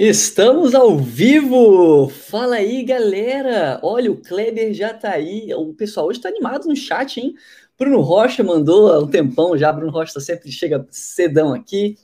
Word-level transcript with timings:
Estamos 0.00 0.76
ao 0.76 0.96
vivo! 0.96 2.08
Fala 2.08 2.54
aí, 2.54 2.84
galera! 2.84 3.80
Olha, 3.82 4.12
o 4.12 4.16
Kleber 4.16 4.72
já 4.72 4.94
tá 4.94 5.10
aí. 5.10 5.52
O 5.52 5.74
pessoal 5.74 6.06
hoje 6.06 6.20
tá 6.20 6.28
animado 6.28 6.68
no 6.68 6.76
chat, 6.76 7.18
hein? 7.18 7.34
Bruno 7.76 8.00
Rocha 8.00 8.44
mandou 8.44 8.92
há 8.92 9.00
um 9.00 9.08
tempão 9.08 9.58
já. 9.58 9.72
Bruno 9.72 9.90
Rocha 9.90 10.20
sempre 10.20 10.52
chega 10.52 10.86
cedão 10.88 11.52
aqui. 11.52 11.96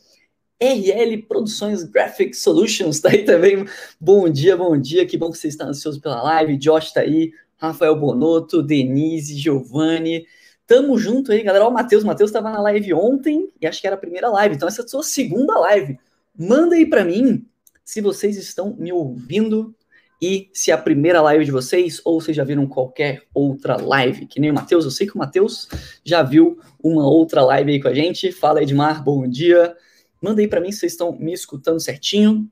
RL 0.60 1.22
Produções 1.28 1.84
Graphic 1.84 2.36
Solutions 2.36 2.98
tá 2.98 3.10
aí 3.10 3.24
também. 3.24 3.64
Bom 4.00 4.29
dia, 4.29 4.56
bom 4.56 4.76
dia. 4.76 5.06
Que 5.06 5.16
bom 5.16 5.30
que 5.30 5.38
você 5.38 5.46
está 5.46 5.64
ansioso 5.64 6.00
pela 6.00 6.20
live. 6.20 6.56
Josh 6.56 6.90
tá 6.90 7.02
aí. 7.02 7.32
Rafael 7.56 7.95
Bonotto, 7.95 8.61
Denise, 8.61 9.38
Giovanni. 9.38 10.26
Tamo 10.66 10.98
junto 10.98 11.30
aí, 11.30 11.45
galera. 11.45 11.64
Ó, 11.64 11.68
o 11.68 11.72
Matheus. 11.72 12.02
Matheus 12.02 12.33
tava 12.33 12.50
na 12.50 12.61
live 12.61 12.92
ontem 12.92 13.52
e 13.61 13.69
acho 13.69 13.80
que 13.80 13.86
era 13.86 13.95
a 13.95 14.00
primeira 14.00 14.28
live. 14.30 14.56
Então, 14.56 14.66
essa 14.66 14.83
é 14.83 14.84
a 14.84 14.88
sua 14.88 15.05
segunda 15.05 15.56
live. 15.61 15.97
Manda 16.36 16.74
aí 16.74 16.86
para 16.86 17.05
mim 17.05 17.47
se 17.84 18.01
vocês 18.01 18.37
estão 18.37 18.74
me 18.77 18.93
ouvindo 18.93 19.74
e 20.20 20.48
se 20.55 20.70
é 20.70 20.75
a 20.75 20.79
primeira 20.79 21.20
live 21.20 21.45
de 21.45 21.51
vocês 21.51 22.01
ou 22.05 22.20
vocês 22.20 22.37
já 22.37 22.45
viram 22.45 22.66
qualquer 22.66 23.23
outra 23.34 23.77
live, 23.77 24.27
que 24.27 24.41
nem 24.41 24.51
o 24.51 24.55
Matheus, 24.55 24.84
eu 24.84 24.91
sei 24.91 25.06
que 25.06 25.15
o 25.15 25.19
Matheus 25.19 25.69
já 26.02 26.23
viu 26.23 26.59
uma 26.83 27.06
outra 27.06 27.45
live 27.45 27.73
aí 27.73 27.83
com 27.83 27.89
a 27.89 27.95
gente. 27.95 28.33
Fala 28.33 28.62
Edmar, 28.62 29.05
bom 29.05 29.28
dia. 29.28 29.77
Manda 30.23 30.41
aí 30.41 30.48
para 30.48 30.61
mim 30.61 30.73
se 30.73 30.78
vocês 30.78 30.92
estão 30.92 31.12
me 31.12 31.33
escutando 31.33 31.78
certinho. 31.78 32.48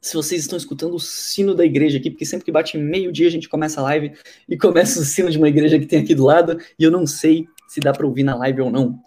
Se 0.00 0.14
vocês 0.14 0.42
estão 0.42 0.56
escutando 0.56 0.94
o 0.94 1.00
sino 1.00 1.52
da 1.52 1.64
igreja 1.64 1.98
aqui, 1.98 2.08
porque 2.10 2.24
sempre 2.24 2.44
que 2.44 2.52
bate 2.52 2.78
meio-dia 2.78 3.26
a 3.26 3.30
gente 3.30 3.48
começa 3.48 3.80
a 3.80 3.84
live 3.84 4.12
e 4.48 4.56
começa 4.56 5.00
o 5.00 5.04
sino 5.04 5.28
de 5.28 5.38
uma 5.38 5.48
igreja 5.48 5.80
que 5.80 5.86
tem 5.86 6.00
aqui 6.00 6.14
do 6.14 6.24
lado, 6.24 6.60
e 6.78 6.84
eu 6.84 6.90
não 6.90 7.04
sei 7.04 7.48
se 7.66 7.80
dá 7.80 7.92
para 7.92 8.06
ouvir 8.06 8.22
na 8.22 8.36
live 8.36 8.60
ou 8.60 8.70
não. 8.70 9.00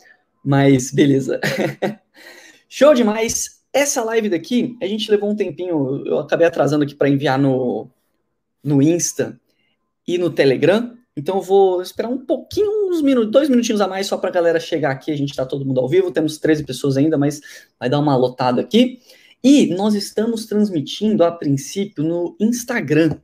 Mas 0.43 0.91
beleza. 0.91 1.39
Show 2.67 2.93
demais. 2.93 3.58
Essa 3.71 4.03
live 4.03 4.29
daqui, 4.29 4.75
a 4.81 4.87
gente 4.87 5.09
levou 5.11 5.29
um 5.29 5.35
tempinho, 5.35 6.03
eu 6.05 6.19
acabei 6.19 6.47
atrasando 6.47 6.83
aqui 6.83 6.95
para 6.95 7.09
enviar 7.09 7.37
no, 7.37 7.87
no 8.63 8.81
Insta 8.81 9.39
e 10.07 10.17
no 10.17 10.29
Telegram. 10.29 10.97
Então 11.15 11.37
eu 11.37 11.41
vou 11.41 11.81
esperar 11.81 12.09
um 12.09 12.17
pouquinho, 12.17 12.89
uns 12.89 13.01
minutos, 13.01 13.31
dois 13.31 13.49
minutinhos 13.49 13.81
a 13.81 13.87
mais 13.87 14.07
só 14.07 14.17
para 14.17 14.29
a 14.29 14.33
galera 14.33 14.59
chegar 14.59 14.91
aqui. 14.91 15.11
A 15.11 15.17
gente 15.17 15.31
está 15.31 15.45
todo 15.45 15.65
mundo 15.65 15.79
ao 15.79 15.87
vivo, 15.87 16.11
temos 16.11 16.37
13 16.37 16.63
pessoas 16.63 16.97
ainda, 16.97 17.17
mas 17.17 17.41
vai 17.79 17.89
dar 17.89 17.99
uma 17.99 18.15
lotada 18.15 18.61
aqui. 18.61 18.99
E 19.43 19.73
nós 19.75 19.93
estamos 19.93 20.45
transmitindo 20.45 21.23
a 21.23 21.31
princípio 21.31 22.03
no 22.03 22.35
Instagram. 22.39 23.17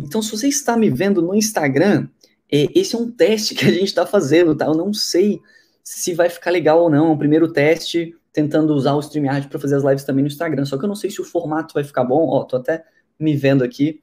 Então, 0.00 0.22
se 0.22 0.30
você 0.30 0.48
está 0.48 0.76
me 0.76 0.88
vendo 0.90 1.20
no 1.20 1.34
Instagram, 1.34 2.08
é, 2.50 2.68
esse 2.74 2.94
é 2.94 2.98
um 2.98 3.10
teste 3.10 3.54
que 3.54 3.66
a 3.66 3.70
gente 3.70 3.84
está 3.84 4.06
fazendo, 4.06 4.54
tá? 4.54 4.66
Eu 4.66 4.74
não 4.74 4.94
sei 4.94 5.40
se 5.82 6.14
vai 6.14 6.30
ficar 6.30 6.50
legal 6.50 6.82
ou 6.82 6.90
não. 6.90 7.08
É 7.08 7.10
o 7.10 7.18
primeiro 7.18 7.52
teste 7.52 8.14
tentando 8.38 8.72
usar 8.72 8.94
o 8.94 9.00
StreamYard 9.00 9.48
para 9.48 9.58
fazer 9.58 9.74
as 9.74 9.82
lives 9.82 10.04
também 10.04 10.22
no 10.22 10.28
Instagram. 10.28 10.64
Só 10.64 10.78
que 10.78 10.84
eu 10.84 10.88
não 10.88 10.94
sei 10.94 11.10
se 11.10 11.20
o 11.20 11.24
formato 11.24 11.74
vai 11.74 11.82
ficar 11.82 12.04
bom. 12.04 12.28
Ó, 12.28 12.44
tô 12.44 12.56
até 12.56 12.84
me 13.18 13.36
vendo 13.36 13.64
aqui. 13.64 14.00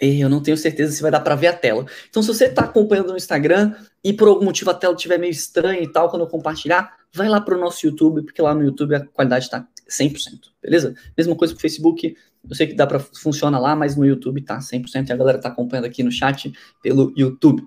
E 0.00 0.20
eu 0.20 0.28
não 0.28 0.40
tenho 0.40 0.56
certeza 0.56 0.92
se 0.92 1.02
vai 1.02 1.10
dar 1.10 1.20
para 1.20 1.34
ver 1.34 1.48
a 1.48 1.52
tela. 1.52 1.84
Então, 2.08 2.22
se 2.22 2.28
você 2.28 2.44
está 2.44 2.62
acompanhando 2.62 3.10
no 3.10 3.16
Instagram 3.16 3.74
e 4.04 4.12
por 4.12 4.28
algum 4.28 4.44
motivo 4.44 4.70
a 4.70 4.74
tela 4.74 4.94
estiver 4.94 5.18
meio 5.18 5.32
estranha 5.32 5.80
e 5.80 5.90
tal, 5.90 6.08
quando 6.08 6.22
eu 6.22 6.28
compartilhar, 6.28 6.96
vai 7.12 7.28
lá 7.28 7.40
para 7.40 7.56
o 7.56 7.60
nosso 7.60 7.84
YouTube, 7.84 8.22
porque 8.22 8.40
lá 8.40 8.54
no 8.54 8.62
YouTube 8.62 8.94
a 8.94 9.00
qualidade 9.06 9.46
está 9.46 9.66
100%, 9.88 10.38
beleza? 10.62 10.94
Mesma 11.16 11.34
coisa 11.34 11.52
com 11.52 11.58
o 11.58 11.60
Facebook, 11.60 12.16
eu 12.48 12.54
sei 12.54 12.68
que 12.68 12.74
dá 12.74 12.86
para 12.86 13.00
funciona 13.00 13.58
lá, 13.58 13.74
mas 13.74 13.96
no 13.96 14.04
YouTube 14.04 14.42
tá 14.42 14.58
100% 14.58 15.08
e 15.08 15.12
a 15.12 15.16
galera 15.16 15.38
tá 15.38 15.48
acompanhando 15.48 15.86
aqui 15.86 16.02
no 16.02 16.10
chat 16.10 16.52
pelo 16.82 17.12
YouTube. 17.16 17.62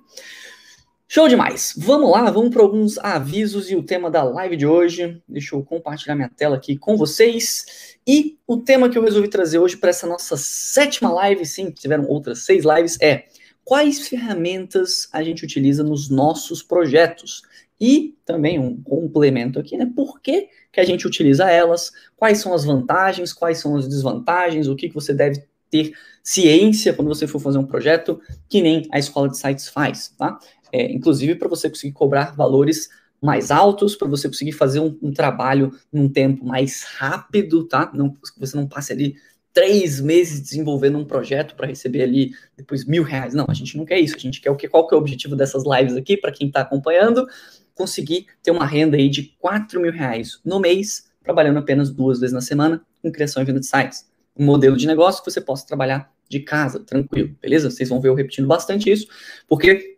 Show 1.07 1.27
demais! 1.27 1.75
Vamos 1.77 2.09
lá, 2.09 2.31
vamos 2.31 2.49
para 2.49 2.63
alguns 2.63 2.97
avisos 2.97 3.69
e 3.69 3.75
o 3.75 3.83
tema 3.83 4.09
da 4.09 4.23
live 4.23 4.57
de 4.57 4.65
hoje. 4.65 5.21
Deixa 5.29 5.55
eu 5.55 5.63
compartilhar 5.63 6.15
minha 6.15 6.31
tela 6.35 6.55
aqui 6.55 6.75
com 6.75 6.97
vocês. 6.97 7.95
E 8.07 8.39
o 8.47 8.57
tema 8.57 8.89
que 8.89 8.97
eu 8.97 9.03
resolvi 9.03 9.27
trazer 9.27 9.59
hoje 9.59 9.77
para 9.77 9.91
essa 9.91 10.07
nossa 10.07 10.35
sétima 10.35 11.13
live, 11.13 11.45
sim, 11.45 11.69
tiveram 11.69 12.05
outras 12.07 12.39
seis 12.39 12.65
lives, 12.65 12.97
é 12.99 13.25
quais 13.63 14.07
ferramentas 14.07 15.07
a 15.13 15.21
gente 15.21 15.45
utiliza 15.45 15.83
nos 15.83 16.09
nossos 16.09 16.63
projetos. 16.63 17.43
E 17.79 18.17
também 18.25 18.57
um 18.57 18.81
complemento 18.81 19.59
aqui, 19.59 19.77
né? 19.77 19.91
Por 19.95 20.19
que, 20.19 20.49
que 20.71 20.79
a 20.79 20.85
gente 20.85 21.05
utiliza 21.05 21.49
elas? 21.51 21.91
Quais 22.17 22.39
são 22.39 22.51
as 22.51 22.65
vantagens? 22.65 23.31
Quais 23.31 23.59
são 23.59 23.77
as 23.77 23.87
desvantagens? 23.87 24.67
O 24.67 24.75
que, 24.75 24.89
que 24.89 24.95
você 24.95 25.13
deve 25.13 25.43
ter 25.69 25.93
ciência 26.23 26.93
quando 26.93 27.07
você 27.07 27.27
for 27.27 27.39
fazer 27.39 27.57
um 27.57 27.65
projeto, 27.65 28.19
que 28.49 28.61
nem 28.61 28.87
a 28.91 28.97
escola 28.97 29.29
de 29.29 29.37
sites 29.37 29.67
faz, 29.67 30.09
tá? 30.17 30.39
É, 30.75 30.91
inclusive 30.91 31.35
para 31.35 31.47
você 31.47 31.69
conseguir 31.69 31.93
cobrar 31.93 32.35
valores 32.35 32.89
mais 33.21 33.49
altos, 33.49 33.95
para 33.95 34.09
você 34.09 34.27
conseguir 34.27 34.51
fazer 34.51 34.81
um, 34.81 34.97
um, 35.01 35.13
trabalho 35.13 35.71
num 35.91 36.09
tempo 36.09 36.45
mais 36.45 36.83
rápido, 36.83 37.63
tá? 37.63 37.89
Não, 37.93 38.13
você 38.37 38.57
não 38.57 38.67
passe 38.67 38.91
ali 38.91 39.15
três 39.53 40.01
meses 40.01 40.41
desenvolvendo 40.41 40.97
um 40.97 41.05
projeto 41.05 41.55
para 41.55 41.65
receber 41.65 42.03
ali 42.03 42.31
depois 42.57 42.83
mil 42.83 43.03
reais. 43.03 43.33
Não, 43.33 43.45
a 43.47 43.53
gente 43.53 43.77
não 43.77 43.85
quer 43.85 43.99
isso. 43.99 44.17
A 44.17 44.19
gente 44.19 44.41
quer 44.41 44.51
o 44.51 44.55
que? 44.57 44.67
Qual 44.67 44.85
que 44.85 44.93
é 44.93 44.97
o 44.97 44.99
objetivo 44.99 45.33
dessas 45.33 45.63
lives 45.63 45.95
aqui 45.95 46.17
para 46.17 46.31
quem 46.31 46.47
está 46.47 46.59
acompanhando? 46.59 47.25
Conseguir 47.73 48.27
ter 48.43 48.51
uma 48.51 48.65
renda 48.65 48.97
aí 48.97 49.07
de 49.07 49.33
quatro 49.39 49.79
mil 49.79 49.93
reais 49.93 50.41
no 50.43 50.59
mês, 50.59 51.09
trabalhando 51.23 51.57
apenas 51.57 51.89
duas 51.89 52.19
vezes 52.19 52.33
na 52.33 52.41
semana 52.41 52.81
com 53.01 53.09
criação 53.09 53.41
e 53.41 53.45
venda 53.45 53.61
de 53.61 53.65
sites. 53.65 54.05
Um 54.37 54.43
modelo 54.43 54.75
de 54.75 54.85
negócio 54.85 55.23
que 55.23 55.31
você 55.31 55.39
possa 55.39 55.65
trabalhar 55.65 56.11
de 56.27 56.41
casa, 56.41 56.81
tranquilo, 56.81 57.33
beleza? 57.41 57.71
Vocês 57.71 57.87
vão 57.87 58.01
ver 58.01 58.09
eu 58.09 58.15
repetindo 58.15 58.47
bastante 58.47 58.91
isso, 58.91 59.07
porque 59.47 59.94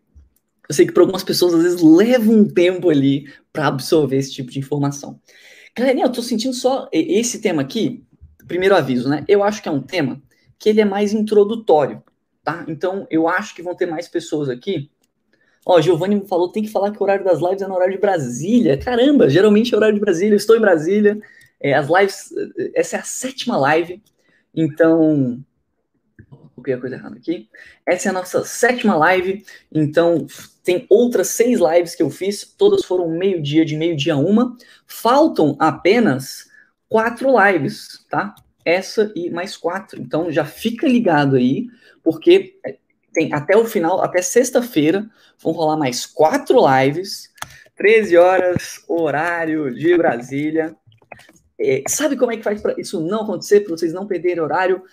eu 0.68 0.76
sei 0.76 0.86
que 0.86 0.92
para 0.92 1.04
algumas 1.04 1.24
pessoas 1.24 1.54
às 1.54 1.64
vezes 1.64 1.82
leva 1.82 2.30
um 2.30 2.46
tempo 2.46 2.90
ali 2.90 3.32
para 3.54 3.68
absorver 3.68 4.18
esse 4.18 4.34
tipo 4.34 4.52
de 4.52 4.60
informação. 4.60 5.20
Galerinha, 5.76 6.06
eu 6.06 6.10
estou 6.10 6.24
sentindo 6.24 6.54
só 6.54 6.90
esse 6.92 7.40
tema 7.40 7.62
aqui, 7.62 8.04
primeiro 8.48 8.76
aviso, 8.76 9.08
né? 9.08 9.24
Eu 9.28 9.44
acho 9.44 9.62
que 9.62 9.70
é 9.70 9.72
um 9.72 9.82
tema 9.82 10.22
que 10.60 10.70
ele 10.70 10.82
é 10.82 10.86
mais 10.86 11.14
introdutório, 11.14 12.02
tá? 12.44 12.66
Então 12.68 13.08
eu 13.10 13.28
acho 13.28 13.56
que 13.56 13.62
vão 13.62 13.76
ter 13.76 13.86
mais 13.86 14.08
pessoas 14.08 14.50
aqui. 14.50 14.90
Ó, 15.66 15.80
Giovanni 15.82 16.26
falou, 16.28 16.52
tem 16.52 16.64
que 16.64 16.70
falar 16.70 16.92
que 16.92 17.00
o 17.00 17.04
horário 17.04 17.24
das 17.24 17.40
lives 17.40 17.62
é 17.62 17.68
no 17.68 17.76
horário 17.76 17.94
de 17.94 18.00
Brasília. 18.00 18.78
Caramba, 18.78 19.30
geralmente 19.30 19.74
é 19.74 19.78
horário 19.78 19.96
de 19.96 20.02
Brasília, 20.02 20.34
eu 20.34 20.38
estou 20.38 20.56
em 20.56 20.62
Brasília. 20.62 21.20
É, 21.60 21.74
as 21.74 21.88
lives, 21.88 22.30
essa 22.74 22.98
é 22.98 23.00
a 23.00 23.04
sétima 23.04 23.58
live, 23.58 24.02
então 24.54 25.44
coloquei 26.58 26.74
a 26.74 26.80
coisa 26.80 26.96
errada 26.96 27.16
aqui. 27.16 27.48
Essa 27.86 28.08
é 28.08 28.12
a 28.12 28.14
nossa 28.14 28.44
sétima 28.44 28.96
live, 28.96 29.46
então 29.72 30.26
tem 30.64 30.88
outras 30.90 31.28
seis 31.30 31.60
lives 31.60 31.96
que 31.96 32.02
eu 32.02 32.10
fiz, 32.10 32.44
todas 32.58 32.84
foram 32.84 33.10
meio-dia, 33.10 33.64
de 33.64 33.78
meio-dia 33.78 34.16
a 34.16 34.18
uma. 34.18 34.58
Faltam 34.88 35.56
apenas 35.60 36.50
quatro 36.90 37.30
lives, 37.40 38.06
tá? 38.10 38.34
Essa 38.66 39.12
e 39.16 39.30
mais 39.30 39.56
quatro. 39.56 40.02
Então 40.02 40.32
já 40.32 40.44
fica 40.44 40.88
ligado 40.88 41.36
aí, 41.36 41.68
porque 42.04 42.60
tem 43.14 43.32
até 43.34 43.56
o 43.56 43.66
final, 43.66 44.02
até 44.02 44.22
sexta-feira, 44.22 45.08
vão 45.40 45.54
rolar 45.54 45.78
mais 45.78 46.06
quatro 46.06 46.60
lives, 46.68 47.32
13 47.76 48.18
horas, 48.18 48.84
horário 48.88 49.74
de 49.74 49.96
Brasília. 49.96 50.76
É, 51.60 51.82
sabe 51.88 52.16
como 52.16 52.32
é 52.32 52.38
que 52.38 52.44
faz 52.44 52.62
para 52.62 52.80
isso 52.80 53.00
não 53.02 53.22
acontecer, 53.22 53.62
para 53.62 53.76
vocês 53.76 53.94
não 53.94 54.06
perderem 54.06 54.44
horário? 54.44 54.84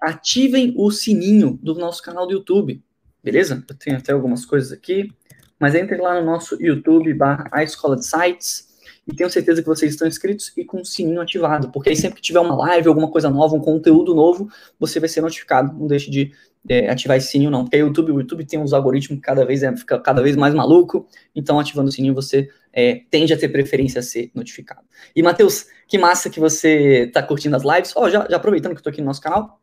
Ativem 0.00 0.74
o 0.76 0.90
sininho 0.90 1.58
do 1.62 1.74
nosso 1.74 2.02
canal 2.02 2.26
do 2.26 2.32
YouTube, 2.32 2.82
beleza? 3.22 3.64
Eu 3.68 3.76
tenho 3.76 3.96
até 3.96 4.12
algumas 4.12 4.44
coisas 4.44 4.72
aqui, 4.72 5.12
mas 5.58 5.74
entre 5.74 5.96
lá 5.96 6.20
no 6.20 6.26
nosso 6.26 6.60
YouTube 6.60 7.12
barra 7.14 7.48
a 7.52 7.62
Escola 7.62 7.96
de 7.96 8.06
Sites 8.06 8.68
e 9.06 9.14
tenho 9.14 9.30
certeza 9.30 9.62
que 9.62 9.68
vocês 9.68 9.92
estão 9.92 10.06
inscritos 10.06 10.52
e 10.54 10.64
com 10.64 10.82
o 10.82 10.84
sininho 10.84 11.20
ativado, 11.20 11.70
porque 11.70 11.88
aí 11.88 11.96
sempre 11.96 12.16
que 12.16 12.22
tiver 12.22 12.40
uma 12.40 12.54
live, 12.54 12.88
alguma 12.88 13.10
coisa 13.10 13.30
nova, 13.30 13.54
um 13.54 13.60
conteúdo 13.60 14.14
novo, 14.14 14.50
você 14.78 15.00
vai 15.00 15.08
ser 15.08 15.22
notificado. 15.22 15.72
Não 15.78 15.86
deixe 15.86 16.10
de 16.10 16.30
é, 16.68 16.90
ativar 16.90 17.16
esse 17.16 17.28
sininho, 17.28 17.50
não, 17.50 17.64
porque 17.64 17.82
o 17.82 17.86
YouTube, 17.86 18.12
o 18.12 18.20
YouTube 18.20 18.44
tem 18.44 18.60
uns 18.60 18.74
algoritmos 18.74 19.18
que 19.18 19.24
cada 19.24 19.46
vez 19.46 19.62
é, 19.62 19.74
fica 19.74 19.98
cada 19.98 20.22
vez 20.22 20.36
mais 20.36 20.52
maluco, 20.52 21.08
então 21.34 21.58
ativando 21.58 21.88
o 21.88 21.92
sininho 21.92 22.14
você 22.14 22.50
é, 22.70 23.00
tende 23.10 23.32
a 23.32 23.38
ter 23.38 23.48
preferência 23.48 24.00
a 24.00 24.02
ser 24.02 24.30
notificado. 24.34 24.82
E, 25.16 25.22
Matheus, 25.22 25.66
que 25.86 25.96
massa 25.96 26.28
que 26.28 26.38
você 26.38 27.04
está 27.04 27.22
curtindo 27.22 27.56
as 27.56 27.62
lives. 27.62 27.94
Ó, 27.96 28.04
oh, 28.04 28.10
já, 28.10 28.26
já 28.28 28.36
aproveitando 28.36 28.74
que 28.74 28.80
estou 28.80 28.90
aqui 28.90 29.00
no 29.00 29.06
nosso 29.06 29.22
canal, 29.22 29.58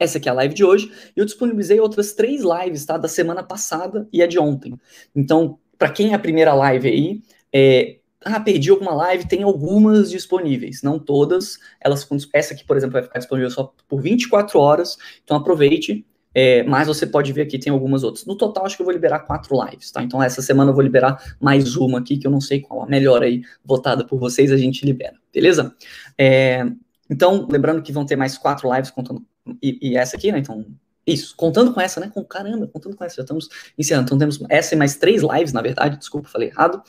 essa 0.00 0.16
aqui 0.16 0.28
é 0.28 0.32
a 0.32 0.34
live 0.34 0.54
de 0.54 0.64
hoje. 0.64 0.90
Eu 1.14 1.26
disponibilizei 1.26 1.78
outras 1.78 2.14
três 2.14 2.42
lives, 2.42 2.86
tá? 2.86 2.96
Da 2.96 3.06
semana 3.06 3.42
passada 3.42 4.08
e 4.10 4.22
a 4.22 4.26
de 4.26 4.38
ontem. 4.38 4.74
Então, 5.14 5.58
para 5.78 5.90
quem 5.90 6.12
é 6.12 6.14
a 6.14 6.18
primeira 6.18 6.54
live 6.54 6.88
aí, 6.88 7.22
é, 7.52 7.98
ah, 8.24 8.40
perdi 8.40 8.70
alguma 8.70 8.94
live, 8.94 9.28
tem 9.28 9.42
algumas 9.42 10.10
disponíveis, 10.10 10.82
não 10.82 10.98
todas. 10.98 11.58
Elas, 11.80 12.08
essa 12.32 12.54
aqui, 12.54 12.64
por 12.64 12.76
exemplo, 12.78 12.94
vai 12.94 13.02
ficar 13.02 13.18
disponível 13.18 13.50
só 13.50 13.72
por 13.86 14.00
24 14.00 14.58
horas. 14.58 14.96
Então 15.22 15.36
aproveite. 15.36 16.04
É, 16.32 16.62
mas 16.62 16.86
você 16.86 17.04
pode 17.08 17.32
ver 17.32 17.42
aqui, 17.42 17.58
tem 17.58 17.72
algumas 17.72 18.04
outras. 18.04 18.24
No 18.24 18.36
total, 18.36 18.64
acho 18.64 18.76
que 18.76 18.82
eu 18.82 18.86
vou 18.86 18.92
liberar 18.94 19.18
quatro 19.20 19.60
lives, 19.64 19.90
tá? 19.90 20.00
Então, 20.00 20.22
essa 20.22 20.40
semana 20.40 20.70
eu 20.70 20.74
vou 20.74 20.82
liberar 20.82 21.20
mais 21.40 21.74
uma 21.74 21.98
aqui, 21.98 22.16
que 22.16 22.24
eu 22.24 22.30
não 22.30 22.40
sei 22.40 22.60
qual 22.60 22.84
a 22.84 22.86
melhor 22.86 23.20
aí, 23.24 23.42
votada 23.64 24.04
por 24.06 24.16
vocês, 24.16 24.52
a 24.52 24.56
gente 24.56 24.86
libera, 24.86 25.16
beleza? 25.34 25.74
É, 26.16 26.64
então, 27.10 27.48
lembrando 27.50 27.82
que 27.82 27.92
vão 27.92 28.06
ter 28.06 28.14
mais 28.14 28.38
quatro 28.38 28.72
lives 28.72 28.92
contando 28.92 29.26
e, 29.62 29.90
e, 29.90 29.96
essa 29.96 30.16
aqui, 30.16 30.30
né? 30.32 30.38
Então, 30.38 30.66
Isso, 31.06 31.34
contando 31.36 31.72
com 31.72 31.80
essa, 31.80 31.98
né? 31.98 32.10
Com 32.12 32.22
caramba, 32.22 32.66
contando 32.68 32.96
com 32.96 33.04
essa, 33.04 33.16
já 33.16 33.22
estamos 33.22 33.48
encerrando. 33.76 34.06
Então 34.06 34.18
temos 34.18 34.38
essa 34.48 34.74
e 34.74 34.78
mais 34.78 34.96
três 34.96 35.22
lives, 35.22 35.52
na 35.52 35.62
verdade, 35.62 35.98
desculpa, 35.98 36.28
falei 36.28 36.48
errado. 36.48 36.82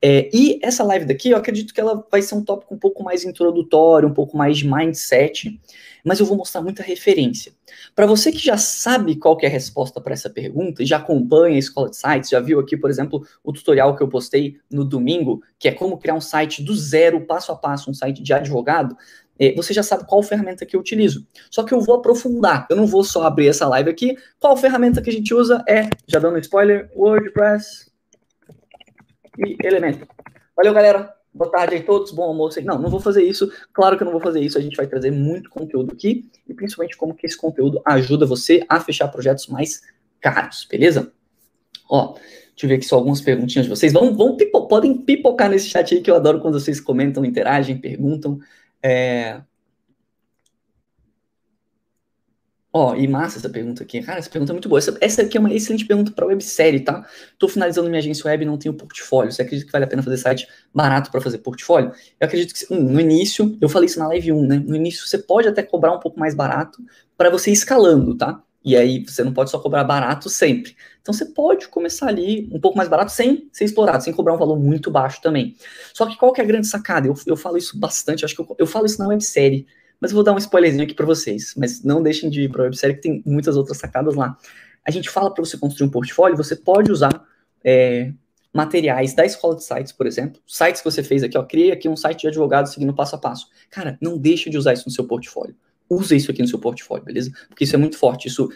É, 0.00 0.30
e 0.32 0.58
essa 0.62 0.84
live 0.84 1.04
daqui, 1.04 1.30
eu 1.30 1.36
acredito 1.36 1.74
que 1.74 1.80
ela 1.80 2.06
vai 2.10 2.22
ser 2.22 2.34
um 2.36 2.44
tópico 2.44 2.74
um 2.74 2.78
pouco 2.78 3.02
mais 3.02 3.24
introdutório, 3.24 4.08
um 4.08 4.14
pouco 4.14 4.36
mais 4.36 4.58
de 4.58 4.66
mindset, 4.66 5.60
mas 6.04 6.20
eu 6.20 6.26
vou 6.26 6.36
mostrar 6.36 6.62
muita 6.62 6.82
referência. 6.82 7.52
Para 7.94 8.06
você 8.06 8.30
que 8.30 8.38
já 8.38 8.56
sabe 8.56 9.16
qual 9.16 9.36
é 9.42 9.46
a 9.46 9.50
resposta 9.50 10.00
para 10.00 10.14
essa 10.14 10.30
pergunta 10.30 10.82
e 10.82 10.86
já 10.86 10.98
acompanha 10.98 11.56
a 11.56 11.58
Escola 11.58 11.90
de 11.90 11.96
Sites, 11.96 12.30
já 12.30 12.38
viu 12.38 12.60
aqui, 12.60 12.76
por 12.76 12.88
exemplo, 12.88 13.26
o 13.42 13.52
tutorial 13.52 13.96
que 13.96 14.02
eu 14.02 14.08
postei 14.08 14.56
no 14.70 14.84
domingo, 14.84 15.42
que 15.58 15.66
é 15.66 15.72
como 15.72 15.98
criar 15.98 16.14
um 16.14 16.20
site 16.20 16.62
do 16.62 16.76
zero, 16.76 17.26
passo 17.26 17.50
a 17.50 17.56
passo, 17.56 17.90
um 17.90 17.94
site 17.94 18.22
de 18.22 18.32
advogado, 18.32 18.96
você 19.54 19.74
já 19.74 19.82
sabe 19.82 20.06
qual 20.06 20.22
ferramenta 20.22 20.64
que 20.64 20.74
eu 20.76 20.80
utilizo. 20.80 21.26
Só 21.50 21.62
que 21.62 21.74
eu 21.74 21.80
vou 21.80 21.96
aprofundar, 21.96 22.66
eu 22.70 22.76
não 22.76 22.86
vou 22.86 23.04
só 23.04 23.24
abrir 23.24 23.48
essa 23.48 23.68
live 23.68 23.90
aqui. 23.90 24.16
Qual 24.38 24.56
ferramenta 24.56 25.02
que 25.02 25.10
a 25.10 25.12
gente 25.12 25.34
usa 25.34 25.62
é, 25.68 25.88
já 26.06 26.18
dando 26.18 26.38
spoiler, 26.38 26.90
WordPress 26.94 27.90
e 29.38 29.56
Elementor. 29.62 30.08
Valeu, 30.56 30.72
galera. 30.72 31.14
Boa 31.34 31.50
tarde 31.50 31.74
aí 31.74 31.82
todos, 31.82 32.12
bom 32.12 32.22
almoço. 32.22 32.58
Não, 32.62 32.78
não 32.78 32.88
vou 32.88 32.98
fazer 32.98 33.22
isso. 33.22 33.52
Claro 33.70 33.96
que 33.98 34.02
eu 34.02 34.06
não 34.06 34.12
vou 34.12 34.22
fazer 34.22 34.40
isso. 34.40 34.56
A 34.56 34.60
gente 34.60 34.74
vai 34.74 34.86
trazer 34.86 35.10
muito 35.10 35.50
conteúdo 35.50 35.92
aqui 35.92 36.30
e 36.48 36.54
principalmente 36.54 36.96
como 36.96 37.14
que 37.14 37.26
esse 37.26 37.36
conteúdo 37.36 37.82
ajuda 37.84 38.24
você 38.24 38.64
a 38.66 38.80
fechar 38.80 39.08
projetos 39.08 39.46
mais 39.48 39.82
caros, 40.18 40.66
beleza? 40.70 41.12
Ó, 41.90 42.14
deixa 42.14 42.64
eu 42.64 42.68
ver 42.68 42.76
aqui 42.76 42.86
só 42.86 42.96
algumas 42.96 43.20
perguntinhas 43.20 43.66
de 43.66 43.70
vocês. 43.70 43.92
Vão, 43.92 44.16
vão 44.16 44.34
pipo, 44.34 44.66
podem 44.66 44.96
pipocar 44.96 45.50
nesse 45.50 45.68
chat 45.68 45.94
aí 45.94 46.00
que 46.00 46.10
eu 46.10 46.16
adoro 46.16 46.40
quando 46.40 46.58
vocês 46.58 46.80
comentam, 46.80 47.22
interagem, 47.22 47.76
perguntam. 47.76 48.40
É... 48.86 49.42
Ó, 52.72 52.94
e 52.94 53.08
massa 53.08 53.38
essa 53.38 53.48
pergunta 53.48 53.82
aqui. 53.82 54.02
Cara, 54.02 54.18
essa 54.18 54.28
pergunta 54.30 54.52
é 54.52 54.54
muito 54.54 54.68
boa. 54.68 54.78
Essa, 54.78 54.96
essa 55.00 55.22
aqui 55.22 55.36
é 55.36 55.40
uma 55.40 55.52
excelente 55.52 55.86
pergunta 55.86 56.12
para 56.12 56.26
websérie, 56.26 56.80
tá? 56.80 57.04
Tô 57.38 57.48
finalizando 57.48 57.88
minha 57.88 57.98
agência 57.98 58.28
web 58.28 58.44
e 58.44 58.46
não 58.46 58.58
tenho 58.58 58.74
portfólio. 58.74 59.32
Você 59.32 59.42
acredita 59.42 59.66
que 59.66 59.72
vale 59.72 59.86
a 59.86 59.88
pena 59.88 60.02
fazer 60.02 60.18
site 60.18 60.46
barato 60.74 61.10
para 61.10 61.20
fazer 61.20 61.38
portfólio? 61.38 61.90
Eu 62.20 62.26
acredito 62.26 62.54
que, 62.54 62.72
um, 62.72 62.78
no 62.78 63.00
início, 63.00 63.56
eu 63.60 63.68
falei 63.68 63.86
isso 63.86 63.98
na 63.98 64.06
live 64.08 64.30
1, 64.30 64.46
né? 64.46 64.62
No 64.64 64.76
início 64.76 65.06
você 65.06 65.18
pode 65.18 65.48
até 65.48 65.62
cobrar 65.62 65.92
um 65.92 66.00
pouco 66.00 66.20
mais 66.20 66.34
barato 66.34 66.78
para 67.16 67.30
você 67.30 67.50
ir 67.50 67.54
escalando, 67.54 68.14
tá? 68.16 68.42
E 68.66 68.76
aí 68.76 69.04
você 69.06 69.22
não 69.22 69.32
pode 69.32 69.48
só 69.48 69.60
cobrar 69.60 69.84
barato 69.84 70.28
sempre. 70.28 70.74
Então 71.00 71.14
você 71.14 71.24
pode 71.26 71.68
começar 71.68 72.08
ali 72.08 72.50
um 72.52 72.58
pouco 72.58 72.76
mais 72.76 72.88
barato 72.88 73.12
sem 73.12 73.48
ser 73.52 73.64
explorado, 73.64 74.02
sem 74.02 74.12
cobrar 74.12 74.34
um 74.34 74.36
valor 74.36 74.58
muito 74.58 74.90
baixo 74.90 75.22
também. 75.22 75.54
Só 75.94 76.04
que 76.04 76.16
qual 76.16 76.32
que 76.32 76.40
é 76.40 76.44
a 76.44 76.46
grande 76.46 76.66
sacada? 76.66 77.06
Eu, 77.06 77.14
eu 77.28 77.36
falo 77.36 77.56
isso 77.56 77.78
bastante, 77.78 78.24
acho 78.24 78.34
que 78.34 78.40
eu, 78.40 78.56
eu 78.58 78.66
falo 78.66 78.84
isso 78.84 78.98
na 78.98 79.06
websérie, 79.06 79.68
mas 80.00 80.10
eu 80.10 80.16
vou 80.16 80.24
dar 80.24 80.32
um 80.32 80.38
spoilerzinho 80.38 80.82
aqui 80.82 80.94
para 80.94 81.06
vocês. 81.06 81.54
Mas 81.56 81.84
não 81.84 82.02
deixem 82.02 82.28
de 82.28 82.42
ir 82.42 82.50
para 82.50 82.62
a 82.62 82.64
websérie 82.64 82.96
que 82.96 83.02
tem 83.02 83.22
muitas 83.24 83.56
outras 83.56 83.78
sacadas 83.78 84.16
lá. 84.16 84.36
A 84.84 84.90
gente 84.90 85.08
fala 85.08 85.32
para 85.32 85.44
você 85.44 85.56
construir 85.56 85.86
um 85.86 85.90
portfólio, 85.90 86.36
você 86.36 86.56
pode 86.56 86.90
usar 86.90 87.24
é, 87.62 88.12
materiais 88.52 89.14
da 89.14 89.24
escola 89.24 89.54
de 89.54 89.62
sites, 89.62 89.92
por 89.92 90.08
exemplo, 90.08 90.42
sites 90.44 90.80
que 90.82 90.90
você 90.90 91.04
fez 91.04 91.22
aqui, 91.22 91.38
ó, 91.38 91.44
criei 91.44 91.70
aqui 91.70 91.88
um 91.88 91.96
site 91.96 92.22
de 92.22 92.28
advogado 92.28 92.66
seguindo 92.68 92.92
passo 92.92 93.14
a 93.14 93.18
passo. 93.18 93.46
Cara, 93.70 93.96
não 94.00 94.18
deixe 94.18 94.50
de 94.50 94.58
usar 94.58 94.72
isso 94.72 94.86
no 94.86 94.92
seu 94.92 95.06
portfólio 95.06 95.54
usa 95.88 96.14
isso 96.14 96.30
aqui 96.30 96.42
no 96.42 96.48
seu 96.48 96.58
portfólio, 96.58 97.04
beleza? 97.04 97.30
Porque 97.48 97.64
isso 97.64 97.74
é 97.74 97.78
muito 97.78 97.98
forte, 97.98 98.28
isso 98.28 98.50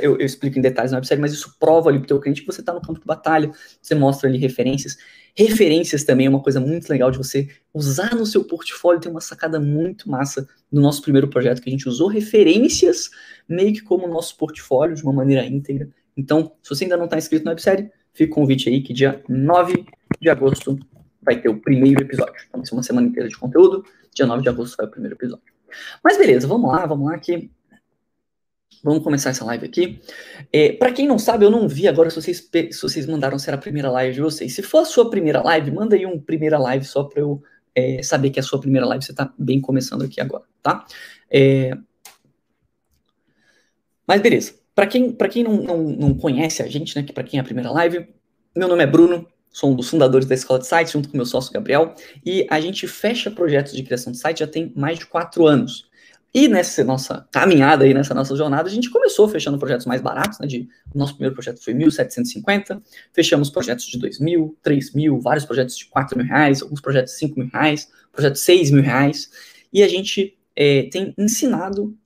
eu, 0.00 0.18
eu, 0.18 0.24
explico 0.24 0.58
em 0.58 0.62
detalhes 0.62 0.92
na 0.92 0.98
websérie, 0.98 1.20
mas 1.20 1.32
isso 1.32 1.54
prova 1.58 1.90
ali 1.90 1.98
para 1.98 2.04
o 2.04 2.08
teu 2.08 2.20
cliente 2.20 2.40
que 2.40 2.46
você 2.46 2.60
está 2.60 2.72
no 2.72 2.80
campo 2.80 3.00
de 3.00 3.06
batalha, 3.06 3.50
você 3.80 3.94
mostra 3.94 4.28
ali 4.28 4.38
referências. 4.38 4.96
Referências 5.36 6.02
também 6.02 6.26
é 6.26 6.30
uma 6.30 6.42
coisa 6.42 6.58
muito 6.58 6.88
legal 6.88 7.10
de 7.10 7.18
você 7.18 7.48
usar 7.74 8.14
no 8.14 8.24
seu 8.24 8.44
portfólio, 8.44 9.00
tem 9.00 9.10
uma 9.10 9.20
sacada 9.20 9.60
muito 9.60 10.10
massa 10.10 10.48
no 10.72 10.80
nosso 10.80 11.02
primeiro 11.02 11.28
projeto, 11.28 11.60
que 11.60 11.68
a 11.68 11.72
gente 11.72 11.88
usou 11.88 12.08
referências 12.08 13.10
meio 13.48 13.72
que 13.74 13.82
como 13.82 14.08
nosso 14.08 14.36
portfólio, 14.36 14.96
de 14.96 15.02
uma 15.02 15.12
maneira 15.12 15.44
íntegra. 15.44 15.88
Então, 16.16 16.52
se 16.62 16.70
você 16.70 16.84
ainda 16.84 16.96
não 16.96 17.04
está 17.04 17.18
inscrito 17.18 17.44
na 17.44 17.50
websérie, 17.50 17.90
fica 18.14 18.32
o 18.32 18.34
convite 18.34 18.70
aí 18.70 18.80
que 18.80 18.94
dia 18.94 19.22
9 19.28 19.84
de 20.20 20.30
agosto 20.30 20.78
vai 21.20 21.38
ter 21.38 21.48
o 21.48 21.60
primeiro 21.60 22.00
episódio. 22.00 22.34
Então, 22.48 22.60
vai 22.60 22.66
ser 22.66 22.74
uma 22.74 22.82
semana 22.82 23.06
inteira 23.06 23.28
de 23.28 23.36
conteúdo, 23.36 23.84
dia 24.14 24.24
9 24.24 24.42
de 24.42 24.48
agosto 24.48 24.76
vai 24.76 24.86
o 24.86 24.90
primeiro 24.90 25.16
episódio. 25.16 25.55
Mas 26.02 26.18
beleza, 26.18 26.46
vamos 26.46 26.70
lá, 26.70 26.86
vamos 26.86 27.10
lá 27.10 27.18
que 27.18 27.50
Vamos 28.86 29.02
começar 29.02 29.30
essa 29.30 29.44
live 29.44 29.66
aqui. 29.66 30.00
É, 30.52 30.72
para 30.72 30.92
quem 30.92 31.08
não 31.08 31.18
sabe, 31.18 31.44
eu 31.44 31.50
não 31.50 31.66
vi 31.66 31.88
agora 31.88 32.08
se 32.08 32.22
vocês, 32.22 32.48
se 32.70 32.82
vocês 32.82 33.04
mandaram 33.04 33.36
se 33.36 33.48
era 33.48 33.56
a 33.56 33.60
primeira 33.60 33.90
live 33.90 34.14
de 34.14 34.20
vocês. 34.20 34.54
Se 34.54 34.62
for 34.62 34.78
a 34.78 34.84
sua 34.84 35.10
primeira 35.10 35.42
live, 35.42 35.72
manda 35.72 35.96
aí 35.96 36.06
um 36.06 36.20
primeira 36.20 36.56
live 36.56 36.84
só 36.84 37.02
para 37.02 37.20
eu 37.20 37.42
é, 37.74 38.00
saber 38.02 38.30
que 38.30 38.38
é 38.38 38.42
a 38.42 38.44
sua 38.44 38.60
primeira 38.60 38.86
live. 38.86 39.04
Você 39.04 39.10
está 39.10 39.32
bem 39.36 39.60
começando 39.60 40.02
aqui 40.04 40.20
agora, 40.20 40.44
tá? 40.62 40.84
É... 41.28 41.76
Mas 44.06 44.20
beleza. 44.20 44.54
Para 44.72 44.86
quem, 44.86 45.10
pra 45.10 45.28
quem 45.28 45.42
não, 45.42 45.56
não, 45.56 45.78
não 45.78 46.14
conhece 46.14 46.62
a 46.62 46.68
gente, 46.68 46.94
né, 46.94 47.02
que 47.02 47.12
para 47.12 47.24
quem 47.24 47.38
é 47.38 47.40
a 47.40 47.44
primeira 47.44 47.72
live, 47.72 48.06
meu 48.54 48.68
nome 48.68 48.84
é 48.84 48.86
Bruno, 48.86 49.26
sou 49.56 49.72
um 49.72 49.74
dos 49.74 49.88
fundadores 49.88 50.28
da 50.28 50.34
Escola 50.34 50.60
de 50.60 50.66
Sites, 50.66 50.92
junto 50.92 51.08
com 51.08 51.16
meu 51.16 51.24
sócio 51.24 51.50
Gabriel, 51.50 51.94
e 52.22 52.46
a 52.50 52.60
gente 52.60 52.86
fecha 52.86 53.30
projetos 53.30 53.72
de 53.72 53.82
criação 53.82 54.12
de 54.12 54.18
site 54.18 54.40
já 54.40 54.46
tem 54.46 54.70
mais 54.76 54.98
de 54.98 55.06
quatro 55.06 55.46
anos. 55.46 55.88
E 56.34 56.46
nessa 56.46 56.84
nossa 56.84 57.26
caminhada 57.32 57.86
aí, 57.86 57.94
nessa 57.94 58.12
nossa 58.12 58.36
jornada, 58.36 58.68
a 58.68 58.70
gente 58.70 58.90
começou 58.90 59.26
fechando 59.26 59.56
projetos 59.56 59.86
mais 59.86 60.02
baratos, 60.02 60.38
né? 60.40 60.46
De, 60.46 60.68
o 60.94 60.98
nosso 60.98 61.14
primeiro 61.14 61.34
projeto 61.34 61.64
foi 61.64 61.72
1.750, 61.72 62.82
fechamos 63.14 63.48
projetos 63.48 63.86
de 63.86 63.98
2 63.98 64.20
mil, 64.20 64.54
3 64.62 64.92
mil, 64.92 65.18
vários 65.22 65.46
projetos 65.46 65.74
de 65.74 65.86
4 65.86 66.18
mil 66.18 66.26
reais, 66.26 66.60
alguns 66.60 66.82
projetos 66.82 67.14
de 67.14 67.18
5 67.20 67.40
mil 67.40 67.48
reais, 67.50 67.88
projetos 68.12 68.40
de 68.40 68.44
6 68.44 68.70
mil 68.72 68.82
reais, 68.82 69.30
e 69.72 69.82
a 69.82 69.88
gente 69.88 70.36
é, 70.54 70.82
tem 70.92 71.14
ensinado 71.16 71.96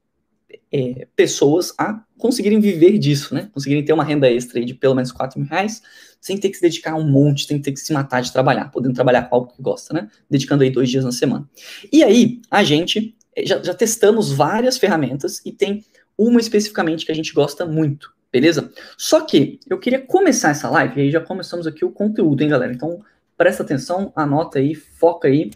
é, 0.73 1.07
pessoas 1.17 1.75
a 1.79 2.03
conseguirem 2.17 2.61
viver 2.61 2.99
disso, 2.99 3.35
né? 3.35 3.51
Conseguirem 3.53 3.85
ter 3.85 3.93
uma 3.93 4.05
renda 4.05 4.31
extra 4.31 4.65
de 4.65 4.75
pelo 4.75 4.95
menos 4.95 5.11
4 5.11 5.41
mil 5.41 5.49
reais, 5.49 5.83
sem 6.21 6.37
ter 6.37 6.51
que 6.51 6.57
se 6.57 6.63
dedicar 6.63 6.95
um 6.95 7.09
monte, 7.09 7.47
sem 7.47 7.61
ter 7.61 7.73
que 7.73 7.81
se 7.81 7.93
matar 7.93 8.21
de 8.21 8.33
trabalhar, 8.33 8.71
podendo 8.71 8.95
trabalhar 8.95 9.23
com 9.23 9.35
algo 9.35 9.53
que 9.53 9.63
gosta, 9.63 9.95
né? 9.95 10.09
Dedicando 10.29 10.63
aí 10.63 10.71
dois 10.71 10.89
dias 10.89 11.05
na 11.05 11.13
semana. 11.13 11.49
E 11.93 12.05
aí, 12.05 12.41
a 12.51 12.63
gente 12.63 13.17
é, 13.35 13.47
já, 13.47 13.63
já 13.63 13.75
testamos 13.75 14.31
várias 14.31 14.77
ferramentas 14.79 15.41
e 15.45 15.53
tem 15.53 15.85
uma 16.17 16.41
especificamente 16.41 17.07
que 17.07 17.13
a 17.13 17.15
gente 17.15 17.33
gosta 17.33 17.65
muito, 17.65 18.13
beleza? 18.31 18.71
Só 18.99 19.23
que 19.23 19.59
eu 19.69 19.79
queria 19.79 19.99
começar 19.99 20.51
essa 20.51 20.69
live, 20.69 21.01
e 21.01 21.05
aí 21.05 21.11
já 21.11 21.21
começamos 21.21 21.67
aqui 21.67 21.85
o 21.85 21.91
conteúdo, 21.91 22.43
hein, 22.43 22.51
galera? 22.51 22.73
Então, 22.73 23.03
presta 23.37 23.63
atenção, 23.63 24.13
anota 24.15 24.59
aí, 24.59 24.75
foca 24.75 25.29
aí, 25.29 25.51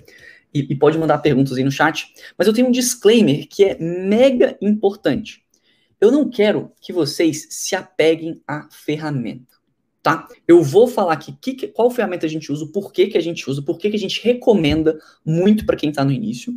e, 0.55 0.61
e 0.71 0.75
pode 0.77 0.97
mandar 0.97 1.19
perguntas 1.19 1.57
aí 1.57 1.65
no 1.65 1.73
chat. 1.73 2.13
Mas 2.39 2.47
eu 2.47 2.55
tenho 2.55 2.69
um 2.69 2.73
disclaimer 2.73 3.49
que 3.49 3.65
é 3.65 3.79
mega 3.79 4.57
importante. 4.63 5.43
Eu 6.01 6.13
não 6.13 6.29
quero 6.29 6.71
que 6.81 6.93
vocês 6.93 7.47
se 7.51 7.75
apeguem 7.75 8.41
à 8.47 8.69
ferramenta 8.71 9.55
tá? 10.05 10.29
Eu 10.47 10.63
vou 10.63 10.87
falar 10.87 11.15
aqui 11.15 11.33
que, 11.33 11.67
qual 11.69 11.91
ferramenta 11.91 12.27
a 12.27 12.29
gente 12.29 12.53
usa, 12.53 12.67
por 12.67 12.93
que, 12.93 13.07
que 13.07 13.17
a 13.17 13.23
gente 13.23 13.49
usa, 13.49 13.63
por 13.63 13.79
que, 13.79 13.89
que 13.89 13.97
a 13.97 13.99
gente 13.99 14.23
recomenda 14.23 14.99
muito 15.25 15.65
para 15.65 15.77
quem 15.77 15.89
está 15.89 16.05
no 16.05 16.13
início. 16.13 16.55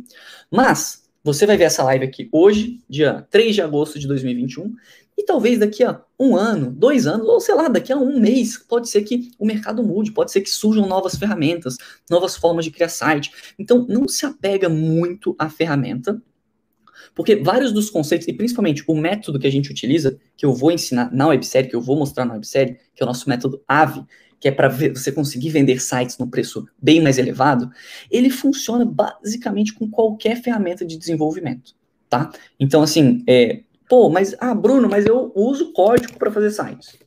Mas 0.50 1.08
você 1.24 1.46
vai 1.46 1.56
ver 1.56 1.64
essa 1.64 1.82
live 1.82 2.04
aqui 2.04 2.28
hoje, 2.30 2.84
dia 2.86 3.26
3 3.30 3.54
de 3.54 3.62
agosto 3.62 3.98
de 3.98 4.06
2021, 4.06 4.74
e 5.18 5.24
talvez 5.24 5.58
daqui 5.58 5.82
a 5.82 6.00
um 6.18 6.36
ano, 6.36 6.70
dois 6.70 7.04
anos, 7.04 7.26
ou 7.26 7.40
sei 7.40 7.52
lá, 7.56 7.66
daqui 7.66 7.92
a 7.92 7.96
um 7.96 8.20
mês, 8.20 8.56
pode 8.56 8.88
ser 8.88 9.02
que 9.02 9.32
o 9.36 9.44
mercado 9.44 9.82
mude, 9.82 10.12
pode 10.12 10.30
ser 10.30 10.42
que 10.42 10.48
surjam 10.48 10.86
novas 10.86 11.16
ferramentas, 11.16 11.76
novas 12.08 12.36
formas 12.36 12.64
de 12.64 12.70
criar 12.70 12.88
site. 12.88 13.32
Então, 13.58 13.84
não 13.88 14.06
se 14.06 14.24
apega 14.24 14.68
muito 14.68 15.34
à 15.36 15.50
ferramenta, 15.50 16.22
porque 17.16 17.34
vários 17.34 17.72
dos 17.72 17.90
conceitos, 17.90 18.28
e 18.28 18.32
principalmente 18.32 18.84
o 18.86 18.94
método 18.94 19.40
que 19.40 19.46
a 19.48 19.50
gente 19.50 19.72
utiliza, 19.72 20.16
que 20.36 20.46
eu 20.46 20.54
vou 20.54 20.70
ensinar 20.70 21.12
na 21.12 21.26
websérie, 21.26 21.68
que 21.68 21.74
eu 21.74 21.80
vou 21.80 21.98
mostrar 21.98 22.24
na 22.24 22.34
websérie, 22.34 22.76
que 22.94 23.02
é 23.02 23.04
o 23.04 23.08
nosso 23.08 23.28
método 23.28 23.60
AVE, 23.66 24.04
que 24.38 24.46
é 24.46 24.52
para 24.52 24.68
você 24.68 25.10
conseguir 25.10 25.50
vender 25.50 25.80
sites 25.80 26.16
no 26.16 26.28
preço 26.28 26.64
bem 26.80 27.02
mais 27.02 27.18
elevado, 27.18 27.68
ele 28.08 28.30
funciona 28.30 28.84
basicamente 28.84 29.74
com 29.74 29.90
qualquer 29.90 30.40
ferramenta 30.40 30.86
de 30.86 30.96
desenvolvimento, 30.96 31.74
tá? 32.08 32.30
Então, 32.60 32.82
assim, 32.82 33.24
é, 33.26 33.64
pô, 33.88 34.10
mas, 34.10 34.34
ah, 34.40 34.54
Bruno, 34.54 34.88
mas 34.88 35.06
eu 35.06 35.32
uso 35.34 35.72
código 35.72 36.18
para 36.18 36.30
fazer 36.30 36.50
sites. 36.50 36.98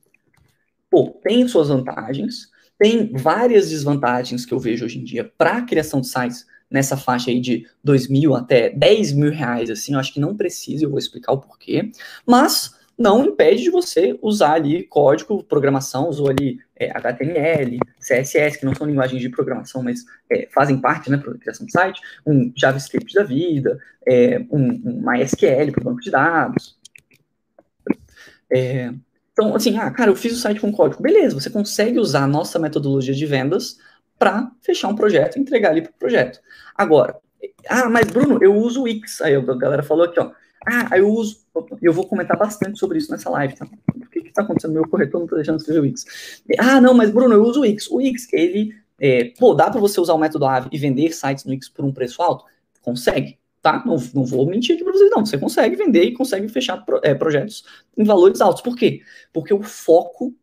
Pô, 0.90 1.20
tem 1.24 1.48
suas 1.48 1.70
vantagens, 1.70 2.50
tem 2.78 3.12
várias 3.14 3.70
desvantagens 3.70 4.46
que 4.46 4.54
eu 4.54 4.60
vejo 4.60 4.86
hoje 4.86 5.00
em 5.00 5.04
dia 5.04 5.32
para 5.38 5.58
a 5.58 5.62
criação 5.62 6.02
de 6.02 6.08
sites 6.08 6.46
nessa 6.70 6.96
faixa 6.96 7.30
aí 7.30 7.40
de 7.40 7.68
2 7.84 8.08
mil 8.08 8.34
até 8.34 8.70
10 8.70 9.12
mil 9.12 9.32
reais, 9.32 9.70
assim, 9.70 9.94
eu 9.94 10.00
acho 10.00 10.14
que 10.14 10.20
não 10.20 10.36
precisa, 10.36 10.86
eu 10.86 10.90
vou 10.90 10.98
explicar 10.98 11.34
o 11.34 11.40
porquê, 11.40 11.92
mas 12.26 12.74
não 12.98 13.26
impede 13.26 13.64
de 13.64 13.70
você 13.70 14.18
usar 14.22 14.54
ali 14.54 14.84
código, 14.84 15.44
programação, 15.44 16.08
usou 16.08 16.30
ali 16.30 16.60
é, 16.76 16.92
HTML, 16.92 17.80
CSS, 18.00 18.60
que 18.60 18.66
não 18.66 18.76
são 18.76 18.88
linguagens 18.88 19.22
de 19.22 19.30
programação, 19.30 19.82
mas 19.82 20.06
é, 20.32 20.48
fazem 20.54 20.80
parte, 20.80 21.10
né, 21.10 21.18
para 21.18 21.34
criação 21.38 21.66
de 21.66 21.72
site, 21.72 22.02
um 22.26 22.52
JavaScript 22.56 23.14
da 23.14 23.24
vida, 23.24 23.80
é, 24.08 24.40
um, 24.52 24.82
um 24.86 25.04
MySQL 25.04 25.72
para 25.72 25.82
o 25.82 25.86
banco 25.86 26.02
de 26.02 26.12
dados. 26.12 26.78
É, 28.52 28.92
então, 29.34 29.56
assim, 29.56 29.78
ah, 29.78 29.90
cara, 29.90 30.12
eu 30.12 30.16
fiz 30.16 30.34
o 30.34 30.40
site 30.40 30.60
com 30.60 30.72
código. 30.72 31.02
Beleza, 31.02 31.40
você 31.40 31.50
consegue 31.50 32.00
usar 32.00 32.24
a 32.24 32.28
nossa 32.28 32.60
metodologia 32.60 33.14
de 33.14 33.26
vendas 33.26 33.78
para 34.20 34.52
fechar 34.62 34.88
um 34.90 34.96
projeto 34.96 35.38
e 35.38 35.40
entregar 35.40 35.72
ali 35.72 35.82
para 35.82 35.92
o 35.92 35.96
projeto. 35.96 36.40
Agora, 36.76 37.16
ah, 37.68 37.90
mas 37.90 38.08
Bruno, 38.08 38.40
eu 38.42 38.56
uso 38.56 38.82
o 38.82 38.84
Wix. 38.84 39.22
Aí 39.22 39.36
a 39.36 39.42
galera 39.42 39.84
falou 39.84 40.06
aqui, 40.06 40.20
ó. 40.20 40.32
Ah, 40.66 40.98
eu 40.98 41.10
uso. 41.10 41.42
Eu 41.82 41.92
vou 41.92 42.08
comentar 42.08 42.38
bastante 42.38 42.78
sobre 42.78 43.00
isso 43.00 43.12
nessa 43.12 43.30
live, 43.30 43.56
tá? 43.56 43.66
Por 43.66 44.10
que 44.10 44.20
está 44.20 44.44
acontecendo? 44.44 44.74
Meu 44.74 44.88
corretor 44.88 45.20
não 45.20 45.26
está 45.26 45.36
deixando 45.36 45.58
escrever 45.58 45.80
o 45.80 45.84
Wix. 45.84 46.44
Ah, 46.60 46.80
não, 46.80 46.94
mas 46.94 47.10
Bruno, 47.10 47.34
eu 47.34 47.44
uso 47.44 47.60
o 47.60 47.64
Wix. 47.64 47.90
O 47.90 47.96
Wix, 47.98 48.28
ele. 48.32 48.76
É, 49.00 49.34
pô, 49.40 49.56
dá 49.56 49.70
para 49.72 49.80
você 49.80 50.00
usar 50.00 50.14
o 50.14 50.20
método 50.20 50.46
AVE 50.46 50.70
e 50.72 50.78
vender 50.78 51.12
sites 51.12 51.44
no 51.46 51.52
Wix 51.52 51.68
por 51.68 51.84
um 51.84 51.92
preço 51.92 52.22
alto? 52.22 52.46
Consegue, 52.82 53.40
tá? 53.62 53.84
Não, 53.86 53.96
não 54.14 54.24
vou 54.24 54.46
mentir 54.46 54.76
aqui 54.76 54.84
para 54.84 54.94
vocês, 54.94 55.10
não. 55.10 55.26
Você 55.26 55.38
consegue 55.38 55.76
vender 55.76 56.04
e 56.04 56.14
consegue 56.14 56.48
fechar 56.48 56.78
pro, 56.78 57.00
é, 57.04 57.16
projetos 57.16 57.66
em 57.98 58.04
valores 58.04 58.40
altos. 58.40 58.62
Por 58.62 58.76
quê? 58.76 59.02
Porque 59.34 59.54
o 59.54 59.64
foco 59.64 60.36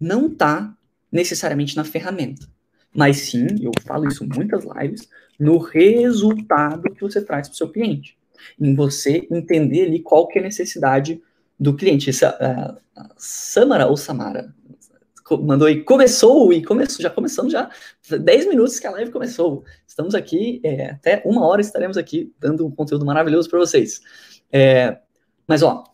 não 0.00 0.28
está 0.28 0.74
necessariamente 1.12 1.76
na 1.76 1.84
ferramenta, 1.84 2.46
mas 2.94 3.18
sim, 3.18 3.46
eu 3.60 3.72
falo 3.84 4.08
isso 4.08 4.24
em 4.24 4.28
muitas 4.28 4.64
lives, 4.64 5.08
no 5.38 5.58
resultado 5.58 6.90
que 6.94 7.02
você 7.02 7.20
traz 7.20 7.48
para 7.48 7.54
o 7.54 7.56
seu 7.56 7.68
cliente 7.68 8.16
em 8.60 8.74
você 8.74 9.26
entender 9.30 9.86
ali 9.86 10.00
qual 10.00 10.26
que 10.26 10.38
é 10.38 10.42
a 10.42 10.44
necessidade 10.44 11.20
do 11.58 11.74
cliente. 11.74 12.10
Essa, 12.10 12.78
uh, 12.96 13.02
Samara 13.16 13.86
ou 13.86 13.96
Samara 13.96 14.54
mandou 15.38 15.68
aí, 15.68 15.82
começou 15.84 16.52
e 16.52 16.62
começou, 16.62 17.02
já 17.02 17.10
começamos 17.10 17.52
já 17.52 17.70
10 18.08 18.48
minutos 18.48 18.80
que 18.80 18.86
a 18.86 18.90
live 18.90 19.10
começou. 19.10 19.64
Estamos 19.86 20.14
aqui, 20.14 20.60
é, 20.64 20.90
até 20.90 21.22
uma 21.24 21.46
hora 21.46 21.60
estaremos 21.60 21.96
aqui 21.96 22.32
dando 22.40 22.66
um 22.66 22.70
conteúdo 22.70 23.04
maravilhoso 23.04 23.48
para 23.48 23.58
vocês. 23.58 24.00
É, 24.50 24.98
mas 25.46 25.62
ó, 25.62 25.84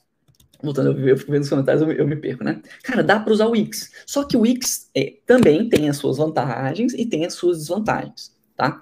voltando, 0.62 0.98
eu, 1.06 1.16
fico 1.16 1.30
vendo 1.30 1.42
os 1.42 1.48
comentários, 1.48 1.82
eu, 1.82 1.92
eu, 1.92 2.06
me 2.06 2.16
perco, 2.16 2.44
né? 2.44 2.60
Cara, 2.82 3.02
dá 3.02 3.20
para 3.20 3.32
usar 3.32 3.46
o 3.46 3.50
Wix. 3.50 3.90
Só 4.06 4.24
que 4.24 4.36
o 4.36 4.40
Wix 4.40 4.90
é, 4.94 5.14
também 5.26 5.68
tem 5.68 5.88
as 5.88 5.96
suas 5.98 6.16
vantagens 6.16 6.94
e 6.94 7.04
tem 7.04 7.26
as 7.26 7.34
suas 7.34 7.58
desvantagens, 7.58 8.34
tá? 8.56 8.78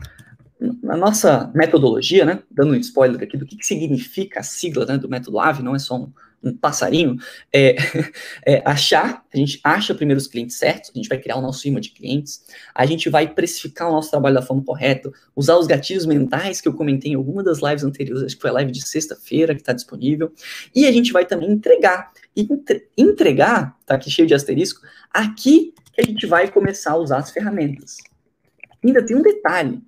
Na 0.61 0.97
nossa 0.97 1.51
metodologia, 1.55 2.25
né, 2.25 2.43
dando 2.51 2.73
um 2.73 2.77
spoiler 2.77 3.23
aqui 3.23 3.37
do 3.37 3.45
que, 3.45 3.57
que 3.57 3.67
significa 3.67 4.41
a 4.41 4.43
sigla 4.43 4.87
né, 4.87 4.97
do 4.97 5.09
método 5.09 5.39
AVE, 5.39 5.63
não 5.63 5.75
é 5.75 5.79
só 5.79 5.97
um, 5.97 6.13
um 6.43 6.57
passarinho, 6.57 7.17
é, 7.53 7.77
é, 8.47 8.63
achar, 8.65 9.25
a 9.33 9.37
gente 9.37 9.61
acha 9.65 9.95
primeiro 9.95 10.21
os 10.21 10.27
clientes 10.27 10.57
certos, 10.57 10.91
a 10.95 10.99
gente 10.99 11.09
vai 11.09 11.19
criar 11.19 11.37
o 11.37 11.41
nosso 11.41 11.67
imã 11.67 11.81
de 11.81 11.91
clientes, 11.91 12.45
a 12.75 12.87
gente 12.87 13.09
vai 13.11 13.27
precificar 13.27 13.89
o 13.89 13.93
nosso 13.93 14.11
trabalho 14.11 14.35
da 14.35 14.43
forma 14.43 14.63
correta, 14.63 15.11
usar 15.35 15.57
os 15.57 15.67
gatilhos 15.67 16.07
mentais 16.07 16.61
que 16.61 16.69
eu 16.69 16.75
comentei 16.75 17.13
em 17.13 17.17
alguma 17.17 17.43
das 17.43 17.61
lives 17.61 17.83
anteriores, 17.83 18.23
acho 18.23 18.37
que 18.37 18.43
foi 18.43 18.51
a 18.51 18.55
live 18.55 18.71
de 18.71 18.87
sexta-feira 18.87 19.55
que 19.55 19.61
está 19.61 19.73
disponível, 19.73 20.33
e 20.75 20.87
a 20.87 20.93
gente 20.93 21.13
vai 21.13 21.27
também 21.27 21.51
entregar. 21.51 22.13
Entre, 22.37 22.89
entregar, 22.97 23.77
tá 23.87 23.95
aqui 23.95 24.11
cheio 24.11 24.27
de 24.27 24.35
asterisco, 24.35 24.81
aqui 25.11 25.73
que 25.93 26.01
a 26.01 26.05
gente 26.05 26.27
vai 26.27 26.51
começar 26.51 26.93
a 26.93 26.97
usar 26.97 27.19
as 27.19 27.31
ferramentas. 27.31 27.99
Ainda 28.85 29.05
tem 29.05 29.17
um 29.17 29.23
detalhe, 29.23 29.81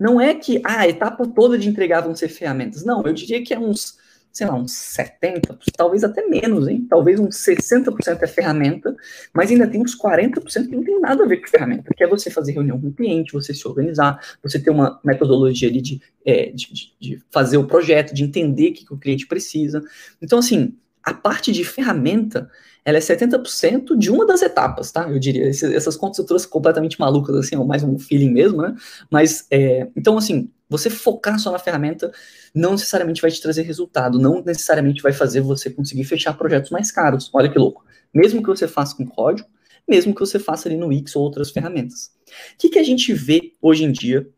não 0.00 0.18
é 0.18 0.34
que 0.34 0.62
ah, 0.64 0.80
a 0.80 0.88
etapa 0.88 1.26
toda 1.26 1.58
de 1.58 1.68
entregar 1.68 2.00
vão 2.00 2.16
ser 2.16 2.28
ferramentas. 2.28 2.82
Não, 2.86 3.02
eu 3.02 3.12
diria 3.12 3.44
que 3.44 3.52
é 3.52 3.58
uns, 3.58 3.98
sei 4.32 4.46
lá, 4.46 4.54
uns 4.54 4.72
70%, 4.72 5.58
talvez 5.76 6.02
até 6.02 6.26
menos, 6.26 6.66
hein? 6.66 6.86
Talvez 6.88 7.20
uns 7.20 7.36
60% 7.36 8.22
é 8.22 8.26
ferramenta, 8.26 8.96
mas 9.34 9.50
ainda 9.50 9.66
tem 9.66 9.78
uns 9.78 9.94
40% 9.94 10.68
que 10.68 10.74
não 10.74 10.82
tem 10.82 10.98
nada 11.00 11.22
a 11.22 11.26
ver 11.26 11.36
com 11.36 11.48
ferramenta, 11.48 11.92
que 11.94 12.02
é 12.02 12.08
você 12.08 12.30
fazer 12.30 12.52
reunião 12.52 12.80
com 12.80 12.88
o 12.88 12.92
cliente, 12.92 13.34
você 13.34 13.52
se 13.52 13.68
organizar, 13.68 14.18
você 14.42 14.58
ter 14.58 14.70
uma 14.70 14.98
metodologia 15.04 15.68
ali 15.68 15.82
de, 15.82 16.00
é, 16.24 16.50
de, 16.50 16.94
de 16.98 17.22
fazer 17.30 17.58
o 17.58 17.66
projeto, 17.66 18.14
de 18.14 18.24
entender 18.24 18.70
o 18.70 18.72
que, 18.72 18.86
que 18.86 18.94
o 18.94 18.98
cliente 18.98 19.26
precisa. 19.26 19.84
Então, 20.22 20.38
assim, 20.38 20.74
a 21.02 21.12
parte 21.12 21.52
de 21.52 21.62
ferramenta, 21.62 22.50
ela 22.84 22.98
é 22.98 23.00
70% 23.00 23.96
de 23.96 24.10
uma 24.10 24.26
das 24.26 24.42
etapas, 24.42 24.90
tá? 24.90 25.08
Eu 25.08 25.18
diria. 25.18 25.48
essas 25.48 25.96
contas 25.96 26.18
eu 26.18 26.26
trouxe 26.26 26.48
completamente 26.48 26.98
malucas, 26.98 27.36
assim, 27.36 27.56
ou 27.56 27.64
mais 27.64 27.82
um 27.82 27.98
feeling 27.98 28.30
mesmo, 28.30 28.62
né? 28.62 28.74
Mas, 29.10 29.46
é, 29.50 29.88
então, 29.96 30.16
assim, 30.16 30.50
você 30.68 30.88
focar 30.88 31.38
só 31.38 31.50
na 31.50 31.58
ferramenta 31.58 32.12
não 32.54 32.72
necessariamente 32.72 33.20
vai 33.20 33.30
te 33.30 33.40
trazer 33.40 33.62
resultado, 33.62 34.18
não 34.18 34.42
necessariamente 34.42 35.02
vai 35.02 35.12
fazer 35.12 35.40
você 35.40 35.68
conseguir 35.68 36.04
fechar 36.04 36.34
projetos 36.34 36.70
mais 36.70 36.90
caros. 36.90 37.28
Olha 37.32 37.50
que 37.50 37.58
louco. 37.58 37.84
Mesmo 38.14 38.42
que 38.42 38.48
você 38.48 38.66
faça 38.66 38.96
com 38.96 39.06
código, 39.06 39.48
mesmo 39.86 40.14
que 40.14 40.20
você 40.20 40.38
faça 40.38 40.68
ali 40.68 40.76
no 40.76 40.86
Wix 40.86 41.14
ou 41.16 41.22
outras 41.22 41.50
ferramentas. 41.50 42.12
O 42.54 42.58
que, 42.58 42.68
que 42.68 42.78
a 42.78 42.82
gente 42.82 43.12
vê 43.12 43.54
hoje 43.60 43.84
em 43.84 43.92
dia, 43.92 44.28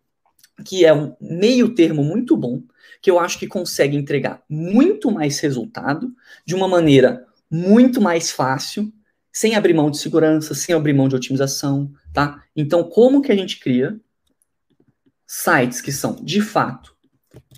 que 0.64 0.84
é 0.84 0.92
um 0.92 1.14
meio 1.20 1.74
termo 1.74 2.02
muito 2.02 2.36
bom, 2.36 2.62
que 3.00 3.10
eu 3.10 3.18
acho 3.18 3.38
que 3.38 3.46
consegue 3.46 3.96
entregar 3.96 4.42
muito 4.48 5.10
mais 5.10 5.38
resultado 5.40 6.10
de 6.46 6.54
uma 6.54 6.68
maneira 6.68 7.26
muito 7.52 8.00
mais 8.00 8.30
fácil, 8.30 8.90
sem 9.30 9.54
abrir 9.54 9.74
mão 9.74 9.90
de 9.90 9.98
segurança, 9.98 10.54
sem 10.54 10.74
abrir 10.74 10.94
mão 10.94 11.06
de 11.06 11.14
otimização, 11.14 11.92
tá? 12.12 12.42
Então, 12.56 12.82
como 12.82 13.20
que 13.20 13.30
a 13.30 13.36
gente 13.36 13.60
cria 13.60 14.00
sites 15.26 15.82
que 15.82 15.92
são, 15.92 16.16
de 16.16 16.40
fato, 16.40 16.96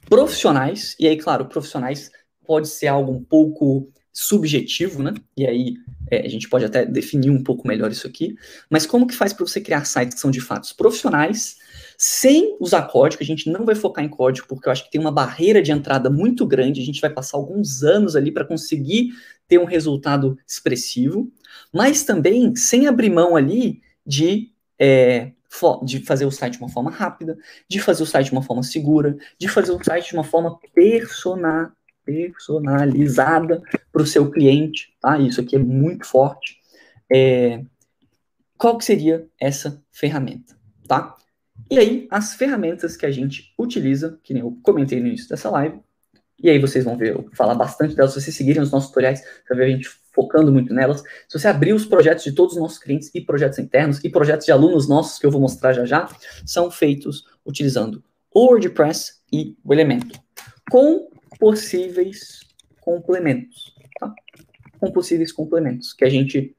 profissionais, 0.09 0.97
e 0.99 1.07
aí, 1.07 1.17
claro, 1.17 1.47
profissionais 1.47 2.11
pode 2.45 2.69
ser 2.69 2.89
algo 2.89 3.13
um 3.13 3.23
pouco 3.23 3.89
subjetivo, 4.13 5.03
né? 5.03 5.13
E 5.37 5.47
aí 5.47 5.75
é, 6.11 6.25
a 6.25 6.29
gente 6.29 6.49
pode 6.49 6.65
até 6.65 6.87
definir 6.87 7.31
um 7.31 7.43
pouco 7.43 7.67
melhor 7.67 7.91
isso 7.91 8.07
aqui. 8.07 8.37
Mas 8.71 8.87
como 8.87 9.07
que 9.07 9.15
faz 9.15 9.33
para 9.33 9.45
você 9.45 9.61
criar 9.61 9.85
sites 9.85 10.15
que 10.15 10.21
são 10.21 10.31
de 10.31 10.41
fato 10.41 10.73
profissionais, 10.77 11.57
sem 11.99 12.57
usar 12.61 12.83
código? 12.83 13.23
A 13.23 13.27
gente 13.27 13.51
não 13.51 13.65
vai 13.65 13.75
focar 13.75 14.05
em 14.05 14.09
código 14.09 14.47
porque 14.47 14.69
eu 14.69 14.73
acho 14.73 14.85
que 14.85 14.91
tem 14.91 15.01
uma 15.01 15.11
barreira 15.11 15.61
de 15.61 15.73
entrada 15.73 16.09
muito 16.09 16.47
grande. 16.47 16.81
A 16.81 16.85
gente 16.85 17.01
vai 17.01 17.11
passar 17.11 17.37
alguns 17.37 17.83
anos 17.83 18.15
ali 18.15 18.31
para 18.31 18.45
conseguir 18.45 19.11
ter 19.47 19.59
um 19.59 19.65
resultado 19.65 20.39
expressivo, 20.47 21.31
mas 21.73 22.05
também 22.05 22.55
sem 22.57 22.87
abrir 22.87 23.11
mão 23.11 23.37
ali 23.37 23.83
de, 24.07 24.53
é, 24.79 25.33
de 25.85 26.01
fazer 26.01 26.25
o 26.25 26.31
site 26.31 26.55
de 26.55 26.61
uma 26.61 26.69
forma 26.69 26.91
rápida, 26.91 27.37
de 27.69 27.81
fazer 27.81 28.03
o 28.03 28.07
site 28.07 28.27
de 28.27 28.33
uma 28.33 28.43
forma 28.43 28.63
segura, 28.63 29.17
de 29.39 29.49
fazer 29.49 29.73
o 29.73 29.83
site 29.83 30.09
de 30.11 30.15
uma 30.15 30.25
forma 30.25 30.59
personalizada 32.05 33.63
para 33.93 34.03
o 34.03 34.07
seu 34.07 34.31
cliente, 34.31 34.95
tá? 35.01 35.19
Isso 35.19 35.41
aqui 35.41 35.57
é 35.57 35.59
muito 35.59 36.07
forte. 36.07 36.59
É, 37.13 37.65
qual 38.57 38.79
que 38.79 38.85
seria 38.85 39.29
essa 39.39 39.83
ferramenta, 39.91 40.57
tá? 40.87 41.17
E 41.71 41.79
aí, 41.79 42.09
as 42.11 42.35
ferramentas 42.35 42.97
que 42.97 43.07
a 43.07 43.11
gente 43.11 43.53
utiliza, 43.59 44.19
que 44.23 44.35
nem 44.35 44.43
eu 44.43 44.59
comentei 44.63 45.01
no 45.01 45.07
início 45.07 45.29
dessa 45.29 45.51
live, 45.51 45.81
e 46.45 46.51
aí 46.51 46.59
vocês 46.59 46.85
vão 46.85 46.95
ver 46.95 47.15
eu 47.15 47.31
falar 47.33 47.55
bastante 47.55 47.97
delas. 47.97 48.13
Se 48.13 48.21
vocês 48.21 48.37
seguirem 48.37 48.63
os 48.63 48.71
nossos 48.71 48.91
tutoriais, 48.91 49.21
você 49.21 49.55
vai 49.55 49.57
ver 49.57 49.65
a 49.65 49.77
gente 49.77 49.89
focando 50.13 50.53
muito 50.53 50.75
nelas. 50.75 51.03
Se 51.27 51.39
você 51.39 51.49
abrir 51.49 51.73
os 51.73 51.87
projetos 51.87 52.23
de 52.23 52.33
todos 52.33 52.55
os 52.55 52.61
nossos 52.61 52.79
clientes 52.79 53.11
e 53.15 53.21
projetos 53.23 53.59
internos 53.59 54.05
e 54.05 54.11
projetos 54.11 54.45
de 54.45 54.53
alunos 54.53 54.87
nossos, 54.87 55.19
que 55.19 55.25
eu 55.25 55.31
vou 55.31 55.41
mostrar 55.41 55.73
já 55.73 55.87
já, 55.87 56.07
são 56.45 56.71
feitos 56.71 57.25
utilizando 57.47 58.05
o 58.31 58.45
WordPress 58.45 59.23
e 59.33 59.57
o 59.65 59.73
Elementor, 59.73 60.21
com 60.71 61.09
possíveis 61.41 62.41
complementos, 62.79 63.75
tá? 63.99 64.13
Com 64.79 64.93
possíveis 64.93 65.33
complementos, 65.33 65.95
que 65.95 66.05
a 66.05 66.11
gente, 66.11 66.55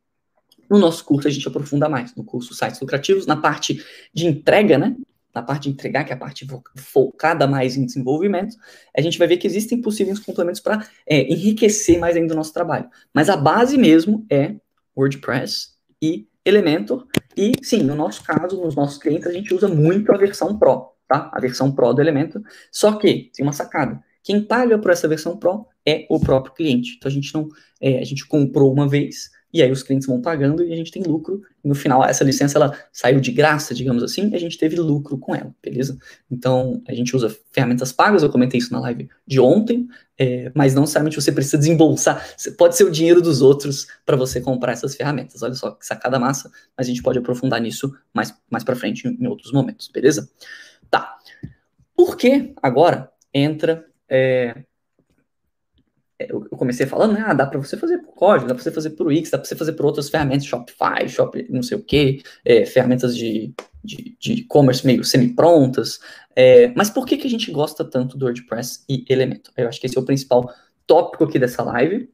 no 0.67 0.79
nosso 0.79 1.05
curso, 1.05 1.27
a 1.27 1.31
gente 1.31 1.47
aprofunda 1.47 1.87
mais, 1.87 2.15
no 2.15 2.23
curso 2.23 2.55
Sites 2.55 2.81
Lucrativos, 2.81 3.27
na 3.27 3.37
parte 3.37 3.85
de 4.11 4.25
entrega, 4.25 4.79
né? 4.79 4.95
Na 5.35 5.43
parte 5.43 5.63
de 5.63 5.69
entregar, 5.71 6.05
que 6.05 6.13
é 6.13 6.15
a 6.15 6.19
parte 6.19 6.47
focada 6.77 7.45
mais 7.45 7.75
em 7.75 7.85
desenvolvimento, 7.85 8.55
a 8.97 9.01
gente 9.01 9.19
vai 9.19 9.27
ver 9.27 9.35
que 9.35 9.45
existem 9.45 9.81
possíveis 9.81 10.17
complementos 10.17 10.61
para 10.61 10.87
é, 11.05 11.21
enriquecer 11.31 11.99
mais 11.99 12.15
ainda 12.15 12.33
o 12.33 12.37
nosso 12.37 12.53
trabalho. 12.53 12.89
Mas 13.13 13.29
a 13.29 13.35
base 13.35 13.77
mesmo 13.77 14.25
é 14.31 14.55
WordPress 14.95 15.73
e 16.01 16.25
Elementor. 16.45 17.05
E 17.35 17.53
sim, 17.61 17.83
no 17.83 17.95
nosso 17.95 18.23
caso, 18.23 18.61
nos 18.61 18.75
nossos 18.75 18.97
clientes, 18.97 19.27
a 19.27 19.31
gente 19.31 19.53
usa 19.53 19.67
muito 19.67 20.13
a 20.13 20.17
versão 20.17 20.57
Pro, 20.57 20.93
tá? 21.07 21.29
A 21.33 21.39
versão 21.41 21.71
Pro 21.71 21.91
do 21.91 22.01
Elementor. 22.01 22.41
Só 22.71 22.93
que 22.93 23.31
tem 23.35 23.45
uma 23.45 23.51
sacada. 23.51 24.01
Quem 24.23 24.41
paga 24.41 24.77
por 24.77 24.91
essa 24.91 25.07
versão 25.07 25.37
Pro 25.37 25.65
é 25.85 26.05
o 26.09 26.19
próprio 26.19 26.53
cliente. 26.53 26.95
Então 26.97 27.09
a 27.09 27.13
gente 27.13 27.33
não, 27.33 27.49
é, 27.81 27.99
a 27.99 28.05
gente 28.05 28.25
comprou 28.25 28.71
uma 28.71 28.87
vez 28.87 29.31
e 29.55 29.61
aí 29.61 29.71
os 29.71 29.83
clientes 29.83 30.05
vão 30.05 30.21
pagando 30.21 30.61
e 30.65 30.73
a 30.73 30.75
gente 30.75 30.91
tem 30.91 31.01
lucro. 31.01 31.41
E 31.63 31.67
no 31.69 31.73
final, 31.73 32.03
essa 32.03 32.25
licença 32.25 32.57
ela 32.57 32.77
saiu 32.91 33.21
de 33.21 33.31
graça, 33.31 33.73
digamos 33.73 34.03
assim, 34.03 34.31
e 34.31 34.35
a 34.35 34.37
gente 34.37 34.57
teve 34.57 34.75
lucro 34.75 35.17
com 35.17 35.33
ela, 35.33 35.55
beleza? 35.63 35.97
Então, 36.29 36.83
a 36.85 36.93
gente 36.93 37.15
usa 37.15 37.33
ferramentas 37.53 37.93
pagas, 37.93 38.21
eu 38.21 38.29
comentei 38.29 38.57
isso 38.57 38.73
na 38.73 38.81
live 38.81 39.07
de 39.25 39.39
ontem, 39.39 39.87
é, 40.19 40.51
mas 40.53 40.75
não 40.75 40.81
necessariamente 40.81 41.15
você 41.15 41.31
precisa 41.31 41.57
desembolsar, 41.57 42.21
pode 42.57 42.75
ser 42.75 42.83
o 42.83 42.91
dinheiro 42.91 43.21
dos 43.21 43.41
outros 43.41 43.87
para 44.05 44.17
você 44.17 44.41
comprar 44.41 44.73
essas 44.73 44.93
ferramentas. 44.93 45.41
Olha 45.41 45.53
só 45.53 45.71
que 45.71 45.85
sacada 45.85 46.19
massa, 46.19 46.51
mas 46.77 46.85
a 46.87 46.89
gente 46.89 47.01
pode 47.01 47.17
aprofundar 47.17 47.61
nisso 47.61 47.95
mais, 48.13 48.35
mais 48.51 48.65
para 48.65 48.75
frente 48.75 49.07
em, 49.07 49.25
outros 49.25 49.53
momentos, 49.53 49.87
beleza? 49.87 50.29
Tá. 50.91 51.15
Por 51.95 52.17
que 52.17 52.53
agora 52.61 53.09
entra 53.33 53.85
é, 54.09 54.65
eu 56.19 56.41
comecei 56.51 56.85
falando, 56.85 57.13
né, 57.13 57.23
ah, 57.25 57.33
dá 57.33 57.45
para 57.45 57.59
você 57.59 57.75
fazer 57.75 57.97
por 57.99 58.13
código, 58.13 58.47
dá 58.47 58.55
para 58.55 58.63
você 58.63 58.71
fazer 58.71 58.91
por 58.91 59.07
Wix, 59.07 59.29
dá 59.29 59.37
para 59.37 59.45
você 59.45 59.55
fazer 59.55 59.73
por 59.73 59.85
outras 59.85 60.09
ferramentas, 60.09 60.45
Shopify, 60.45 61.07
Shop, 61.07 61.45
não 61.49 61.61
sei 61.61 61.77
o 61.77 61.83
que, 61.83 62.23
é, 62.43 62.65
ferramentas 62.65 63.15
de 63.17 63.53
e-commerce 64.27 64.85
meio 64.85 65.03
semi-prontas. 65.03 65.99
É, 66.35 66.67
mas 66.75 66.89
por 66.89 67.05
que, 67.05 67.17
que 67.17 67.27
a 67.27 67.29
gente 67.29 67.51
gosta 67.51 67.83
tanto 67.83 68.17
do 68.17 68.25
WordPress 68.25 68.83
e 68.89 69.05
Elementor? 69.09 69.53
Eu 69.57 69.67
acho 69.67 69.79
que 69.79 69.87
esse 69.87 69.97
é 69.97 70.01
o 70.01 70.05
principal 70.05 70.51
tópico 70.87 71.23
aqui 71.23 71.39
dessa 71.39 71.63
live. 71.63 72.09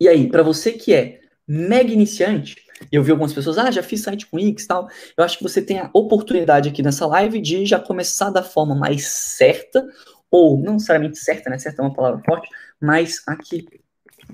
E 0.00 0.08
aí, 0.08 0.28
para 0.28 0.42
você 0.42 0.72
que 0.72 0.92
é 0.92 1.20
mega 1.46 1.92
iniciante, 1.92 2.56
eu 2.90 3.02
vi 3.02 3.10
algumas 3.10 3.32
pessoas, 3.32 3.58
ah, 3.58 3.70
já 3.70 3.82
fiz 3.82 4.02
site 4.02 4.26
com 4.26 4.36
Wix 4.36 4.64
e 4.64 4.66
tal. 4.66 4.88
Eu 5.16 5.24
acho 5.24 5.38
que 5.38 5.42
você 5.42 5.62
tem 5.62 5.78
a 5.78 5.90
oportunidade 5.92 6.68
aqui 6.68 6.82
nessa 6.82 7.06
live 7.06 7.40
de 7.40 7.64
já 7.64 7.78
começar 7.78 8.30
da 8.30 8.42
forma 8.42 8.74
mais 8.74 9.06
certa, 9.06 9.86
ou 10.34 10.58
não 10.58 10.72
necessariamente 10.72 11.16
certa, 11.16 11.48
né? 11.48 11.56
Certa 11.60 11.80
é 11.80 11.84
uma 11.84 11.94
palavra 11.94 12.20
forte, 12.24 12.48
mas 12.80 13.22
a 13.24 13.36
que 13.36 13.64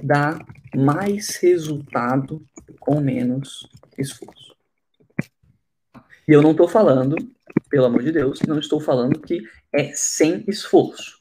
dá 0.03 0.39
mais 0.75 1.37
resultado 1.37 2.43
com 2.79 3.03
menos 3.03 3.69
esforço. 3.99 4.57
E 6.27 6.33
eu 6.33 6.41
não 6.41 6.53
estou 6.53 6.67
falando, 6.67 7.17
pelo 7.69 7.85
amor 7.85 8.03
de 8.03 8.13
Deus, 8.13 8.41
não 8.49 8.59
estou 8.59 8.81
falando 8.81 9.21
que 9.21 9.43
é 9.71 9.93
sem 9.95 10.43
esforço. 10.49 11.19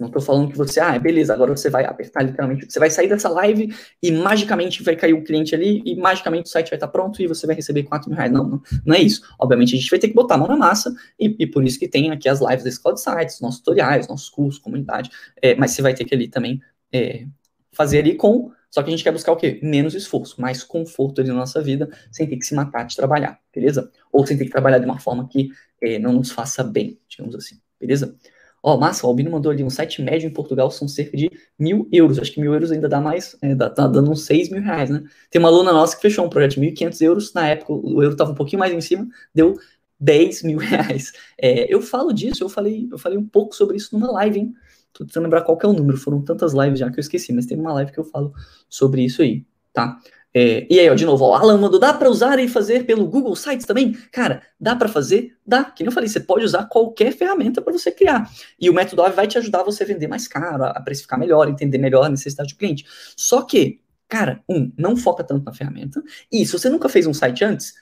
Não 0.00 0.06
estou 0.06 0.22
falando 0.22 0.50
que 0.50 0.56
você, 0.56 0.80
ah, 0.80 0.98
beleza, 0.98 1.34
agora 1.34 1.54
você 1.54 1.68
vai 1.68 1.84
apertar 1.84 2.22
literalmente, 2.22 2.66
você 2.66 2.78
vai 2.78 2.90
sair 2.90 3.06
dessa 3.06 3.28
live 3.28 3.74
e 4.02 4.10
magicamente 4.10 4.82
vai 4.82 4.96
cair 4.96 5.12
o 5.12 5.22
cliente 5.22 5.54
ali 5.54 5.82
e 5.84 5.94
magicamente 5.94 6.46
o 6.46 6.48
site 6.48 6.70
vai 6.70 6.78
estar 6.78 6.88
pronto 6.88 7.20
e 7.20 7.26
você 7.26 7.46
vai 7.46 7.54
receber 7.54 7.82
4 7.82 8.08
mil 8.08 8.16
reais. 8.16 8.32
Não, 8.32 8.48
não, 8.48 8.62
não, 8.84 8.94
é 8.96 9.00
isso. 9.00 9.20
Obviamente 9.38 9.74
a 9.74 9.78
gente 9.78 9.90
vai 9.90 9.98
ter 9.98 10.08
que 10.08 10.14
botar 10.14 10.36
a 10.36 10.38
mão 10.38 10.48
na 10.48 10.56
massa 10.56 10.90
e, 11.18 11.36
e 11.38 11.46
por 11.46 11.62
isso 11.62 11.78
que 11.78 11.86
tem 11.86 12.10
aqui 12.10 12.30
as 12.30 12.40
lives 12.40 12.64
da 12.64 12.70
Escola 12.70 12.94
de 12.94 13.02
Sites, 13.02 13.40
nossos 13.42 13.60
tutoriais, 13.60 14.08
nossos 14.08 14.30
cursos, 14.30 14.58
comunidade, 14.58 15.10
é, 15.42 15.54
mas 15.54 15.72
você 15.72 15.82
vai 15.82 15.92
ter 15.92 16.06
que 16.06 16.14
ali 16.14 16.28
também 16.28 16.62
é, 16.90 17.26
fazer 17.72 17.98
ali 17.98 18.14
com, 18.14 18.50
só 18.70 18.82
que 18.82 18.88
a 18.88 18.90
gente 18.92 19.04
quer 19.04 19.12
buscar 19.12 19.32
o 19.32 19.36
quê? 19.36 19.60
Menos 19.62 19.94
esforço, 19.94 20.40
mais 20.40 20.62
conforto 20.62 21.20
ali 21.20 21.28
na 21.28 21.36
nossa 21.36 21.60
vida, 21.60 21.90
sem 22.10 22.26
ter 22.26 22.36
que 22.36 22.44
se 22.46 22.54
matar 22.54 22.84
de 22.84 22.96
trabalhar, 22.96 23.38
beleza? 23.54 23.90
Ou 24.10 24.26
sem 24.26 24.38
ter 24.38 24.44
que 24.44 24.50
trabalhar 24.50 24.78
de 24.78 24.86
uma 24.86 24.98
forma 24.98 25.28
que 25.28 25.50
é, 25.82 25.98
não 25.98 26.12
nos 26.12 26.30
faça 26.30 26.62
bem, 26.62 26.98
digamos 27.08 27.34
assim, 27.34 27.60
beleza? 27.78 28.16
Ó, 28.62 28.76
massa, 28.76 29.06
o 29.06 29.08
Albino 29.08 29.30
mandou 29.30 29.50
ali 29.50 29.64
um 29.64 29.70
site 29.70 30.02
médio 30.02 30.26
em 30.28 30.32
Portugal 30.32 30.70
são 30.70 30.86
cerca 30.86 31.16
de 31.16 31.30
mil 31.58 31.88
euros. 31.90 32.18
Acho 32.18 32.32
que 32.32 32.40
mil 32.40 32.52
euros 32.52 32.70
ainda 32.70 32.88
dá 32.88 33.00
mais, 33.00 33.36
é, 33.40 33.54
dá, 33.54 33.70
tá 33.70 33.86
dando 33.86 34.10
uns 34.10 34.24
seis 34.24 34.50
mil 34.50 34.62
reais, 34.62 34.90
né? 34.90 35.02
Tem 35.30 35.40
uma 35.40 35.48
aluna 35.48 35.72
nossa 35.72 35.96
que 35.96 36.02
fechou 36.02 36.26
um 36.26 36.28
projeto 36.28 36.54
de 36.54 36.60
1.500 36.60 37.00
euros. 37.00 37.32
Na 37.32 37.48
época, 37.48 37.72
o 37.72 38.02
euro 38.02 38.12
estava 38.12 38.32
um 38.32 38.34
pouquinho 38.34 38.60
mais 38.60 38.72
em 38.72 38.80
cima, 38.80 39.08
deu 39.34 39.56
10 39.98 40.42
mil 40.42 40.58
reais. 40.60 41.12
É, 41.40 41.72
eu 41.72 41.80
falo 41.80 42.12
disso, 42.12 42.44
eu 42.44 42.48
falei, 42.48 42.88
eu 42.90 42.98
falei 42.98 43.18
um 43.18 43.26
pouco 43.26 43.54
sobre 43.54 43.76
isso 43.76 43.96
numa 43.96 44.10
live, 44.12 44.40
hein? 44.40 44.54
Tô 44.92 45.04
tentando 45.04 45.24
lembrar 45.24 45.42
qual 45.42 45.58
é 45.62 45.66
o 45.66 45.72
número, 45.72 45.96
foram 45.96 46.20
tantas 46.20 46.52
lives 46.52 46.78
já 46.80 46.90
que 46.90 46.98
eu 46.98 47.00
esqueci, 47.00 47.32
mas 47.32 47.46
tem 47.46 47.58
uma 47.58 47.72
live 47.74 47.92
que 47.92 47.98
eu 48.00 48.04
falo 48.04 48.32
sobre 48.68 49.04
isso 49.04 49.22
aí, 49.22 49.44
tá? 49.72 49.98
É, 50.32 50.64
e 50.70 50.78
aí, 50.78 50.88
ó, 50.88 50.94
de 50.94 51.04
novo, 51.04 51.24
o 51.26 51.34
Alan 51.34 51.58
mandou, 51.58 51.80
dá 51.80 51.92
para 51.92 52.08
usar 52.08 52.38
e 52.38 52.48
fazer 52.48 52.86
pelo 52.86 53.06
Google 53.06 53.34
Sites 53.34 53.66
também? 53.66 53.92
Cara, 54.12 54.42
dá 54.60 54.76
para 54.76 54.88
fazer? 54.88 55.36
Dá. 55.44 55.64
Que 55.64 55.84
eu 55.84 55.90
falei, 55.90 56.08
você 56.08 56.20
pode 56.20 56.44
usar 56.44 56.66
qualquer 56.66 57.12
ferramenta 57.12 57.60
para 57.60 57.72
você 57.72 57.90
criar. 57.90 58.30
E 58.58 58.70
o 58.70 58.74
método 58.74 59.02
AVE 59.02 59.16
vai 59.16 59.26
te 59.26 59.38
ajudar 59.38 59.60
a 59.60 59.64
você 59.64 59.84
vender 59.84 60.06
mais 60.06 60.28
caro, 60.28 60.64
a 60.64 60.80
precificar 60.80 61.18
melhor, 61.18 61.48
entender 61.48 61.78
melhor 61.78 62.06
a 62.06 62.08
necessidade 62.08 62.54
do 62.54 62.58
cliente. 62.58 62.86
Só 63.16 63.42
que, 63.42 63.80
cara, 64.08 64.42
um, 64.48 64.72
não 64.78 64.96
foca 64.96 65.24
tanto 65.24 65.44
na 65.44 65.52
ferramenta. 65.52 66.00
E 66.30 66.46
se 66.46 66.52
você 66.52 66.70
nunca 66.70 66.88
fez 66.88 67.06
um 67.08 67.14
site 67.14 67.44
antes, 67.44 67.74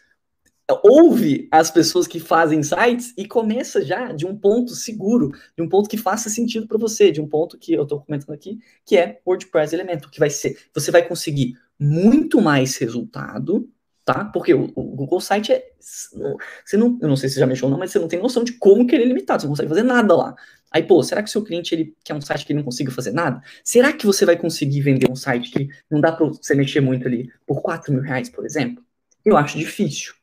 ouve 0.82 1.48
as 1.50 1.70
pessoas 1.70 2.06
que 2.06 2.18
fazem 2.20 2.62
sites 2.62 3.12
e 3.16 3.26
começa 3.26 3.82
já 3.84 4.12
de 4.12 4.26
um 4.26 4.36
ponto 4.36 4.74
seguro, 4.74 5.32
de 5.56 5.62
um 5.62 5.68
ponto 5.68 5.88
que 5.88 5.96
faça 5.96 6.28
sentido 6.28 6.66
para 6.66 6.78
você, 6.78 7.10
de 7.10 7.20
um 7.20 7.28
ponto 7.28 7.58
que 7.58 7.72
eu 7.72 7.82
estou 7.82 8.00
comentando 8.00 8.34
aqui, 8.34 8.58
que 8.86 8.96
é 8.96 9.20
WordPress 9.26 9.74
Elemento, 9.74 10.10
que 10.10 10.18
vai 10.18 10.30
ser, 10.30 10.58
você 10.74 10.90
vai 10.90 11.06
conseguir 11.06 11.54
muito 11.78 12.40
mais 12.40 12.76
resultado, 12.76 13.70
tá? 14.04 14.24
Porque 14.24 14.54
o, 14.54 14.72
o 14.74 14.82
Google 14.96 15.20
Site 15.20 15.52
é. 15.52 15.70
Você 15.78 16.76
não, 16.76 16.98
eu 17.00 17.08
não 17.08 17.16
sei 17.16 17.28
se 17.28 17.38
já 17.38 17.46
mexeu 17.46 17.66
ou 17.66 17.70
não, 17.70 17.78
mas 17.78 17.90
você 17.90 17.98
não 17.98 18.08
tem 18.08 18.20
noção 18.20 18.42
de 18.42 18.52
como 18.54 18.86
que 18.86 18.94
ele 18.94 19.04
é 19.04 19.06
limitado, 19.06 19.42
você 19.42 19.46
não 19.46 19.52
consegue 19.52 19.68
fazer 19.68 19.82
nada 19.82 20.16
lá. 20.16 20.34
Aí, 20.70 20.82
pô, 20.82 21.02
será 21.02 21.22
que 21.22 21.28
o 21.28 21.32
seu 21.32 21.42
cliente 21.42 21.74
ele 21.74 21.96
quer 22.04 22.14
um 22.14 22.20
site 22.20 22.44
que 22.44 22.52
ele 22.52 22.58
não 22.58 22.64
consiga 22.64 22.90
fazer 22.90 23.12
nada? 23.12 23.42
Será 23.64 23.92
que 23.92 24.04
você 24.04 24.26
vai 24.26 24.36
conseguir 24.36 24.80
vender 24.82 25.10
um 25.10 25.16
site 25.16 25.50
que 25.50 25.68
não 25.90 26.00
dá 26.00 26.12
para 26.12 26.26
você 26.26 26.54
mexer 26.54 26.80
muito 26.80 27.06
ali 27.06 27.30
por 27.46 27.62
4 27.62 27.92
mil 27.92 28.02
reais, 28.02 28.28
por 28.28 28.44
exemplo? 28.44 28.84
Eu 29.24 29.36
acho 29.36 29.58
difícil. 29.58 30.14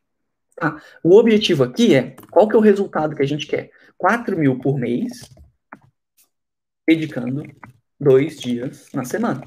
Tá? 0.56 0.82
O 1.04 1.16
objetivo 1.18 1.64
aqui 1.64 1.96
é 1.96 2.16
qual 2.32 2.48
que 2.48 2.56
é 2.56 2.60
o 2.60 2.62
resultado 2.62 3.16
que 3.16 3.24
a 3.24 3.28
gente 3.28 3.48
quer? 3.48 3.72
4 3.98 4.38
mil 4.38 4.60
por 4.60 4.78
mês, 4.78 5.30
dedicando 6.88 7.44
dois 8.00 8.38
dias 8.38 8.88
na 8.94 9.04
semana. 9.04 9.42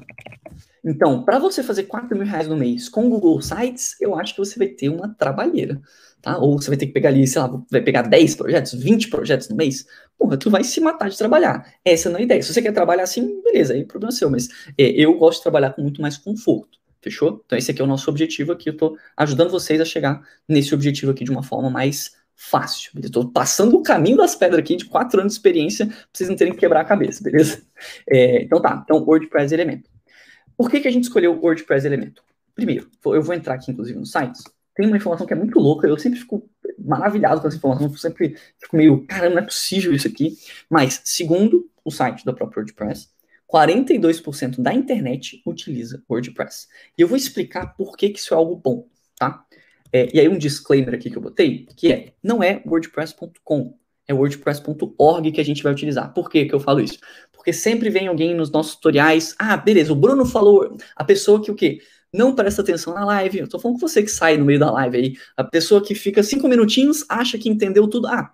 Então, 0.83 1.23
para 1.23 1.39
você 1.39 1.61
fazer 1.61 1.83
4 1.83 2.17
mil 2.17 2.25
reais 2.25 2.47
no 2.47 2.55
mês 2.55 2.87
com 2.87 3.09
Google 3.09 3.41
Sites, 3.41 3.95
eu 3.99 4.15
acho 4.15 4.33
que 4.33 4.39
você 4.39 4.57
vai 4.57 4.67
ter 4.67 4.89
uma 4.89 5.09
trabalheira, 5.09 5.81
tá? 6.21 6.37
Ou 6.37 6.61
você 6.61 6.69
vai 6.69 6.77
ter 6.77 6.87
que 6.87 6.93
pegar 6.93 7.09
ali, 7.09 7.27
sei 7.27 7.41
lá, 7.41 7.61
vai 7.69 7.81
pegar 7.81 8.03
10 8.03 8.35
projetos, 8.35 8.73
20 8.73 9.09
projetos 9.09 9.49
no 9.49 9.55
mês, 9.55 9.85
porra, 10.17 10.37
tu 10.37 10.49
vai 10.49 10.63
se 10.63 10.79
matar 10.79 11.09
de 11.09 11.17
trabalhar. 11.17 11.65
Essa 11.83 12.09
não 12.09 12.17
é 12.17 12.21
a 12.21 12.23
ideia. 12.23 12.41
Se 12.41 12.53
você 12.53 12.61
quer 12.61 12.71
trabalhar 12.71 13.03
assim, 13.03 13.41
beleza, 13.43 13.73
aí 13.73 13.83
o 13.83 13.87
problema 13.87 14.13
é 14.13 14.15
seu, 14.15 14.29
mas 14.29 14.47
é, 14.77 14.89
eu 14.91 15.17
gosto 15.17 15.39
de 15.39 15.43
trabalhar 15.43 15.73
com 15.73 15.81
muito 15.81 16.01
mais 16.01 16.17
conforto, 16.17 16.79
fechou? 17.01 17.41
Então 17.45 17.57
esse 17.57 17.71
aqui 17.71 17.81
é 17.81 17.83
o 17.83 17.87
nosso 17.87 18.09
objetivo 18.09 18.51
aqui, 18.51 18.69
eu 18.69 18.77
tô 18.77 18.97
ajudando 19.17 19.49
vocês 19.49 19.81
a 19.81 19.85
chegar 19.85 20.21
nesse 20.47 20.73
objetivo 20.73 21.11
aqui 21.11 21.23
de 21.23 21.31
uma 21.31 21.43
forma 21.43 21.69
mais 21.69 22.17
fácil. 22.41 22.91
Estou 23.03 23.29
passando 23.29 23.75
o 23.75 23.83
caminho 23.83 24.15
das 24.15 24.33
pedras 24.33 24.59
aqui 24.59 24.77
de 24.77 24.85
quatro 24.85 25.19
anos 25.19 25.33
de 25.33 25.39
experiência 25.39 25.87
para 25.87 25.97
vocês 26.13 26.29
não 26.29 26.37
terem 26.37 26.53
que 26.53 26.59
quebrar 26.59 26.81
a 26.81 26.85
cabeça, 26.85 27.21
beleza? 27.21 27.61
É, 28.09 28.43
então 28.43 28.61
tá, 28.61 28.81
então 28.83 29.03
WordPress 29.03 29.53
Elemento. 29.53 29.88
Por 30.59 30.69
que, 30.69 30.81
que 30.81 30.89
a 30.89 30.91
gente 30.91 31.05
escolheu 31.05 31.31
o 31.31 31.39
WordPress 31.41 31.87
Elemento? 31.87 32.21
Primeiro, 32.53 32.91
eu 33.05 33.23
vou 33.23 33.33
entrar 33.33 33.53
aqui, 33.53 33.71
inclusive, 33.71 33.97
no 33.97 34.05
site. 34.05 34.43
Tem 34.75 34.85
uma 34.85 34.97
informação 34.97 35.25
que 35.25 35.31
é 35.31 35.35
muito 35.37 35.57
louca, 35.57 35.87
eu 35.87 35.97
sempre 35.97 36.19
fico 36.19 36.49
maravilhado 36.77 37.39
com 37.39 37.47
essa 37.47 37.55
informação, 37.55 37.87
eu 37.87 37.95
sempre 37.95 38.35
fico 38.61 38.75
meio, 38.75 39.07
caramba, 39.07 39.35
não 39.35 39.41
é 39.43 39.45
possível 39.45 39.93
isso 39.93 40.09
aqui. 40.09 40.37
Mas, 40.69 40.99
segundo 41.05 41.71
o 41.85 41.89
site 41.89 42.25
da 42.25 42.33
própria 42.33 42.59
WordPress, 42.59 43.07
42% 43.49 44.61
da 44.61 44.73
internet 44.73 45.41
utiliza 45.45 46.03
WordPress. 46.09 46.67
E 46.97 47.03
eu 47.03 47.07
vou 47.07 47.15
explicar 47.15 47.67
por 47.77 47.95
que, 47.95 48.09
que 48.09 48.19
isso 48.19 48.33
é 48.33 48.37
algo 48.37 48.57
bom, 48.57 48.85
tá? 49.17 49.45
É, 49.93 50.09
e 50.13 50.19
aí 50.19 50.27
um 50.27 50.37
disclaimer 50.37 50.93
aqui 50.93 51.09
que 51.09 51.17
eu 51.17 51.21
botei, 51.21 51.67
que 51.77 51.89
é, 51.89 52.11
não 52.21 52.43
é 52.43 52.61
wordpress.com, 52.65 53.79
é 54.09 54.13
wordpress.org 54.13 55.31
que 55.31 55.39
a 55.39 55.45
gente 55.45 55.61
vai 55.61 55.71
utilizar. 55.71 56.11
Por 56.13 56.29
que, 56.29 56.45
que 56.45 56.53
eu 56.53 56.59
falo 56.59 56.81
isso? 56.81 56.97
Porque 57.31 57.53
sempre 57.53 57.89
vem 57.89 58.07
alguém 58.07 58.35
nos 58.35 58.51
nossos 58.51 58.75
tutoriais, 58.75 59.35
ah, 59.37 59.55
beleza, 59.55 59.93
o 59.93 59.95
Bruno 59.95 60.25
falou, 60.25 60.75
a 60.95 61.03
pessoa 61.03 61.41
que 61.41 61.51
o 61.51 61.55
quê? 61.55 61.79
Não 62.11 62.33
presta 62.33 62.63
atenção 62.63 62.93
na 62.93 63.05
live, 63.05 63.37
eu 63.37 63.47
tô 63.47 63.59
falando 63.59 63.79
com 63.79 63.87
você 63.87 64.01
que 64.01 64.09
sai 64.09 64.35
no 64.35 64.43
meio 64.43 64.59
da 64.59 64.71
live 64.71 64.97
aí, 64.97 65.13
a 65.37 65.43
pessoa 65.43 65.79
que 65.81 65.93
fica 65.93 66.23
cinco 66.23 66.47
minutinhos, 66.47 67.05
acha 67.07 67.37
que 67.37 67.47
entendeu 67.47 67.87
tudo, 67.87 68.07
ah, 68.07 68.33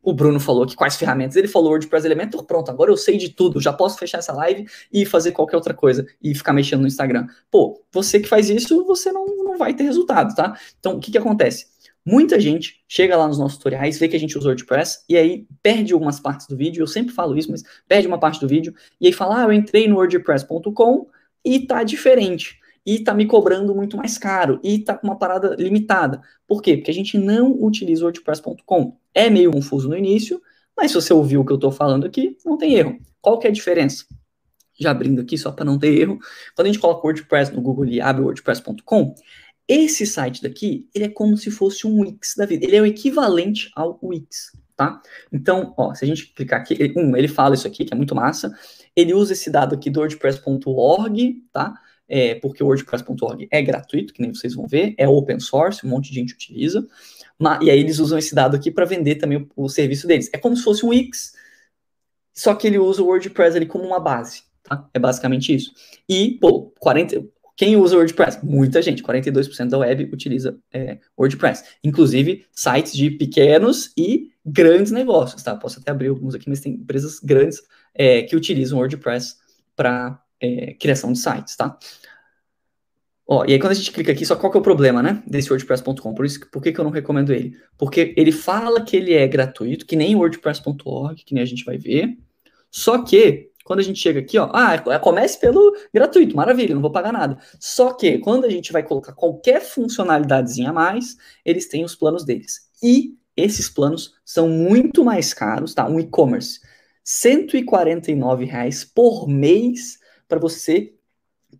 o 0.00 0.12
Bruno 0.12 0.38
falou 0.38 0.64
que 0.64 0.76
quais 0.76 0.94
ferramentas, 0.94 1.34
ele 1.34 1.48
falou 1.48 1.70
WordPress 1.70 2.06
Elementor, 2.06 2.44
pronto, 2.44 2.70
agora 2.70 2.92
eu 2.92 2.96
sei 2.96 3.18
de 3.18 3.30
tudo, 3.30 3.60
já 3.60 3.72
posso 3.72 3.98
fechar 3.98 4.18
essa 4.18 4.32
live 4.32 4.64
e 4.92 5.04
fazer 5.04 5.32
qualquer 5.32 5.56
outra 5.56 5.74
coisa, 5.74 6.06
e 6.22 6.32
ficar 6.32 6.52
mexendo 6.52 6.82
no 6.82 6.86
Instagram. 6.86 7.26
Pô, 7.50 7.82
você 7.90 8.20
que 8.20 8.28
faz 8.28 8.48
isso, 8.48 8.84
você 8.84 9.10
não, 9.10 9.26
não 9.26 9.58
vai 9.58 9.74
ter 9.74 9.82
resultado, 9.82 10.32
tá? 10.36 10.56
Então, 10.78 10.96
o 10.96 11.00
que 11.00 11.10
que 11.10 11.18
acontece? 11.18 11.66
Muita 12.08 12.38
gente 12.38 12.84
chega 12.86 13.16
lá 13.16 13.26
nos 13.26 13.36
nossos 13.36 13.58
tutoriais, 13.58 13.98
vê 13.98 14.06
que 14.06 14.14
a 14.14 14.20
gente 14.20 14.38
usa 14.38 14.46
WordPress 14.46 15.00
e 15.08 15.16
aí 15.16 15.44
perde 15.60 15.92
algumas 15.92 16.20
partes 16.20 16.46
do 16.46 16.56
vídeo. 16.56 16.80
Eu 16.80 16.86
sempre 16.86 17.12
falo 17.12 17.36
isso, 17.36 17.50
mas 17.50 17.64
perde 17.88 18.06
uma 18.06 18.16
parte 18.16 18.40
do 18.40 18.46
vídeo 18.46 18.72
e 19.00 19.08
aí 19.08 19.12
fala: 19.12 19.40
Ah, 19.40 19.42
eu 19.42 19.52
entrei 19.52 19.88
no 19.88 19.96
WordPress.com 19.96 21.08
e 21.44 21.66
tá 21.66 21.82
diferente. 21.82 22.60
E 22.86 23.00
tá 23.00 23.12
me 23.12 23.26
cobrando 23.26 23.74
muito 23.74 23.96
mais 23.96 24.16
caro. 24.16 24.60
E 24.62 24.78
tá 24.78 24.96
com 24.96 25.08
uma 25.08 25.18
parada 25.18 25.56
limitada. 25.58 26.20
Por 26.46 26.62
quê? 26.62 26.76
Porque 26.76 26.92
a 26.92 26.94
gente 26.94 27.18
não 27.18 27.50
utiliza 27.60 28.02
o 28.02 28.04
WordPress.com. 28.04 28.96
É 29.12 29.28
meio 29.28 29.50
confuso 29.50 29.88
no 29.88 29.96
início, 29.96 30.40
mas 30.76 30.92
se 30.92 30.94
você 30.94 31.12
ouviu 31.12 31.40
o 31.40 31.44
que 31.44 31.52
eu 31.52 31.58
tô 31.58 31.72
falando 31.72 32.06
aqui, 32.06 32.36
não 32.46 32.56
tem 32.56 32.74
erro. 32.74 33.00
Qual 33.20 33.40
que 33.40 33.48
é 33.48 33.50
a 33.50 33.52
diferença? 33.52 34.04
Já 34.78 34.92
abrindo 34.92 35.20
aqui, 35.20 35.36
só 35.36 35.50
para 35.50 35.64
não 35.64 35.76
ter 35.76 35.92
erro. 35.98 36.18
Quando 36.54 36.66
a 36.66 36.70
gente 36.70 36.80
coloca 36.80 37.04
WordPress 37.04 37.52
no 37.52 37.60
Google 37.60 37.86
e 37.86 38.00
abre 38.00 38.22
WordPress.com, 38.22 39.14
esse 39.68 40.06
site 40.06 40.42
daqui, 40.42 40.88
ele 40.94 41.04
é 41.04 41.08
como 41.08 41.36
se 41.36 41.50
fosse 41.50 41.86
um 41.86 42.00
Wix 42.00 42.34
da 42.36 42.46
vida. 42.46 42.64
Ele 42.64 42.76
é 42.76 42.80
o 42.80 42.86
equivalente 42.86 43.70
ao 43.74 43.98
Wix, 44.02 44.52
tá? 44.76 45.00
Então, 45.32 45.74
ó, 45.76 45.94
se 45.94 46.04
a 46.04 46.08
gente 46.08 46.32
clicar 46.32 46.60
aqui, 46.60 46.92
um, 46.96 47.16
ele 47.16 47.28
fala 47.28 47.54
isso 47.54 47.66
aqui, 47.66 47.84
que 47.84 47.92
é 47.92 47.96
muito 47.96 48.14
massa. 48.14 48.52
Ele 48.94 49.12
usa 49.12 49.32
esse 49.32 49.50
dado 49.50 49.74
aqui 49.74 49.90
do 49.90 50.00
WordPress.org, 50.00 51.42
tá? 51.52 51.74
É, 52.08 52.36
porque 52.36 52.62
o 52.62 52.66
WordPress.org 52.66 53.48
é 53.50 53.60
gratuito, 53.62 54.14
que 54.14 54.22
nem 54.22 54.32
vocês 54.32 54.54
vão 54.54 54.66
ver, 54.66 54.94
é 54.96 55.08
open 55.08 55.40
source, 55.40 55.84
um 55.84 55.90
monte 55.90 56.10
de 56.10 56.14
gente 56.14 56.34
utiliza. 56.34 56.86
E 57.60 57.70
aí 57.70 57.78
eles 57.78 57.98
usam 57.98 58.18
esse 58.18 58.34
dado 58.34 58.56
aqui 58.56 58.70
para 58.70 58.84
vender 58.84 59.16
também 59.16 59.38
o, 59.38 59.64
o, 59.64 59.68
serviço 59.68 60.06
deles. 60.06 60.30
É 60.32 60.38
como 60.38 60.56
se 60.56 60.62
fosse 60.62 60.86
um 60.86 60.90
Wix, 60.90 61.34
só 62.32 62.54
que 62.54 62.66
ele 62.66 62.78
usa 62.78 63.02
o 63.02 63.06
WordPress 63.06 63.56
ali 63.56 63.66
como 63.66 63.84
uma 63.84 64.00
base, 64.00 64.44
tá? 64.62 64.88
É 64.94 64.98
basicamente 64.98 65.54
isso. 65.54 65.72
E, 66.08 66.38
pô, 66.40 66.72
40, 66.78 67.26
quem 67.56 67.76
usa 67.76 67.96
WordPress? 67.96 68.44
Muita 68.44 68.82
gente, 68.82 69.02
42% 69.02 69.68
da 69.70 69.78
web 69.78 70.10
utiliza 70.12 70.58
é, 70.70 70.98
WordPress. 71.18 71.64
Inclusive, 71.82 72.44
sites 72.52 72.92
de 72.92 73.10
pequenos 73.10 73.92
e 73.96 74.30
grandes 74.44 74.92
negócios, 74.92 75.42
tá? 75.42 75.56
Posso 75.56 75.80
até 75.80 75.90
abrir 75.90 76.08
alguns 76.08 76.34
aqui, 76.34 76.50
mas 76.50 76.60
tem 76.60 76.74
empresas 76.74 77.18
grandes 77.18 77.62
é, 77.94 78.22
que 78.22 78.36
utilizam 78.36 78.78
WordPress 78.78 79.36
para 79.74 80.22
é, 80.38 80.74
criação 80.74 81.12
de 81.12 81.18
sites, 81.18 81.56
tá? 81.56 81.78
Ó, 83.26 83.44
e 83.44 83.54
aí 83.54 83.58
quando 83.58 83.72
a 83.72 83.74
gente 83.74 83.90
clica 83.90 84.12
aqui, 84.12 84.24
só 84.24 84.36
qual 84.36 84.52
que 84.52 84.58
é 84.58 84.60
o 84.60 84.62
problema, 84.62 85.02
né, 85.02 85.22
desse 85.26 85.50
WordPress.com? 85.50 86.14
Por 86.14 86.26
isso, 86.26 86.48
por 86.50 86.62
que, 86.62 86.70
que 86.70 86.78
eu 86.78 86.84
não 86.84 86.92
recomendo 86.92 87.32
ele? 87.32 87.58
Porque 87.76 88.14
ele 88.16 88.30
fala 88.30 88.84
que 88.84 88.96
ele 88.96 89.14
é 89.14 89.26
gratuito, 89.26 89.84
que 89.84 89.96
nem 89.96 90.14
WordPress.org, 90.14 91.24
que 91.24 91.34
nem 91.34 91.42
a 91.42 91.46
gente 91.46 91.64
vai 91.64 91.76
ver, 91.76 92.16
só 92.70 93.02
que 93.02 93.50
quando 93.66 93.80
a 93.80 93.82
gente 93.82 93.98
chega 93.98 94.20
aqui, 94.20 94.38
ó, 94.38 94.48
ah, 94.54 94.74
é, 94.74 94.98
comece 94.98 95.40
pelo 95.40 95.76
gratuito, 95.92 96.36
maravilha, 96.36 96.72
não 96.72 96.80
vou 96.80 96.92
pagar 96.92 97.12
nada. 97.12 97.36
Só 97.58 97.92
que 97.92 98.18
quando 98.18 98.44
a 98.44 98.48
gente 98.48 98.72
vai 98.72 98.84
colocar 98.84 99.12
qualquer 99.12 99.60
funcionalidadezinha 99.60 100.70
a 100.70 100.72
mais, 100.72 101.16
eles 101.44 101.68
têm 101.68 101.84
os 101.84 101.96
planos 101.96 102.24
deles. 102.24 102.70
E 102.80 103.16
esses 103.36 103.68
planos 103.68 104.14
são 104.24 104.48
muito 104.48 105.04
mais 105.04 105.34
caros, 105.34 105.74
tá? 105.74 105.86
Um 105.88 105.98
e-commerce. 105.98 106.60
149 107.02 108.44
reais 108.44 108.84
por 108.84 109.28
mês 109.28 109.98
para 110.28 110.38
você 110.38 110.94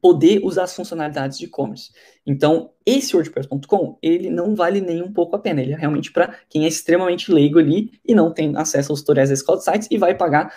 poder 0.00 0.40
usar 0.44 0.64
as 0.64 0.74
funcionalidades 0.76 1.38
de 1.38 1.46
e-commerce. 1.46 1.90
Então, 2.24 2.70
esse 2.84 3.16
WordPress.com, 3.16 3.98
ele 4.00 4.30
não 4.30 4.54
vale 4.54 4.80
nem 4.80 5.02
um 5.02 5.12
pouco 5.12 5.34
a 5.34 5.38
pena. 5.40 5.60
Ele 5.60 5.72
é 5.72 5.76
realmente 5.76 6.12
para 6.12 6.36
quem 6.48 6.64
é 6.64 6.68
extremamente 6.68 7.32
leigo 7.32 7.58
ali 7.58 7.90
e 8.04 8.14
não 8.14 8.32
tem 8.32 8.56
acesso 8.56 8.92
aos 8.92 9.00
tutoriais 9.00 9.30
da 9.30 9.34
Escola 9.34 9.58
de 9.58 9.64
Sites 9.64 9.88
e 9.90 9.98
vai 9.98 10.14
pagar 10.14 10.54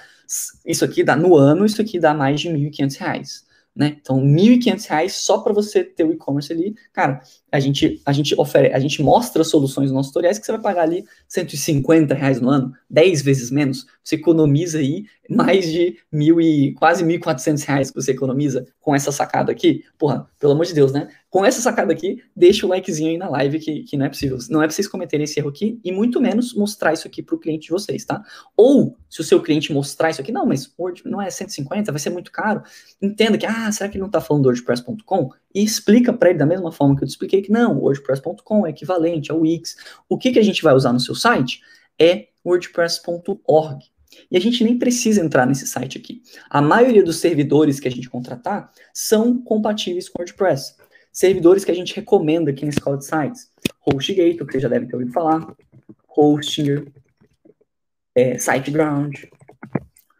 isso 0.65 0.85
aqui 0.85 1.03
dá 1.03 1.15
no 1.15 1.35
ano, 1.35 1.65
isso 1.65 1.81
aqui 1.81 1.99
dá 1.99 2.13
mais 2.13 2.39
de 2.41 2.49
R$ 2.49 2.69
1.500 2.69 3.49
né? 3.75 3.97
Então, 4.01 4.19
R$ 4.19 4.25
1.500 4.25 5.09
só 5.09 5.37
para 5.39 5.53
você 5.53 5.83
ter 5.83 6.03
o 6.03 6.11
e-commerce 6.11 6.51
ali. 6.51 6.75
Cara, 6.91 7.21
a 7.51 7.59
gente, 7.59 8.01
a 8.05 8.11
gente 8.11 8.33
oferece, 8.39 8.75
a 8.75 8.79
gente 8.79 9.01
mostra 9.01 9.43
soluções 9.43 9.91
nos 9.91 10.07
tutoriais 10.07 10.37
que 10.37 10.45
você 10.45 10.51
vai 10.51 10.61
pagar 10.61 10.83
ali 10.83 11.03
150 11.27 12.13
reais 12.13 12.39
no 12.39 12.49
ano, 12.49 12.73
10 12.89 13.21
vezes 13.21 13.51
menos. 13.51 13.85
Você 14.03 14.15
economiza 14.15 14.79
aí 14.79 15.05
mais 15.29 15.71
de 15.71 15.97
mil 16.11 16.41
e 16.41 16.73
quase 16.73 17.03
1.400 17.03 17.63
reais 17.65 17.91
que 17.91 18.01
você 18.01 18.11
economiza 18.11 18.67
com 18.79 18.95
essa 18.95 19.11
sacada 19.11 19.51
aqui. 19.51 19.83
Porra, 19.97 20.27
pelo 20.39 20.53
amor 20.53 20.65
de 20.65 20.73
Deus, 20.73 20.91
né? 20.91 21.09
Com 21.29 21.45
essa 21.45 21.61
sacada 21.61 21.93
aqui, 21.93 22.23
deixa 22.35 22.65
o 22.65 22.69
likezinho 22.69 23.11
aí 23.11 23.17
na 23.17 23.29
live 23.29 23.59
que, 23.59 23.83
que 23.83 23.95
não 23.95 24.07
é 24.07 24.09
possível. 24.09 24.37
Não 24.49 24.63
é 24.63 24.65
pra 24.65 24.73
vocês 24.73 24.87
cometerem 24.87 25.25
esse 25.25 25.39
erro 25.39 25.49
aqui 25.49 25.79
e 25.83 25.91
muito 25.91 26.19
menos 26.19 26.55
mostrar 26.55 26.93
isso 26.93 27.07
aqui 27.07 27.21
para 27.21 27.35
o 27.35 27.39
cliente 27.39 27.67
de 27.67 27.69
vocês, 27.69 28.03
tá? 28.03 28.23
Ou, 28.57 28.97
se 29.07 29.21
o 29.21 29.23
seu 29.23 29.39
cliente 29.39 29.71
mostrar 29.71 30.09
isso 30.09 30.21
aqui, 30.21 30.31
não, 30.31 30.45
mas 30.45 30.73
Word 30.79 31.03
não 31.05 31.21
é 31.21 31.29
150, 31.29 31.91
vai 31.91 31.99
ser 31.99 32.09
muito 32.09 32.31
caro. 32.31 32.63
Entenda 32.99 33.37
que, 33.37 33.45
ah, 33.45 33.71
será 33.71 33.87
que 33.87 33.97
ele 33.97 34.03
não 34.03 34.09
tá 34.09 34.19
falando 34.19 34.43
do 34.43 34.49
WordPress.com? 34.49 35.29
E 35.53 35.63
explica 35.63 36.13
para 36.13 36.29
ele 36.29 36.39
da 36.39 36.45
mesma 36.45 36.71
forma 36.71 36.95
que 36.95 37.03
eu 37.03 37.07
te 37.07 37.11
expliquei 37.11 37.41
que 37.41 37.51
não, 37.51 37.77
WordPress.com 37.79 38.67
é 38.67 38.69
equivalente 38.69 39.31
ao 39.31 39.39
Wix. 39.39 39.75
O 40.07 40.17
que, 40.17 40.31
que 40.31 40.39
a 40.39 40.43
gente 40.43 40.61
vai 40.61 40.73
usar 40.73 40.93
no 40.93 40.99
seu 40.99 41.15
site 41.15 41.61
é 41.99 42.27
WordPress.org. 42.45 43.85
E 44.29 44.37
a 44.37 44.39
gente 44.39 44.63
nem 44.63 44.77
precisa 44.77 45.21
entrar 45.23 45.45
nesse 45.45 45.67
site 45.67 45.97
aqui. 45.97 46.21
A 46.49 46.61
maioria 46.61 47.03
dos 47.03 47.17
servidores 47.17 47.79
que 47.79 47.87
a 47.87 47.91
gente 47.91 48.09
contratar 48.09 48.71
são 48.93 49.41
compatíveis 49.41 50.09
com 50.09 50.19
WordPress. 50.19 50.75
Servidores 51.11 51.65
que 51.65 51.71
a 51.71 51.75
gente 51.75 51.95
recomenda 51.95 52.51
aqui 52.51 52.63
na 52.63 52.69
Escola 52.69 52.97
de 52.97 53.05
Sites. 53.05 53.51
HostGator, 53.85 54.45
que 54.45 54.53
você 54.53 54.59
já 54.59 54.69
deve 54.69 54.87
ter 54.87 54.95
ouvido 54.95 55.11
falar. 55.11 55.55
Hostinger. 56.15 56.87
É, 58.15 58.37
SiteGround. 58.37 59.29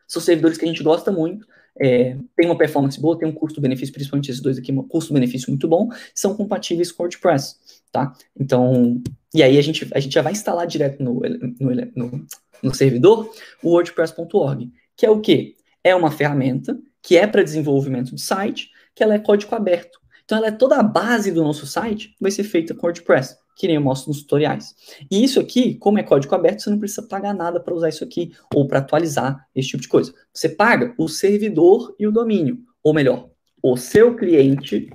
São 0.08 0.22
servidores 0.22 0.58
que 0.58 0.66
a 0.66 0.68
gente 0.68 0.84
gosta 0.84 1.12
muito. 1.12 1.46
É, 1.80 2.18
tem 2.36 2.46
uma 2.46 2.58
performance 2.58 3.00
boa, 3.00 3.18
tem 3.18 3.28
um 3.28 3.34
custo-benefício, 3.34 3.94
principalmente 3.94 4.30
esses 4.30 4.42
dois 4.42 4.58
aqui, 4.58 4.72
um 4.72 4.84
custo-benefício 4.84 5.50
muito 5.50 5.68
bom, 5.68 5.90
são 6.14 6.36
compatíveis 6.36 6.92
com 6.92 7.04
WordPress, 7.04 7.56
tá? 7.92 8.14
Então, 8.38 9.02
e 9.34 9.42
aí 9.42 9.58
a 9.58 9.62
gente, 9.62 9.88
a 9.94 10.00
gente 10.00 10.14
já 10.14 10.22
vai 10.22 10.34
instalar 10.34 10.68
direto 10.68 11.02
no, 11.02 11.22
no, 11.60 11.76
no 11.96 12.28
no 12.62 12.74
servidor, 12.74 13.32
o 13.64 13.72
WordPress.org, 13.72 14.72
que 14.96 15.06
é 15.06 15.10
o 15.10 15.20
quê? 15.20 15.56
É 15.84 15.96
uma 15.96 16.12
ferramenta 16.12 16.78
que 17.02 17.18
é 17.18 17.26
para 17.26 17.44
desenvolvimento 17.44 18.14
de 18.14 18.22
site, 18.22 18.70
que 18.94 19.04
ela 19.04 19.16
é 19.16 19.20
código 19.20 19.56
aberto. 19.56 20.00
Então, 20.26 20.38
ela 20.38 20.48
é 20.48 20.52
toda 20.52 20.76
a 20.76 20.84
base 20.84 21.32
do 21.32 21.44
nosso 21.44 21.66
site, 21.66 22.16
vai 22.20 22.30
ser 22.30 22.44
feita 22.44 22.76
com 22.76 22.86
WordPress, 22.86 23.38
que 23.60 23.68
nem 23.68 23.76
eu 23.76 23.82
mostro 23.82 24.10
nos 24.10 24.22
tutoriais. 24.22 24.74
E 25.12 25.22
isso 25.22 25.38
aqui, 25.38 25.76
como 25.76 26.00
é 26.00 26.04
código 26.04 26.34
aberto, 26.34 26.62
você 26.62 26.70
não 26.70 26.80
precisa 26.80 27.04
pagar 27.04 27.34
nada 27.34 27.60
para 27.60 27.74
usar 27.74 27.90
isso 27.90 28.06
aqui, 28.06 28.32
ou 28.56 28.66
para 28.66 28.80
atualizar 28.80 29.46
esse 29.54 29.68
tipo 29.68 29.84
de 29.84 29.90
coisa. 29.90 30.14
Você 30.34 30.48
paga 30.48 30.96
o 30.98 31.10
servidor 31.10 31.94
e 32.00 32.08
o 32.08 32.12
domínio. 32.12 32.60
Ou 32.82 32.94
melhor, 32.94 33.30
o 33.62 33.76
seu 33.76 34.16
cliente 34.16 34.90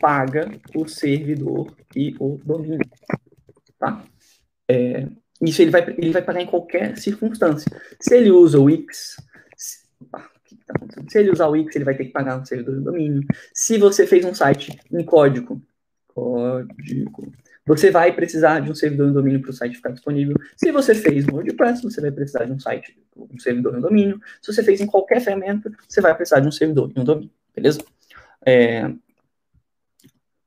paga 0.00 0.50
o 0.74 0.88
servidor 0.88 1.76
e 1.94 2.16
o 2.18 2.40
domínio. 2.42 2.80
Tá? 3.78 4.02
É, 4.66 5.06
isso 5.42 5.60
ele 5.60 5.70
vai, 5.70 5.82
ele 5.98 6.12
vai 6.12 6.22
pagar 6.22 6.40
em 6.40 6.46
qualquer 6.46 6.96
circunstância. 6.96 7.70
Se 8.00 8.16
ele 8.16 8.30
usa 8.30 8.58
o 8.58 8.64
Wix, 8.64 9.16
se, 9.54 9.86
tá 10.10 10.30
se 11.10 11.18
ele 11.18 11.30
usar 11.30 11.48
o 11.48 11.50
Wix, 11.50 11.76
ele 11.76 11.84
vai 11.84 11.94
ter 11.94 12.06
que 12.06 12.12
pagar 12.12 12.38
no 12.38 12.46
servidor 12.46 12.78
de 12.78 12.84
domínio. 12.84 13.22
Se 13.52 13.76
você 13.76 14.06
fez 14.06 14.24
um 14.24 14.34
site 14.34 14.80
em 14.90 15.04
código, 15.04 15.60
código, 16.08 17.32
você 17.66 17.90
vai 17.90 18.12
precisar 18.12 18.60
de 18.60 18.70
um 18.70 18.74
servidor 18.74 19.08
de 19.08 19.14
domínio 19.14 19.40
para 19.40 19.50
o 19.50 19.52
site 19.52 19.76
ficar 19.76 19.90
disponível. 19.90 20.36
Se 20.56 20.72
você 20.72 20.94
fez 20.94 21.26
no 21.26 21.34
WordPress, 21.34 21.82
você 21.82 22.00
vai 22.00 22.10
precisar 22.10 22.44
de 22.44 22.52
um 22.52 22.58
site, 22.58 22.98
um 23.16 23.38
servidor 23.38 23.76
de 23.76 23.82
domínio. 23.82 24.20
Se 24.40 24.52
você 24.52 24.62
fez 24.62 24.80
em 24.80 24.86
qualquer 24.86 25.20
ferramenta, 25.20 25.70
você 25.88 26.00
vai 26.00 26.14
precisar 26.14 26.40
de 26.40 26.48
um 26.48 26.52
servidor 26.52 26.90
e 26.94 27.00
um 27.00 27.04
domínio, 27.04 27.30
beleza? 27.54 27.80
É... 28.44 28.90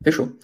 Fechou. 0.04 0.38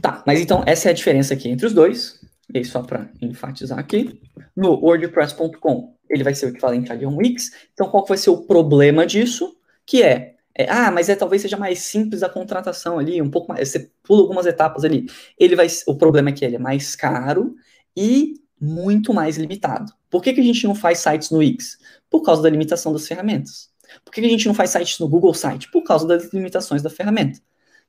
Tá, 0.00 0.22
mas 0.26 0.40
então 0.40 0.64
essa 0.66 0.88
é 0.88 0.90
a 0.90 0.94
diferença 0.94 1.34
aqui 1.34 1.48
entre 1.48 1.66
os 1.66 1.74
dois. 1.74 2.20
E 2.54 2.64
só 2.64 2.82
para 2.82 3.08
enfatizar 3.20 3.78
aqui, 3.78 4.20
no 4.54 4.72
WordPress.com, 4.72 5.96
ele 6.08 6.22
vai 6.22 6.34
ser 6.34 6.46
o 6.46 6.48
equivalente 6.50 6.92
a 6.92 6.94
um 7.08 7.16
Wix. 7.16 7.50
Então, 7.72 7.88
qual 7.88 8.04
vai 8.04 8.18
ser 8.18 8.30
o 8.30 8.42
problema 8.42 9.06
disso? 9.06 9.56
Que 9.86 10.02
é, 10.02 10.31
é, 10.54 10.68
ah, 10.70 10.90
mas 10.90 11.08
é 11.08 11.16
talvez 11.16 11.42
seja 11.42 11.56
mais 11.56 11.80
simples 11.80 12.22
a 12.22 12.28
contratação 12.28 12.98
ali, 12.98 13.20
um 13.22 13.30
pouco 13.30 13.48
mais, 13.48 13.68
você 13.68 13.90
pula 14.02 14.22
algumas 14.22 14.46
etapas 14.46 14.84
ali. 14.84 15.06
Ele 15.38 15.56
vai, 15.56 15.66
o 15.86 15.96
problema 15.96 16.30
é 16.30 16.32
que 16.32 16.44
ele 16.44 16.56
é 16.56 16.58
mais 16.58 16.94
caro 16.94 17.54
e 17.96 18.34
muito 18.60 19.14
mais 19.14 19.36
limitado. 19.36 19.92
Por 20.10 20.22
que, 20.22 20.32
que 20.32 20.40
a 20.40 20.44
gente 20.44 20.66
não 20.66 20.74
faz 20.74 20.98
sites 20.98 21.30
no 21.30 21.38
Wix? 21.38 21.78
Por 22.10 22.22
causa 22.22 22.42
da 22.42 22.50
limitação 22.50 22.92
das 22.92 23.06
ferramentas. 23.06 23.70
Por 24.04 24.12
que, 24.12 24.20
que 24.20 24.26
a 24.26 24.30
gente 24.30 24.46
não 24.46 24.54
faz 24.54 24.70
sites 24.70 24.98
no 24.98 25.08
Google 25.08 25.34
Site? 25.34 25.70
Por 25.70 25.82
causa 25.82 26.06
das 26.06 26.32
limitações 26.32 26.82
da 26.82 26.90
ferramenta. 26.90 27.40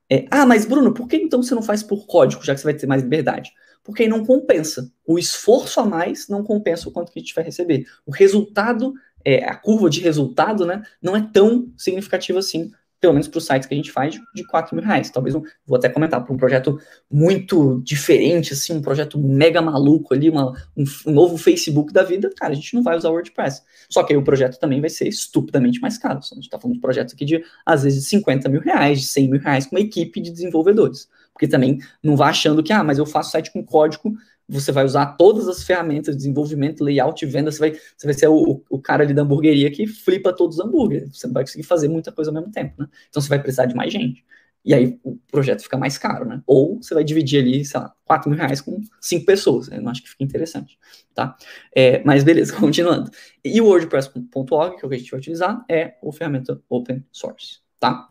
É, 0.09 0.25
ah, 0.31 0.45
mas 0.45 0.65
Bruno, 0.65 0.93
por 0.93 1.07
que 1.07 1.17
então 1.17 1.41
você 1.41 1.55
não 1.55 1.61
faz 1.61 1.83
por 1.83 2.05
código, 2.05 2.43
já 2.43 2.53
que 2.53 2.61
você 2.61 2.65
vai 2.65 2.73
ter 2.73 2.87
mais 2.87 3.01
liberdade? 3.01 3.51
porque 3.83 4.03
aí 4.03 4.09
não 4.09 4.25
compensa. 4.25 4.89
O 5.05 5.19
esforço 5.19 5.79
a 5.79 5.85
mais 5.85 6.27
não 6.29 6.43
compensa 6.43 6.87
o 6.87 6.91
quanto 6.91 7.11
que 7.11 7.19
a 7.19 7.21
gente 7.21 7.35
vai 7.35 7.43
receber. 7.43 7.85
O 8.05 8.11
resultado, 8.11 8.93
é, 9.25 9.43
a 9.45 9.55
curva 9.55 9.89
de 9.89 10.01
resultado, 10.01 10.65
né, 10.65 10.83
não 11.01 11.15
é 11.15 11.21
tão 11.21 11.71
significativa 11.77 12.39
assim, 12.39 12.71
pelo 13.03 13.11
menos 13.11 13.27
para 13.27 13.37
os 13.37 13.45
sites 13.45 13.67
que 13.67 13.73
a 13.73 13.77
gente 13.77 13.91
faz, 13.91 14.17
de 14.33 14.47
4 14.47 14.73
mil 14.73 14.85
reais. 14.85 15.09
Talvez, 15.09 15.35
vou 15.67 15.77
até 15.77 15.89
comentar, 15.89 16.23
para 16.23 16.33
um 16.33 16.37
projeto 16.37 16.79
muito 17.11 17.81
diferente, 17.83 18.53
assim, 18.53 18.71
um 18.71 18.81
projeto 18.81 19.19
mega 19.19 19.61
maluco 19.61 20.13
ali, 20.13 20.29
uma, 20.29 20.53
um, 20.75 20.85
um, 21.05 21.11
novo 21.11 21.37
Facebook 21.37 21.91
da 21.91 22.01
vida, 22.01 22.29
cara, 22.33 22.53
a 22.53 22.55
gente 22.55 22.73
não 22.73 22.81
vai 22.81 22.95
usar 22.95 23.09
WordPress. 23.09 23.61
Só 23.89 24.03
que 24.03 24.13
aí 24.13 24.17
o 24.17 24.23
projeto 24.23 24.57
também 24.57 24.79
vai 24.79 24.89
ser 24.89 25.09
estupidamente 25.09 25.81
mais 25.81 25.97
caro. 25.97 26.19
A 26.19 26.35
gente 26.35 26.45
está 26.45 26.57
falando 26.57 26.75
de 26.75 26.81
projetos 26.81 27.13
aqui 27.13 27.25
de, 27.25 27.43
às 27.65 27.83
vezes, 27.83 28.03
de 28.03 28.07
50 28.07 28.47
mil 28.47 28.61
reais, 28.61 29.01
de 29.01 29.07
100 29.07 29.29
mil 29.29 29.41
reais, 29.41 29.65
com 29.65 29.75
uma 29.75 29.81
equipe 29.81 30.21
de 30.21 30.31
desenvolvedores. 30.31 31.09
Porque 31.33 31.47
também 31.47 31.79
não 32.01 32.15
vá 32.15 32.29
achando 32.29 32.63
que, 32.63 32.71
ah, 32.71 32.85
mas 32.85 32.99
eu 32.99 33.05
faço 33.05 33.31
site 33.31 33.51
com 33.51 33.65
código, 33.65 34.15
você 34.47 34.71
vai 34.71 34.83
usar 34.83 35.17
todas 35.17 35.47
as 35.47 35.63
ferramentas 35.63 36.15
de 36.15 36.19
desenvolvimento, 36.19 36.83
layout, 36.83 37.25
venda, 37.25 37.51
você 37.51 37.59
vai, 37.59 37.71
você 37.71 38.05
vai 38.07 38.13
ser 38.13 38.27
o, 38.27 38.63
o 38.69 38.79
cara 38.79 39.03
ali 39.03 39.13
da 39.13 39.21
hamburgueria 39.21 39.71
que 39.71 39.87
flipa 39.87 40.33
todos 40.33 40.57
os 40.57 40.65
hambúrgueres. 40.65 41.17
Você 41.17 41.27
não 41.27 41.33
vai 41.33 41.43
conseguir 41.43 41.63
fazer 41.63 41.87
muita 41.87 42.11
coisa 42.11 42.29
ao 42.31 42.35
mesmo 42.35 42.51
tempo, 42.51 42.73
né? 42.81 42.87
Então 43.09 43.21
você 43.21 43.29
vai 43.29 43.39
precisar 43.39 43.65
de 43.65 43.75
mais 43.75 43.91
gente. 43.91 44.23
E 44.65 44.73
aí 44.73 44.97
o 45.03 45.17
projeto 45.29 45.61
fica 45.61 45.77
mais 45.77 45.97
caro, 45.97 46.25
né? 46.25 46.41
Ou 46.47 46.81
você 46.81 46.93
vai 46.93 47.03
dividir 47.03 47.41
ali, 47.41 47.65
sei 47.65 47.79
lá, 47.79 47.93
4 48.05 48.29
mil 48.29 48.39
reais 48.39 48.61
com 48.61 48.79
cinco 49.01 49.25
pessoas. 49.25 49.69
Eu 49.69 49.81
não 49.81 49.91
acho 49.91 50.01
que 50.01 50.09
fica 50.09 50.23
interessante, 50.23 50.77
tá? 51.13 51.35
É, 51.75 52.01
mas 52.03 52.23
beleza, 52.23 52.55
continuando. 52.57 53.11
E 53.43 53.59
o 53.59 53.65
WordPress.org, 53.65 54.77
que 54.77 54.85
é 54.85 54.85
o 54.85 54.89
que 54.89 54.95
a 54.95 54.97
gente 54.97 55.11
vai 55.11 55.19
utilizar, 55.19 55.65
é 55.69 55.95
o 56.01 56.11
ferramenta 56.13 56.61
open 56.69 57.05
source, 57.11 57.59
tá? 57.77 58.09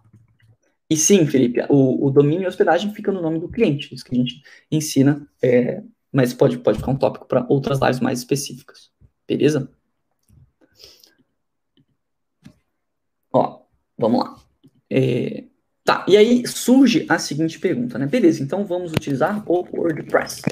E 0.90 0.96
sim, 0.96 1.26
Felipe, 1.26 1.64
o, 1.70 2.06
o, 2.06 2.10
domínio 2.10 2.44
e 2.44 2.46
hospedagem 2.46 2.92
fica 2.92 3.10
no 3.10 3.22
nome 3.22 3.38
do 3.38 3.48
cliente, 3.48 3.94
isso 3.94 4.04
que 4.04 4.14
a 4.14 4.18
gente 4.18 4.42
ensina, 4.70 5.26
é, 5.42 5.82
mas 6.12 6.34
pode, 6.34 6.58
pode 6.58 6.78
ficar 6.78 6.90
um 6.90 6.96
tópico 6.96 7.26
para 7.26 7.46
outras 7.48 7.80
lives 7.80 8.00
mais 8.00 8.18
específicas, 8.18 8.90
beleza? 9.26 9.68
Ó, 13.32 13.60
vamos 13.96 14.20
lá. 14.20 14.36
É, 14.90 15.44
tá, 15.82 16.04
e 16.06 16.16
aí 16.16 16.46
surge 16.46 17.06
a 17.08 17.18
seguinte 17.18 17.58
pergunta, 17.58 17.98
né? 17.98 18.06
Beleza, 18.06 18.42
então 18.42 18.64
vamos 18.64 18.92
utilizar 18.92 19.42
o 19.50 19.66
WordPress. 19.72 20.42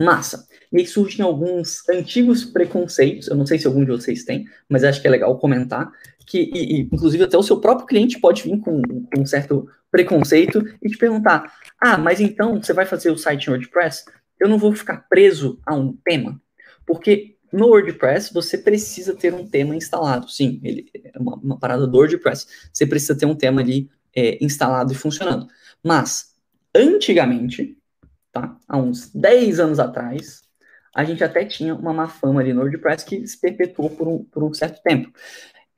Massa. 0.00 0.46
E 0.72 0.78
aí 0.78 0.86
surgem 0.86 1.22
alguns 1.22 1.86
antigos 1.90 2.44
preconceitos, 2.44 3.28
eu 3.28 3.36
não 3.36 3.44
sei 3.44 3.58
se 3.58 3.66
algum 3.66 3.84
de 3.84 3.90
vocês 3.90 4.24
tem, 4.24 4.46
mas 4.66 4.82
acho 4.82 5.02
que 5.02 5.06
é 5.06 5.10
legal 5.10 5.36
comentar, 5.38 5.92
que, 6.26 6.50
e, 6.54 6.76
e, 6.76 6.80
inclusive 6.80 7.24
até 7.24 7.36
o 7.36 7.42
seu 7.42 7.60
próprio 7.60 7.86
cliente 7.86 8.18
pode 8.18 8.42
vir 8.44 8.58
com, 8.60 8.80
com 8.80 9.20
um 9.20 9.26
certo 9.26 9.68
preconceito 9.90 10.64
e 10.80 10.88
te 10.88 10.96
perguntar: 10.96 11.52
ah, 11.78 11.98
mas 11.98 12.20
então 12.20 12.62
você 12.62 12.72
vai 12.72 12.86
fazer 12.86 13.10
o 13.10 13.18
site 13.18 13.46
em 13.46 13.50
WordPress? 13.50 14.04
Eu 14.40 14.48
não 14.48 14.58
vou 14.58 14.72
ficar 14.72 15.06
preso 15.08 15.60
a 15.66 15.74
um 15.74 15.92
tema, 15.92 16.40
porque 16.86 17.36
no 17.52 17.68
WordPress 17.68 18.32
você 18.32 18.56
precisa 18.56 19.14
ter 19.14 19.34
um 19.34 19.46
tema 19.46 19.76
instalado. 19.76 20.30
Sim, 20.30 20.60
ele 20.62 20.90
é 20.94 21.18
uma, 21.18 21.36
uma 21.36 21.58
parada 21.58 21.86
do 21.86 21.96
WordPress. 21.96 22.46
Você 22.72 22.86
precisa 22.86 23.16
ter 23.16 23.26
um 23.26 23.34
tema 23.34 23.60
ali 23.60 23.90
é, 24.14 24.42
instalado 24.42 24.92
e 24.92 24.96
funcionando. 24.96 25.46
Mas 25.82 26.34
antigamente, 26.74 27.76
tá? 28.32 28.56
Há 28.68 28.78
uns 28.78 29.10
10 29.12 29.60
anos 29.60 29.80
atrás, 29.80 30.42
a 30.94 31.04
gente 31.04 31.22
até 31.22 31.44
tinha 31.44 31.74
uma 31.74 31.92
má 31.92 32.08
fama 32.08 32.40
ali 32.40 32.52
no 32.52 32.60
WordPress 32.60 33.04
que 33.04 33.26
se 33.26 33.40
perpetuou 33.40 33.90
por 33.90 34.08
um, 34.08 34.24
por 34.24 34.42
um 34.42 34.54
certo 34.54 34.82
tempo. 34.82 35.12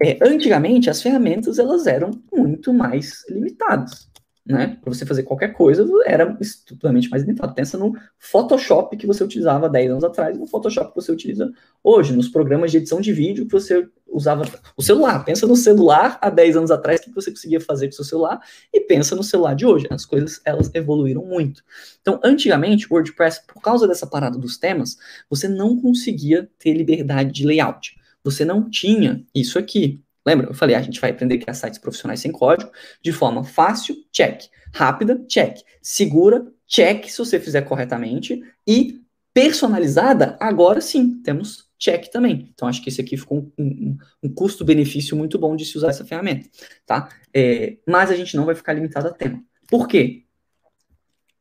É, 0.02 0.18
antigamente, 0.22 0.90
as 0.90 1.00
ferramentas 1.00 1.58
elas 1.58 1.86
eram 1.86 2.10
muito 2.32 2.72
mais 2.72 3.24
limitadas. 3.28 4.10
Né? 4.44 4.76
Para 4.82 4.92
você 4.92 5.06
fazer 5.06 5.22
qualquer 5.22 5.52
coisa, 5.52 5.86
era 6.04 6.36
estupidamente 6.40 7.08
mais 7.08 7.22
limitado. 7.22 7.54
Pensa 7.54 7.78
no 7.78 7.92
Photoshop 8.18 8.96
que 8.96 9.06
você 9.06 9.22
utilizava 9.22 9.68
10 9.68 9.92
anos 9.92 10.04
atrás 10.04 10.36
no 10.36 10.46
Photoshop 10.46 10.90
que 10.90 10.96
você 10.96 11.12
utiliza 11.12 11.52
hoje, 11.82 12.12
nos 12.12 12.28
programas 12.28 12.72
de 12.72 12.78
edição 12.78 13.00
de 13.00 13.12
vídeo 13.12 13.46
que 13.46 13.52
você 13.52 13.86
usava 14.12 14.44
o 14.76 14.82
celular. 14.82 15.24
Pensa 15.24 15.46
no 15.46 15.54
celular 15.54 16.18
há 16.20 16.28
10 16.28 16.56
anos 16.56 16.70
atrás, 16.72 17.00
o 17.00 17.04
que 17.04 17.14
você 17.14 17.30
conseguia 17.30 17.60
fazer 17.60 17.86
com 17.86 17.92
o 17.92 17.96
seu 17.96 18.04
celular, 18.04 18.40
e 18.72 18.80
pensa 18.80 19.14
no 19.14 19.22
celular 19.22 19.54
de 19.54 19.64
hoje. 19.64 19.86
As 19.90 20.04
coisas, 20.04 20.40
elas 20.44 20.70
evoluíram 20.74 21.24
muito. 21.24 21.62
Então, 22.00 22.20
antigamente, 22.22 22.86
o 22.86 22.94
WordPress, 22.94 23.46
por 23.46 23.62
causa 23.62 23.86
dessa 23.86 24.06
parada 24.06 24.36
dos 24.36 24.58
temas, 24.58 24.96
você 25.30 25.48
não 25.48 25.80
conseguia 25.80 26.50
ter 26.58 26.74
liberdade 26.74 27.32
de 27.32 27.46
layout. 27.46 27.96
Você 28.24 28.44
não 28.44 28.68
tinha 28.68 29.24
isso 29.34 29.58
aqui. 29.58 30.02
Lembra? 30.26 30.48
Eu 30.48 30.54
falei, 30.54 30.76
a 30.76 30.82
gente 30.82 31.00
vai 31.00 31.10
aprender 31.10 31.34
a 31.34 31.38
criar 31.38 31.54
sites 31.54 31.78
profissionais 31.78 32.20
sem 32.20 32.30
código 32.30 32.70
de 33.02 33.12
forma 33.12 33.42
fácil, 33.44 33.96
check. 34.12 34.42
Rápida, 34.72 35.22
check. 35.28 35.58
Segura, 35.80 36.46
check 36.66 37.08
se 37.08 37.18
você 37.18 37.40
fizer 37.40 37.62
corretamente. 37.62 38.42
E 38.66 39.00
personalizada, 39.34 40.36
agora 40.40 40.80
sim, 40.80 41.20
temos 41.22 41.70
check 41.78 42.08
também. 42.10 42.48
Então, 42.54 42.68
acho 42.68 42.80
que 42.80 42.88
esse 42.88 43.00
aqui 43.00 43.16
ficou 43.16 43.52
um, 43.58 43.64
um, 43.64 43.96
um 44.22 44.32
custo-benefício 44.32 45.16
muito 45.16 45.38
bom 45.38 45.56
de 45.56 45.64
se 45.64 45.76
usar 45.76 45.88
essa 45.88 46.04
ferramenta, 46.04 46.48
tá? 46.86 47.08
É, 47.34 47.76
mas 47.86 48.10
a 48.10 48.14
gente 48.14 48.36
não 48.36 48.44
vai 48.44 48.54
ficar 48.54 48.72
limitado 48.72 49.08
a 49.08 49.12
tema. 49.12 49.42
Por 49.68 49.88
quê? 49.88 50.22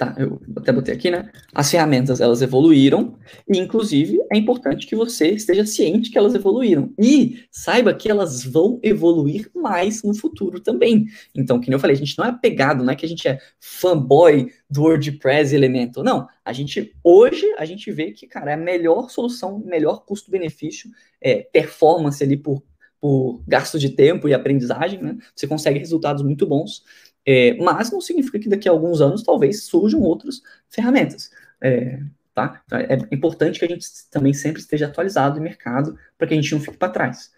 Tá, 0.01 0.15
eu 0.17 0.41
até 0.57 0.71
botei 0.71 0.95
aqui, 0.95 1.11
né? 1.11 1.31
As 1.53 1.69
ferramentas, 1.69 2.19
elas 2.19 2.41
evoluíram, 2.41 3.19
e 3.47 3.59
inclusive 3.59 4.17
é 4.33 4.35
importante 4.35 4.87
que 4.87 4.95
você 4.95 5.27
esteja 5.27 5.63
ciente 5.63 6.09
que 6.09 6.17
elas 6.17 6.33
evoluíram. 6.33 6.91
E 6.97 7.43
saiba 7.51 7.93
que 7.93 8.09
elas 8.09 8.43
vão 8.43 8.79
evoluir 8.81 9.51
mais 9.53 10.01
no 10.01 10.15
futuro 10.15 10.59
também. 10.59 11.05
Então, 11.35 11.59
que 11.59 11.69
nem 11.69 11.75
eu 11.75 11.79
falei, 11.79 11.95
a 11.95 11.99
gente 11.99 12.17
não 12.17 12.25
é 12.25 12.29
apegado, 12.29 12.83
não 12.83 12.91
é 12.91 12.95
que 12.95 13.05
a 13.05 13.09
gente 13.09 13.27
é 13.27 13.37
fanboy 13.59 14.51
do 14.67 14.81
WordPress 14.81 15.53
e 15.53 15.55
Elementor. 15.55 16.03
Não, 16.03 16.27
a 16.43 16.51
gente, 16.51 16.95
hoje, 17.03 17.45
a 17.59 17.65
gente 17.65 17.91
vê 17.91 18.09
que, 18.11 18.25
cara, 18.25 18.49
é 18.49 18.53
a 18.55 18.57
melhor 18.57 19.11
solução, 19.11 19.59
melhor 19.59 20.03
custo-benefício, 20.03 20.89
é, 21.21 21.43
performance 21.43 22.23
ali 22.23 22.37
por, 22.37 22.63
por 22.99 23.43
gasto 23.47 23.77
de 23.77 23.89
tempo 23.89 24.27
e 24.27 24.33
aprendizagem, 24.33 24.99
né? 24.99 25.15
Você 25.35 25.45
consegue 25.45 25.77
resultados 25.77 26.23
muito 26.23 26.47
bons. 26.47 26.83
É, 27.25 27.53
mas 27.55 27.91
não 27.91 28.01
significa 28.01 28.39
que 28.39 28.49
daqui 28.49 28.67
a 28.67 28.71
alguns 28.71 29.01
anos 29.01 29.23
talvez 29.23 29.63
surjam 29.63 30.01
outras 30.01 30.41
ferramentas. 30.69 31.31
É, 31.61 31.99
tá? 32.33 32.61
Então, 32.65 32.79
é 32.79 32.97
importante 33.11 33.59
que 33.59 33.65
a 33.65 33.67
gente 33.67 33.85
também 34.09 34.33
sempre 34.33 34.61
esteja 34.61 34.87
atualizado 34.87 35.35
no 35.35 35.43
mercado 35.43 35.97
para 36.17 36.27
que 36.27 36.33
a 36.33 36.37
gente 36.37 36.51
não 36.53 36.61
fique 36.61 36.77
para 36.77 36.91
trás. 36.91 37.31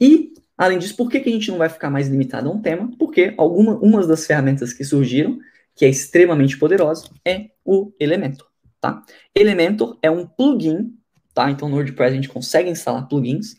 E, 0.00 0.32
além 0.56 0.78
disso, 0.78 0.96
por 0.96 1.10
que, 1.10 1.20
que 1.20 1.28
a 1.28 1.32
gente 1.32 1.50
não 1.50 1.58
vai 1.58 1.68
ficar 1.68 1.90
mais 1.90 2.08
limitado 2.08 2.48
a 2.48 2.52
um 2.52 2.60
tema? 2.60 2.90
Porque 2.98 3.34
alguma, 3.36 3.76
uma 3.78 4.06
das 4.06 4.26
ferramentas 4.26 4.72
que 4.72 4.84
surgiram, 4.84 5.38
que 5.74 5.84
é 5.84 5.88
extremamente 5.88 6.58
poderosa, 6.58 7.10
é 7.24 7.50
o 7.64 7.92
Elementor. 8.00 8.48
Tá? 8.80 9.04
Elementor 9.34 9.98
é 10.02 10.10
um 10.10 10.26
plugin, 10.26 10.96
tá? 11.34 11.50
Então 11.50 11.68
no 11.68 11.76
WordPress 11.76 12.12
a 12.12 12.16
gente 12.16 12.28
consegue 12.30 12.70
instalar 12.70 13.06
plugins. 13.08 13.56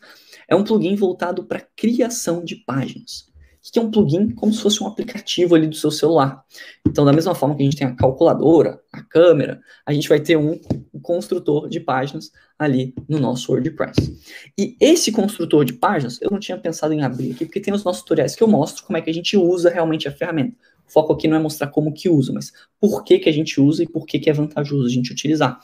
É 0.48 0.56
um 0.56 0.64
plugin 0.64 0.96
voltado 0.96 1.44
para 1.44 1.60
criação 1.76 2.44
de 2.44 2.56
páginas 2.56 3.31
que 3.70 3.78
é 3.78 3.82
um 3.82 3.90
plugin 3.90 4.30
como 4.30 4.52
se 4.52 4.60
fosse 4.60 4.82
um 4.82 4.86
aplicativo 4.86 5.54
ali 5.54 5.66
do 5.66 5.76
seu 5.76 5.90
celular. 5.90 6.44
Então, 6.86 7.04
da 7.04 7.12
mesma 7.12 7.34
forma 7.34 7.54
que 7.54 7.62
a 7.62 7.64
gente 7.64 7.76
tem 7.76 7.86
a 7.86 7.94
calculadora, 7.94 8.80
a 8.92 9.02
câmera, 9.02 9.60
a 9.86 9.92
gente 9.92 10.08
vai 10.08 10.18
ter 10.18 10.36
um 10.36 10.58
construtor 11.00 11.68
de 11.68 11.78
páginas 11.78 12.32
ali 12.58 12.94
no 13.08 13.18
nosso 13.18 13.52
WordPress. 13.52 14.20
E 14.58 14.76
esse 14.80 15.12
construtor 15.12 15.64
de 15.64 15.74
páginas, 15.74 16.20
eu 16.20 16.30
não 16.30 16.38
tinha 16.38 16.58
pensado 16.58 16.92
em 16.92 17.02
abrir 17.02 17.32
aqui, 17.32 17.44
porque 17.44 17.60
tem 17.60 17.72
os 17.72 17.84
nossos 17.84 18.02
tutoriais 18.02 18.34
que 18.34 18.42
eu 18.42 18.48
mostro 18.48 18.84
como 18.84 18.96
é 18.96 19.00
que 19.00 19.10
a 19.10 19.14
gente 19.14 19.36
usa 19.36 19.70
realmente 19.70 20.08
a 20.08 20.12
ferramenta. 20.12 20.56
O 20.88 20.92
foco 20.92 21.12
aqui 21.12 21.28
não 21.28 21.36
é 21.36 21.40
mostrar 21.40 21.68
como 21.68 21.92
que 21.92 22.08
usa, 22.08 22.32
mas 22.32 22.52
por 22.80 23.04
que, 23.04 23.18
que 23.18 23.28
a 23.28 23.32
gente 23.32 23.60
usa 23.60 23.82
e 23.82 23.88
por 23.88 24.06
que, 24.06 24.18
que 24.18 24.28
é 24.28 24.32
vantajoso 24.32 24.86
a 24.86 24.90
gente 24.90 25.12
utilizar. 25.12 25.58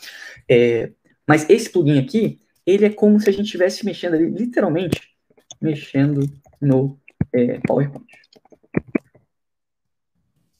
É, 0.48 0.92
mas 1.26 1.48
esse 1.50 1.68
plugin 1.70 1.98
aqui, 1.98 2.38
ele 2.64 2.86
é 2.86 2.90
como 2.90 3.20
se 3.20 3.28
a 3.28 3.32
gente 3.32 3.46
estivesse 3.46 3.84
mexendo 3.84 4.14
ali, 4.14 4.30
literalmente, 4.30 5.00
mexendo 5.60 6.28
no 6.60 6.98
é, 7.32 7.60
PowerPoint. 7.66 8.06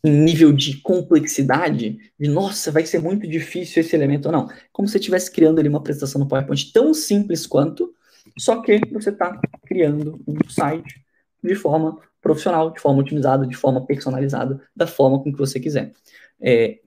Nível 0.05 0.53
de 0.53 0.81
complexidade, 0.81 1.99
de 2.19 2.29
nossa, 2.29 2.71
vai 2.71 2.87
ser 2.87 3.01
muito 3.01 3.27
difícil 3.27 3.81
esse 3.81 3.97
elemento 3.97 4.27
ou 4.27 4.33
não. 4.33 4.49
Como 4.73 4.87
se 4.87 4.93
você 4.93 4.99
estivesse 4.99 5.31
criando 5.31 5.59
ali 5.59 5.69
uma 5.69 5.79
apresentação 5.79 6.21
no 6.21 6.29
PowerPoint 6.29 6.73
tão 6.73 6.95
simples 6.95 7.47
quanto, 7.47 7.93
só 8.39 8.63
que 8.63 8.81
você 8.93 9.11
está 9.11 9.41
criando 9.67 10.21
um 10.27 10.37
site 10.49 11.05
de 11.43 11.55
forma 11.55 11.99
profissional, 12.21 12.71
de 12.71 12.81
forma 12.81 13.01
otimizada, 13.01 13.47
de 13.47 13.57
forma 13.57 13.85
personalizada, 13.85 14.61
da 14.75 14.87
forma 14.87 15.23
com 15.23 15.33
que 15.33 15.39
você 15.39 15.59
quiser. 15.59 15.93
É, 16.41 16.79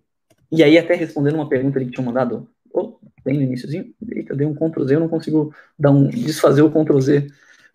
e 0.51 0.63
aí, 0.63 0.77
até 0.77 0.95
respondendo 0.95 1.35
uma 1.35 1.47
pergunta 1.47 1.79
ali 1.79 1.85
que 1.85 1.93
tinha 1.93 2.05
mandado, 2.05 2.47
oh, 2.73 2.97
bem 3.23 3.37
no 3.37 3.43
iníciozinho, 3.43 3.93
eita, 4.09 4.35
dei 4.35 4.45
um 4.45 4.53
Ctrl 4.53 4.83
Z, 4.83 4.95
eu 4.95 4.99
não 4.99 5.07
consigo 5.07 5.53
dar 5.79 5.91
um, 5.91 6.07
desfazer 6.07 6.61
o 6.61 6.69
Ctrl 6.69 6.99
Z 6.99 7.27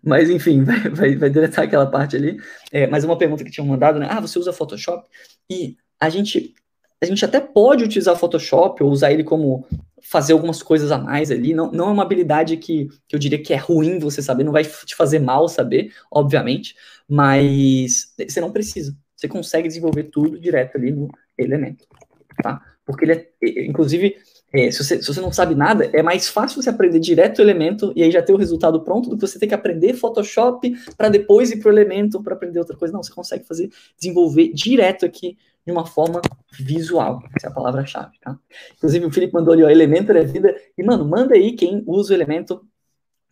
mas, 0.06 0.30
enfim, 0.30 0.62
vai, 0.64 0.78
vai, 0.88 1.16
vai 1.16 1.30
deletar 1.30 1.64
aquela 1.64 1.86
parte 1.90 2.14
ali. 2.14 2.40
É, 2.70 2.86
mas 2.86 3.02
uma 3.02 3.18
pergunta 3.18 3.42
que 3.42 3.50
tinham 3.50 3.66
mandado, 3.66 3.98
né? 3.98 4.06
Ah, 4.08 4.20
você 4.20 4.38
usa 4.38 4.52
Photoshop? 4.52 5.08
E 5.50 5.76
a 5.98 6.08
gente, 6.08 6.54
a 7.02 7.06
gente 7.06 7.24
até 7.24 7.40
pode 7.40 7.82
utilizar 7.82 8.16
Photoshop 8.16 8.84
ou 8.84 8.90
usar 8.90 9.12
ele 9.12 9.24
como 9.24 9.66
fazer 10.00 10.32
algumas 10.32 10.62
coisas 10.62 10.92
a 10.92 10.98
mais 10.98 11.32
ali. 11.32 11.52
Não, 11.52 11.72
não 11.72 11.88
é 11.88 11.92
uma 11.92 12.04
habilidade 12.04 12.56
que, 12.56 12.88
que 13.08 13.16
eu 13.16 13.18
diria 13.18 13.42
que 13.42 13.52
é 13.52 13.56
ruim 13.56 13.98
você 13.98 14.22
saber, 14.22 14.44
não 14.44 14.52
vai 14.52 14.62
te 14.62 14.94
fazer 14.94 15.18
mal 15.18 15.48
saber, 15.48 15.92
obviamente, 16.08 16.76
mas 17.08 18.14
você 18.16 18.40
não 18.40 18.52
precisa. 18.52 18.96
Você 19.16 19.26
consegue 19.26 19.66
desenvolver 19.66 20.04
tudo 20.04 20.38
direto 20.38 20.76
ali 20.76 20.92
no 20.92 21.08
elemento, 21.36 21.84
tá? 22.42 22.62
Porque 22.84 23.04
ele 23.04 23.12
é, 23.12 23.26
inclusive, 23.64 24.16
é, 24.60 24.70
se, 24.70 24.84
você, 24.84 25.02
se, 25.02 25.06
você, 25.06 25.20
não 25.20 25.32
sabe 25.32 25.54
nada, 25.54 25.90
é 25.92 26.02
mais 26.02 26.28
fácil 26.28 26.62
você 26.62 26.70
aprender 26.70 26.98
direto 26.98 27.38
o 27.38 27.42
elemento 27.42 27.92
e 27.94 28.02
aí 28.02 28.10
já 28.10 28.22
ter 28.22 28.32
o 28.32 28.36
resultado 28.36 28.80
pronto 28.82 29.10
do 29.10 29.16
que 29.16 29.26
você 29.26 29.38
ter 29.38 29.46
que 29.46 29.54
aprender 29.54 29.94
Photoshop 29.94 30.74
para 30.96 31.08
depois 31.08 31.50
ir 31.50 31.58
para 31.58 31.68
o 31.68 31.72
elemento 31.72 32.22
para 32.22 32.34
aprender 32.34 32.58
outra 32.58 32.76
coisa. 32.76 32.92
Não, 32.92 33.02
você 33.02 33.12
consegue 33.12 33.44
fazer, 33.44 33.70
desenvolver 33.98 34.52
direto 34.52 35.04
aqui 35.04 35.36
de 35.64 35.72
uma 35.72 35.84
forma 35.84 36.20
visual. 36.58 37.22
Essa 37.36 37.48
é 37.48 37.50
a 37.50 37.52
palavra-chave, 37.52 38.18
tá? 38.20 38.38
Inclusive, 38.76 39.04
o 39.04 39.10
Felipe 39.10 39.34
mandou 39.34 39.52
ali, 39.52 39.64
ó, 39.64 39.68
Elementor 39.68 40.16
é 40.16 40.24
vida. 40.24 40.54
E, 40.78 40.82
mano, 40.82 41.04
manda 41.04 41.34
aí 41.34 41.52
quem 41.52 41.82
usa 41.86 42.12
o 42.12 42.16
Elemento 42.16 42.64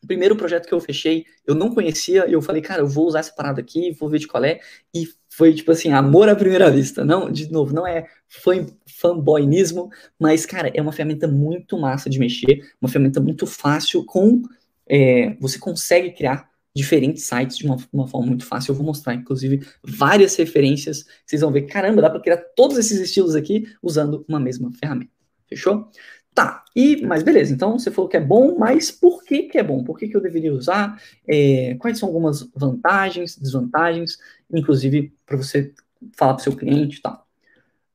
o 0.05 0.07
primeiro 0.07 0.37
projeto 0.37 0.69
que 0.69 0.75
eu 0.75 0.81
fechei, 0.81 1.25
eu 1.47 1.55
não 1.55 1.75
conhecia, 1.75 2.27
eu 2.29 2.43
falei, 2.43 2.61
cara, 2.61 2.83
eu 2.83 2.87
vou 2.87 3.07
usar 3.07 3.21
essa 3.21 3.33
parada 3.33 3.61
aqui, 3.61 3.91
vou 3.93 4.09
ver 4.09 4.19
de 4.19 4.27
qual 4.27 4.45
é, 4.45 4.61
e 4.95 5.09
foi 5.37 5.53
tipo 5.53 5.73
assim, 5.73 5.91
amor 5.91 6.29
à 6.29 6.37
primeira 6.37 6.71
vista. 6.71 7.05
Não, 7.05 7.31
de 7.31 7.51
novo, 7.51 7.75
não 7.75 7.87
é 7.87 8.07
fã, 8.29 8.67
fanboynismo, 8.87 9.91
mas, 10.19 10.47
cara, 10.47 10.71
é 10.75 10.81
uma 10.81 10.93
ferramenta 10.93 11.27
muito 11.27 11.79
massa 11.79 12.09
de 12.09 12.19
mexer, 12.19 12.61
uma 12.81 12.89
ferramenta 12.89 13.21
muito 13.21 13.47
fácil, 13.47 14.05
com 14.05 14.43
é, 14.87 15.35
você 15.41 15.59
consegue 15.59 16.13
criar 16.13 16.49
diferentes 16.75 17.25
sites 17.25 17.57
de 17.57 17.67
uma, 17.67 17.77
uma, 17.93 18.07
forma 18.07 18.27
muito 18.27 18.45
fácil. 18.45 18.73
Eu 18.73 18.77
vou 18.77 18.85
mostrar, 18.85 19.15
inclusive, 19.15 19.67
várias 19.83 20.35
referências. 20.37 21.05
Vocês 21.25 21.41
vão 21.41 21.53
ver, 21.53 21.63
caramba, 21.63 22.03
dá 22.03 22.11
para 22.11 22.21
criar 22.21 22.39
todos 22.57 22.77
esses 22.77 23.01
estilos 23.01 23.35
aqui 23.35 23.65
usando 23.83 24.25
uma 24.29 24.41
mesma 24.41 24.71
ferramenta. 24.73 25.11
Fechou? 25.49 25.89
Tá, 26.35 26.65
e, 26.75 27.01
mas 27.07 27.23
beleza, 27.23 27.55
então 27.55 27.79
você 27.79 27.93
falou 27.93 28.09
que 28.09 28.17
é 28.17 28.21
bom, 28.21 28.59
mas 28.59 28.91
por 28.91 29.23
que, 29.23 29.45
que 29.45 29.57
é 29.57 29.63
bom? 29.63 29.85
Por 29.85 29.97
que, 29.97 30.09
que 30.09 30.17
eu 30.17 30.21
deveria 30.21 30.53
usar? 30.53 31.01
É, 31.29 31.77
quais 31.77 31.97
são 31.99 32.09
algumas 32.09 32.43
vantagens, 32.55 33.39
desvantagens, 33.39 34.19
inclusive 34.53 35.15
para 35.25 35.37
você 35.37 35.73
falar 36.17 36.35
para 36.35 36.41
o 36.41 36.45
seu 36.45 36.57
cliente 36.57 36.99
e 36.99 37.03
tal. 37.03 37.25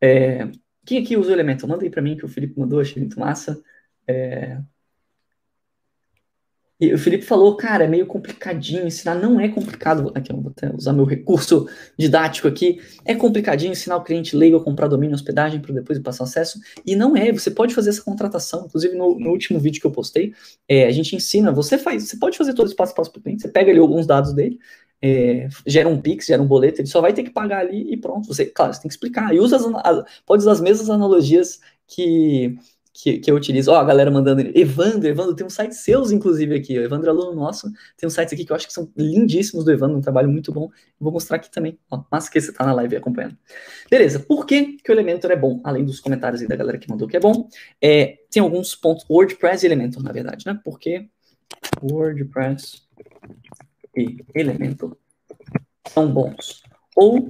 É, 0.02 0.50
quem 0.86 1.04
aqui 1.04 1.18
usa 1.18 1.32
o 1.32 1.34
Elementor? 1.34 1.70
Manda 1.70 1.84
aí 1.84 1.90
para 1.90 2.02
mim 2.02 2.16
que 2.18 2.26
o 2.26 2.30
Felipe 2.30 2.60
mandou, 2.60 2.80
achei 2.80 3.02
muito 3.02 3.20
massa. 3.20 3.62
É, 4.08 4.58
e 6.80 6.94
o 6.94 6.98
Felipe 6.98 7.26
falou, 7.26 7.58
cara, 7.58 7.84
é 7.84 7.88
meio 7.88 8.06
complicadinho 8.06 8.88
ensinar. 8.88 9.16
Não 9.16 9.38
é 9.38 9.50
complicado. 9.50 10.14
Aqui, 10.16 10.32
eu 10.32 10.42
vou 10.42 10.54
usar 10.78 10.94
meu 10.94 11.04
recurso 11.04 11.68
didático 11.98 12.48
aqui. 12.48 12.80
É 13.04 13.14
complicadinho 13.14 13.74
ensinar 13.74 13.98
o 13.98 14.04
cliente 14.04 14.34
leigo 14.34 14.56
a 14.56 14.64
comprar 14.64 14.88
domínio 14.88 15.14
hospedagem 15.14 15.60
para 15.60 15.74
depois 15.74 16.00
passar 16.00 16.24
acesso. 16.24 16.58
E 16.86 16.96
não 16.96 17.18
é. 17.18 17.34
Você 17.34 17.52
pode 17.52 17.76
fazer 17.76 17.90
essa 17.90 18.02
contratação. 18.02 18.66
Inclusive, 18.66 18.96
no, 18.96 19.20
no 19.20 19.30
último 19.30 19.60
vídeo 19.60 19.82
que 19.82 19.88
eu 19.88 19.92
postei, 19.92 20.34
é, 20.70 20.86
a 20.86 20.92
gente 20.92 21.14
ensina. 21.14 21.52
Você 21.52 21.78
faz, 21.78 22.08
você 22.08 22.16
pode 22.16 22.38
fazer 22.38 22.54
todo 22.54 22.68
esse 22.68 22.76
passo 22.76 22.94
a 22.94 22.96
passo 22.96 23.12
para 23.12 23.20
o 23.20 23.24
cliente. 23.24 23.42
Você 23.42 23.50
pega 23.50 23.72
ali 23.72 23.80
alguns 23.80 24.08
dados 24.08 24.32
dele, 24.32 24.58
é, 25.02 25.50
gera 25.68 25.90
um 25.90 26.00
Pix, 26.00 26.28
gera 26.28 26.42
um 26.42 26.48
boleto, 26.48 26.80
ele 26.80 26.88
só 26.88 27.02
vai 27.02 27.12
ter 27.12 27.24
que 27.24 27.30
pagar 27.30 27.60
ali 27.60 27.92
e 27.92 27.98
pronto. 27.98 28.26
Você, 28.28 28.46
claro, 28.46 28.74
você 28.74 28.82
tem 28.82 28.88
que 28.88 28.94
explicar. 28.94 29.36
E 29.36 29.40
usa 29.40 29.58
as, 29.84 30.22
pode 30.26 30.44
usar 30.44 30.54
as 30.54 30.62
mesmas 30.62 30.90
analogias 30.90 31.60
que 31.86 32.58
que, 33.02 33.18
que 33.18 33.32
eu 33.32 33.36
utilizo. 33.36 33.72
Ó, 33.72 33.78
a 33.78 33.84
galera 33.84 34.12
mandando. 34.12 34.42
Evandro, 34.54 35.08
Evandro, 35.08 35.34
tem 35.34 35.46
um 35.46 35.50
site 35.50 35.74
seus, 35.74 36.12
inclusive, 36.12 36.54
aqui. 36.54 36.78
O 36.78 36.84
Evandro 36.84 37.08
é 37.08 37.12
aluno 37.12 37.34
nosso. 37.34 37.72
Tem 37.96 38.06
um 38.06 38.10
sites 38.10 38.34
aqui 38.34 38.44
que 38.44 38.52
eu 38.52 38.56
acho 38.56 38.68
que 38.68 38.74
são 38.74 38.92
lindíssimos 38.96 39.64
do 39.64 39.72
Evandro, 39.72 39.98
um 39.98 40.02
trabalho 40.02 40.30
muito 40.30 40.52
bom. 40.52 40.70
Vou 41.00 41.12
mostrar 41.12 41.38
aqui 41.38 41.50
também. 41.50 41.80
Ó, 41.90 42.04
mas 42.12 42.28
que 42.28 42.40
você 42.40 42.52
tá 42.52 42.66
na 42.66 42.74
live 42.74 42.98
acompanhando. 42.98 43.38
Beleza, 43.90 44.20
por 44.20 44.46
que, 44.46 44.78
que 44.84 44.92
o 44.92 44.94
Elementor 44.94 45.32
é 45.32 45.36
bom? 45.38 45.62
Além 45.64 45.86
dos 45.86 46.00
comentários 46.02 46.42
aí 46.42 46.48
da 46.48 46.58
galera 46.58 46.78
que 46.78 46.90
mandou 46.90 47.08
que 47.08 47.16
é 47.16 47.20
bom, 47.20 47.48
é, 47.82 48.18
tem 48.30 48.42
alguns 48.42 48.76
pontos. 48.76 49.06
WordPress 49.10 49.64
e 49.64 49.68
Elementor, 49.68 50.04
na 50.04 50.12
verdade, 50.12 50.46
né? 50.46 50.60
Porque 50.64 51.08
WordPress 51.82 52.82
e 53.96 54.18
Elementor 54.36 54.98
são 55.88 56.12
bons. 56.12 56.64
Ou 56.96 57.30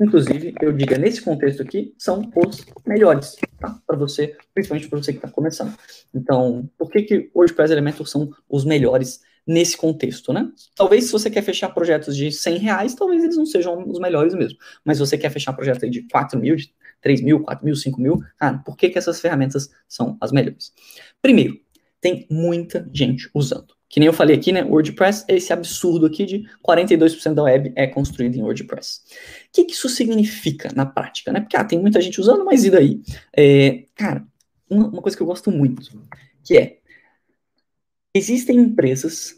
inclusive, 0.00 0.54
eu 0.60 0.72
diga 0.72 0.96
nesse 0.98 1.22
contexto 1.22 1.62
aqui, 1.62 1.94
são 1.98 2.30
os 2.36 2.64
melhores, 2.86 3.36
tá? 3.58 3.80
Para 3.86 3.96
você, 3.96 4.36
principalmente 4.54 4.88
para 4.88 4.98
você 4.98 5.12
que 5.12 5.18
está 5.18 5.28
começando. 5.28 5.76
Então, 6.14 6.68
por 6.78 6.90
que 6.90 7.02
que 7.02 7.30
WordPress 7.34 7.72
Elementor 7.72 8.06
são 8.06 8.30
os 8.48 8.64
melhores 8.64 9.20
nesse 9.46 9.78
contexto, 9.78 10.30
né? 10.32 10.52
Talvez 10.76 11.06
se 11.06 11.12
você 11.12 11.30
quer 11.30 11.42
fechar 11.42 11.70
projetos 11.70 12.14
de 12.14 12.30
100 12.30 12.58
reais, 12.58 12.94
talvez 12.94 13.24
eles 13.24 13.36
não 13.36 13.46
sejam 13.46 13.82
os 13.88 13.98
melhores 13.98 14.34
mesmo. 14.34 14.58
Mas 14.84 14.98
se 14.98 15.00
você 15.00 15.16
quer 15.16 15.30
fechar 15.30 15.54
projetos 15.54 15.90
de 15.90 16.02
4 16.02 16.38
mil, 16.38 16.54
de 16.54 16.70
3 17.00 17.22
mil, 17.22 17.40
4 17.40 17.64
mil, 17.64 17.74
5 17.74 18.00
mil, 18.00 18.20
cara, 18.36 18.58
por 18.58 18.76
que, 18.76 18.90
que 18.90 18.98
essas 18.98 19.20
ferramentas 19.20 19.70
são 19.88 20.18
as 20.20 20.32
melhores? 20.32 20.74
Primeiro, 21.22 21.58
tem 21.98 22.26
muita 22.30 22.88
gente 22.92 23.30
usando. 23.34 23.77
Que 23.88 23.98
nem 24.00 24.06
eu 24.06 24.12
falei 24.12 24.36
aqui, 24.36 24.52
né? 24.52 24.62
WordPress 24.62 25.24
é 25.28 25.36
esse 25.36 25.52
absurdo 25.52 26.06
aqui 26.06 26.26
de 26.26 26.44
42% 26.66 27.34
da 27.34 27.42
web 27.42 27.72
é 27.74 27.86
construída 27.86 28.36
em 28.36 28.42
WordPress. 28.42 29.00
O 29.46 29.52
que, 29.52 29.64
que 29.64 29.72
isso 29.72 29.88
significa 29.88 30.70
na 30.74 30.84
prática, 30.84 31.32
né? 31.32 31.40
Porque 31.40 31.56
ah, 31.56 31.64
tem 31.64 31.78
muita 31.78 32.00
gente 32.00 32.20
usando, 32.20 32.44
mas 32.44 32.64
e 32.64 32.70
daí? 32.70 33.00
É, 33.34 33.84
cara, 33.94 34.26
uma, 34.68 34.88
uma 34.88 35.02
coisa 35.02 35.16
que 35.16 35.22
eu 35.22 35.26
gosto 35.26 35.50
muito, 35.50 35.82
que 36.44 36.56
é 36.56 36.78
existem 38.14 38.58
empresas 38.58 39.34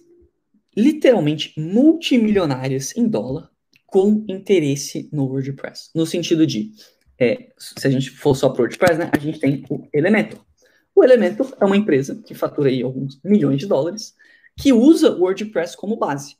literalmente 0.76 1.52
multimilionárias 1.58 2.96
em 2.96 3.06
dólar 3.06 3.50
com 3.86 4.24
interesse 4.28 5.08
no 5.12 5.26
WordPress. 5.26 5.90
No 5.94 6.06
sentido 6.06 6.46
de, 6.46 6.72
é, 7.18 7.48
se 7.58 7.86
a 7.86 7.90
gente 7.90 8.10
for 8.10 8.34
só 8.34 8.48
para 8.48 8.60
o 8.60 8.62
WordPress, 8.62 8.98
né, 8.98 9.10
a 9.12 9.18
gente 9.18 9.40
tem 9.40 9.64
o 9.68 9.86
Elementor. 9.92 10.40
O 10.94 11.04
Elementor 11.04 11.56
é 11.60 11.64
uma 11.64 11.76
empresa 11.76 12.20
que 12.24 12.34
fatura 12.34 12.68
aí 12.68 12.82
alguns 12.82 13.20
milhões 13.24 13.58
de 13.58 13.66
dólares, 13.66 14.14
que 14.60 14.72
usa 14.72 15.10
o 15.10 15.20
WordPress 15.20 15.76
como 15.76 15.96
base. 15.96 16.36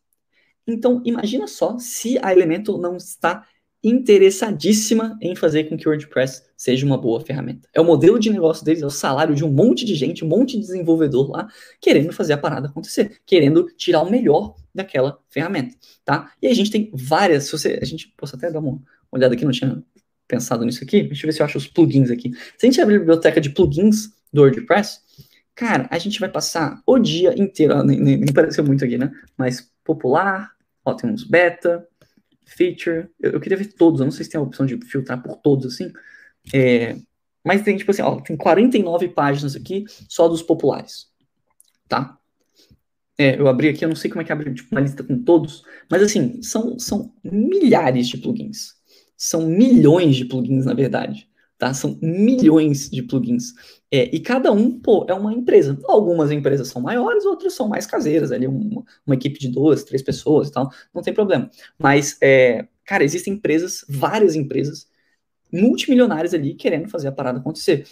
Então, 0.67 1.03
imagina 1.05 1.47
só 1.47 1.79
se 1.79 2.19
a 2.23 2.33
Elementor 2.33 2.79
não 2.79 2.97
está 2.97 3.47
interessadíssima 3.83 5.19
em 5.23 5.35
fazer 5.35 5.65
com 5.65 5.77
que 5.77 5.89
o 5.89 5.91
WordPress 5.91 6.43
seja 6.55 6.85
uma 6.85 6.99
boa 6.99 7.19
ferramenta. 7.21 7.67
É 7.73 7.81
o 7.81 7.85
modelo 7.85 8.19
de 8.19 8.29
negócio 8.29 8.63
deles, 8.63 8.83
é 8.83 8.87
o 8.87 8.91
salário 8.91 9.35
de 9.35 9.43
um 9.43 9.51
monte 9.51 9.87
de 9.87 9.95
gente, 9.95 10.23
um 10.23 10.29
monte 10.29 10.53
de 10.53 10.61
desenvolvedor 10.61 11.31
lá, 11.31 11.49
querendo 11.81 12.13
fazer 12.13 12.35
a 12.35 12.39
parada 12.39 12.69
acontecer, 12.69 13.21
querendo 13.25 13.69
tirar 13.77 14.03
o 14.03 14.11
melhor 14.11 14.55
daquela 14.75 15.19
ferramenta, 15.31 15.75
tá? 16.05 16.31
E 16.43 16.47
a 16.47 16.55
gente 16.55 16.71
tem 16.71 16.91
várias, 16.93 17.45
se 17.45 17.53
você, 17.53 17.79
a 17.81 17.85
gente, 17.87 18.13
posso 18.19 18.37
até 18.37 18.51
dar 18.51 18.61
uma 18.61 18.79
olhada 19.11 19.35
aqui, 19.35 19.47
não 19.47 19.53
tinha 19.53 19.83
pensado 20.29 20.65
nisso 20.65 20.85
aqui, 20.85 21.03
deixa 21.03 21.25
eu 21.25 21.29
ver 21.29 21.33
se 21.33 21.41
eu 21.41 21.47
acho 21.47 21.57
os 21.57 21.67
plugins 21.67 22.11
aqui. 22.11 22.33
Se 22.59 22.67
a 22.67 22.71
gente 22.71 22.81
abrir 22.83 22.97
a 22.97 22.99
biblioteca 22.99 23.41
de 23.41 23.49
plugins 23.49 24.11
do 24.31 24.43
WordPress, 24.43 25.01
Cara, 25.61 25.87
a 25.91 25.99
gente 25.99 26.19
vai 26.19 26.31
passar 26.31 26.83
o 26.87 26.99
dia 26.99 27.39
inteiro, 27.39 27.75
ó, 27.75 27.83
nem, 27.83 28.01
nem, 28.01 28.17
nem 28.17 28.33
pareceu 28.33 28.65
muito 28.65 28.83
aqui, 28.83 28.97
né? 28.97 29.13
Mas 29.37 29.71
popular, 29.85 30.53
ó, 30.83 30.95
tem 30.95 31.11
uns 31.11 31.23
beta, 31.23 31.87
feature, 32.47 33.11
eu, 33.21 33.33
eu, 33.33 33.41
queria 33.41 33.59
ver 33.59 33.67
todos, 33.75 34.01
eu 34.01 34.07
não 34.07 34.11
sei 34.11 34.25
se 34.25 34.31
tem 34.31 34.41
a 34.41 34.43
opção 34.43 34.65
de 34.65 34.81
filtrar 34.87 35.23
por 35.23 35.37
todos, 35.37 35.75
assim, 35.75 35.93
é, 36.55 36.97
mas 37.45 37.61
tem, 37.61 37.77
tipo 37.77 37.91
assim, 37.91 38.01
ó, 38.01 38.19
tem 38.23 38.39
49 38.39 39.09
páginas 39.11 39.55
aqui 39.55 39.85
só 40.09 40.29
dos 40.29 40.43
populares, 40.43 41.09
tá? 41.87 42.17
É, 43.19 43.39
eu 43.39 43.47
abri 43.47 43.69
aqui, 43.69 43.85
eu 43.85 43.91
não 43.91 43.97
sei 43.97 44.11
como 44.11 44.23
é 44.23 44.25
que 44.25 44.33
abre 44.33 44.55
tipo, 44.55 44.75
uma 44.75 44.81
lista 44.81 45.05
com 45.05 45.23
todos, 45.23 45.63
mas 45.91 46.03
assim, 46.03 46.41
são, 46.41 46.79
são 46.79 47.13
milhares 47.23 48.09
de 48.09 48.17
plugins. 48.17 48.77
São 49.15 49.47
milhões 49.47 50.17
de 50.17 50.25
plugins, 50.25 50.65
na 50.65 50.73
verdade 50.73 51.30
tá? 51.61 51.75
São 51.75 51.99
milhões 52.01 52.89
de 52.89 53.03
plugins. 53.03 53.53
É, 53.93 54.09
e 54.15 54.19
cada 54.19 54.51
um, 54.51 54.81
pô, 54.81 55.05
é 55.09 55.15
uma 55.15 55.33
empresa. 55.33 55.79
Algumas 55.85 56.31
empresas 56.31 56.69
são 56.69 56.81
maiores, 56.81 57.27
outras 57.27 57.53
são 57.53 57.69
mais 57.69 57.87
caseiras, 57.87 58.33
ali 58.33 58.47
uma, 58.47 58.83
uma 59.07 59.15
equipe 59.15 59.39
de 59.39 59.49
duas, 59.49 59.85
três 59.85 60.03
pessoas 60.03 60.49
e 60.49 60.53
tal, 60.53 60.71
não 60.93 61.03
tem 61.03 61.13
problema. 61.13 61.51
Mas, 61.79 62.17
é, 62.23 62.67
cara, 62.85 63.05
existem 63.05 63.35
empresas, 63.35 63.85
várias 63.89 64.35
empresas, 64.35 64.89
multimilionárias 65.53 66.33
ali, 66.33 66.55
querendo 66.55 66.89
fazer 66.89 67.09
a 67.09 67.13
parada 67.13 67.39
acontecer. 67.39 67.87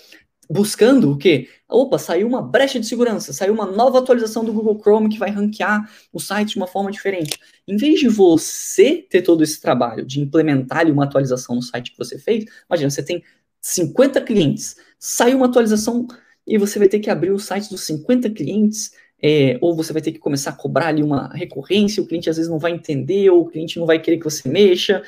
Buscando 0.51 1.13
o 1.13 1.19
quê? 1.19 1.47
Opa, 1.69 1.99
saiu 1.99 2.27
uma 2.27 2.41
brecha 2.41 2.81
de 2.81 2.87
segurança, 2.87 3.35
saiu 3.35 3.53
uma 3.53 3.67
nova 3.67 3.99
atualização 3.99 4.43
do 4.43 4.53
Google 4.53 4.81
Chrome 4.81 5.11
que 5.11 5.19
vai 5.19 5.31
ranquear 5.31 5.91
o 6.11 6.19
site 6.19 6.53
de 6.53 6.57
uma 6.57 6.67
forma 6.67 6.91
diferente. 6.91 7.39
Em 7.67 7.77
vez 7.77 8.01
de 8.01 8.09
você 8.09 9.07
ter 9.11 9.21
todo 9.21 9.45
esse 9.45 9.61
trabalho 9.61 10.07
de 10.07 10.21
implementar 10.21 10.79
ali 10.79 10.91
uma 10.91 11.05
atualização 11.05 11.55
no 11.55 11.61
site 11.61 11.93
que 11.93 11.99
você 11.99 12.19
fez, 12.19 12.47
imagina, 12.67 12.89
você 12.89 13.03
tem 13.03 13.23
50 13.69 14.21
clientes, 14.23 14.77
sai 14.99 15.35
uma 15.35 15.47
atualização 15.47 16.07
e 16.47 16.57
você 16.57 16.79
vai 16.79 16.89
ter 16.89 17.01
que 17.01 17.11
abrir 17.11 17.31
o 17.31 17.39
site 17.39 17.69
dos 17.69 17.83
50 17.83 18.31
clientes, 18.31 18.93
é, 19.23 19.59
ou 19.61 19.77
você 19.77 19.93
vai 19.93 20.01
ter 20.01 20.13
que 20.13 20.19
começar 20.19 20.51
a 20.51 20.55
cobrar 20.55 20.87
ali 20.87 21.03
uma 21.03 21.29
recorrência, 21.35 22.03
o 22.03 22.07
cliente 22.07 22.31
às 22.31 22.37
vezes 22.37 22.51
não 22.51 22.59
vai 22.59 22.73
entender, 22.73 23.29
ou 23.31 23.43
o 23.43 23.47
cliente 23.47 23.79
não 23.79 23.87
vai 23.87 24.01
querer 24.01 24.19
que 24.19 24.25
você 24.25 24.49
mexa. 24.49 25.03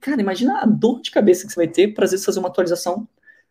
Cara, 0.00 0.20
imagina 0.20 0.60
a 0.60 0.66
dor 0.66 1.00
de 1.00 1.10
cabeça 1.10 1.46
que 1.46 1.52
você 1.52 1.56
vai 1.56 1.68
ter 1.68 1.94
para 1.94 2.04
às 2.04 2.12
vezes 2.12 2.24
fazer 2.24 2.38
uma 2.38 2.48
atualização 2.48 3.08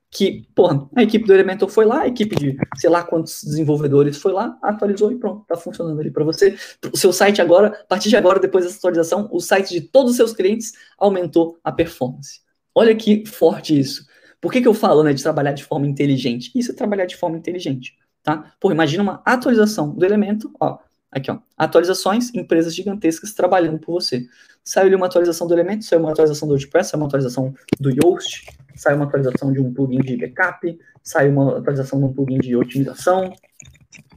que, 0.10 0.48
porra, 0.56 0.88
a 0.96 1.04
equipe 1.04 1.26
do 1.26 1.34
Elementor 1.34 1.68
foi 1.68 1.86
lá, 1.86 2.04
a 2.04 2.08
equipe 2.08 2.36
de 2.36 2.58
sei 2.78 2.90
lá 2.90 3.04
quantos 3.04 3.44
desenvolvedores 3.44 4.18
foi 4.18 4.32
lá, 4.32 4.58
atualizou 4.62 5.12
e 5.12 5.18
pronto, 5.18 5.44
tá 5.46 5.58
funcionando 5.58 6.00
ali 6.00 6.12
para 6.12 6.24
você. 6.24 6.58
O 6.94 6.96
seu 6.96 7.12
site 7.12 7.42
agora, 7.42 7.68
a 7.68 7.84
partir 7.84 8.08
de 8.08 8.16
agora, 8.16 8.40
depois 8.40 8.64
dessa 8.64 8.78
atualização, 8.78 9.28
o 9.32 9.42
site 9.42 9.72
de 9.72 9.82
todos 9.82 10.12
os 10.12 10.18
seus 10.18 10.32
clientes 10.32 10.72
aumentou 10.98 11.60
a 11.62 11.72
performance. 11.72 12.40
Olha 12.74 12.96
que 12.96 13.26
forte 13.26 13.78
isso. 13.78 14.06
Por 14.40 14.52
que, 14.52 14.62
que 14.62 14.68
eu 14.68 14.74
falo 14.74 15.04
né, 15.04 15.14
de 15.14 15.24
trabalhar 15.24 15.54
de 15.54 15.64
forma 15.64 15.88
inteligente? 15.88 16.52
Isso 16.56 16.72
é 16.72 16.76
trabalhar 16.76 17.06
de 17.06 17.16
forma 17.16 17.38
inteligente, 17.38 17.98
tá? 18.24 18.54
Pô, 18.60 18.72
imagina 18.72 19.04
uma 19.04 19.22
atualização 19.26 19.92
do 19.92 20.06
elemento, 20.06 20.52
ó, 20.60 20.78
aqui, 21.12 21.32
ó, 21.32 21.40
atualizações, 21.58 22.34
empresas 22.34 22.76
gigantescas 22.76 23.34
trabalhando 23.34 23.80
por 23.80 23.94
você. 23.94 24.28
Saiu 24.64 24.88
ali 24.88 24.96
uma 24.96 25.06
atualização 25.06 25.48
do 25.48 25.54
elemento, 25.54 25.86
saiu 25.86 26.02
uma 26.02 26.12
atualização 26.12 26.48
do 26.48 26.52
WordPress, 26.54 26.90
saiu 26.90 27.02
uma 27.02 27.08
atualização 27.08 27.54
do 27.80 27.90
Yoast, 27.90 28.46
saiu 28.76 28.98
uma 28.98 29.06
atualização 29.06 29.54
de 29.54 29.60
um 29.60 29.74
plugin 29.74 30.00
de 30.00 30.18
backup, 30.18 30.80
saiu 31.02 31.32
uma 31.32 31.58
atualização 31.58 32.00
de 32.00 32.06
um 32.06 32.14
plugin 32.14 32.38
de 32.40 32.56
otimização, 32.56 33.34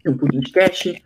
de 0.02 0.10
um 0.10 0.16
plugin 0.16 0.40
de 0.40 0.50
cache, 0.50 1.02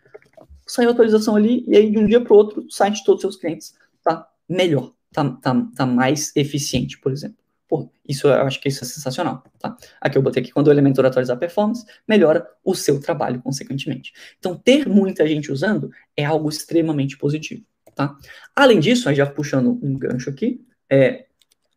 saiu 0.67 0.89
a 0.89 0.93
atualização 0.93 1.37
ali, 1.37 1.65
e 1.67 1.77
aí 1.77 1.91
de 1.91 1.99
um 1.99 2.07
dia 2.07 2.21
para 2.21 2.33
o 2.33 2.37
outro, 2.37 2.63
o 2.63 2.71
site 2.71 2.97
de 2.97 3.05
todos 3.05 3.19
os 3.19 3.33
seus 3.33 3.37
clientes 3.41 3.75
tá 4.03 4.27
melhor, 4.49 4.93
tá, 5.13 5.29
tá, 5.43 5.67
tá 5.75 5.87
mais 5.87 6.35
eficiente, 6.35 6.99
por 6.99 7.13
exemplo. 7.13 7.42
Pô, 7.73 7.91
isso 8.07 8.29
eu 8.29 8.35
acho 8.35 8.61
que 8.61 8.69
isso 8.69 8.85
é 8.85 8.87
sensacional, 8.87 9.43
tá? 9.59 9.75
Aqui 9.99 10.19
eu 10.19 10.23
botei 10.23 10.43
aqui 10.43 10.53
quando 10.53 10.67
o 10.67 10.71
Elementor 10.71 11.07
atualizar 11.07 11.39
a 11.39 11.41
performance, 11.41 11.87
melhora 12.07 12.47
o 12.63 12.75
seu 12.75 13.01
trabalho 13.01 13.41
consequentemente. 13.41 14.13
Então, 14.39 14.55
ter 14.55 14.87
muita 14.87 15.27
gente 15.27 15.51
usando 15.51 15.91
é 16.15 16.23
algo 16.23 16.51
extremamente 16.51 17.17
positivo, 17.17 17.63
tá? 17.95 18.15
Além 18.55 18.79
disso, 18.79 19.09
aí 19.09 19.15
já 19.15 19.25
puxando 19.25 19.81
um 19.83 19.97
gancho 19.97 20.29
aqui, 20.29 20.61
é, 20.91 21.25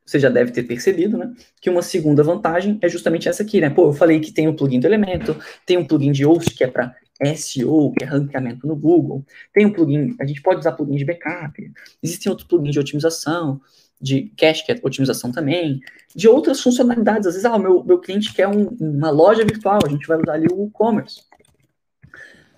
você 0.05 0.19
já 0.19 0.27
deve 0.27 0.51
ter 0.51 0.63
percebido, 0.63 1.17
né? 1.17 1.33
Que 1.61 1.69
uma 1.69 1.81
segunda 1.81 2.21
vantagem 2.23 2.77
é 2.81 2.89
justamente 2.89 3.29
essa 3.29 3.43
aqui, 3.43 3.61
né? 3.61 3.69
Pô, 3.69 3.87
eu 3.87 3.93
falei 3.93 4.19
que 4.19 4.33
tem 4.33 4.49
o 4.49 4.51
um 4.51 4.55
plugin 4.57 4.81
do 4.81 4.87
Elementor, 4.87 5.37
tem 5.65 5.77
um 5.77 5.85
plugin 5.85 6.11
de 6.11 6.25
host 6.25 6.53
que 6.53 6.65
é 6.65 6.67
para 6.67 6.93
SEO, 7.37 7.93
que 7.93 8.03
é 8.03 8.07
ranqueamento 8.07 8.67
no 8.67 8.75
Google, 8.75 9.25
tem 9.53 9.65
um 9.65 9.71
plugin, 9.71 10.13
a 10.19 10.25
gente 10.25 10.41
pode 10.41 10.59
usar 10.59 10.73
plugin 10.73 10.97
de 10.97 11.05
backup, 11.05 11.71
existem 12.03 12.29
outros 12.29 12.45
plugins 12.45 12.73
de 12.73 12.79
otimização, 12.81 13.61
de 14.01 14.31
cache, 14.37 14.65
que 14.65 14.71
é 14.71 14.79
otimização 14.83 15.31
também, 15.31 15.79
de 16.15 16.27
outras 16.27 16.61
funcionalidades. 16.61 17.27
Às 17.27 17.33
vezes, 17.33 17.45
ah, 17.45 17.55
o 17.55 17.59
meu, 17.59 17.83
meu 17.83 17.99
cliente 17.99 18.33
quer 18.33 18.47
um, 18.47 18.67
uma 18.79 19.09
loja 19.09 19.43
virtual, 19.43 19.79
a 19.85 19.89
gente 19.89 20.07
vai 20.07 20.19
usar 20.21 20.33
ali 20.33 20.47
o 20.51 20.67
e-commerce. 20.67 21.21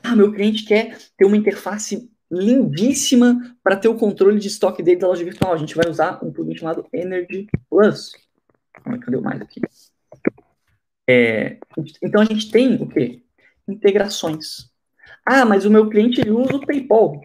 Ah, 0.04 0.16
meu 0.16 0.32
cliente 0.32 0.66
quer 0.66 0.98
ter 1.18 1.26
uma 1.26 1.38
interface 1.38 2.10
lindíssima 2.30 3.56
para 3.64 3.76
ter 3.76 3.88
o 3.88 3.96
controle 3.96 4.40
de 4.40 4.48
estoque 4.48 4.84
dele 4.84 5.00
da 5.00 5.08
loja 5.08 5.24
virtual. 5.24 5.54
A 5.54 5.58
gente 5.58 5.76
vai 5.76 5.90
usar 5.90 6.24
um 6.24 6.32
plugin 6.32 6.56
chamado 6.56 6.86
Energy 6.94 7.48
Plus. 7.70 8.12
Deu 9.10 9.22
mais 9.22 9.42
aqui? 9.42 9.62
É, 11.10 11.58
então 12.02 12.22
a 12.22 12.26
gente 12.26 12.52
tem 12.52 12.76
o 12.76 12.88
quê? 12.88 13.22
Integrações. 13.68 14.70
Ah, 15.26 15.46
mas 15.46 15.66
o 15.66 15.72
meu 15.72 15.90
cliente 15.90 16.22
ele 16.22 16.32
usa 16.32 16.56
o 16.56 16.66
PayPal. 16.66 17.22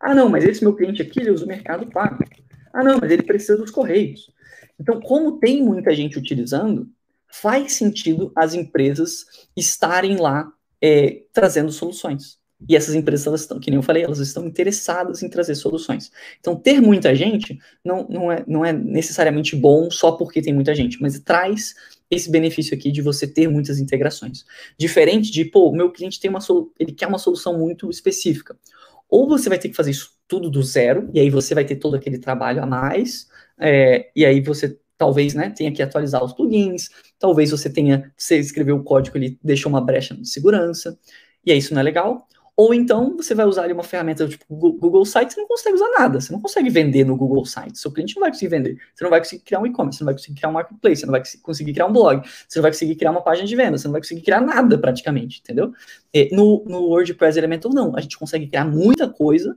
Ah, 0.00 0.14
não, 0.14 0.28
mas 0.28 0.44
esse 0.44 0.62
meu 0.62 0.74
cliente 0.74 1.02
aqui 1.02 1.20
ele 1.20 1.30
usa 1.30 1.44
o 1.44 1.48
Mercado 1.48 1.86
Pago. 1.86 2.24
Ah, 2.72 2.82
não, 2.84 2.98
mas 3.00 3.10
ele 3.10 3.22
precisa 3.22 3.56
dos 3.56 3.70
correios. 3.70 4.32
Então, 4.78 5.00
como 5.00 5.38
tem 5.38 5.62
muita 5.62 5.94
gente 5.94 6.18
utilizando, 6.18 6.88
faz 7.30 7.74
sentido 7.74 8.32
as 8.34 8.54
empresas 8.54 9.26
estarem 9.56 10.16
lá 10.16 10.52
é, 10.80 11.22
trazendo 11.32 11.70
soluções. 11.70 12.38
E 12.68 12.76
essas 12.76 12.94
empresas, 12.94 13.26
elas 13.26 13.40
estão, 13.42 13.58
que 13.58 13.70
nem 13.70 13.78
eu 13.78 13.82
falei, 13.82 14.02
elas 14.02 14.18
estão 14.18 14.46
interessadas 14.46 15.22
em 15.22 15.30
trazer 15.30 15.54
soluções. 15.54 16.10
Então, 16.38 16.54
ter 16.54 16.80
muita 16.80 17.14
gente 17.14 17.58
não, 17.84 18.06
não, 18.08 18.30
é, 18.30 18.44
não 18.46 18.64
é 18.64 18.72
necessariamente 18.72 19.56
bom 19.56 19.90
só 19.90 20.12
porque 20.12 20.42
tem 20.42 20.52
muita 20.52 20.74
gente, 20.74 21.00
mas 21.00 21.18
traz 21.20 21.74
esse 22.10 22.30
benefício 22.30 22.74
aqui 22.76 22.90
de 22.90 23.00
você 23.00 23.26
ter 23.26 23.48
muitas 23.48 23.78
integrações. 23.78 24.44
Diferente 24.76 25.30
de, 25.30 25.44
pô, 25.44 25.72
meu 25.72 25.90
cliente 25.90 26.20
tem 26.20 26.28
uma 26.28 26.40
ele 26.78 26.92
quer 26.92 27.06
uma 27.06 27.18
solução 27.18 27.58
muito 27.58 27.88
específica. 27.88 28.58
Ou 29.08 29.26
você 29.26 29.48
vai 29.48 29.58
ter 29.58 29.70
que 29.70 29.76
fazer 29.76 29.92
isso 29.92 30.19
tudo 30.30 30.48
do 30.48 30.62
zero, 30.62 31.10
e 31.12 31.18
aí 31.18 31.28
você 31.28 31.56
vai 31.56 31.64
ter 31.64 31.74
todo 31.74 31.96
aquele 31.96 32.16
trabalho 32.16 32.62
a 32.62 32.66
mais, 32.66 33.28
é, 33.58 34.10
e 34.14 34.24
aí 34.24 34.40
você 34.40 34.78
talvez 34.96 35.34
né, 35.34 35.50
tenha 35.50 35.72
que 35.72 35.82
atualizar 35.82 36.22
os 36.22 36.32
plugins, 36.32 36.88
talvez 37.18 37.50
você 37.50 37.68
tenha, 37.68 38.12
você 38.16 38.38
escreveu 38.38 38.76
o 38.76 38.84
código, 38.84 39.18
ele 39.18 39.36
deixou 39.42 39.68
uma 39.68 39.80
brecha 39.80 40.14
de 40.14 40.28
segurança, 40.28 40.96
e 41.44 41.50
aí 41.50 41.58
isso 41.58 41.74
não 41.74 41.80
é 41.80 41.82
legal. 41.82 42.28
Ou 42.56 42.74
então 42.74 43.16
você 43.16 43.34
vai 43.34 43.46
usar 43.46 43.64
ali 43.64 43.72
uma 43.72 43.82
ferramenta 43.82 44.28
tipo 44.28 44.44
Google 44.54 45.04
Sites, 45.06 45.34
você 45.34 45.40
não 45.40 45.48
consegue 45.48 45.74
usar 45.74 45.88
nada, 45.98 46.20
você 46.20 46.30
não 46.30 46.40
consegue 46.40 46.68
vender 46.68 47.04
no 47.04 47.16
Google 47.16 47.44
Sites, 47.46 47.80
seu 47.80 47.90
cliente 47.90 48.14
não 48.14 48.20
vai 48.20 48.30
conseguir 48.30 48.50
vender, 48.50 48.76
você 48.94 49.02
não 49.02 49.10
vai 49.10 49.20
conseguir 49.20 49.42
criar 49.42 49.60
um 49.60 49.66
e-commerce, 49.66 49.98
você 49.98 50.04
não 50.04 50.06
vai 50.06 50.14
conseguir 50.14 50.34
criar 50.34 50.48
um 50.50 50.52
marketplace, 50.52 51.00
você 51.00 51.06
não 51.06 51.12
vai 51.12 51.22
conseguir 51.42 51.72
criar 51.72 51.86
um 51.86 51.92
blog, 51.92 52.22
você 52.46 52.58
não 52.58 52.62
vai 52.62 52.70
conseguir 52.70 52.96
criar 52.96 53.10
uma 53.10 53.22
página 53.22 53.48
de 53.48 53.56
venda, 53.56 53.78
você 53.78 53.88
não 53.88 53.92
vai 53.92 54.00
conseguir 54.02 54.20
criar 54.20 54.42
nada 54.42 54.78
praticamente, 54.78 55.40
entendeu? 55.40 55.72
É, 56.12 56.28
no, 56.32 56.62
no 56.66 56.82
WordPress 56.88 57.38
Elementor 57.38 57.72
não, 57.74 57.96
a 57.96 58.00
gente 58.00 58.18
consegue 58.18 58.46
criar 58.46 58.66
muita 58.66 59.08
coisa 59.08 59.56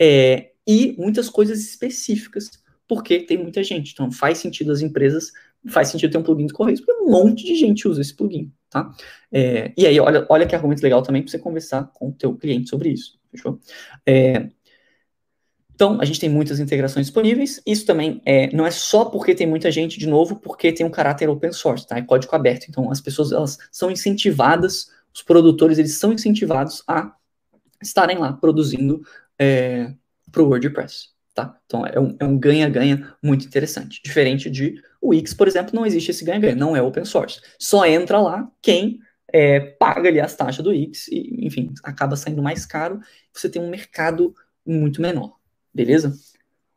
é, 0.00 0.52
e 0.66 0.94
muitas 0.98 1.28
coisas 1.28 1.60
específicas, 1.60 2.50
porque 2.86 3.20
tem 3.20 3.38
muita 3.38 3.62
gente, 3.62 3.92
então 3.92 4.10
faz 4.10 4.38
sentido 4.38 4.72
as 4.72 4.80
empresas, 4.80 5.32
faz 5.68 5.88
sentido 5.88 6.12
ter 6.12 6.18
um 6.18 6.22
plugin 6.22 6.46
de 6.46 6.52
Correios, 6.52 6.80
porque 6.80 7.02
um 7.02 7.10
monte 7.10 7.44
de 7.44 7.54
gente 7.56 7.86
usa 7.86 8.00
esse 8.00 8.14
plugin 8.14 8.52
tá? 8.70 8.90
É, 9.32 9.72
e 9.76 9.86
aí, 9.86 9.98
olha, 10.00 10.26
olha 10.28 10.46
que 10.46 10.54
argumento 10.54 10.82
legal 10.82 11.02
também 11.02 11.22
para 11.22 11.30
você 11.30 11.38
conversar 11.38 11.90
com 11.92 12.08
o 12.08 12.12
teu 12.12 12.34
cliente 12.36 12.68
sobre 12.68 12.90
isso, 12.90 13.18
fechou? 13.30 13.58
É, 14.06 14.48
então, 15.74 16.00
a 16.00 16.04
gente 16.04 16.18
tem 16.18 16.28
muitas 16.28 16.58
integrações 16.58 17.06
disponíveis. 17.06 17.62
Isso 17.64 17.86
também 17.86 18.20
é, 18.24 18.52
não 18.54 18.66
é 18.66 18.70
só 18.70 19.04
porque 19.04 19.32
tem 19.32 19.46
muita 19.46 19.70
gente, 19.70 19.96
de 19.96 20.08
novo, 20.08 20.36
porque 20.36 20.72
tem 20.72 20.84
um 20.84 20.90
caráter 20.90 21.28
open 21.28 21.52
source, 21.52 21.86
tá? 21.86 21.96
É 21.96 22.02
código 22.02 22.34
aberto. 22.34 22.66
Então, 22.68 22.90
as 22.90 23.00
pessoas 23.00 23.30
elas 23.30 23.58
são 23.70 23.88
incentivadas, 23.88 24.90
os 25.14 25.22
produtores 25.22 25.78
eles 25.78 25.94
são 25.94 26.12
incentivados 26.12 26.82
a 26.86 27.14
estarem 27.80 28.18
lá 28.18 28.32
produzindo 28.32 29.00
é, 29.38 29.92
para 30.30 30.42
o 30.42 30.48
WordPress, 30.48 31.08
tá? 31.34 31.58
Então, 31.66 31.84
é 31.86 32.24
um 32.24 32.38
ganha-ganha 32.38 32.94
é 32.94 32.96
um 32.96 33.28
muito 33.28 33.46
interessante. 33.46 34.00
Diferente 34.02 34.50
de 34.50 34.82
o 35.00 35.10
Wix, 35.10 35.32
por 35.34 35.46
exemplo, 35.46 35.74
não 35.74 35.86
existe 35.86 36.10
esse 36.10 36.24
ganha-ganha, 36.24 36.56
não 36.56 36.76
é 36.76 36.82
open 36.82 37.04
source. 37.04 37.40
Só 37.58 37.86
entra 37.86 38.20
lá 38.20 38.50
quem 38.60 39.00
é, 39.32 39.60
paga 39.60 40.08
ali 40.08 40.20
as 40.20 40.34
taxas 40.34 40.64
do 40.64 40.70
Wix 40.70 41.08
e, 41.08 41.46
enfim, 41.46 41.72
acaba 41.82 42.16
saindo 42.16 42.42
mais 42.42 42.66
caro. 42.66 43.00
Você 43.32 43.48
tem 43.48 43.62
um 43.62 43.70
mercado 43.70 44.34
muito 44.66 45.00
menor, 45.00 45.36
beleza? 45.72 46.12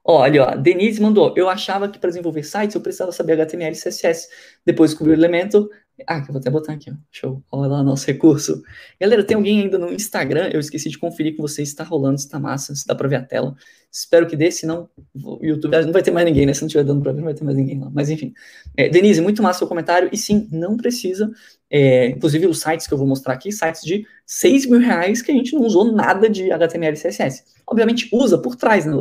Olha, 0.04 0.44
ó, 0.44 0.56
Denise 0.56 1.02
mandou. 1.02 1.34
Eu 1.38 1.48
achava 1.48 1.88
que 1.88 2.00
para 2.00 2.10
desenvolver 2.10 2.44
sites 2.44 2.76
eu 2.76 2.82
precisava 2.82 3.12
saber 3.12 3.34
HTML 3.34 3.76
e 3.76 3.80
CSS. 3.80 4.28
Depois 4.66 4.92
descobri 4.92 5.14
o 5.14 5.16
elemento. 5.16 5.70
Ah, 6.08 6.22
que 6.22 6.30
eu 6.30 6.34
vou 6.34 6.40
até 6.40 6.50
botar 6.50 6.74
aqui, 6.74 6.92
ó. 6.92 6.94
Show. 7.12 7.44
Olha 7.52 7.70
lá 7.70 7.84
nosso 7.84 8.08
recurso. 8.08 8.62
Galera, 9.00 9.24
tem 9.24 9.36
alguém 9.36 9.62
ainda 9.62 9.78
no 9.78 9.92
Instagram? 9.92 10.50
Eu 10.52 10.60
esqueci 10.60 10.90
de 10.90 10.98
conferir 10.98 11.36
com 11.36 11.42
vocês 11.42 11.70
se 11.70 11.74
está 11.74 11.84
rolando, 11.84 12.18
se 12.18 12.26
está 12.26 12.40
massa, 12.40 12.76
se 12.76 12.86
dá 12.86 12.96
para 12.96 13.08
ver 13.08 13.16
a 13.18 13.24
tela. 13.24 13.56
Espero 13.92 14.26
que 14.26 14.38
dê, 14.38 14.50
senão 14.52 14.90
o 15.14 15.40
YouTube. 15.42 15.76
Não 15.86 15.92
vai 15.92 16.02
ter 16.02 16.12
mais 16.12 16.26
ninguém, 16.26 16.46
né? 16.46 16.54
Se 16.54 16.62
não 16.62 16.68
estiver 16.68 16.84
dando 16.84 17.02
para 17.02 17.12
ver, 17.12 17.18
não 17.18 17.26
vai 17.26 17.34
ter 17.34 17.44
mais 17.44 17.58
ninguém 17.58 17.80
lá. 17.80 17.90
Mas 17.94 18.10
enfim. 18.10 18.34
É, 18.78 18.88
Denise, 18.88 19.22
muito 19.22 19.44
massa 19.44 19.66
o 19.66 19.68
comentário. 19.68 20.10
E 20.12 20.18
sim, 20.18 20.48
não 20.52 20.78
precisa. 20.78 21.30
É, 21.70 22.08
inclusive, 22.08 22.48
os 22.48 22.60
sites 22.60 22.88
que 22.88 22.94
eu 22.94 22.98
vou 22.98 23.08
mostrar 23.08 23.34
aqui, 23.34 23.52
sites 23.52 23.82
de 23.82 24.06
6 24.26 24.66
mil 24.68 24.80
reais 24.80 25.22
que 25.22 25.32
a 25.32 25.36
gente 25.36 25.54
não 25.54 25.64
usou 25.64 25.92
nada 25.92 26.30
de 26.30 26.52
HTML 26.52 26.96
e 26.96 27.02
CSS. 27.02 27.44
Obviamente, 27.68 28.10
usa 28.14 28.38
por 28.38 28.56
trás. 28.56 28.86
Né? 28.86 28.94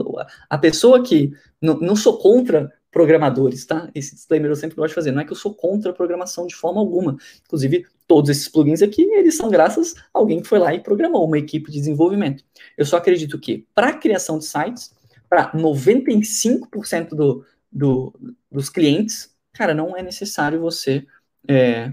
A 0.49 0.59
pessoa 0.59 1.03
que. 1.03 1.33
Não, 1.63 1.79
não 1.79 1.95
sou 1.95 2.19
contra 2.19 2.73
programadores, 2.91 3.65
tá? 3.65 3.89
Esse 3.95 4.15
disclaimer 4.15 4.51
eu 4.51 4.57
sempre 4.57 4.77
gosto 4.77 4.89
de 4.89 4.95
fazer. 4.95 5.13
Não 5.13 5.21
é 5.21 5.25
que 5.25 5.33
eu 5.33 5.37
sou 5.37 5.55
contra 5.55 5.91
a 5.91 5.95
programação 5.95 6.47
de 6.47 6.55
forma 6.55 6.81
alguma. 6.81 7.17
Inclusive, 7.47 7.87
todos 8.07 8.31
esses 8.31 8.49
plugins 8.49 8.83
aqui, 8.83 9.03
eles 9.03 9.37
são 9.37 9.49
graças 9.49 9.95
a 9.97 10.19
alguém 10.19 10.41
que 10.41 10.49
foi 10.49 10.59
lá 10.59 10.75
e 10.75 10.81
programou, 10.81 11.25
uma 11.25 11.39
equipe 11.39 11.71
de 11.71 11.79
desenvolvimento. 11.79 12.45
Eu 12.77 12.85
só 12.85 12.97
acredito 12.97 13.39
que, 13.39 13.67
para 13.75 13.93
criação 13.93 14.39
de 14.39 14.45
sites, 14.45 14.93
para 15.29 15.53
95% 15.53 17.11
do, 17.11 17.45
do, 17.71 18.13
dos 18.51 18.69
clientes, 18.69 19.33
cara, 19.53 19.73
não 19.73 19.97
é 19.97 20.03
necessário 20.03 20.61
você 20.61 21.07
é, 21.47 21.93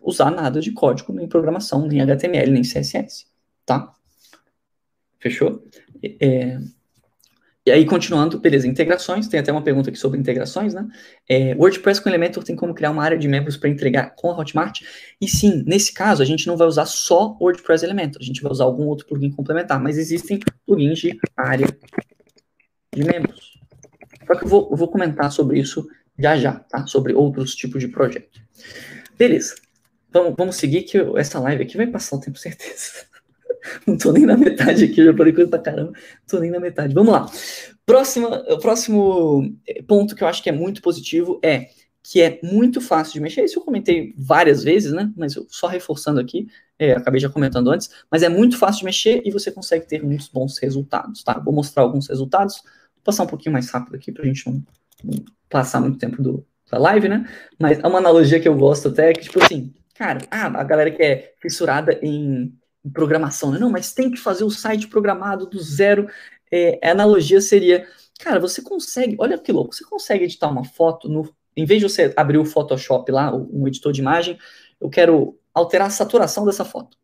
usar 0.00 0.30
nada 0.30 0.60
de 0.60 0.70
código, 0.70 1.12
nem 1.12 1.26
programação, 1.26 1.86
nem 1.86 2.00
HTML, 2.00 2.52
nem 2.52 2.62
CSS, 2.62 3.26
tá? 3.64 3.92
Fechou? 5.18 5.64
É, 6.20 6.60
e 7.66 7.70
aí, 7.72 7.84
continuando, 7.84 8.38
beleza, 8.38 8.68
integrações, 8.68 9.26
tem 9.26 9.40
até 9.40 9.50
uma 9.50 9.60
pergunta 9.60 9.90
aqui 9.90 9.98
sobre 9.98 10.20
integrações, 10.20 10.72
né? 10.72 10.86
É, 11.28 11.52
WordPress 11.56 12.00
com 12.00 12.08
Elementor 12.08 12.44
tem 12.44 12.54
como 12.54 12.72
criar 12.72 12.92
uma 12.92 13.02
área 13.02 13.18
de 13.18 13.26
membros 13.26 13.56
para 13.56 13.68
entregar 13.68 14.14
com 14.14 14.30
a 14.30 14.38
Hotmart? 14.38 14.82
E 15.20 15.26
sim, 15.26 15.64
nesse 15.66 15.92
caso, 15.92 16.22
a 16.22 16.24
gente 16.24 16.46
não 16.46 16.56
vai 16.56 16.68
usar 16.68 16.86
só 16.86 17.36
WordPress 17.40 17.84
Elementor, 17.84 18.22
a 18.22 18.24
gente 18.24 18.40
vai 18.40 18.52
usar 18.52 18.62
algum 18.62 18.84
outro 18.84 19.04
plugin 19.04 19.32
complementar, 19.32 19.82
mas 19.82 19.98
existem 19.98 20.38
plugins 20.64 21.00
de 21.00 21.18
área 21.36 21.66
de 22.94 23.02
membros. 23.02 23.58
Só 24.28 24.36
que 24.36 24.44
eu 24.44 24.48
vou, 24.48 24.68
eu 24.70 24.76
vou 24.76 24.86
comentar 24.86 25.32
sobre 25.32 25.58
isso 25.58 25.84
já 26.16 26.36
já, 26.36 26.52
tá? 26.52 26.86
Sobre 26.86 27.14
outros 27.14 27.52
tipos 27.56 27.80
de 27.80 27.88
projeto. 27.88 28.40
Beleza. 29.18 29.56
Vamos, 30.12 30.34
vamos 30.38 30.54
seguir 30.54 30.82
que 30.82 30.98
essa 31.16 31.40
live 31.40 31.64
aqui 31.64 31.76
vai 31.76 31.88
passar 31.88 32.14
o 32.14 32.20
tempo, 32.20 32.38
certeza. 32.38 33.06
Não 33.86 33.96
tô 33.96 34.12
nem 34.12 34.26
na 34.26 34.36
metade 34.36 34.84
aqui, 34.84 35.04
já 35.04 35.14
falei 35.14 35.32
coisa 35.32 35.50
pra 35.50 35.58
caramba. 35.58 35.92
Não 35.92 36.26
tô 36.28 36.38
nem 36.38 36.50
na 36.50 36.60
metade. 36.60 36.94
Vamos 36.94 37.12
lá. 37.12 37.26
Próxima, 37.84 38.44
o 38.48 38.58
próximo 38.58 39.56
ponto 39.86 40.14
que 40.14 40.24
eu 40.24 40.28
acho 40.28 40.42
que 40.42 40.48
é 40.48 40.52
muito 40.52 40.82
positivo 40.82 41.40
é 41.42 41.68
que 42.02 42.22
é 42.22 42.38
muito 42.42 42.80
fácil 42.80 43.14
de 43.14 43.20
mexer. 43.20 43.44
Isso 43.44 43.58
eu 43.58 43.64
comentei 43.64 44.14
várias 44.16 44.62
vezes, 44.62 44.92
né? 44.92 45.12
Mas 45.16 45.34
só 45.48 45.66
reforçando 45.66 46.20
aqui, 46.20 46.46
é, 46.78 46.92
acabei 46.92 47.20
já 47.20 47.28
comentando 47.28 47.70
antes, 47.70 47.90
mas 48.10 48.22
é 48.22 48.28
muito 48.28 48.56
fácil 48.58 48.80
de 48.80 48.84
mexer 48.84 49.22
e 49.24 49.30
você 49.30 49.50
consegue 49.50 49.86
ter 49.86 50.04
muitos 50.04 50.28
bons 50.28 50.58
resultados, 50.58 51.24
tá? 51.24 51.38
Vou 51.38 51.52
mostrar 51.52 51.82
alguns 51.82 52.08
resultados, 52.08 52.62
vou 52.94 53.02
passar 53.02 53.24
um 53.24 53.26
pouquinho 53.26 53.52
mais 53.52 53.70
rápido 53.70 53.96
aqui 53.96 54.12
pra 54.12 54.24
gente 54.24 54.46
não, 54.46 54.62
não 55.02 55.24
passar 55.48 55.80
muito 55.80 55.98
tempo 55.98 56.22
do, 56.22 56.46
da 56.70 56.78
live, 56.78 57.08
né? 57.08 57.28
Mas 57.58 57.78
é 57.78 57.86
uma 57.86 57.98
analogia 57.98 58.38
que 58.38 58.48
eu 58.48 58.56
gosto 58.56 58.88
até, 58.88 59.12
que 59.12 59.22
tipo 59.22 59.42
assim, 59.42 59.74
cara, 59.94 60.20
ah, 60.30 60.46
a 60.46 60.64
galera 60.64 60.90
que 60.90 61.02
é 61.02 61.34
fissurada 61.40 61.98
em, 62.02 62.52
programação, 62.92 63.50
né? 63.50 63.58
Não, 63.58 63.70
mas 63.70 63.92
tem 63.92 64.10
que 64.10 64.18
fazer 64.18 64.44
o 64.44 64.50
site 64.50 64.88
programado 64.88 65.46
do 65.46 65.60
zero. 65.60 66.08
É, 66.50 66.78
a 66.82 66.92
analogia 66.92 67.40
seria, 67.40 67.86
cara, 68.20 68.38
você 68.38 68.62
consegue, 68.62 69.16
olha 69.18 69.38
que 69.38 69.52
louco, 69.52 69.74
você 69.74 69.84
consegue 69.84 70.24
editar 70.24 70.48
uma 70.48 70.64
foto 70.64 71.08
no, 71.08 71.28
em 71.56 71.64
vez 71.64 71.80
de 71.80 71.88
você 71.88 72.12
abrir 72.16 72.38
o 72.38 72.44
Photoshop 72.44 73.10
lá, 73.10 73.34
um 73.34 73.66
editor 73.66 73.92
de 73.92 74.00
imagem, 74.00 74.38
eu 74.80 74.90
quero 74.90 75.38
alterar 75.54 75.86
a 75.86 75.90
saturação 75.90 76.44
dessa 76.44 76.64
foto. 76.64 76.96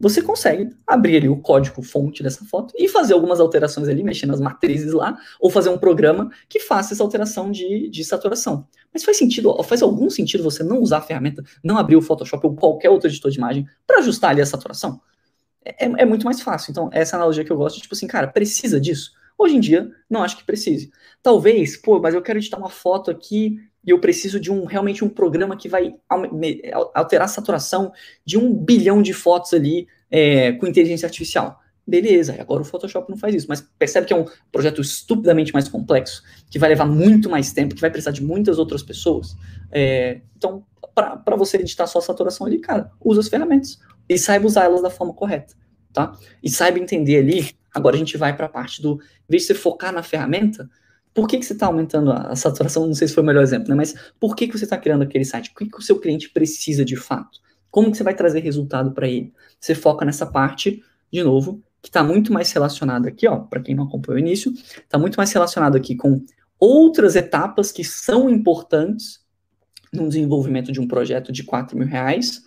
Você 0.00 0.22
consegue 0.22 0.70
abrir 0.86 1.18
ali 1.18 1.28
o 1.28 1.36
código 1.36 1.82
fonte 1.82 2.22
dessa 2.22 2.42
foto 2.46 2.72
e 2.78 2.88
fazer 2.88 3.12
algumas 3.12 3.38
alterações 3.38 3.86
ali, 3.86 4.02
mexer 4.02 4.24
nas 4.24 4.40
matrizes 4.40 4.94
lá, 4.94 5.18
ou 5.38 5.50
fazer 5.50 5.68
um 5.68 5.76
programa 5.76 6.30
que 6.48 6.58
faça 6.58 6.94
essa 6.94 7.02
alteração 7.02 7.50
de, 7.50 7.90
de 7.90 8.02
saturação. 8.02 8.66
Mas 8.94 9.04
faz 9.04 9.18
sentido, 9.18 9.62
faz 9.62 9.82
algum 9.82 10.08
sentido 10.08 10.42
você 10.42 10.64
não 10.64 10.80
usar 10.80 10.98
a 10.98 11.02
ferramenta, 11.02 11.44
não 11.62 11.76
abrir 11.76 11.96
o 11.96 12.02
Photoshop 12.02 12.46
ou 12.46 12.56
qualquer 12.56 12.88
outro 12.88 13.10
editor 13.10 13.30
de 13.30 13.36
imagem 13.36 13.66
para 13.86 13.98
ajustar 13.98 14.30
ali 14.30 14.40
a 14.40 14.46
saturação? 14.46 15.02
É, 15.64 15.84
é, 15.84 16.04
muito 16.04 16.24
mais 16.24 16.40
fácil. 16.40 16.70
Então, 16.70 16.88
essa 16.92 17.16
analogia 17.16 17.44
que 17.44 17.50
eu 17.50 17.56
gosto, 17.56 17.80
tipo 17.80 17.94
assim, 17.94 18.06
cara, 18.06 18.26
precisa 18.26 18.80
disso? 18.80 19.12
Hoje 19.36 19.56
em 19.56 19.60
dia, 19.60 19.90
não 20.08 20.22
acho 20.22 20.36
que 20.36 20.44
precise. 20.44 20.90
Talvez, 21.22 21.76
pô, 21.76 21.98
mas 22.00 22.14
eu 22.14 22.22
quero 22.22 22.38
editar 22.38 22.58
uma 22.58 22.68
foto 22.68 23.10
aqui 23.10 23.58
e 23.84 23.90
eu 23.90 23.98
preciso 23.98 24.38
de 24.38 24.52
um 24.52 24.64
realmente 24.66 25.04
um 25.04 25.08
programa 25.08 25.56
que 25.56 25.68
vai 25.68 25.94
alterar 26.94 27.24
a 27.24 27.28
saturação 27.28 27.92
de 28.24 28.36
um 28.36 28.54
bilhão 28.54 29.00
de 29.00 29.14
fotos 29.14 29.54
ali 29.54 29.86
é, 30.10 30.52
com 30.52 30.66
inteligência 30.66 31.06
artificial. 31.06 31.58
Beleza, 31.86 32.36
agora 32.38 32.60
o 32.60 32.64
Photoshop 32.64 33.10
não 33.10 33.16
faz 33.16 33.34
isso, 33.34 33.46
mas 33.48 33.62
percebe 33.78 34.06
que 34.06 34.12
é 34.12 34.16
um 34.16 34.26
projeto 34.52 34.80
estupidamente 34.80 35.52
mais 35.52 35.68
complexo, 35.68 36.22
que 36.50 36.58
vai 36.58 36.68
levar 36.68 36.84
muito 36.84 37.28
mais 37.28 37.52
tempo, 37.52 37.74
que 37.74 37.80
vai 37.80 37.90
precisar 37.90 38.12
de 38.12 38.22
muitas 38.22 38.58
outras 38.58 38.82
pessoas. 38.82 39.34
É, 39.72 40.20
então, 40.36 40.64
para 40.94 41.36
você 41.36 41.56
editar 41.56 41.86
sua 41.86 42.02
saturação 42.02 42.46
ali, 42.46 42.58
cara, 42.58 42.92
usa 43.00 43.20
as 43.20 43.28
ferramentas 43.28 43.78
e 44.14 44.18
saiba 44.18 44.46
usar 44.46 44.64
elas 44.64 44.82
da 44.82 44.90
forma 44.90 45.14
correta, 45.14 45.54
tá? 45.92 46.16
E 46.42 46.50
saiba 46.50 46.78
entender 46.78 47.18
ali. 47.18 47.54
Agora 47.72 47.94
a 47.94 47.98
gente 47.98 48.16
vai 48.16 48.36
para 48.36 48.46
a 48.46 48.48
parte 48.48 48.82
do, 48.82 48.94
em 48.94 49.30
vez 49.30 49.42
de 49.42 49.48
você 49.48 49.54
focar 49.54 49.92
na 49.92 50.02
ferramenta, 50.02 50.68
por 51.14 51.28
que, 51.28 51.38
que 51.38 51.44
você 51.44 51.52
está 51.52 51.66
aumentando 51.66 52.10
a, 52.10 52.34
saturação? 52.34 52.86
Não 52.86 52.94
sei 52.94 53.06
se 53.06 53.14
foi 53.14 53.22
o 53.22 53.26
melhor 53.26 53.42
exemplo, 53.42 53.68
né? 53.68 53.74
Mas 53.76 53.94
por 54.18 54.34
que, 54.34 54.48
que 54.48 54.58
você 54.58 54.64
está 54.64 54.76
criando 54.76 55.02
aquele 55.02 55.24
site? 55.24 55.50
O 55.50 55.54
que, 55.54 55.66
que 55.66 55.78
o 55.78 55.82
seu 55.82 55.98
cliente 56.00 56.28
precisa 56.30 56.84
de 56.84 56.96
fato? 56.96 57.38
Como 57.70 57.90
que 57.90 57.96
você 57.96 58.02
vai 58.02 58.14
trazer 58.14 58.40
resultado 58.40 58.92
para 58.92 59.08
ele? 59.08 59.32
Você 59.60 59.74
foca 59.74 60.04
nessa 60.04 60.26
parte, 60.26 60.82
de 61.12 61.22
novo, 61.22 61.62
que 61.80 61.88
está 61.88 62.02
muito 62.02 62.32
mais 62.32 62.50
relacionada 62.52 63.08
aqui, 63.08 63.28
ó, 63.28 63.38
para 63.38 63.60
quem 63.60 63.74
não 63.74 63.84
acompanhou 63.84 64.16
o 64.16 64.20
início, 64.20 64.52
está 64.52 64.98
muito 64.98 65.16
mais 65.16 65.32
relacionado 65.32 65.76
aqui 65.76 65.94
com 65.94 66.24
outras 66.58 67.14
etapas 67.16 67.70
que 67.72 67.84
são 67.84 68.28
importantes 68.28 69.20
no 69.92 70.08
desenvolvimento 70.08 70.70
de 70.72 70.80
um 70.80 70.86
projeto 70.86 71.32
de 71.32 71.42
4 71.42 71.76
mil 71.76 71.86
reais, 71.86 72.44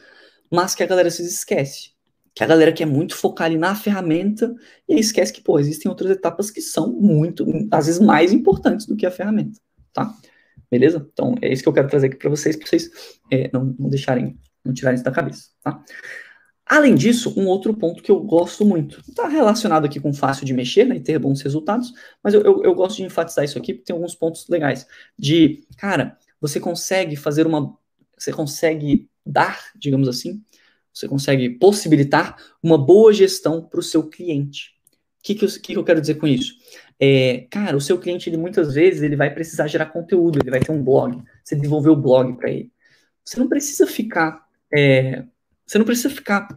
mas 0.53 0.75
que 0.75 0.83
a 0.83 0.87
galera 0.87 1.09
se 1.09 1.23
esquece 1.23 1.93
que 2.35 2.43
a 2.43 2.47
galera 2.47 2.73
quer 2.73 2.85
muito 2.85 3.15
focar 3.15 3.45
ali 3.45 3.57
na 3.57 3.75
ferramenta 3.75 4.53
e 4.87 4.99
esquece 4.99 5.31
que, 5.31 5.41
pô, 5.41 5.59
existem 5.59 5.89
outras 5.89 6.11
etapas 6.11 6.49
que 6.49 6.61
são 6.61 6.91
muito, 6.91 7.45
às 7.71 7.85
vezes, 7.85 8.01
mais 8.01 8.33
importantes 8.33 8.87
do 8.87 8.95
que 8.95 9.05
a 9.05 9.11
ferramenta, 9.11 9.59
tá? 9.91 10.13
Beleza? 10.69 11.07
Então, 11.13 11.35
é 11.41 11.53
isso 11.53 11.61
que 11.61 11.69
eu 11.69 11.73
quero 11.73 11.87
trazer 11.87 12.07
aqui 12.07 12.17
para 12.17 12.29
vocês, 12.29 12.55
para 12.55 12.67
vocês 12.67 12.89
é, 13.31 13.49
não, 13.53 13.75
não 13.77 13.89
deixarem, 13.89 14.35
não 14.65 14.73
tirarem 14.73 14.95
isso 14.95 15.03
da 15.03 15.11
cabeça, 15.11 15.49
tá? 15.61 15.83
Além 16.65 16.95
disso, 16.95 17.33
um 17.37 17.45
outro 17.45 17.73
ponto 17.75 18.01
que 18.01 18.09
eu 18.09 18.19
gosto 18.21 18.65
muito, 18.65 19.03
está 19.07 19.27
relacionado 19.27 19.85
aqui 19.85 19.99
com 19.99 20.13
fácil 20.13 20.45
de 20.45 20.53
mexer 20.53 20.85
né, 20.85 20.95
e 20.95 21.01
ter 21.01 21.19
bons 21.19 21.41
resultados, 21.41 21.93
mas 22.23 22.33
eu, 22.33 22.41
eu, 22.41 22.63
eu 22.63 22.73
gosto 22.73 22.97
de 22.97 23.03
enfatizar 23.03 23.45
isso 23.45 23.57
aqui 23.59 23.73
porque 23.73 23.85
tem 23.85 23.93
alguns 23.93 24.15
pontos 24.15 24.47
legais. 24.47 24.87
De, 25.19 25.67
cara, 25.77 26.17
você 26.41 26.59
consegue 26.59 27.15
fazer 27.15 27.45
uma. 27.45 27.77
Você 28.17 28.31
consegue 28.31 29.09
dar, 29.25 29.71
digamos 29.75 30.07
assim, 30.07 30.41
você 30.93 31.07
consegue 31.07 31.49
possibilitar 31.49 32.37
uma 32.61 32.77
boa 32.77 33.11
gestão 33.11 33.61
para 33.61 33.79
o 33.79 33.83
seu 33.83 34.07
cliente. 34.07 34.71
O 35.19 35.23
que, 35.23 35.35
que, 35.35 35.47
que, 35.47 35.73
que 35.73 35.77
eu 35.77 35.83
quero 35.83 36.01
dizer 36.01 36.15
com 36.15 36.27
isso? 36.27 36.53
É, 36.99 37.47
cara, 37.49 37.75
o 37.75 37.81
seu 37.81 37.97
cliente, 37.97 38.29
ele 38.29 38.37
muitas 38.37 38.73
vezes, 38.73 39.01
ele 39.01 39.15
vai 39.15 39.33
precisar 39.33 39.67
gerar 39.67 39.87
conteúdo, 39.87 40.39
ele 40.39 40.51
vai 40.51 40.59
ter 40.59 40.71
um 40.71 40.83
blog, 40.83 41.21
você 41.43 41.55
desenvolveu 41.55 41.93
o 41.93 42.01
blog 42.01 42.37
para 42.37 42.51
ele. 42.51 42.71
Você 43.25 43.39
não 43.39 43.47
precisa 43.47 43.87
ficar, 43.87 44.45
é, 44.73 45.23
você 45.65 45.77
não 45.77 45.85
precisa 45.85 46.09
ficar 46.09 46.47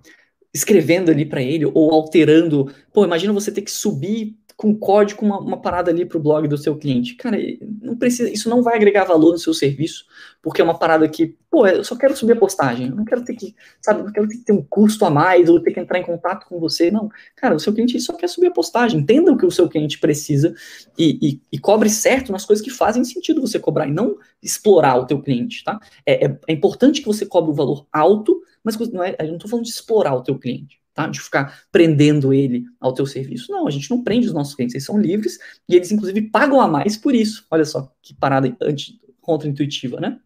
escrevendo 0.52 1.10
ali 1.10 1.24
para 1.24 1.42
ele 1.42 1.64
ou 1.66 1.92
alterando. 1.92 2.72
Pô, 2.92 3.04
imagina 3.04 3.32
você 3.32 3.52
ter 3.52 3.62
que 3.62 3.70
subir 3.70 4.36
com 4.56 4.74
código 4.74 5.24
uma, 5.24 5.38
uma 5.38 5.60
parada 5.60 5.90
ali 5.90 6.06
para 6.06 6.16
o 6.16 6.20
blog 6.20 6.48
do 6.48 6.56
seu 6.56 6.76
cliente. 6.76 7.14
Cara, 7.16 7.36
não 7.82 7.94
precisa, 7.94 8.30
isso 8.30 8.48
não 8.48 8.62
vai 8.62 8.76
agregar 8.76 9.04
valor 9.04 9.32
no 9.32 9.38
seu 9.38 9.52
serviço, 9.52 10.06
porque 10.42 10.62
é 10.62 10.64
uma 10.64 10.78
parada 10.78 11.06
que, 11.08 11.36
pô, 11.50 11.66
eu 11.66 11.84
só 11.84 11.94
quero 11.94 12.16
subir 12.16 12.32
a 12.32 12.36
postagem, 12.36 12.88
eu 12.88 12.96
não 12.96 13.04
quero 13.04 13.22
ter 13.22 13.34
que, 13.34 13.54
sabe, 13.82 14.02
não 14.02 14.10
quero 14.10 14.26
ter 14.26 14.38
que 14.38 14.44
ter 14.44 14.52
um 14.54 14.62
custo 14.62 15.04
a 15.04 15.10
mais 15.10 15.50
ou 15.50 15.60
ter 15.60 15.72
que 15.72 15.80
entrar 15.80 15.98
em 15.98 16.02
contato 16.02 16.46
com 16.48 16.58
você, 16.58 16.90
não. 16.90 17.10
Cara, 17.36 17.54
o 17.54 17.60
seu 17.60 17.74
cliente 17.74 18.00
só 18.00 18.14
quer 18.14 18.28
subir 18.28 18.46
a 18.46 18.50
postagem, 18.50 19.00
entenda 19.00 19.30
o 19.30 19.36
que 19.36 19.44
o 19.44 19.50
seu 19.50 19.68
cliente 19.68 19.98
precisa 19.98 20.54
e, 20.96 21.18
e, 21.20 21.42
e 21.52 21.58
cobre 21.58 21.90
certo 21.90 22.32
nas 22.32 22.46
coisas 22.46 22.64
que 22.64 22.70
fazem 22.70 23.04
sentido 23.04 23.42
você 23.42 23.58
cobrar 23.58 23.86
e 23.86 23.92
não 23.92 24.16
explorar 24.42 24.96
o 24.96 25.06
teu 25.06 25.20
cliente, 25.20 25.62
tá? 25.64 25.78
É, 26.06 26.26
é, 26.26 26.38
é 26.48 26.52
importante 26.52 27.02
que 27.02 27.06
você 27.06 27.26
cobre 27.26 27.50
um 27.50 27.54
valor 27.54 27.86
alto, 27.92 28.40
mas 28.64 28.78
não 28.90 29.04
é, 29.04 29.14
eu 29.20 29.28
não 29.28 29.34
estou 29.34 29.50
falando 29.50 29.66
de 29.66 29.70
explorar 29.70 30.14
o 30.14 30.22
teu 30.22 30.38
cliente 30.38 30.80
tá? 30.96 31.06
De 31.06 31.20
ficar 31.20 31.62
prendendo 31.70 32.32
ele 32.32 32.64
ao 32.80 32.94
teu 32.94 33.06
serviço. 33.06 33.52
Não, 33.52 33.68
a 33.68 33.70
gente 33.70 33.90
não 33.90 34.02
prende 34.02 34.26
os 34.26 34.32
nossos 34.32 34.54
clientes, 34.54 34.74
eles 34.74 34.86
são 34.86 34.98
livres 34.98 35.38
e 35.68 35.76
eles 35.76 35.92
inclusive 35.92 36.22
pagam 36.22 36.60
a 36.60 36.66
mais 36.66 36.96
por 36.96 37.14
isso. 37.14 37.46
Olha 37.50 37.66
só 37.66 37.92
que 38.02 38.14
parada 38.14 38.56
anti, 38.62 38.98
contra-intuitiva, 39.20 40.00
né? 40.00 40.18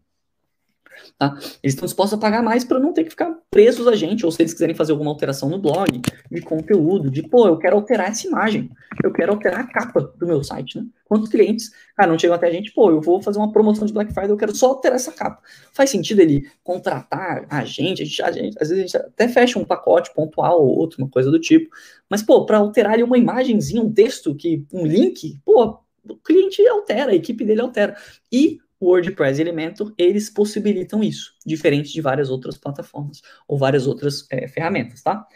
Tá? 1.17 1.33
Eles 1.61 1.73
estão 1.73 1.85
dispostos 1.85 2.17
a 2.17 2.21
pagar 2.21 2.41
mais 2.41 2.63
para 2.63 2.79
não 2.79 2.93
ter 2.93 3.03
que 3.03 3.09
ficar 3.09 3.35
presos 3.49 3.87
a 3.87 3.95
gente, 3.95 4.25
ou 4.25 4.31
se 4.31 4.41
eles 4.41 4.53
quiserem 4.53 4.75
fazer 4.75 4.91
alguma 4.91 5.11
alteração 5.11 5.49
no 5.49 5.59
blog, 5.59 6.01
de 6.31 6.41
conteúdo, 6.41 7.09
de 7.09 7.23
pô, 7.23 7.47
eu 7.47 7.57
quero 7.57 7.75
alterar 7.75 8.09
essa 8.09 8.27
imagem, 8.27 8.69
eu 9.03 9.11
quero 9.11 9.33
alterar 9.33 9.61
a 9.61 9.67
capa 9.67 10.13
do 10.17 10.27
meu 10.27 10.43
site, 10.43 10.77
né? 10.79 10.85
Quantos 11.11 11.27
clientes, 11.27 11.71
cara, 11.93 12.09
não 12.09 12.17
chegam 12.17 12.37
até 12.37 12.47
a 12.47 12.51
gente, 12.51 12.71
pô, 12.71 12.89
eu 12.89 13.01
vou 13.01 13.21
fazer 13.21 13.37
uma 13.37 13.51
promoção 13.51 13.85
de 13.85 13.91
Black 13.91 14.13
Friday, 14.13 14.31
eu 14.31 14.37
quero 14.37 14.55
só 14.55 14.67
alterar 14.67 14.95
essa 14.95 15.11
capa. 15.11 15.41
Faz 15.73 15.89
sentido 15.89 16.21
ele 16.21 16.49
contratar 16.63 17.45
a 17.49 17.65
gente, 17.65 18.01
a 18.01 18.05
gente, 18.05 18.21
a 18.21 18.31
gente 18.31 18.57
às 18.57 18.69
vezes 18.69 18.77
a 18.77 18.87
gente 18.87 18.97
até 19.07 19.27
fecha 19.27 19.59
um 19.59 19.65
pacote 19.65 20.13
pontual 20.13 20.61
ou 20.65 20.69
outro, 20.69 21.03
uma 21.03 21.09
coisa 21.09 21.29
do 21.29 21.37
tipo, 21.37 21.69
mas, 22.09 22.23
pô, 22.23 22.45
para 22.45 22.59
alterar 22.59 22.93
ali 22.93 23.03
uma 23.03 23.17
imagenzinha, 23.17 23.81
um 23.81 23.91
texto, 23.91 24.33
que 24.33 24.65
um 24.71 24.85
link, 24.85 25.37
pô, 25.43 25.81
o 26.07 26.15
cliente 26.15 26.65
altera, 26.65 27.11
a 27.11 27.15
equipe 27.15 27.43
dele 27.43 27.59
altera. 27.59 27.93
E 28.31 28.59
o 28.79 28.91
WordPress 28.91 29.41
Elementor, 29.41 29.93
eles 29.97 30.29
possibilitam 30.29 31.03
isso, 31.03 31.33
diferente 31.45 31.91
de 31.91 31.99
várias 31.99 32.29
outras 32.29 32.57
plataformas 32.57 33.21
ou 33.49 33.57
várias 33.57 33.85
outras 33.85 34.25
é, 34.31 34.47
ferramentas, 34.47 35.01
tá? 35.01 35.27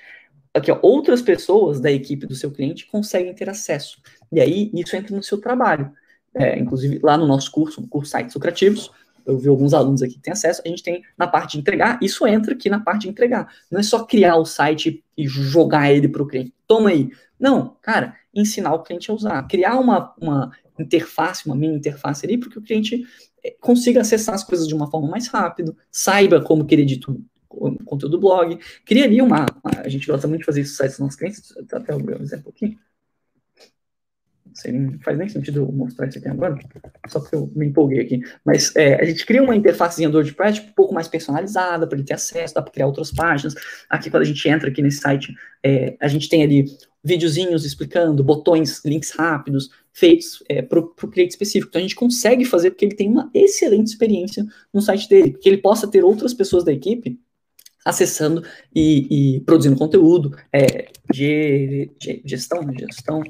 Aqui, 0.55 0.71
ó, 0.71 0.79
outras 0.81 1.21
pessoas 1.21 1.81
da 1.81 1.91
equipe 1.91 2.25
do 2.25 2.33
seu 2.33 2.49
cliente 2.49 2.87
conseguem 2.87 3.33
ter 3.33 3.49
acesso. 3.49 4.01
E 4.31 4.39
aí, 4.39 4.71
isso 4.73 4.95
entra 4.95 5.15
no 5.15 5.21
seu 5.21 5.39
trabalho. 5.39 5.91
É, 6.33 6.57
inclusive, 6.57 6.99
lá 7.03 7.17
no 7.17 7.27
nosso 7.27 7.51
curso, 7.51 7.81
no 7.81 7.87
curso 7.87 8.11
Sites 8.11 8.33
Lucrativos, 8.33 8.89
eu 9.25 9.37
vi 9.37 9.49
alguns 9.49 9.73
alunos 9.73 10.01
aqui 10.01 10.13
que 10.13 10.21
têm 10.21 10.33
acesso, 10.33 10.61
a 10.63 10.69
gente 10.69 10.83
tem 10.83 11.03
na 11.17 11.27
parte 11.27 11.53
de 11.53 11.59
entregar, 11.59 11.97
isso 12.01 12.25
entra 12.27 12.53
aqui 12.53 12.69
na 12.69 12.79
parte 12.79 13.01
de 13.01 13.09
entregar. 13.09 13.51
Não 13.71 13.79
é 13.79 13.83
só 13.83 14.03
criar 14.03 14.37
o 14.37 14.45
site 14.45 15.03
e 15.17 15.27
jogar 15.27 15.91
ele 15.91 16.07
para 16.07 16.21
o 16.21 16.27
cliente. 16.27 16.53
Toma 16.67 16.89
aí. 16.89 17.09
Não, 17.39 17.75
cara, 17.81 18.15
ensinar 18.33 18.73
o 18.73 18.83
cliente 18.83 19.09
a 19.09 19.13
usar. 19.13 19.43
Criar 19.47 19.79
uma, 19.79 20.13
uma 20.21 20.51
interface, 20.79 21.45
uma 21.47 21.55
mini 21.55 21.75
interface 21.75 22.25
ali, 22.25 22.37
porque 22.37 22.59
o 22.59 22.61
cliente 22.61 23.05
consiga 23.59 24.01
acessar 24.01 24.35
as 24.35 24.43
coisas 24.43 24.67
de 24.67 24.73
uma 24.73 24.89
forma 24.89 25.07
mais 25.07 25.27
rápida, 25.27 25.75
saiba 25.91 26.41
como 26.41 26.65
que 26.65 26.73
ele 26.75 26.81
edita 26.83 27.15
conteúdo 27.85 28.09
do 28.09 28.19
blog, 28.19 28.59
cria 28.85 29.05
ali 29.05 29.21
uma, 29.21 29.45
uma, 29.63 29.81
a 29.83 29.89
gente 29.89 30.07
gosta 30.07 30.27
muito 30.27 30.41
de 30.41 30.45
fazer 30.45 30.61
isso 30.61 30.71
no 30.71 30.77
site 30.77 30.91
dos 30.91 30.99
nossos 30.99 31.15
clientes, 31.17 31.53
até 31.71 31.93
abrir 31.93 32.19
um 32.19 32.23
exemplo 32.23 32.53
aqui, 32.55 32.77
não 34.71 34.97
faz 34.99 35.17
nem 35.17 35.27
sentido 35.27 35.61
eu 35.61 35.71
mostrar 35.71 36.07
isso 36.07 36.17
aqui 36.17 36.29
agora, 36.29 36.57
só 37.07 37.19
porque 37.19 37.35
eu 37.35 37.51
me 37.55 37.65
empolguei 37.65 37.99
aqui. 37.99 38.21
Mas 38.45 38.73
é, 38.75 38.95
a 38.95 39.05
gente 39.05 39.25
cria 39.25 39.43
uma 39.43 39.55
interfacezinha 39.55 40.09
do 40.09 40.15
WordPress 40.15 40.55
tipo, 40.55 40.69
um 40.69 40.73
pouco 40.73 40.93
mais 40.93 41.07
personalizada, 41.07 41.85
para 41.85 41.97
ele 41.97 42.07
ter 42.07 42.13
acesso, 42.13 42.53
dá 42.53 42.61
para 42.61 42.71
criar 42.71 42.87
outras 42.87 43.11
páginas. 43.11 43.53
Aqui, 43.89 44.09
quando 44.09 44.23
a 44.23 44.25
gente 44.25 44.47
entra 44.47 44.69
aqui 44.69 44.81
nesse 44.81 44.99
site, 44.99 45.35
é, 45.63 45.97
a 45.99 46.07
gente 46.07 46.29
tem 46.29 46.43
ali 46.43 46.65
videozinhos 47.03 47.65
explicando, 47.65 48.23
botões, 48.23 48.81
links 48.85 49.11
rápidos, 49.11 49.69
feitos 49.93 50.43
é, 50.49 50.61
para 50.61 50.79
o 50.79 50.93
cliente 50.93 51.31
específico. 51.31 51.69
Então 51.69 51.79
a 51.79 51.83
gente 51.83 51.95
consegue 51.95 52.45
fazer 52.45 52.71
porque 52.71 52.85
ele 52.85 52.95
tem 52.95 53.09
uma 53.09 53.29
excelente 53.33 53.87
experiência 53.87 54.45
no 54.73 54.81
site 54.81 55.07
dele, 55.09 55.31
que 55.31 55.47
ele 55.47 55.57
possa 55.57 55.87
ter 55.87 56.03
outras 56.03 56.33
pessoas 56.33 56.63
da 56.63 56.71
equipe 56.71 57.19
acessando 57.85 58.43
e, 58.73 59.35
e 59.35 59.39
produzindo 59.41 59.77
conteúdo 59.77 60.35
é, 60.51 60.91
de, 61.13 61.91
de, 61.99 62.21
gestão, 62.25 62.61
gestão, 62.73 63.21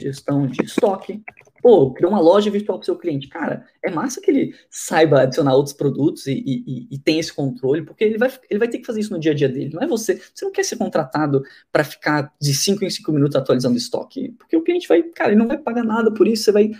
gestão 0.00 0.46
de 0.48 0.64
estoque, 0.64 1.22
Pô, 1.62 1.92
criou 1.92 2.10
uma 2.10 2.20
loja 2.20 2.50
virtual 2.50 2.76
para 2.76 2.82
o 2.82 2.84
seu 2.84 2.96
cliente. 2.96 3.28
Cara, 3.28 3.64
é 3.80 3.88
massa 3.88 4.20
que 4.20 4.28
ele 4.28 4.54
saiba 4.68 5.20
adicionar 5.22 5.54
outros 5.54 5.72
produtos 5.72 6.26
e, 6.26 6.32
e, 6.44 6.88
e 6.90 6.98
tenha 6.98 7.20
esse 7.20 7.32
controle, 7.32 7.82
porque 7.82 8.02
ele 8.02 8.18
vai, 8.18 8.32
ele 8.50 8.58
vai 8.58 8.66
ter 8.66 8.78
que 8.78 8.84
fazer 8.84 8.98
isso 8.98 9.12
no 9.12 9.20
dia 9.20 9.30
a 9.30 9.34
dia 9.34 9.48
dele. 9.48 9.72
Não 9.72 9.80
é 9.80 9.86
você. 9.86 10.20
Você 10.34 10.44
não 10.44 10.50
quer 10.50 10.64
ser 10.64 10.76
contratado 10.76 11.44
para 11.70 11.84
ficar 11.84 12.34
de 12.40 12.52
5 12.52 12.84
em 12.84 12.90
5 12.90 13.12
minutos 13.12 13.36
atualizando 13.36 13.76
estoque, 13.76 14.30
porque 14.30 14.56
o 14.56 14.62
cliente 14.62 14.88
vai, 14.88 15.04
cara, 15.04 15.30
ele 15.30 15.38
não 15.38 15.46
vai 15.46 15.56
pagar 15.56 15.84
nada 15.84 16.12
por 16.12 16.26
isso, 16.26 16.42
você 16.42 16.52
vai 16.52 16.72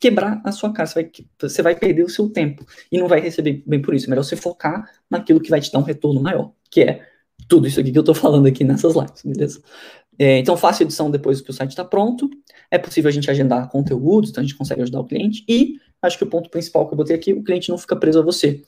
quebrar 0.00 0.40
a 0.44 0.50
sua 0.50 0.72
casa, 0.72 0.92
você 0.92 1.02
vai, 1.02 1.12
você 1.40 1.62
vai 1.62 1.76
perder 1.76 2.02
o 2.02 2.08
seu 2.08 2.28
tempo 2.30 2.64
e 2.90 2.98
não 2.98 3.06
vai 3.06 3.20
receber 3.20 3.62
bem 3.66 3.82
por 3.82 3.94
isso. 3.94 4.06
É 4.06 4.10
melhor 4.10 4.24
você 4.24 4.34
focar 4.34 4.90
naquilo 5.10 5.40
que 5.40 5.50
vai 5.50 5.60
te 5.60 5.70
dar 5.70 5.78
um 5.78 5.82
retorno 5.82 6.20
maior, 6.22 6.52
que 6.70 6.80
é 6.80 7.06
tudo 7.46 7.68
isso 7.68 7.78
aqui 7.78 7.92
que 7.92 7.98
eu 7.98 8.00
estou 8.00 8.14
falando 8.14 8.46
aqui 8.46 8.64
nessas 8.64 8.94
lives, 8.94 9.22
beleza? 9.24 9.62
É, 10.18 10.38
então, 10.38 10.56
faça 10.56 10.82
edição 10.82 11.10
depois 11.10 11.40
que 11.40 11.50
o 11.50 11.52
site 11.52 11.70
está 11.70 11.84
pronto. 11.84 12.28
É 12.70 12.76
possível 12.78 13.08
a 13.08 13.12
gente 13.12 13.30
agendar 13.30 13.70
conteúdos, 13.70 14.30
então 14.30 14.42
a 14.42 14.46
gente 14.46 14.56
consegue 14.56 14.82
ajudar 14.82 15.00
o 15.00 15.06
cliente. 15.06 15.44
E 15.48 15.76
acho 16.02 16.18
que 16.18 16.24
o 16.24 16.26
ponto 16.26 16.50
principal 16.50 16.86
que 16.86 16.92
eu 16.92 16.96
botei 16.96 17.16
aqui, 17.16 17.32
o 17.32 17.42
cliente 17.42 17.70
não 17.70 17.78
fica 17.78 17.96
preso 17.96 18.18
a 18.18 18.22
você. 18.22 18.62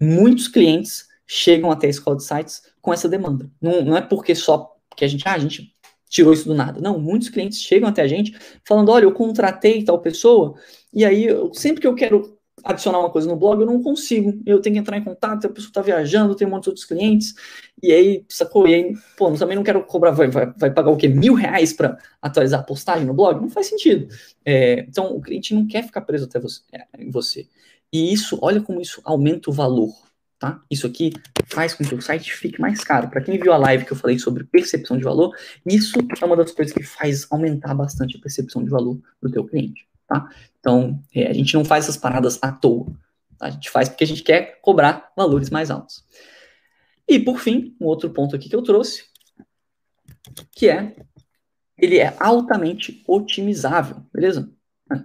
Muitos 0.00 0.48
clientes 0.48 1.06
chegam 1.26 1.70
até 1.70 1.86
a 1.86 1.90
escola 1.90 2.16
de 2.16 2.24
sites 2.24 2.62
com 2.80 2.92
essa 2.92 3.06
demanda. 3.08 3.50
Não, 3.60 3.84
não 3.84 3.96
é 3.96 4.00
porque 4.00 4.34
só 4.34 4.74
que 4.96 5.04
a 5.04 5.08
gente, 5.08 5.26
ah, 5.26 5.34
a 5.34 5.38
gente 5.38 5.73
tirou 6.14 6.32
isso 6.32 6.46
do 6.46 6.54
nada. 6.54 6.80
Não, 6.80 6.98
muitos 6.98 7.28
clientes 7.28 7.60
chegam 7.60 7.88
até 7.88 8.00
a 8.00 8.06
gente 8.06 8.38
falando, 8.64 8.90
olha, 8.90 9.04
eu 9.04 9.12
contratei 9.12 9.82
tal 9.82 9.98
pessoa, 10.00 10.54
e 10.92 11.04
aí 11.04 11.24
eu, 11.24 11.52
sempre 11.52 11.80
que 11.80 11.86
eu 11.88 11.94
quero 11.94 12.38
adicionar 12.62 13.00
uma 13.00 13.10
coisa 13.10 13.28
no 13.28 13.36
blog, 13.36 13.60
eu 13.60 13.66
não 13.66 13.82
consigo. 13.82 14.40
Eu 14.46 14.60
tenho 14.60 14.74
que 14.74 14.80
entrar 14.80 14.96
em 14.96 15.02
contato, 15.02 15.46
a 15.46 15.50
pessoa 15.50 15.70
está 15.70 15.82
viajando, 15.82 16.36
tem 16.36 16.46
um 16.46 16.52
monte 16.52 16.64
de 16.64 16.68
outros 16.70 16.86
clientes, 16.86 17.34
e 17.82 17.92
aí, 17.92 18.24
sacou? 18.28 18.66
E 18.68 18.74
aí, 18.74 18.94
pô, 19.18 19.30
também 19.32 19.56
não 19.56 19.64
quero 19.64 19.84
cobrar, 19.84 20.12
vai, 20.12 20.28
vai, 20.28 20.52
vai 20.56 20.70
pagar 20.72 20.90
o 20.90 20.96
quê? 20.96 21.08
Mil 21.08 21.34
reais 21.34 21.72
para 21.72 21.98
atualizar 22.22 22.60
a 22.60 22.62
postagem 22.62 23.04
no 23.04 23.12
blog? 23.12 23.40
Não 23.40 23.50
faz 23.50 23.66
sentido. 23.66 24.06
É, 24.44 24.86
então, 24.88 25.16
o 25.16 25.20
cliente 25.20 25.52
não 25.52 25.66
quer 25.66 25.82
ficar 25.82 26.02
preso 26.02 26.26
até 26.26 26.38
você, 26.38 26.62
é, 26.72 26.86
em 26.96 27.10
você. 27.10 27.48
E 27.92 28.12
isso, 28.12 28.38
olha 28.40 28.62
como 28.62 28.80
isso 28.80 29.00
aumenta 29.04 29.50
o 29.50 29.52
valor, 29.52 29.92
tá? 30.38 30.60
Isso 30.70 30.86
aqui 30.86 31.12
faz 31.46 31.74
com 31.74 31.84
que 31.84 31.94
o 31.94 32.02
site 32.02 32.32
fique 32.32 32.60
mais 32.60 32.82
caro. 32.82 33.08
Para 33.08 33.20
quem 33.20 33.38
viu 33.38 33.52
a 33.52 33.56
live 33.56 33.84
que 33.84 33.92
eu 33.92 33.96
falei 33.96 34.18
sobre 34.18 34.44
percepção 34.44 34.96
de 34.96 35.04
valor, 35.04 35.34
isso 35.66 35.98
é 36.20 36.24
uma 36.24 36.36
das 36.36 36.52
coisas 36.52 36.74
que 36.74 36.82
faz 36.82 37.26
aumentar 37.30 37.74
bastante 37.74 38.16
a 38.16 38.20
percepção 38.20 38.62
de 38.62 38.70
valor 38.70 38.98
do 39.20 39.30
teu 39.30 39.44
cliente 39.44 39.86
tá? 40.06 40.28
Então, 40.60 41.02
é, 41.14 41.28
a 41.28 41.32
gente 41.32 41.54
não 41.54 41.64
faz 41.64 41.84
essas 41.84 41.96
paradas 41.96 42.38
à 42.42 42.52
toa. 42.52 42.86
Tá? 43.38 43.46
A 43.46 43.50
gente 43.50 43.70
faz 43.70 43.88
porque 43.88 44.04
a 44.04 44.06
gente 44.06 44.22
quer 44.22 44.60
cobrar 44.60 45.12
valores 45.16 45.50
mais 45.50 45.70
altos. 45.70 46.04
E, 47.06 47.18
por 47.18 47.38
fim, 47.38 47.76
um 47.80 47.86
outro 47.86 48.10
ponto 48.10 48.34
aqui 48.34 48.48
que 48.48 48.56
eu 48.56 48.62
trouxe, 48.62 49.04
que 50.52 50.68
é, 50.68 50.96
ele 51.76 51.98
é 51.98 52.16
altamente 52.18 53.02
otimizável, 53.06 54.02
beleza? 54.12 54.50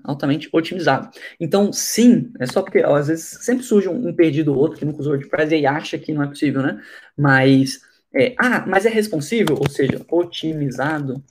Altamente 0.04 0.50
otimizável. 0.52 1.10
Então, 1.40 1.72
sim, 1.72 2.32
é 2.40 2.46
só 2.46 2.62
porque 2.62 2.84
ó, 2.84 2.96
às 2.96 3.08
vezes 3.08 3.40
sempre 3.42 3.64
surge 3.64 3.88
um, 3.88 4.10
um 4.10 4.14
perdido 4.14 4.54
ou 4.54 4.58
outro 4.58 4.78
que 4.78 4.86
nunca 4.86 5.00
usou 5.00 5.14
WordPress 5.14 5.56
e 5.56 5.66
acha 5.66 5.98
que 5.98 6.14
não 6.14 6.24
é 6.24 6.28
possível, 6.28 6.62
né? 6.62 6.82
Mas, 7.18 7.80
é, 8.14 8.36
ah, 8.38 8.66
mas 8.68 8.86
é 8.86 8.90
responsível, 8.90 9.58
ou 9.60 9.70
seja, 9.70 10.06
otimizado 10.12 11.24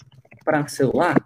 para 0.45 0.67
celular? 0.67 1.17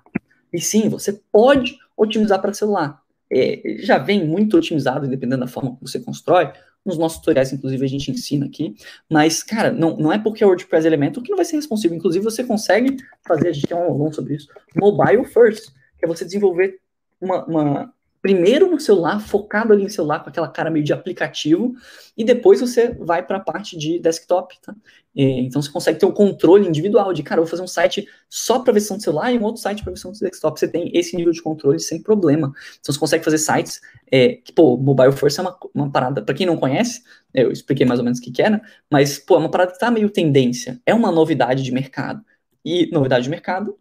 E 0.52 0.60
sim, 0.60 0.88
você 0.88 1.20
pode 1.30 1.78
otimizar 1.96 2.40
para 2.40 2.52
celular. 2.52 3.00
É, 3.32 3.76
já 3.78 3.96
vem 3.96 4.26
muito 4.26 4.56
otimizado, 4.56 5.08
dependendo 5.08 5.40
da 5.40 5.46
forma 5.46 5.74
que 5.76 5.80
você 5.80 5.98
constrói. 5.98 6.52
Nos 6.84 6.98
nossos 6.98 7.18
tutoriais, 7.18 7.52
inclusive, 7.52 7.84
a 7.84 7.88
gente 7.88 8.10
ensina 8.10 8.44
aqui. 8.44 8.74
Mas, 9.08 9.42
cara, 9.42 9.70
não, 9.70 9.96
não 9.96 10.12
é 10.12 10.18
porque 10.18 10.42
é 10.42 10.46
WordPress 10.46 10.86
Elementor 10.86 11.22
que 11.22 11.30
não 11.30 11.36
vai 11.36 11.44
ser 11.44 11.56
responsivo. 11.56 11.94
Inclusive, 11.94 12.24
você 12.24 12.44
consegue 12.44 12.96
fazer, 13.26 13.48
a 13.48 13.52
gente 13.52 13.66
tem 13.66 13.76
um 13.76 13.84
aulão 13.84 14.12
sobre 14.12 14.34
isso, 14.34 14.48
mobile 14.76 15.24
first, 15.24 15.70
que 15.98 16.04
é 16.04 16.08
você 16.08 16.24
desenvolver 16.24 16.80
uma, 17.22 17.44
uma 17.46 17.94
primeiro 18.22 18.70
no 18.70 18.78
celular, 18.78 19.18
focado 19.20 19.72
ali 19.72 19.82
no 19.82 19.90
celular, 19.90 20.20
com 20.20 20.30
aquela 20.30 20.48
cara 20.48 20.70
meio 20.70 20.84
de 20.84 20.92
aplicativo, 20.92 21.74
e 22.16 22.24
depois 22.24 22.60
você 22.60 22.94
vai 22.94 23.20
para 23.26 23.38
a 23.38 23.40
parte 23.40 23.76
de 23.76 23.98
desktop, 23.98 24.56
tá? 24.62 24.72
então 25.14 25.60
você 25.60 25.70
consegue 25.70 25.98
ter 25.98 26.06
um 26.06 26.12
controle 26.12 26.66
individual 26.66 27.12
de, 27.12 27.22
cara, 27.22 27.40
eu 27.40 27.44
vou 27.44 27.50
fazer 27.50 27.62
um 27.62 27.66
site 27.66 28.08
só 28.30 28.60
para 28.60 28.72
versão 28.72 28.96
de 28.96 29.02
celular 29.02 29.32
e 29.32 29.38
um 29.38 29.42
outro 29.42 29.60
site 29.60 29.82
para 29.82 29.90
versão 29.90 30.12
de 30.12 30.20
desktop. 30.20 30.58
Você 30.58 30.68
tem 30.68 30.90
esse 30.94 31.16
nível 31.16 31.32
de 31.32 31.42
controle 31.42 31.78
sem 31.80 32.00
problema. 32.00 32.52
Então 32.80 32.94
você 32.94 32.98
consegue 32.98 33.24
fazer 33.24 33.38
sites 33.38 33.80
é, 34.10 34.34
que, 34.36 34.52
pô, 34.52 34.76
mobile 34.76 35.12
first 35.12 35.38
é 35.38 35.42
uma, 35.42 35.58
uma 35.74 35.90
parada, 35.90 36.22
para 36.22 36.34
quem 36.34 36.46
não 36.46 36.56
conhece, 36.56 37.02
eu 37.34 37.50
expliquei 37.50 37.84
mais 37.84 37.98
ou 37.98 38.04
menos 38.04 38.20
o 38.20 38.22
que, 38.22 38.30
que 38.30 38.40
era, 38.40 38.62
mas, 38.90 39.18
pô, 39.18 39.34
é 39.34 39.38
uma 39.38 39.50
parada 39.50 39.72
que 39.72 39.78
tá 39.78 39.90
meio 39.90 40.08
tendência, 40.08 40.80
é 40.86 40.94
uma 40.94 41.10
novidade 41.10 41.62
de 41.62 41.72
mercado. 41.72 42.24
E 42.64 42.88
novidade 42.92 43.24
de 43.24 43.30
mercado 43.30 43.76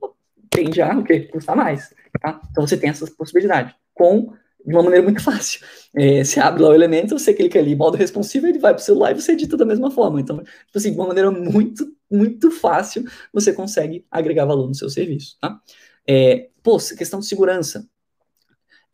tende 0.52 0.82
a 0.82 0.96
o 0.96 1.04
quê? 1.04 1.22
Custar 1.22 1.56
mais, 1.56 1.94
tá? 2.22 2.40
Então 2.52 2.68
você 2.68 2.78
tem 2.78 2.90
essa 2.90 3.08
possibilidade 3.18 3.74
com 3.94 4.34
de 4.64 4.74
uma 4.76 4.84
maneira 4.84 5.04
muito 5.04 5.22
fácil. 5.24 5.62
É, 5.96 6.24
você 6.24 6.40
abre 6.40 6.62
lá 6.62 6.70
o 6.70 6.74
elemento, 6.74 7.18
você 7.18 7.34
clica 7.34 7.58
ali, 7.58 7.76
modo 7.76 7.98
responsivo, 7.98 8.46
ele 8.46 8.60
vai 8.60 8.74
para 8.74 8.82
o 8.82 8.84
celular 8.84 9.12
e 9.12 9.20
você 9.20 9.32
edita 9.32 9.58
da 9.58 9.66
mesma 9.66 9.90
forma. 9.90 10.22
Então, 10.22 10.38
tipo 10.38 10.78
assim, 10.78 10.92
de 10.92 10.98
uma 10.98 11.08
maneira 11.08 11.32
muito, 11.32 11.92
muito 12.10 12.52
fácil, 12.52 13.04
você 13.34 13.54
consegue 13.54 14.06
agregar 14.12 14.46
valor 14.46 14.68
no 14.68 14.76
seu 14.76 14.90
serviço, 14.90 15.38
tá? 15.40 15.60
É, 16.08 16.50
pô, 16.62 16.78
questão 16.78 17.20
de 17.20 17.26
segurança. 17.26 17.88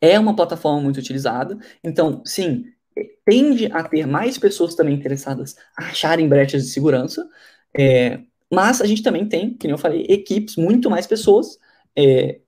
É 0.00 0.18
uma 0.18 0.34
plataforma 0.34 0.80
muito 0.80 0.98
utilizada, 0.98 1.58
então, 1.82 2.22
sim, 2.24 2.66
tende 3.24 3.66
a 3.66 3.82
ter 3.82 4.06
mais 4.06 4.38
pessoas 4.38 4.76
também 4.76 4.94
interessadas 4.94 5.56
a 5.76 5.86
acharem 5.86 6.28
brechas 6.28 6.64
de 6.64 6.70
segurança, 6.70 7.28
é, 7.76 8.20
mas 8.52 8.80
a 8.80 8.86
gente 8.86 9.02
também 9.02 9.26
tem, 9.26 9.56
como 9.56 9.74
eu 9.74 9.78
falei, 9.78 10.06
equipes, 10.08 10.56
muito 10.56 10.88
mais 10.88 11.06
pessoas 11.06 11.58
é, 11.96 12.40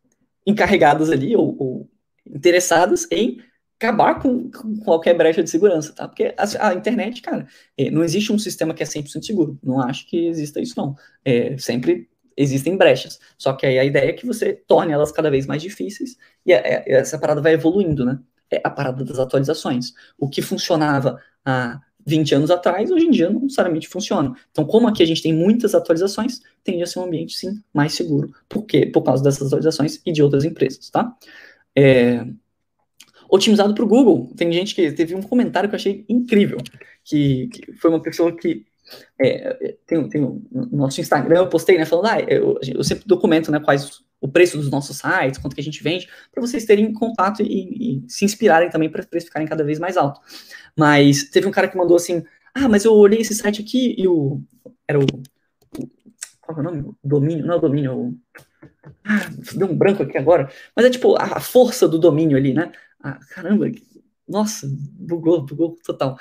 encarregadas 0.47 1.11
ali, 1.11 1.37
ou, 1.37 1.57
ou 1.59 1.91
interessadas 2.27 3.07
em 3.11 3.39
acabar 3.81 4.21
com, 4.21 4.51
com, 4.51 4.77
qualquer 4.81 5.15
brecha 5.15 5.43
de 5.43 5.49
segurança, 5.49 5.95
tá? 5.95 6.07
Porque 6.07 6.35
a, 6.37 6.69
a, 6.69 6.75
internet, 6.75 7.23
cara, 7.23 7.47
é, 7.79 7.91
não 7.91 8.05
existe 8.05 8.31
um 8.31 8.39
sistema 8.39 8.75
que 8.75 8.83
é 8.83 8.87
100% 8.87 9.25
seguro. 9.25 9.59
Não 9.63 9.81
acho 9.81 10.07
que 10.07 10.27
exista 10.27 10.61
isso, 10.61 10.75
não. 10.77 10.95
É, 11.25 11.57
sempre 11.57 12.09
existem 12.37 12.77
brechas. 12.77 13.19
Só 13.39 13.55
que 13.55 13.67
aí 13.67 13.79
a 13.79 13.85
ideia 13.85 14.11
é 14.11 14.13
que 14.13 14.27
você 14.27 14.53
torne 14.53 14.93
elas 14.93 15.11
cada 15.11 15.31
vez 15.31 15.47
mais 15.47 15.63
difíceis 15.63 16.17
e 16.45 16.53
é, 16.53 16.85
é, 16.87 16.93
essa 16.93 17.19
parada 17.19 17.41
vai 17.41 17.55
evoluindo, 17.55 18.05
né? 18.05 18.19
É 18.51 18.61
a 18.63 18.71
parada 18.71 19.05
das 19.05 19.19
atualizações. 19.19 19.93
O 20.19 20.29
que 20.29 20.43
funcionava 20.43 21.19
há 21.45 21.81
20 22.07 22.35
anos 22.35 22.51
atrás, 22.51 22.91
hoje 22.91 23.07
em 23.07 23.11
dia 23.11 23.31
não 23.31 23.43
necessariamente 23.43 23.89
funciona. 23.89 24.35
Então, 24.51 24.65
como 24.65 24.89
aqui 24.89 25.03
a 25.03 25.07
gente 25.07 25.23
tem 25.23 25.33
muitas 25.33 25.75
atualizações, 25.75 26.41
tende 26.65 26.83
a 26.83 26.87
ser 26.87 26.99
um 26.99 27.05
ambiente, 27.05 27.37
sim, 27.37 27.63
mais 27.73 27.95
seguro. 27.95 28.33
Por 28.49 28.65
quê? 28.65 28.87
Por 28.87 29.03
causa 29.03 29.23
dessas 29.23 29.47
atualizações 29.47 30.01
e 30.05 30.13
de 30.13 30.23
outras 30.23 30.45
empresas, 30.45 30.91
tá? 30.91 31.17
É, 31.77 32.25
otimizado 33.29 33.75
para 33.75 33.85
o 33.85 33.89
Google. 33.89 34.33
Tem 34.37 34.53
gente 34.53 34.75
que 34.75 34.91
teve 34.93 35.15
um 35.15 35.23
comentário 35.23 35.69
que 35.69 35.75
eu 35.75 35.79
achei 35.79 36.05
incrível, 36.09 36.59
que, 37.05 37.49
que 37.49 37.73
foi 37.75 37.91
uma 37.91 38.03
pessoa 38.03 38.37
que 38.37 38.67
é, 39.21 39.77
tem, 39.87 40.09
tem 40.09 40.21
no 40.21 40.43
nosso 40.73 41.01
Instagram, 41.01 41.39
eu 41.39 41.49
postei, 41.49 41.79
né, 41.79 41.85
falando, 41.85 42.07
ah, 42.07 42.21
eu, 42.21 42.59
eu, 42.75 42.83
sempre 42.83 43.07
documento, 43.07 43.51
né, 43.51 43.61
quais 43.61 44.03
o 44.21 44.29
preço 44.29 44.57
dos 44.59 44.71
nossos 44.71 44.99
sites, 44.99 45.39
quanto 45.39 45.55
que 45.55 45.61
a 45.61 45.65
gente 45.65 45.83
vende, 45.83 46.09
para 46.31 46.41
vocês 46.41 46.65
terem 46.65 46.93
contato 46.93 47.43
e, 47.43 48.01
e 48.01 48.11
se 48.11 48.25
inspirarem 48.25 48.69
também 48.69 48.91
para 48.91 49.05
precificarem 49.05 49.49
cada 49.49 49.65
vez 49.65 49.79
mais 49.79 49.97
alto. 49.97 50.21
Mas 50.77 51.25
teve 51.25 51.47
um 51.47 51.51
cara 51.51 51.69
que 51.69 51.77
mandou 51.77 51.97
assim, 51.97 52.25
ah, 52.55 52.69
mas 52.69 52.85
eu 52.85 52.93
olhei 52.95 53.21
esse 53.21 53.35
site 53.35 53.63
aqui 53.63 53.95
e 53.97 54.07
o, 54.07 54.43
era 54.87 54.99
o, 54.99 55.07
qual 56.41 56.59
é 56.59 56.61
o 56.61 56.63
nome? 56.63 56.81
O 56.81 56.97
domínio, 57.03 57.47
não 57.47 57.55
é 57.55 57.57
o 57.57 57.61
domínio, 57.61 57.97
o, 57.97 58.19
ah, 59.05 59.31
deu 59.55 59.69
um 59.69 59.77
branco 59.77 60.03
aqui 60.03 60.19
agora. 60.19 60.51
Mas 60.75 60.87
é 60.87 60.91
tipo 60.91 61.17
a 61.17 61.41
força 61.41 61.89
do 61.89 61.99
domínio 61.99 62.37
ali, 62.37 62.53
né? 62.53 62.73
Ah, 63.03 63.19
caramba, 63.31 63.67
nossa, 64.29 64.69
bugou, 64.71 65.45
bugou 65.45 65.77
total. 65.85 66.19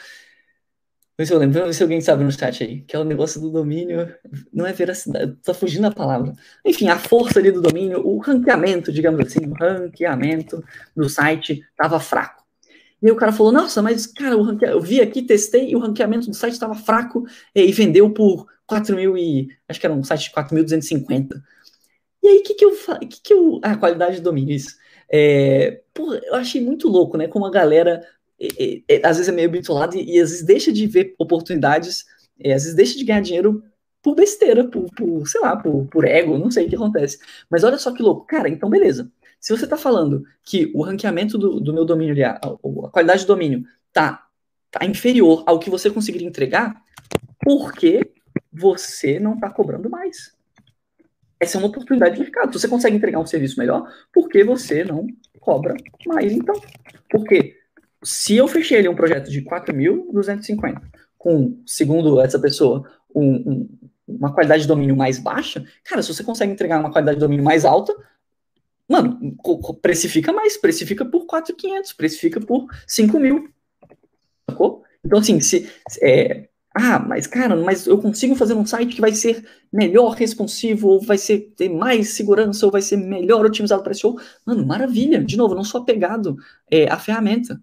Se 1.21 1.33
eu 1.33 1.37
lembro, 1.37 1.65
ver 1.65 1.73
se 1.73 1.83
alguém 1.83 1.99
sabe 1.99 2.23
no 2.23 2.31
chat 2.31 2.63
aí, 2.63 2.81
que 2.81 2.95
é 2.95 2.99
o 2.99 3.03
negócio 3.03 3.41
do 3.41 3.49
domínio, 3.49 4.07
não 4.53 4.65
é 4.65 4.71
veracidade, 4.71 5.35
tá 5.43 5.53
fugindo 5.53 5.85
a 5.85 5.91
palavra. 5.91 6.31
Enfim, 6.65 6.87
a 6.87 6.97
força 6.97 7.39
ali 7.39 7.51
do 7.51 7.61
domínio, 7.61 8.05
o 8.07 8.19
ranqueamento, 8.19 8.89
digamos 8.89 9.19
assim, 9.19 9.45
o 9.45 9.53
ranqueamento 9.53 10.63
do 10.95 11.09
site 11.09 11.61
estava 11.71 11.99
fraco. 11.99 12.45
E 13.01 13.07
aí 13.07 13.11
o 13.11 13.17
cara 13.17 13.33
falou, 13.33 13.51
nossa, 13.51 13.81
mas, 13.81 14.07
cara, 14.07 14.37
o 14.37 14.41
ranque... 14.41 14.65
eu 14.65 14.79
vi 14.79 15.01
aqui, 15.01 15.21
testei, 15.21 15.69
e 15.71 15.75
o 15.75 15.79
ranqueamento 15.79 16.27
do 16.27 16.33
site 16.33 16.53
estava 16.53 16.73
fraco, 16.73 17.25
e 17.53 17.71
vendeu 17.73 18.09
por 18.11 18.47
4 18.65 18.95
mil 18.95 19.17
e... 19.17 19.49
acho 19.67 19.79
que 19.79 19.85
era 19.85 19.95
um 19.95 20.03
site 20.03 20.29
de 20.29 20.31
4.250. 20.31 21.41
E 22.23 22.27
aí, 22.27 22.37
o 22.39 22.43
que 22.43 22.53
que 22.53 22.65
eu 22.65 22.71
que 23.01 23.21
que 23.21 23.33
eu 23.33 23.59
a 23.61 23.75
qualidade 23.75 24.17
de 24.17 24.21
domínio 24.21 24.55
isso? 24.55 24.77
É, 25.11 25.81
eu 25.97 26.35
achei 26.35 26.61
muito 26.61 26.87
louco, 26.87 27.17
né? 27.17 27.27
Como 27.27 27.45
a 27.45 27.51
galera 27.51 28.05
às 29.03 29.17
vezes 29.17 29.29
é 29.29 29.31
meio 29.31 29.49
bitolada 29.49 29.97
e, 29.97 30.15
e, 30.15 30.19
às 30.19 30.29
vezes 30.29 30.45
deixa 30.45 30.71
de 30.71 30.87
ver 30.87 31.15
oportunidades, 31.17 32.05
às 32.39 32.63
vezes 32.63 32.75
deixa 32.75 32.97
de 32.97 33.03
ganhar 33.03 33.21
dinheiro 33.21 33.63
por 34.01 34.15
besteira, 34.15 34.67
por, 34.67 34.85
por 34.95 35.27
sei 35.27 35.41
lá, 35.41 35.57
por, 35.57 35.85
por, 35.87 36.05
ego, 36.05 36.37
não 36.37 36.49
sei 36.49 36.65
o 36.65 36.69
que 36.69 36.75
acontece. 36.75 37.19
Mas 37.49 37.63
olha 37.63 37.77
só 37.77 37.91
que 37.93 38.01
louco, 38.01 38.25
cara, 38.25 38.47
então 38.49 38.69
beleza. 38.69 39.11
Se 39.39 39.55
você 39.55 39.65
está 39.65 39.77
falando 39.77 40.23
que 40.43 40.71
o 40.73 40.81
ranqueamento 40.81 41.37
do, 41.37 41.59
do 41.59 41.73
meu 41.73 41.85
domínio, 41.85 42.15
a, 42.25 42.31
a, 42.31 42.89
qualidade 42.91 43.23
do 43.23 43.27
domínio 43.27 43.65
tá, 43.91 44.27
tá 44.71 44.85
inferior 44.85 45.43
ao 45.45 45.59
que 45.59 45.69
você 45.69 45.89
conseguiria 45.89 46.27
entregar, 46.27 46.81
por 47.41 47.73
que 47.73 48.11
você 48.51 49.19
não 49.19 49.35
está 49.35 49.49
cobrando 49.49 49.89
mais? 49.89 50.37
essa 51.39 51.57
é 51.57 51.59
uma 51.59 51.69
oportunidade 51.69 52.15
de 52.15 52.21
mercado. 52.21 52.59
Você 52.59 52.67
consegue 52.67 52.97
entregar 52.97 53.19
um 53.19 53.25
serviço 53.25 53.57
melhor, 53.57 53.89
por 54.13 54.27
que 54.27 54.43
você 54.43 54.83
não 54.83 55.07
cobra 55.39 55.73
mais, 56.05 56.33
então? 56.33 56.59
Porque 57.09 57.55
se 58.03 58.35
eu 58.35 58.47
fechei 58.47 58.79
ali 58.79 58.87
um 58.87 58.95
projeto 58.95 59.29
de 59.29 59.41
4.250, 59.41 60.81
com, 61.17 61.61
segundo 61.65 62.19
essa 62.21 62.39
pessoa, 62.39 62.89
um, 63.13 63.23
um, 63.23 63.69
uma 64.07 64.33
qualidade 64.33 64.63
de 64.63 64.67
domínio 64.67 64.95
mais 64.95 65.19
baixa, 65.19 65.65
cara, 65.83 66.01
se 66.01 66.13
você 66.13 66.23
consegue 66.23 66.51
entregar 66.51 66.79
uma 66.79 66.91
qualidade 66.91 67.17
de 67.17 67.21
domínio 67.21 67.43
mais 67.43 67.65
alta, 67.65 67.93
mano, 68.87 69.35
precifica 69.81 70.31
mais, 70.31 70.57
precifica 70.57 71.05
por 71.05 71.25
4.500, 71.25 71.95
precifica 71.95 72.39
por 72.39 72.67
5 72.87 73.19
mil. 73.19 73.49
Sacou? 74.49 74.83
Então, 75.05 75.19
assim, 75.19 75.39
se, 75.39 75.69
é, 76.01 76.49
ah, 76.75 76.99
mas 76.99 77.27
cara, 77.27 77.55
mas 77.55 77.87
eu 77.87 77.97
consigo 77.99 78.35
fazer 78.35 78.53
um 78.53 78.65
site 78.65 78.95
que 78.95 79.01
vai 79.01 79.11
ser 79.13 79.45
melhor 79.71 80.11
responsivo, 80.11 80.87
ou 80.87 81.01
vai 81.01 81.17
ser 81.17 81.53
ter 81.55 81.69
mais 81.69 82.09
segurança, 82.13 82.65
ou 82.65 82.71
vai 82.71 82.81
ser 82.81 82.97
melhor 82.97 83.45
otimizado 83.45 83.83
para 83.83 83.93
SEO. 83.93 84.17
Mano, 84.45 84.65
maravilha. 84.65 85.23
De 85.23 85.35
novo, 85.35 85.55
não 85.55 85.63
sou 85.63 85.81
apegado 85.81 86.37
é, 86.71 86.87
à 86.89 86.97
ferramenta. 86.97 87.61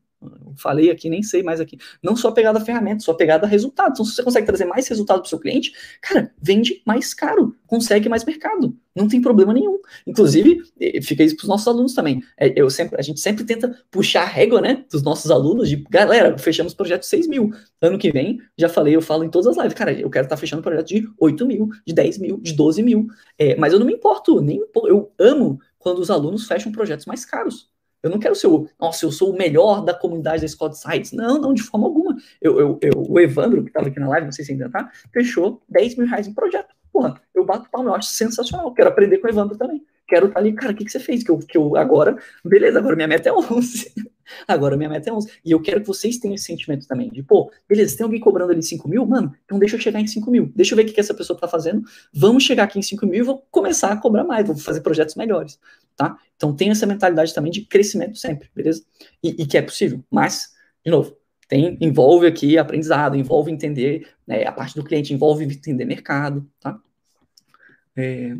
Falei 0.57 0.91
aqui, 0.91 1.11
nem 1.11 1.23
sei 1.23 1.43
mais 1.43 1.61
aqui. 1.61 1.79
Não 2.03 2.17
só 2.17 2.29
apegado 2.29 2.57
à 2.57 2.61
ferramenta, 2.61 3.01
só 3.01 3.13
apegado 3.13 3.45
a 3.45 3.47
resultado. 3.47 3.93
Então, 3.93 4.05
se 4.05 4.15
você 4.15 4.23
consegue 4.23 4.47
trazer 4.47 4.65
mais 4.65 4.89
resultado 4.89 5.19
para 5.19 5.27
o 5.27 5.29
seu 5.29 5.39
cliente, 5.39 5.73
cara, 6.01 6.33
vende 6.41 6.83
mais 6.87 7.13
caro, 7.13 7.55
consegue 7.67 8.09
mais 8.09 8.25
mercado. 8.25 8.75
Não 8.95 9.07
tem 9.07 9.21
problema 9.21 9.53
nenhum. 9.53 9.79
Inclusive, 10.07 10.63
fica 11.03 11.23
isso 11.23 11.37
para 11.37 11.43
os 11.43 11.49
nossos 11.49 11.69
alunos 11.69 11.93
também. 11.93 12.23
É, 12.39 12.59
eu 12.59 12.71
sempre, 12.71 12.99
a 12.99 13.03
gente 13.03 13.21
sempre 13.21 13.45
tenta 13.45 13.79
puxar 13.91 14.23
a 14.23 14.27
régua, 14.27 14.61
né, 14.61 14.85
dos 14.91 15.03
nossos 15.03 15.31
alunos, 15.31 15.69
de 15.69 15.77
galera, 15.91 16.37
fechamos 16.39 16.73
projeto 16.73 17.05
6 17.05 17.29
mil. 17.29 17.51
Ano 17.83 17.99
que 17.99 18.11
vem, 18.11 18.41
já 18.57 18.71
falei, 18.71 18.97
eu 18.97 19.03
falo 19.03 19.23
em 19.23 19.29
todas 19.29 19.49
as 19.49 19.57
lives, 19.57 19.75
cara, 19.75 19.93
eu 19.93 20.09
quero 20.09 20.25
estar 20.25 20.37
tá 20.37 20.41
fechando 20.41 20.63
projeto 20.63 20.87
de 20.87 21.09
8 21.19 21.47
mil, 21.47 21.69
de 21.87 21.93
10 21.93 22.19
mil, 22.19 22.39
de 22.39 22.55
12 22.55 22.83
mil. 22.83 23.07
É, 23.39 23.55
mas 23.57 23.75
eu 23.75 23.79
não 23.79 23.87
me 23.87 23.93
importo, 23.93 24.41
nem 24.41 24.63
eu 24.87 25.13
amo 25.19 25.61
quando 25.79 25.99
os 25.99 26.11
alunos 26.11 26.47
fecham 26.47 26.73
projetos 26.73 27.05
mais 27.05 27.25
caros. 27.25 27.69
Eu 28.03 28.11
não 28.11 28.19
quero 28.19 28.35
ser 28.35 28.47
o, 28.47 28.69
nossa, 28.81 29.05
eu 29.05 29.11
sou 29.11 29.33
o 29.33 29.37
melhor 29.37 29.85
da 29.85 29.95
comunidade 29.95 30.47
da 30.47 30.69
de 30.69 30.79
sites. 30.79 31.13
Não, 31.13 31.41
não, 31.41 31.53
de 31.53 31.63
forma 31.63 31.87
alguma. 31.87 32.17
Eu, 32.41 32.61
eu, 32.61 32.79
eu 32.83 32.93
o 32.97 33.19
Evandro, 33.19 33.63
que 33.63 33.71
estava 33.71 33.89
aqui 33.89 33.99
na 33.99 34.09
live, 34.09 34.27
não 34.27 34.33
sei 34.33 34.45
se 34.45 34.53
ainda 34.53 34.71
tá, 34.71 34.91
fechou 35.13 35.63
10 35.69 35.97
mil 35.97 36.07
reais 36.07 36.27
em 36.27 36.35
projeto. 36.35 36.75
Porra, 36.93 37.21
eu 37.35 37.45
bato 37.45 37.69
palma, 37.71 37.91
eu 37.91 37.95
acho 37.95 38.09
sensacional. 38.09 38.73
Quero 38.73 38.89
aprender 38.89 39.19
com 39.19 39.27
o 39.27 39.31
Evandro 39.31 39.57
também. 39.57 39.85
Quero 40.07 40.27
estar 40.27 40.35
tá 40.35 40.41
ali, 40.41 40.53
cara, 40.53 40.73
o 40.73 40.75
que, 40.75 40.85
que 40.85 40.91
você 40.91 41.01
fez? 41.01 41.23
Que 41.23 41.31
eu, 41.31 41.39
que 41.39 41.59
eu 41.59 41.77
agora, 41.77 42.17
beleza, 42.45 42.79
agora 42.79 42.95
minha 42.95 43.09
meta 43.09 43.29
é 43.29 43.33
11. 43.33 43.93
Agora 44.47 44.77
minha 44.77 44.89
meta 44.89 45.11
é 45.11 45.13
11. 45.13 45.31
E 45.45 45.51
eu 45.51 45.61
quero 45.61 45.81
que 45.81 45.87
vocês 45.87 46.19
tenham 46.19 46.35
esse 46.35 46.45
sentimento 46.45 46.87
também, 46.87 47.09
de, 47.11 47.23
pô, 47.23 47.51
beleza, 47.69 47.97
tem 47.97 48.05
alguém 48.05 48.21
cobrando 48.21 48.53
ali 48.53 48.63
5 48.63 48.89
mil? 48.89 49.05
Mano, 49.07 49.35
então 49.45 49.59
deixa 49.59 49.77
eu 49.77 49.81
chegar 49.81 50.01
em 50.01 50.07
5 50.07 50.31
mil. 50.31 50.53
Deixa 50.55 50.75
eu 50.75 50.77
ver 50.77 50.83
o 50.83 50.87
que, 50.87 50.93
que 50.93 51.01
essa 51.01 51.15
pessoa 51.15 51.39
tá 51.39 51.49
fazendo. 51.49 51.83
Vamos 52.13 52.45
chegar 52.45 52.65
aqui 52.65 52.79
em 52.79 52.83
5 52.83 53.07
mil 53.07 53.21
e 53.21 53.23
vou 53.23 53.47
começar 53.51 53.93
a 53.93 53.97
cobrar 53.97 54.25
mais, 54.25 54.47
vou 54.47 54.57
fazer 54.57 54.81
projetos 54.81 55.15
melhores 55.15 55.59
tá? 55.97 56.19
Então 56.37 56.55
tem 56.55 56.71
essa 56.71 56.87
mentalidade 56.87 57.35
também 57.35 57.51
de 57.51 57.63
crescimento 57.63 58.17
sempre, 58.17 58.51
beleza? 58.55 58.85
E, 59.23 59.43
e 59.43 59.47
que 59.47 59.57
é 59.57 59.63
possível, 59.63 60.05
mas, 60.11 60.55
de 60.85 60.91
novo, 60.91 61.17
tem, 61.49 61.79
envolve 61.81 62.27
aqui 62.27 62.59
aprendizado, 62.59 63.17
envolve 63.17 63.51
entender 63.51 64.09
né, 64.27 64.45
a 64.45 64.53
parte 64.53 64.75
do 64.75 64.85
cliente, 64.85 65.15
envolve 65.15 65.45
entender 65.45 65.85
mercado, 65.85 66.49
tá? 66.61 66.79
É, 67.97 68.37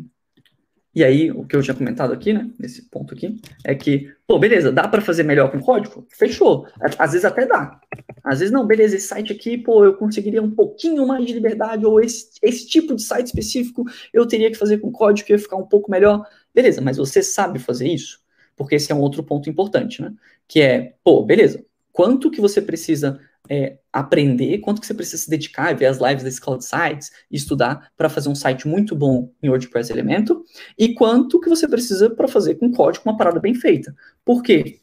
e 0.99 1.03
aí, 1.03 1.31
o 1.31 1.45
que 1.45 1.55
eu 1.55 1.61
tinha 1.61 1.75
comentado 1.75 2.11
aqui, 2.11 2.33
né, 2.33 2.49
nesse 2.57 2.83
ponto 2.89 3.13
aqui, 3.13 3.39
é 3.63 3.75
que, 3.75 4.11
pô, 4.25 4.39
beleza, 4.39 4.71
dá 4.71 4.87
para 4.87 5.01
fazer 5.01 5.23
melhor 5.23 5.51
com 5.51 5.59
código? 5.59 6.05
Fechou. 6.09 6.67
Às 6.97 7.11
vezes 7.11 7.25
até 7.25 7.45
dá. 7.45 7.79
Às 8.23 8.39
vezes 8.39 8.51
não, 8.51 8.65
beleza, 8.65 8.95
esse 8.95 9.07
site 9.07 9.31
aqui, 9.31 9.57
pô, 9.57 9.85
eu 9.85 9.93
conseguiria 9.93 10.41
um 10.41 10.51
pouquinho 10.51 11.05
mais 11.05 11.25
de 11.25 11.33
liberdade, 11.33 11.85
ou 11.85 12.01
esse, 12.01 12.31
esse 12.41 12.67
tipo 12.67 12.95
de 12.95 13.03
site 13.03 13.27
específico 13.27 13.85
eu 14.13 14.25
teria 14.25 14.49
que 14.51 14.57
fazer 14.57 14.79
com 14.79 14.91
código 14.91 15.27
que 15.27 15.33
ia 15.33 15.39
ficar 15.39 15.57
um 15.57 15.67
pouco 15.67 15.89
melhor. 15.89 16.25
Beleza, 16.53 16.81
mas 16.81 16.97
você 16.97 17.21
sabe 17.21 17.59
fazer 17.59 17.87
isso? 17.87 18.19
porque 18.57 18.75
esse 18.75 18.91
é 18.91 18.95
um 18.95 18.99
outro 18.99 19.23
ponto 19.23 19.49
importante, 19.49 20.01
né? 20.01 20.11
Que 20.47 20.59
é, 20.59 20.95
pô, 21.03 21.23
beleza, 21.23 21.63
quanto 21.93 22.31
que 22.31 22.41
você 22.41 22.61
precisa 22.61 23.19
é, 23.47 23.77
aprender, 23.99 24.59
quanto 24.59 24.79
que 24.79 24.87
você 24.87 24.93
precisa 24.93 25.23
se 25.23 25.29
dedicar, 25.29 25.75
ver 25.75 25.87
as 25.87 25.97
lives 25.97 26.23
da 26.23 26.29
Escola 26.29 26.57
de 26.57 26.65
Sites, 26.65 27.11
estudar 27.31 27.91
para 27.97 28.09
fazer 28.09 28.29
um 28.29 28.35
site 28.35 28.67
muito 28.67 28.95
bom 28.95 29.31
em 29.41 29.49
WordPress 29.49 29.91
Elemento, 29.91 30.43
e 30.77 30.93
quanto 30.93 31.39
que 31.39 31.49
você 31.49 31.67
precisa 31.67 32.09
para 32.09 32.27
fazer 32.27 32.55
com 32.55 32.71
código 32.71 33.03
uma 33.09 33.17
parada 33.17 33.39
bem 33.39 33.55
feita. 33.55 33.95
Por 34.23 34.43
quê? 34.43 34.79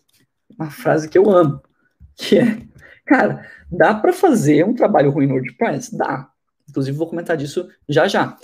Uma 0.58 0.70
frase 0.70 1.08
que 1.08 1.16
eu 1.16 1.30
amo, 1.30 1.62
que 2.16 2.38
é, 2.38 2.58
cara, 3.06 3.48
dá 3.70 3.94
para 3.94 4.12
fazer 4.12 4.64
um 4.64 4.74
trabalho 4.74 5.10
ruim 5.10 5.26
no 5.26 5.34
WordPress? 5.34 5.96
Dá. 5.96 6.28
Inclusive, 6.68 6.96
vou 6.96 7.06
comentar 7.06 7.36
disso 7.36 7.68
já 7.88 8.08
já. 8.08 8.36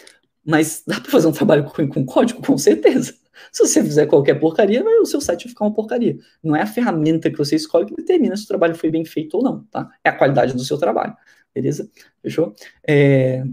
Mas 0.45 0.83
dá 0.87 1.01
para 1.01 1.11
fazer 1.11 1.27
um 1.27 1.33
trabalho 1.33 1.65
ruim 1.65 1.89
com 1.89 2.05
código? 2.05 2.43
Com 2.43 2.57
certeza. 2.57 3.15
Se 3.53 3.67
você 3.67 3.83
fizer 3.83 4.07
qualquer 4.07 4.35
porcaria, 4.39 4.85
o 4.85 5.07
seu 5.07 5.21
site 5.21 5.45
vai 5.45 5.51
ficar 5.51 5.65
uma 5.65 5.75
porcaria. 5.75 6.19
Não 6.43 6.55
é 6.55 6.63
a 6.63 6.67
ferramenta 6.67 7.31
que 7.31 7.39
você 7.39 7.57
escolhe 7.57 7.87
que 7.87 7.97
determina 7.97 8.37
se 8.37 8.45
o 8.45 8.49
trabalho 8.49 8.75
foi 8.75 8.91
bem 8.91 9.05
feito 9.05 9.37
ou 9.37 9.43
não, 9.43 9.65
tá? 9.65 9.89
É 10.05 10.09
a 10.11 10.17
qualidade 10.17 10.53
do 10.55 10.65
seu 10.65 10.79
trabalho, 10.79 11.17
beleza? 11.55 11.91
Fechou? 12.23 12.55
É... 12.87 13.45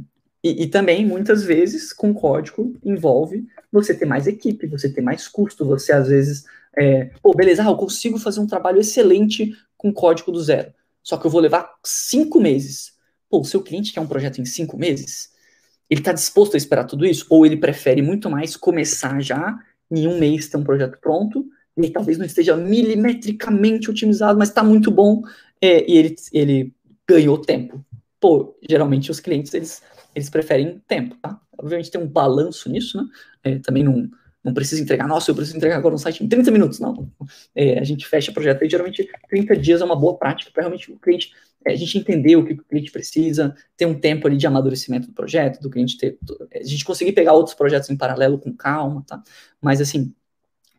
E, 0.44 0.64
e, 0.64 0.68
também, 0.68 1.06
muitas 1.06 1.44
vezes, 1.44 1.92
com 1.92 2.14
código, 2.14 2.74
envolve 2.84 3.46
você 3.72 3.94
ter 3.94 4.06
mais 4.06 4.28
equipe, 4.28 4.68
você 4.68 4.88
ter 4.88 5.02
mais 5.02 5.28
custo, 5.28 5.66
você 5.66 5.92
às 5.92 6.08
vezes, 6.08 6.46
é... 6.78 7.06
pô, 7.22 7.34
beleza, 7.34 7.64
ah, 7.64 7.68
eu 7.68 7.76
consigo 7.76 8.18
fazer 8.18 8.40
um 8.40 8.48
trabalho 8.48 8.80
excelente 8.80 9.54
com 9.76 9.92
código 9.92 10.32
do 10.32 10.42
zero, 10.42 10.74
só 11.04 11.18
que 11.18 11.26
eu 11.26 11.32
vou 11.32 11.42
levar 11.42 11.74
cinco 11.84 12.40
meses. 12.40 12.94
Pô, 13.30 13.42
o 13.42 13.46
seu 13.46 13.62
cliente 13.62 13.92
quer 13.94 14.00
um 14.00 14.08
projeto 14.08 14.40
em 14.40 14.46
cinco 14.46 14.78
meses? 14.78 15.32
Ele 15.90 16.02
está 16.02 16.12
disposto 16.12 16.56
a 16.56 16.58
esperar 16.58 16.86
tudo 16.86 17.06
isso? 17.06 17.26
Ou 17.30 17.46
ele 17.46 17.58
prefere 17.58 18.02
muito 18.02 18.30
mais 18.30 18.56
começar 18.56 19.22
já 19.22 19.58
em 19.92 20.08
um 20.08 20.20
mês 20.20 20.48
ter 20.48 20.58
um 20.58 20.64
projeto 20.64 20.98
pronto, 21.00 21.46
ele 21.76 21.90
talvez 21.90 22.18
não 22.18 22.26
esteja 22.26 22.56
milimetricamente 22.56 23.90
otimizado, 23.90 24.38
mas 24.38 24.50
está 24.50 24.64
muito 24.64 24.90
bom, 24.90 25.22
é, 25.62 25.90
e 25.90 25.98
ele, 25.98 26.16
ele 26.34 26.74
ganhou 27.08 27.38
tempo. 27.38 27.86
Pô, 28.20 28.58
geralmente 28.68 29.12
os 29.12 29.20
clientes, 29.20 29.54
eles, 29.54 29.82
eles 30.16 30.30
preferem 30.30 30.82
tempo, 30.88 31.16
tá? 31.22 31.40
Obviamente 31.58 31.92
tem 31.92 32.02
um 32.02 32.08
balanço 32.08 32.70
nisso, 32.70 32.98
né? 32.98 33.08
É, 33.44 33.60
também 33.60 33.84
não, 33.84 34.10
não 34.44 34.54
precisa 34.54 34.82
entregar, 34.82 35.08
nossa, 35.08 35.30
eu 35.30 35.36
preciso 35.36 35.58
entregar 35.58 35.78
agora 35.78 35.94
um 35.94 36.00
site 36.00 36.24
em 36.24 36.28
30 36.28 36.52
minutos, 36.52 36.80
não. 36.80 37.10
É, 37.54 37.80
a 37.80 37.84
gente 37.84 38.08
fecha 38.08 38.32
projeto 38.32 38.64
aí, 38.64 38.70
geralmente 38.70 39.08
30 39.30 39.56
dias 39.58 39.82
é 39.82 39.86
uma 39.86 39.96
boa 39.96 40.18
prática 40.18 40.50
para 40.52 40.64
realmente 40.64 40.92
o 40.92 40.98
cliente, 40.98 41.32
a 41.74 41.76
gente 41.76 41.98
entender 41.98 42.36
o 42.36 42.46
que 42.46 42.54
o 42.54 42.64
cliente 42.64 42.92
precisa, 42.92 43.56
ter 43.76 43.86
um 43.86 44.00
tempo 44.00 44.28
ali 44.28 44.38
de 44.38 44.48
amadurecimento 44.48 45.08
do 45.08 45.14
projeto, 45.14 45.62
do 45.62 45.70
cliente 45.70 45.98
ter, 45.98 46.18
a 46.54 46.64
gente 46.64 46.86
conseguir 46.86 47.14
pegar 47.14 47.34
outros 47.34 47.56
projetos 47.56 47.90
em 47.90 47.98
paralelo 47.98 48.40
com 48.40 48.54
calma, 48.54 49.04
tá? 49.08 49.22
Mas 49.62 49.82
assim, 49.82 50.14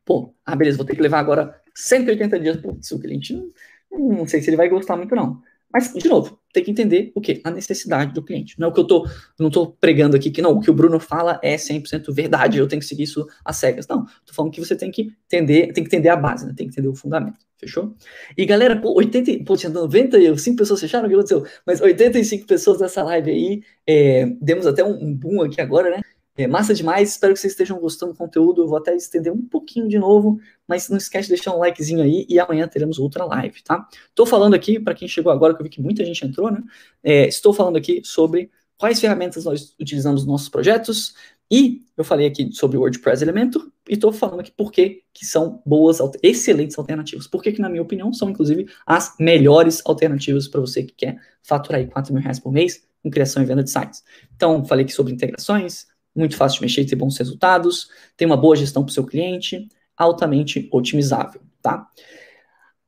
pô, 0.05 0.35
ah, 0.45 0.57
beleza, 0.57 0.77
vou 0.77 0.87
ter 0.87 0.97
que 0.97 1.03
levar 1.03 1.19
agora 1.21 1.61
180 1.75 2.41
dias, 2.41 2.57
putz, 2.57 2.91
o 2.93 2.99
cliente 2.99 3.35
não, 3.35 3.51
não 3.91 4.27
sei 4.27 4.41
se 4.41 4.51
ele 4.51 4.57
vai 4.57 4.69
gostar 4.69 4.97
muito 4.97 5.15
não. 5.15 5.43
Mas, 5.73 5.93
de 5.93 6.09
novo, 6.09 6.41
tem 6.53 6.65
que 6.65 6.71
entender 6.71 7.13
o 7.15 7.21
quê? 7.21 7.41
A 7.45 7.51
necessidade 7.51 8.13
do 8.15 8.23
cliente. 8.23 8.59
Não 8.59 8.69
é 8.69 8.71
o 8.71 8.75
que 8.75 8.81
eu 8.81 8.87
tô, 8.87 9.07
não 9.39 9.51
tô 9.51 9.73
pregando 9.73 10.17
aqui 10.17 10.31
que 10.31 10.41
não, 10.41 10.53
o 10.53 10.61
que 10.61 10.71
o 10.71 10.75
Bruno 10.75 10.99
fala 10.99 11.39
é 11.43 11.57
100% 11.57 12.13
verdade, 12.13 12.59
eu 12.59 12.67
tenho 12.67 12.81
que 12.81 12.87
seguir 12.87 13.03
isso 13.03 13.27
às 13.45 13.57
cegas. 13.57 13.87
Não, 13.87 14.05
tô 14.25 14.33
falando 14.33 14.53
que 14.53 14.61
você 14.61 14.75
tem 14.75 14.91
que 14.91 15.13
entender, 15.27 15.73
tem 15.73 15.85
que 15.85 15.89
entender 15.89 16.09
a 16.09 16.17
base, 16.17 16.47
né? 16.47 16.55
Tem 16.57 16.67
que 16.67 16.73
entender 16.73 16.89
o 16.89 16.95
fundamento. 16.95 17.39
Fechou? 17.59 17.95
E 18.37 18.47
galera, 18.47 18.81
pô, 18.81 18.95
80, 18.97 19.45
pô, 19.45 19.57
tinha 19.57 19.71
95 19.71 20.57
pessoas 20.57 20.81
fecharam, 20.81 21.07
o 21.07 21.09
que 21.09 21.15
aconteceu? 21.15 21.45
Mas 21.67 21.81
85 21.81 22.47
pessoas 22.47 22.81
nessa 22.81 23.03
live 23.03 23.31
aí, 23.31 23.63
é, 23.87 24.27
demos 24.41 24.67
até 24.67 24.83
um, 24.85 24.93
um 24.93 25.15
boom 25.15 25.43
aqui 25.43 25.61
agora, 25.61 25.91
né? 25.91 26.01
É, 26.39 26.47
massa 26.47 26.73
demais, 26.73 27.11
espero 27.11 27.35
que 27.35 27.41
vocês 27.41 27.53
estejam 27.53 27.81
gostando 27.81 28.13
do 28.13 28.17
conteúdo. 28.17 28.63
Eu 28.63 28.69
vou 28.69 28.79
até 28.79 28.95
estender 28.95 29.33
um 29.33 29.43
pouquinho 29.43 29.89
de 29.89 29.99
novo, 29.99 30.41
mas 30.69 30.89
não 30.89 30.97
esquece 30.97 31.27
de 31.27 31.35
deixar 31.35 31.53
um 31.53 31.59
likezinho 31.59 32.01
aí 32.01 32.25
e 32.29 32.39
amanhã 32.39 32.69
teremos 32.69 33.01
outra 33.01 33.25
live, 33.25 33.61
tá? 33.65 33.89
Estou 34.09 34.25
falando 34.25 34.55
aqui, 34.55 34.79
para 34.79 34.95
quem 34.95 35.09
chegou 35.09 35.33
agora, 35.33 35.53
que 35.53 35.61
eu 35.61 35.65
vi 35.65 35.69
que 35.69 35.83
muita 35.83 36.05
gente 36.05 36.25
entrou, 36.25 36.49
né? 36.53 36.63
É, 37.03 37.27
estou 37.27 37.53
falando 37.53 37.77
aqui 37.77 38.03
sobre 38.05 38.53
quais 38.77 39.01
ferramentas 39.01 39.47
nós 39.47 39.75
utilizamos 39.81 40.21
nos 40.21 40.29
nossos 40.29 40.49
projetos 40.49 41.13
e 41.51 41.83
eu 41.97 42.05
falei 42.05 42.29
aqui 42.29 42.53
sobre 42.53 42.77
o 42.77 42.83
WordPress 42.83 43.21
Elementor 43.21 43.69
e 43.89 43.95
estou 43.95 44.13
falando 44.13 44.39
aqui 44.39 44.53
por 44.53 44.71
que, 44.71 45.03
são 45.21 45.61
boas, 45.67 45.99
excelentes 46.23 46.79
alternativas. 46.79 47.27
Por 47.27 47.43
que, 47.43 47.61
na 47.61 47.69
minha 47.69 47.83
opinião, 47.83 48.13
são 48.13 48.31
inclusive 48.31 48.69
as 48.87 49.17
melhores 49.19 49.83
alternativas 49.85 50.47
para 50.47 50.61
você 50.61 50.85
que 50.85 50.95
quer 50.95 51.21
faturar 51.43 51.81
aí 51.81 51.89
4 51.89 52.15
mil 52.15 52.23
reais 52.23 52.39
por 52.39 52.53
mês 52.53 52.87
com 53.03 53.11
criação 53.11 53.43
e 53.43 53.47
venda 53.47 53.65
de 53.65 53.71
sites. 53.71 54.05
Então, 54.37 54.65
falei 54.65 54.85
aqui 54.85 54.93
sobre 54.93 55.13
integrações, 55.13 55.88
muito 56.19 56.37
fácil 56.37 56.59
de 56.59 56.63
mexer 56.63 56.83
e 56.83 56.87
ter 56.87 56.97
bons 56.97 57.17
resultados, 57.17 57.89
tem 58.17 58.27
uma 58.27 58.37
boa 58.37 58.57
gestão 58.57 58.83
para 58.83 58.91
o 58.91 58.93
seu 58.93 59.07
cliente, 59.07 59.69
altamente 59.97 60.69
otimizável, 60.73 61.41
tá? 61.63 61.89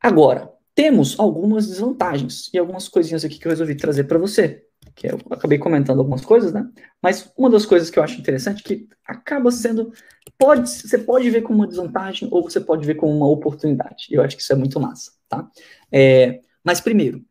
Agora, 0.01 0.51
temos 0.75 1.19
algumas 1.19 1.67
desvantagens 1.67 2.49
e 2.55 2.59
algumas 2.59 2.89
coisinhas 2.89 3.25
aqui 3.25 3.39
que 3.39 3.47
eu 3.47 3.51
resolvi 3.51 3.75
trazer 3.75 4.05
para 4.05 4.19
você, 4.19 4.65
que 4.95 5.09
eu 5.09 5.19
acabei 5.31 5.59
comentando 5.59 5.99
algumas 5.99 6.25
coisas, 6.25 6.53
né? 6.53 6.69
Mas 7.03 7.31
uma 7.37 7.51
das 7.51 7.67
coisas 7.67 7.91
que 7.91 7.99
eu 7.99 8.03
acho 8.03 8.19
interessante 8.19 8.61
é 8.61 8.65
que 8.67 8.89
acaba 9.05 9.51
sendo, 9.51 9.93
pode, 10.39 10.71
você 10.71 10.99
pode 10.99 11.29
ver 11.29 11.43
como 11.43 11.59
uma 11.59 11.67
desvantagem 11.67 12.29
ou 12.31 12.43
você 12.43 12.61
pode 12.61 12.87
ver 12.87 12.95
como 12.95 13.15
uma 13.15 13.29
oportunidade. 13.29 14.07
Eu 14.11 14.23
acho 14.23 14.37
que 14.37 14.43
isso 14.43 14.53
é 14.53 14.57
muito 14.57 14.81
massa, 14.81 15.13
tá? 15.29 15.51
É, 15.93 16.41
mas 16.65 16.81
primeiro, 16.81 17.25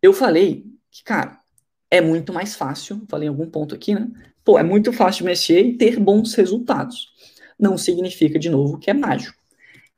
eu 0.00 0.12
falei 0.12 0.64
que, 0.90 1.04
cara, 1.04 1.38
é 1.90 2.00
muito 2.00 2.32
mais 2.32 2.54
fácil, 2.54 3.04
falei 3.08 3.26
em 3.26 3.30
algum 3.30 3.50
ponto 3.50 3.74
aqui, 3.74 3.94
né? 3.94 4.08
Pô, 4.44 4.58
é 4.58 4.62
muito 4.62 4.92
fácil 4.92 5.24
mexer 5.24 5.60
e 5.60 5.76
ter 5.76 5.98
bons 5.98 6.34
resultados. 6.34 7.12
Não 7.58 7.76
significa, 7.76 8.38
de 8.38 8.48
novo, 8.48 8.78
que 8.78 8.90
é 8.90 8.94
mágico. 8.94 9.38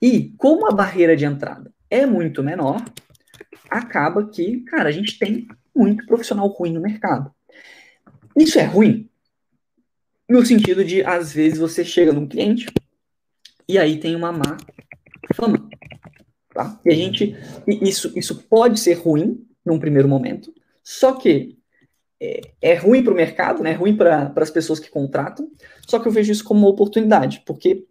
E 0.00 0.32
como 0.36 0.66
a 0.66 0.72
barreira 0.72 1.16
de 1.16 1.24
entrada 1.24 1.72
é 1.88 2.04
muito 2.04 2.42
menor, 2.42 2.84
acaba 3.70 4.26
que, 4.28 4.60
cara, 4.62 4.88
a 4.88 4.92
gente 4.92 5.18
tem 5.18 5.46
muito 5.74 6.04
profissional 6.06 6.48
ruim 6.48 6.72
no 6.72 6.80
mercado. 6.80 7.32
Isso 8.36 8.58
é 8.58 8.64
ruim? 8.64 9.08
No 10.28 10.44
sentido 10.44 10.84
de, 10.84 11.04
às 11.04 11.32
vezes, 11.32 11.58
você 11.58 11.84
chega 11.84 12.12
num 12.12 12.26
cliente 12.26 12.66
e 13.68 13.78
aí 13.78 13.98
tem 13.98 14.16
uma 14.16 14.32
má 14.32 14.56
fama. 15.34 15.68
Tá? 16.52 16.78
E 16.84 16.90
a 16.90 16.94
gente. 16.94 17.36
Isso, 17.66 18.12
isso 18.16 18.42
pode 18.42 18.78
ser 18.80 18.94
ruim 18.94 19.46
num 19.64 19.78
primeiro 19.78 20.08
momento, 20.08 20.52
só 20.82 21.12
que 21.12 21.56
é, 22.22 22.40
é 22.60 22.74
ruim 22.74 23.02
para 23.02 23.12
o 23.12 23.16
mercado, 23.16 23.64
né? 23.64 23.72
É 23.72 23.74
ruim 23.74 23.96
para 23.96 24.32
as 24.36 24.50
pessoas 24.50 24.78
que 24.78 24.88
contratam, 24.88 25.50
só 25.88 25.98
que 25.98 26.06
eu 26.06 26.12
vejo 26.12 26.30
isso 26.30 26.44
como 26.44 26.60
uma 26.60 26.68
oportunidade, 26.68 27.42
porque, 27.44 27.84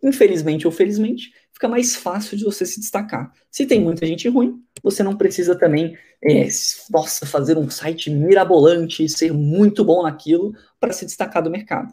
infelizmente 0.00 0.66
ou 0.66 0.72
felizmente, 0.72 1.32
fica 1.52 1.66
mais 1.66 1.96
fácil 1.96 2.36
de 2.36 2.44
você 2.44 2.64
se 2.64 2.78
destacar. 2.78 3.32
Se 3.50 3.66
tem 3.66 3.80
muita 3.80 4.06
gente 4.06 4.28
ruim, 4.28 4.62
você 4.84 5.02
não 5.02 5.16
precisa 5.16 5.56
também, 5.58 5.98
é, 6.22 6.46
nossa, 6.90 7.26
fazer 7.26 7.58
um 7.58 7.68
site 7.68 8.08
mirabolante, 8.08 9.08
ser 9.08 9.32
muito 9.32 9.84
bom 9.84 10.04
naquilo 10.04 10.54
para 10.78 10.92
se 10.92 11.04
destacar 11.04 11.42
do 11.42 11.50
mercado. 11.50 11.92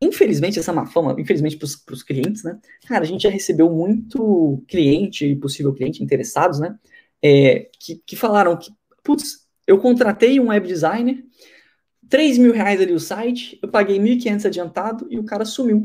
Infelizmente, 0.00 0.60
essa 0.60 0.72
má 0.72 0.86
fama, 0.86 1.16
infelizmente 1.18 1.56
para 1.56 1.94
os 1.94 2.02
clientes, 2.04 2.44
né? 2.44 2.56
Cara, 2.86 3.02
a 3.02 3.06
gente 3.06 3.22
já 3.22 3.30
recebeu 3.30 3.68
muito 3.68 4.62
cliente 4.68 5.34
possível 5.34 5.74
cliente 5.74 6.04
interessados, 6.04 6.60
né? 6.60 6.78
É, 7.20 7.68
que, 7.80 8.00
que 8.06 8.14
falaram 8.14 8.56
que, 8.56 8.70
putz, 9.02 9.47
eu 9.68 9.78
contratei 9.78 10.40
um 10.40 10.48
web 10.48 10.66
designer, 10.66 11.22
3 12.08 12.38
mil 12.38 12.54
reais 12.54 12.80
ali 12.80 12.92
o 12.92 12.98
site, 12.98 13.58
eu 13.62 13.68
paguei 13.68 13.98
1.500 13.98 14.46
adiantado 14.46 15.06
e 15.10 15.18
o 15.18 15.24
cara 15.24 15.44
sumiu. 15.44 15.82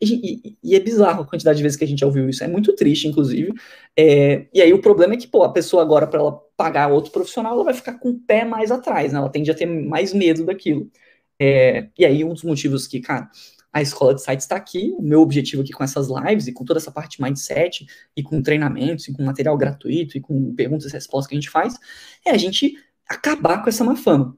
E, 0.00 0.48
e, 0.48 0.58
e, 0.64 0.74
é 0.74 0.80
bizarro 0.80 1.22
a 1.22 1.26
quantidade 1.26 1.58
de 1.58 1.62
vezes 1.62 1.78
que 1.78 1.84
a 1.84 1.86
gente 1.86 2.00
já 2.00 2.06
ouviu 2.06 2.28
isso. 2.28 2.42
É 2.42 2.48
muito 2.48 2.74
triste, 2.74 3.06
inclusive. 3.06 3.52
É, 3.96 4.46
e 4.52 4.60
aí 4.60 4.72
o 4.72 4.80
problema 4.80 5.14
é 5.14 5.16
que, 5.16 5.28
pô, 5.28 5.44
a 5.44 5.52
pessoa 5.52 5.80
agora, 5.82 6.08
para 6.08 6.18
ela 6.18 6.40
pagar 6.56 6.88
outro 6.88 7.12
profissional, 7.12 7.52
ela 7.52 7.64
vai 7.64 7.74
ficar 7.74 7.98
com 7.98 8.08
o 8.08 8.18
pé 8.18 8.44
mais 8.44 8.72
atrás, 8.72 9.12
né? 9.12 9.18
Ela 9.18 9.28
tende 9.28 9.50
a 9.50 9.54
ter 9.54 9.66
mais 9.66 10.12
medo 10.12 10.44
daquilo. 10.44 10.90
É, 11.38 11.88
e 11.96 12.04
aí 12.04 12.24
um 12.24 12.32
dos 12.32 12.42
motivos 12.42 12.88
que, 12.88 12.98
cara, 12.98 13.30
a 13.72 13.80
escola 13.80 14.14
de 14.14 14.22
sites 14.22 14.44
está 14.44 14.56
aqui. 14.56 14.92
O 14.98 15.02
meu 15.02 15.20
objetivo 15.20 15.62
aqui 15.62 15.72
com 15.72 15.84
essas 15.84 16.08
lives 16.08 16.48
e 16.48 16.52
com 16.52 16.64
toda 16.64 16.80
essa 16.80 16.90
parte 16.90 17.22
mindset 17.22 17.86
e 18.16 18.22
com 18.22 18.42
treinamentos 18.42 19.06
e 19.06 19.12
com 19.12 19.22
material 19.22 19.56
gratuito 19.56 20.16
e 20.16 20.20
com 20.20 20.52
perguntas 20.54 20.90
e 20.90 20.92
respostas 20.92 21.28
que 21.28 21.34
a 21.34 21.40
gente 21.40 21.50
faz, 21.50 21.78
é 22.26 22.30
a 22.30 22.38
gente 22.38 22.76
acabar 23.08 23.62
com 23.62 23.68
essa 23.68 23.84
má 23.84 23.96
fama. 23.96 24.36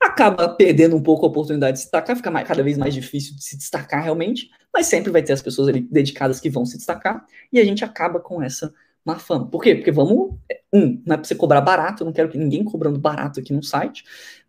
Acaba 0.00 0.48
perdendo 0.48 0.94
um 0.94 1.02
pouco 1.02 1.24
a 1.24 1.28
oportunidade 1.28 1.74
de 1.74 1.78
se 1.80 1.84
destacar, 1.86 2.16
fica 2.16 2.30
mais, 2.30 2.46
cada 2.46 2.62
vez 2.62 2.76
mais 2.76 2.92
difícil 2.92 3.34
de 3.34 3.42
se 3.42 3.56
destacar 3.56 4.02
realmente, 4.02 4.50
mas 4.72 4.86
sempre 4.86 5.10
vai 5.10 5.22
ter 5.22 5.32
as 5.32 5.42
pessoas 5.42 5.68
ali 5.68 5.80
dedicadas 5.80 6.38
que 6.38 6.50
vão 6.50 6.66
se 6.66 6.76
destacar, 6.76 7.24
e 7.52 7.58
a 7.58 7.64
gente 7.64 7.84
acaba 7.84 8.20
com 8.20 8.42
essa 8.42 8.72
má 9.04 9.18
fama. 9.18 9.46
Por 9.46 9.62
quê? 9.62 9.74
Porque 9.74 9.90
vamos, 9.90 10.34
um, 10.72 11.02
não 11.06 11.14
é 11.14 11.16
para 11.16 11.24
você 11.24 11.34
cobrar 11.34 11.60
barato, 11.60 12.02
eu 12.02 12.04
não 12.04 12.12
quero 12.12 12.28
que 12.28 12.36
ninguém 12.36 12.62
cobrando 12.62 12.98
barato 12.98 13.40
aqui 13.40 13.52
no 13.52 13.62
site, 13.62 14.04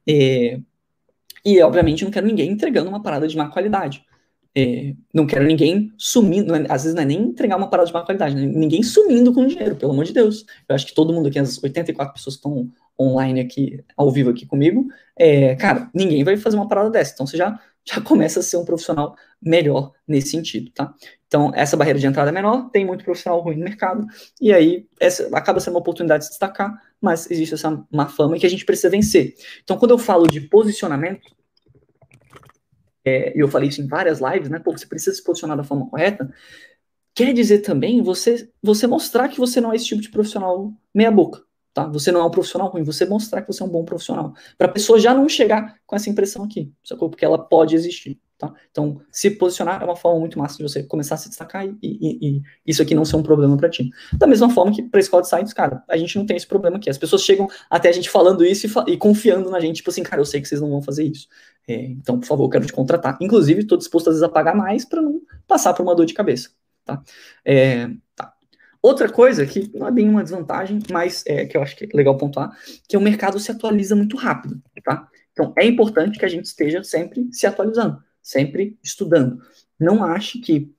é, 0.07 0.59
e 1.45 1.61
obviamente 1.61 2.03
não 2.03 2.11
quero 2.11 2.27
ninguém 2.27 2.51
entregando 2.51 2.89
uma 2.89 3.01
parada 3.01 3.27
de 3.27 3.37
má 3.37 3.47
qualidade. 3.49 4.03
É, 4.59 4.95
não 5.13 5.27
quero 5.27 5.45
ninguém 5.45 5.93
sumindo, 5.97 6.53
é, 6.55 6.65
às 6.67 6.83
vezes 6.83 6.95
não 6.95 7.03
é 7.03 7.05
nem 7.05 7.21
entregar 7.21 7.57
uma 7.57 7.69
parada 7.69 7.87
de 7.87 7.93
má 7.93 8.03
qualidade, 8.03 8.35
né? 8.35 8.45
ninguém 8.45 8.81
sumindo 8.81 9.31
com 9.31 9.45
dinheiro, 9.45 9.75
pelo 9.75 9.91
amor 9.91 10.03
de 10.03 10.13
Deus. 10.13 10.45
Eu 10.67 10.75
acho 10.75 10.87
que 10.87 10.95
todo 10.95 11.13
mundo 11.13 11.27
aqui, 11.27 11.37
as 11.39 11.61
84 11.61 12.13
pessoas 12.13 12.35
que 12.35 12.39
estão 12.39 12.69
online 12.99 13.39
aqui, 13.41 13.83
ao 13.95 14.11
vivo 14.11 14.29
aqui 14.29 14.45
comigo, 14.45 14.87
é, 15.15 15.55
cara, 15.55 15.89
ninguém 15.93 16.23
vai 16.23 16.37
fazer 16.37 16.55
uma 16.55 16.67
parada 16.67 16.89
dessa. 16.89 17.13
Então 17.13 17.27
você 17.27 17.37
já, 17.37 17.59
já 17.85 17.99
começa 18.01 18.39
a 18.39 18.43
ser 18.43 18.57
um 18.57 18.65
profissional 18.65 19.15
melhor 19.41 19.91
nesse 20.07 20.29
sentido, 20.29 20.71
tá? 20.71 20.93
Então, 21.27 21.51
essa 21.53 21.75
barreira 21.75 21.99
de 21.99 22.07
entrada 22.07 22.29
é 22.29 22.33
menor, 22.33 22.69
tem 22.69 22.85
muito 22.85 23.03
profissional 23.03 23.41
ruim 23.41 23.57
no 23.57 23.65
mercado, 23.65 24.07
e 24.41 24.53
aí 24.53 24.87
essa 24.99 25.27
acaba 25.37 25.59
sendo 25.59 25.73
uma 25.73 25.81
oportunidade 25.81 26.21
de 26.21 26.25
se 26.25 26.31
destacar, 26.31 26.81
mas 27.01 27.29
existe 27.29 27.53
essa 27.53 27.85
má 27.91 28.07
fama 28.07 28.39
que 28.39 28.45
a 28.45 28.49
gente 28.49 28.65
precisa 28.65 28.89
vencer. 28.89 29.35
Então, 29.61 29.77
quando 29.77 29.91
eu 29.91 29.97
falo 29.97 30.25
de 30.25 30.41
posicionamento, 30.41 31.29
é, 33.05 33.37
e 33.37 33.39
eu 33.39 33.47
falei 33.47 33.69
isso 33.69 33.81
em 33.81 33.87
várias 33.87 34.19
lives, 34.19 34.49
né? 34.49 34.59
Pô, 34.59 34.71
você 34.71 34.85
precisa 34.85 35.15
se 35.15 35.23
posicionar 35.23 35.55
da 35.55 35.63
forma 35.63 35.89
correta, 35.89 36.33
quer 37.13 37.33
dizer 37.33 37.59
também 37.59 38.01
você, 38.01 38.49
você 38.61 38.85
mostrar 38.85 39.27
que 39.27 39.39
você 39.39 39.59
não 39.59 39.71
é 39.73 39.75
esse 39.75 39.85
tipo 39.85 40.01
de 40.01 40.09
profissional 40.09 40.73
meia-boca. 40.93 41.46
Tá? 41.77 41.85
Você 41.89 42.11
não 42.11 42.21
é 42.21 42.25
um 42.25 42.31
profissional 42.31 42.69
ruim, 42.69 42.81
você 42.81 43.05
mostrar 43.05 43.43
que 43.43 43.53
você 43.53 43.61
é 43.61 43.65
um 43.67 43.69
bom 43.69 43.85
profissional. 43.85 44.33
Para 44.57 44.65
a 44.65 44.71
pessoa 44.71 44.97
já 44.97 45.13
não 45.13 45.29
chegar 45.29 45.75
com 45.85 45.95
essa 45.95 46.09
impressão 46.09 46.43
aqui, 46.43 46.73
sacou? 46.83 47.07
Porque 47.07 47.23
ela 47.23 47.37
pode 47.37 47.75
existir. 47.75 48.19
Tá? 48.35 48.51
Então, 48.71 48.99
se 49.11 49.29
posicionar 49.29 49.83
é 49.83 49.85
uma 49.85 49.95
forma 49.95 50.19
muito 50.19 50.39
massa 50.39 50.57
de 50.57 50.63
você 50.63 50.81
começar 50.81 51.13
a 51.13 51.17
se 51.19 51.29
destacar 51.29 51.67
e, 51.67 51.77
e, 51.83 52.37
e 52.37 52.41
isso 52.65 52.81
aqui 52.81 52.95
não 52.95 53.05
ser 53.05 53.17
um 53.17 53.21
problema 53.21 53.55
para 53.55 53.69
ti. 53.69 53.91
Da 54.13 54.25
mesma 54.25 54.49
forma 54.49 54.73
que 54.73 54.81
para 54.81 54.99
escola 54.99 55.21
de 55.21 55.29
sites, 55.29 55.53
cara, 55.53 55.83
a 55.87 55.95
gente 55.97 56.17
não 56.17 56.25
tem 56.25 56.35
esse 56.35 56.47
problema 56.47 56.77
aqui. 56.77 56.89
As 56.89 56.97
pessoas 56.97 57.21
chegam 57.21 57.47
até 57.69 57.89
a 57.89 57.91
gente 57.91 58.09
falando 58.09 58.43
isso 58.43 58.65
e, 58.65 58.93
e 58.93 58.97
confiando 58.97 59.51
na 59.51 59.59
gente, 59.59 59.75
tipo 59.75 59.91
assim, 59.91 60.01
cara, 60.01 60.19
eu 60.19 60.25
sei 60.25 60.41
que 60.41 60.47
vocês 60.47 60.59
não 60.59 60.71
vão 60.71 60.81
fazer 60.81 61.03
isso. 61.03 61.27
É, 61.67 61.75
então, 61.75 62.19
por 62.19 62.25
favor, 62.25 62.45
eu 62.45 62.49
quero 62.49 62.65
te 62.65 62.73
contratar. 62.73 63.19
Inclusive, 63.21 63.61
estou 63.61 63.77
disposto 63.77 64.07
às 64.09 64.15
vezes 64.15 64.23
a 64.23 64.29
pagar 64.29 64.55
mais 64.55 64.83
para 64.83 64.99
não 64.99 65.21
passar 65.47 65.75
por 65.75 65.83
uma 65.83 65.93
dor 65.93 66.07
de 66.07 66.15
cabeça. 66.15 66.49
Tá? 66.83 67.03
É. 67.45 67.87
Outra 68.81 69.09
coisa 69.09 69.45
que 69.45 69.71
não 69.77 69.87
é 69.87 69.91
bem 69.91 70.07
uma 70.07 70.23
desvantagem, 70.23 70.79
mas 70.91 71.23
é, 71.25 71.45
que 71.45 71.57
eu 71.57 71.61
acho 71.61 71.75
que 71.75 71.85
é 71.85 71.89
legal 71.93 72.17
pontuar, 72.17 72.55
que 72.87 72.95
o 72.95 73.01
mercado 73.01 73.39
se 73.39 73.51
atualiza 73.51 73.95
muito 73.95 74.15
rápido, 74.17 74.61
tá? 74.83 75.07
Então, 75.31 75.53
é 75.57 75.65
importante 75.65 76.17
que 76.17 76.25
a 76.25 76.29
gente 76.29 76.45
esteja 76.45 76.83
sempre 76.83 77.27
se 77.31 77.45
atualizando 77.45 78.01
sempre 78.27 78.77
estudando. 78.83 79.41
Não 79.79 80.03
ache 80.03 80.39
que, 80.39 80.69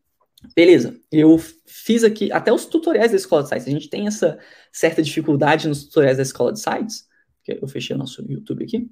beleza, 0.55 1.01
eu 1.11 1.39
fiz 1.67 2.05
aqui, 2.05 2.31
até 2.31 2.53
os 2.53 2.67
tutoriais 2.67 3.11
da 3.11 3.17
escola 3.17 3.43
de 3.43 3.49
sites, 3.49 3.67
a 3.67 3.71
gente 3.71 3.89
tem 3.89 4.07
essa 4.07 4.39
certa 4.71 5.03
dificuldade 5.03 5.67
nos 5.67 5.85
tutoriais 5.85 6.19
da 6.19 6.23
escola 6.23 6.53
de 6.53 6.61
sites, 6.61 7.09
eu 7.47 7.67
fechei 7.67 7.97
o 7.97 7.99
nosso 7.99 8.23
YouTube 8.31 8.63
aqui. 8.63 8.91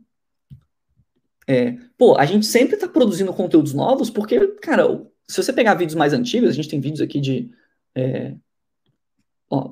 É, 1.46 1.72
pô, 1.98 2.16
a 2.16 2.24
gente 2.24 2.46
sempre 2.46 2.76
está 2.76 2.88
produzindo 2.88 3.30
conteúdos 3.34 3.74
novos, 3.74 4.08
porque, 4.08 4.40
cara, 4.62 4.84
se 5.28 5.42
você 5.42 5.52
pegar 5.52 5.74
vídeos 5.74 5.94
mais 5.94 6.14
antigos, 6.14 6.48
a 6.48 6.52
gente 6.52 6.68
tem 6.68 6.80
vídeos 6.80 7.02
aqui 7.02 7.20
de. 7.20 7.50
É, 7.94 8.34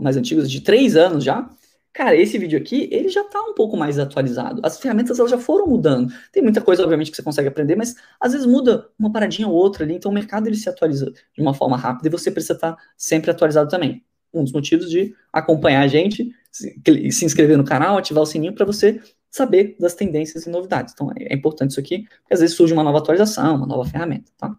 mais 0.01 0.17
antigos, 0.17 0.51
de 0.51 0.61
três 0.61 0.97
anos 0.97 1.25
já, 1.25 1.49
Cara, 1.95 2.17
esse 2.17 2.37
vídeo 2.37 2.59
aqui, 2.59 2.89
ele 2.91 3.09
já 3.09 3.21
está 3.21 3.41
um 3.41 3.55
pouco 3.55 3.77
mais 3.77 4.01
atualizado. 4.01 4.61
As 4.65 4.81
ferramentas, 4.81 5.17
elas 5.21 5.31
já 5.31 5.39
foram 5.39 5.69
mudando. 5.69 6.13
Tem 6.33 6.43
muita 6.43 6.61
coisa, 6.61 6.83
obviamente, 6.83 7.09
que 7.09 7.17
você 7.17 7.23
consegue 7.23 7.47
aprender, 7.47 7.77
mas 7.77 7.95
às 8.21 8.33
vezes 8.33 8.49
muda 8.49 8.89
uma 8.99 9.13
paradinha 9.13 9.47
ou 9.47 9.55
outra 9.55 9.85
ali. 9.85 9.95
Então, 9.95 10.11
o 10.11 10.15
mercado, 10.15 10.49
ele 10.49 10.57
se 10.57 10.69
atualiza 10.69 11.13
de 11.33 11.41
uma 11.41 11.55
forma 11.55 11.77
rápida 11.77 12.09
e 12.09 12.11
você 12.11 12.33
precisa 12.33 12.55
estar 12.55 12.77
sempre 12.97 13.31
atualizado 13.31 13.71
também. 13.71 14.05
Um 14.33 14.43
dos 14.43 14.53
motivos 14.53 14.91
de 14.91 15.15
acompanhar 15.33 15.83
a 15.83 15.87
gente, 15.87 16.35
se 16.51 17.25
inscrever 17.25 17.57
no 17.57 17.63
canal, 17.63 17.97
ativar 17.97 18.25
o 18.25 18.27
sininho 18.27 18.55
para 18.55 18.67
você 18.67 19.01
saber 19.31 19.77
das 19.79 19.95
tendências 19.95 20.47
e 20.47 20.51
novidades. 20.51 20.93
Então, 20.95 21.13
é, 21.17 21.33
é 21.33 21.37
importante 21.37 21.71
isso 21.71 21.81
aqui, 21.81 22.09
porque 22.23 22.35
às 22.35 22.41
vezes 22.41 22.57
surge 22.57 22.73
uma 22.73 22.83
nova 22.83 22.99
atualização, 22.99 23.55
uma 23.55 23.67
nova 23.69 23.89
ferramenta, 23.89 24.33
tá? 24.37 24.53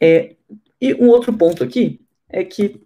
É, 0.00 0.34
e 0.80 0.92
um 0.94 1.06
outro 1.06 1.32
ponto 1.32 1.62
aqui 1.62 2.00
é 2.28 2.42
que 2.42 2.82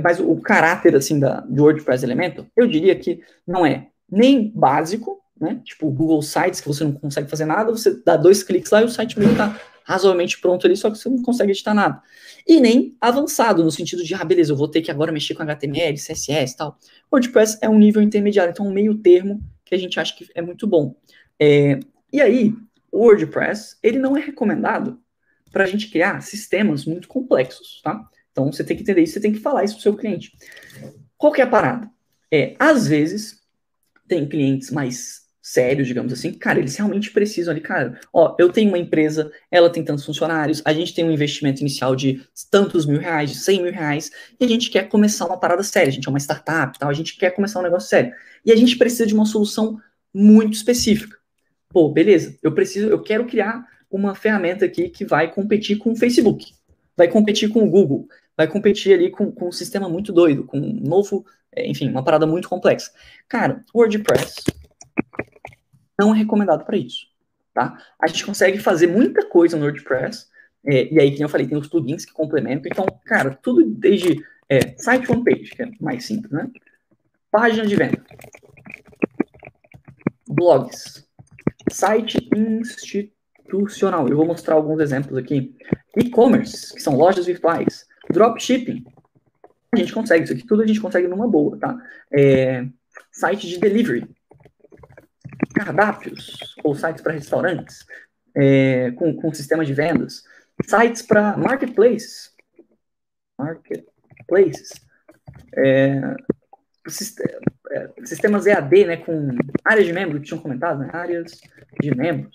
mas 0.00 0.20
o 0.20 0.36
caráter 0.36 0.94
assim 0.94 1.18
da, 1.18 1.40
do 1.40 1.62
WordPress 1.62 2.04
Elementor, 2.04 2.46
eu 2.56 2.66
diria 2.66 2.94
que 2.96 3.20
não 3.46 3.64
é 3.64 3.88
nem 4.10 4.50
básico, 4.54 5.20
né? 5.40 5.60
Tipo 5.64 5.90
Google 5.90 6.22
Sites, 6.22 6.60
que 6.60 6.68
você 6.68 6.84
não 6.84 6.92
consegue 6.92 7.28
fazer 7.28 7.44
nada, 7.44 7.70
você 7.70 8.00
dá 8.04 8.16
dois 8.16 8.42
cliques 8.42 8.70
lá 8.70 8.82
e 8.82 8.84
o 8.84 8.88
site 8.88 9.18
meio 9.18 9.32
está 9.32 9.58
razoavelmente 9.84 10.40
pronto 10.40 10.66
ali, 10.66 10.76
só 10.76 10.90
que 10.90 10.98
você 10.98 11.08
não 11.08 11.22
consegue 11.22 11.52
editar 11.52 11.72
nada. 11.72 12.02
E 12.46 12.60
nem 12.60 12.96
avançado, 13.00 13.62
no 13.62 13.70
sentido 13.70 14.02
de, 14.02 14.14
ah, 14.14 14.24
beleza, 14.24 14.52
eu 14.52 14.56
vou 14.56 14.68
ter 14.68 14.82
que 14.82 14.90
agora 14.90 15.12
mexer 15.12 15.34
com 15.34 15.44
HTML, 15.44 15.94
CSS 15.94 16.54
e 16.54 16.56
tal. 16.56 16.76
WordPress 17.12 17.58
é 17.62 17.68
um 17.68 17.78
nível 17.78 18.02
intermediário, 18.02 18.50
então 18.50 18.66
um 18.66 18.72
meio 18.72 18.96
termo 18.96 19.40
que 19.64 19.74
a 19.74 19.78
gente 19.78 19.98
acha 20.00 20.14
que 20.16 20.28
é 20.34 20.42
muito 20.42 20.66
bom. 20.66 20.96
É, 21.38 21.78
e 22.12 22.20
aí, 22.20 22.54
o 22.90 22.98
WordPress, 22.98 23.76
ele 23.82 23.98
não 23.98 24.16
é 24.16 24.20
recomendado 24.20 25.00
para 25.52 25.64
a 25.64 25.66
gente 25.66 25.88
criar 25.88 26.20
sistemas 26.20 26.84
muito 26.84 27.06
complexos, 27.06 27.80
tá? 27.82 28.08
Então 28.36 28.52
você 28.52 28.62
tem 28.62 28.76
que 28.76 28.82
entender 28.82 29.00
isso, 29.00 29.14
você 29.14 29.20
tem 29.20 29.32
que 29.32 29.40
falar 29.40 29.64
isso 29.64 29.72
para 29.76 29.80
o 29.80 29.82
seu 29.82 29.96
cliente. 29.96 30.30
Qual 31.16 31.32
que 31.32 31.40
é 31.40 31.44
a 31.44 31.48
parada? 31.48 31.88
É, 32.30 32.54
às 32.58 32.86
vezes, 32.86 33.40
tem 34.06 34.28
clientes 34.28 34.70
mais 34.70 35.22
sérios, 35.40 35.88
digamos 35.88 36.12
assim, 36.12 36.34
cara, 36.34 36.58
eles 36.58 36.76
realmente 36.76 37.12
precisam 37.12 37.52
ali, 37.52 37.62
cara, 37.62 37.98
ó, 38.12 38.34
eu 38.38 38.50
tenho 38.50 38.68
uma 38.68 38.78
empresa, 38.78 39.30
ela 39.50 39.70
tem 39.70 39.82
tantos 39.82 40.04
funcionários, 40.04 40.60
a 40.64 40.72
gente 40.74 40.92
tem 40.92 41.04
um 41.04 41.10
investimento 41.10 41.60
inicial 41.60 41.96
de 41.96 42.20
tantos 42.50 42.84
mil 42.84 42.98
reais, 42.98 43.30
de 43.30 43.36
100 43.36 43.62
mil 43.62 43.72
reais, 43.72 44.10
e 44.38 44.44
a 44.44 44.48
gente 44.48 44.68
quer 44.68 44.88
começar 44.88 45.24
uma 45.24 45.38
parada 45.38 45.62
séria, 45.62 45.88
a 45.88 45.92
gente 45.92 46.06
é 46.06 46.10
uma 46.10 46.18
startup, 46.18 46.78
tal, 46.78 46.90
a 46.90 46.92
gente 46.92 47.16
quer 47.16 47.30
começar 47.30 47.60
um 47.60 47.62
negócio 47.62 47.88
sério. 47.88 48.12
E 48.44 48.52
a 48.52 48.56
gente 48.56 48.76
precisa 48.76 49.06
de 49.06 49.14
uma 49.14 49.24
solução 49.24 49.80
muito 50.12 50.54
específica. 50.54 51.16
Pô, 51.68 51.88
beleza, 51.88 52.36
eu 52.42 52.52
preciso, 52.52 52.88
eu 52.88 53.00
quero 53.00 53.24
criar 53.24 53.64
uma 53.90 54.14
ferramenta 54.14 54.64
aqui 54.64 54.90
que 54.90 55.04
vai 55.06 55.32
competir 55.32 55.78
com 55.78 55.92
o 55.92 55.96
Facebook, 55.96 56.52
vai 56.96 57.06
competir 57.06 57.50
com 57.50 57.62
o 57.62 57.70
Google, 57.70 58.08
vai 58.36 58.46
competir 58.46 58.92
ali 58.92 59.10
com, 59.10 59.32
com 59.32 59.48
um 59.48 59.52
sistema 59.52 59.88
muito 59.88 60.12
doido, 60.12 60.44
com 60.44 60.58
um 60.58 60.80
novo, 60.80 61.24
é, 61.52 61.66
enfim, 61.66 61.88
uma 61.88 62.04
parada 62.04 62.26
muito 62.26 62.48
complexa. 62.48 62.92
Cara, 63.28 63.64
WordPress 63.74 64.44
não 65.98 66.14
é 66.14 66.18
recomendado 66.18 66.64
para 66.64 66.76
isso, 66.76 67.06
tá? 67.54 67.78
A 67.98 68.06
gente 68.06 68.26
consegue 68.26 68.58
fazer 68.58 68.86
muita 68.86 69.26
coisa 69.26 69.56
no 69.56 69.64
WordPress, 69.64 70.26
é, 70.64 70.92
e 70.92 71.00
aí, 71.00 71.12
como 71.12 71.24
eu 71.24 71.28
falei, 71.28 71.46
tem 71.46 71.56
os 71.56 71.68
plugins 71.68 72.04
que 72.04 72.12
complementam, 72.12 72.70
então, 72.70 72.86
cara, 73.04 73.38
tudo 73.42 73.64
desde 73.64 74.22
é, 74.48 74.76
site 74.76 75.10
homepage, 75.10 75.50
que 75.50 75.62
é 75.62 75.70
mais 75.80 76.04
simples, 76.04 76.30
né? 76.30 76.50
Página 77.30 77.66
de 77.66 77.74
venda, 77.74 78.04
blogs, 80.28 81.06
site 81.70 82.28
institucional, 82.34 84.08
eu 84.08 84.16
vou 84.16 84.26
mostrar 84.26 84.54
alguns 84.54 84.80
exemplos 84.80 85.16
aqui, 85.16 85.54
e-commerce, 85.96 86.74
que 86.74 86.80
são 86.80 86.96
lojas 86.96 87.26
virtuais, 87.26 87.86
Dropshipping. 88.16 88.82
A 89.72 89.76
gente 89.76 89.92
consegue, 89.92 90.24
isso 90.24 90.32
aqui 90.32 90.46
tudo 90.46 90.62
a 90.62 90.66
gente 90.66 90.80
consegue 90.80 91.06
numa 91.06 91.28
boa, 91.28 91.58
tá? 91.58 91.76
É, 92.10 92.66
site 93.12 93.46
de 93.46 93.58
delivery. 93.58 94.08
Cardápios, 95.54 96.38
ou 96.64 96.74
sites 96.74 97.02
para 97.02 97.12
restaurantes, 97.12 97.84
é, 98.34 98.90
com, 98.92 99.14
com 99.14 99.34
sistema 99.34 99.64
de 99.64 99.74
vendas. 99.74 100.24
Sites 100.64 101.02
para 101.02 101.36
marketplaces. 101.36 102.34
Marketplaces. 103.38 104.70
É, 105.54 106.14
é 107.70 107.90
sistemas 108.04 108.46
EAD, 108.46 108.86
né, 108.86 108.96
com 108.96 109.28
áreas 109.62 109.86
de 109.86 109.92
membros, 109.92 110.20
que 110.20 110.28
tinham 110.28 110.40
comentado, 110.40 110.78
né, 110.78 110.88
áreas 110.90 111.38
de 111.80 111.94
membros. 111.94 112.34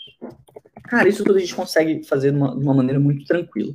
Cara, 0.84 1.10
isso 1.10 1.24
tudo 1.24 1.38
a 1.38 1.40
gente 1.40 1.56
consegue 1.56 2.04
fazer 2.04 2.32
de 2.32 2.38
uma, 2.38 2.56
de 2.56 2.64
uma 2.64 2.74
maneira 2.74 3.00
muito 3.00 3.26
tranquila. 3.26 3.74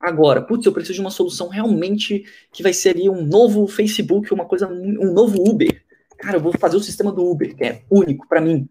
Agora, 0.00 0.40
putz, 0.40 0.64
eu 0.64 0.72
preciso 0.72 0.94
de 0.94 1.00
uma 1.00 1.10
solução 1.10 1.48
realmente 1.48 2.24
que 2.52 2.62
vai 2.62 2.72
ser 2.72 2.90
ali 2.90 3.08
um 3.08 3.24
novo 3.24 3.66
Facebook, 3.66 4.32
uma 4.32 4.44
coisa, 4.44 4.68
um 4.68 5.12
novo 5.12 5.42
Uber. 5.42 5.82
Cara, 6.18 6.36
eu 6.36 6.40
vou 6.40 6.52
fazer 6.56 6.76
o 6.76 6.80
sistema 6.80 7.10
do 7.12 7.24
Uber, 7.28 7.54
que 7.56 7.64
é 7.64 7.82
único 7.90 8.26
para 8.28 8.40
mim. 8.40 8.68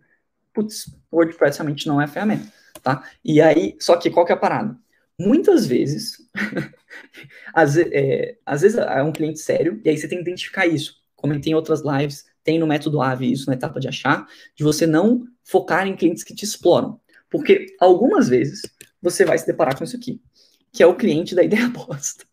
Putz, 0.53 0.89
WordPress 1.11 1.59
realmente 1.59 1.85
não 1.87 2.01
é 2.01 2.05
a 2.05 2.07
ferramenta, 2.07 2.51
tá? 2.81 3.03
E 3.23 3.41
aí, 3.41 3.75
só 3.79 3.97
que 3.97 4.09
qual 4.09 4.25
que 4.25 4.31
é 4.31 4.35
a 4.35 4.39
parada? 4.39 4.77
Muitas 5.19 5.65
vezes, 5.65 6.17
às, 7.53 7.75
é, 7.77 8.37
às 8.45 8.61
vezes 8.61 8.77
é 8.77 9.03
um 9.03 9.11
cliente 9.11 9.39
sério, 9.39 9.81
e 9.83 9.89
aí 9.89 9.97
você 9.97 10.07
tem 10.07 10.19
que 10.19 10.23
identificar 10.23 10.65
isso. 10.65 10.95
Comentei 11.15 11.51
em 11.51 11.55
outras 11.55 11.81
lives, 11.81 12.25
tem 12.43 12.57
no 12.57 12.67
método 12.67 13.01
AVE 13.01 13.31
isso 13.31 13.47
na 13.47 13.55
etapa 13.55 13.79
de 13.79 13.87
achar, 13.87 14.25
de 14.55 14.63
você 14.63 14.87
não 14.87 15.25
focar 15.43 15.87
em 15.87 15.95
clientes 15.95 16.23
que 16.23 16.33
te 16.33 16.45
exploram. 16.45 16.99
Porque 17.29 17.75
algumas 17.79 18.29
vezes 18.29 18.61
você 19.01 19.25
vai 19.25 19.37
se 19.37 19.45
deparar 19.45 19.77
com 19.77 19.83
isso 19.83 19.97
aqui 19.97 20.21
que 20.71 20.83
é 20.83 20.87
o 20.87 20.95
cliente 20.95 21.35
da 21.35 21.43
ideia 21.43 21.67
bosta. 21.69 22.25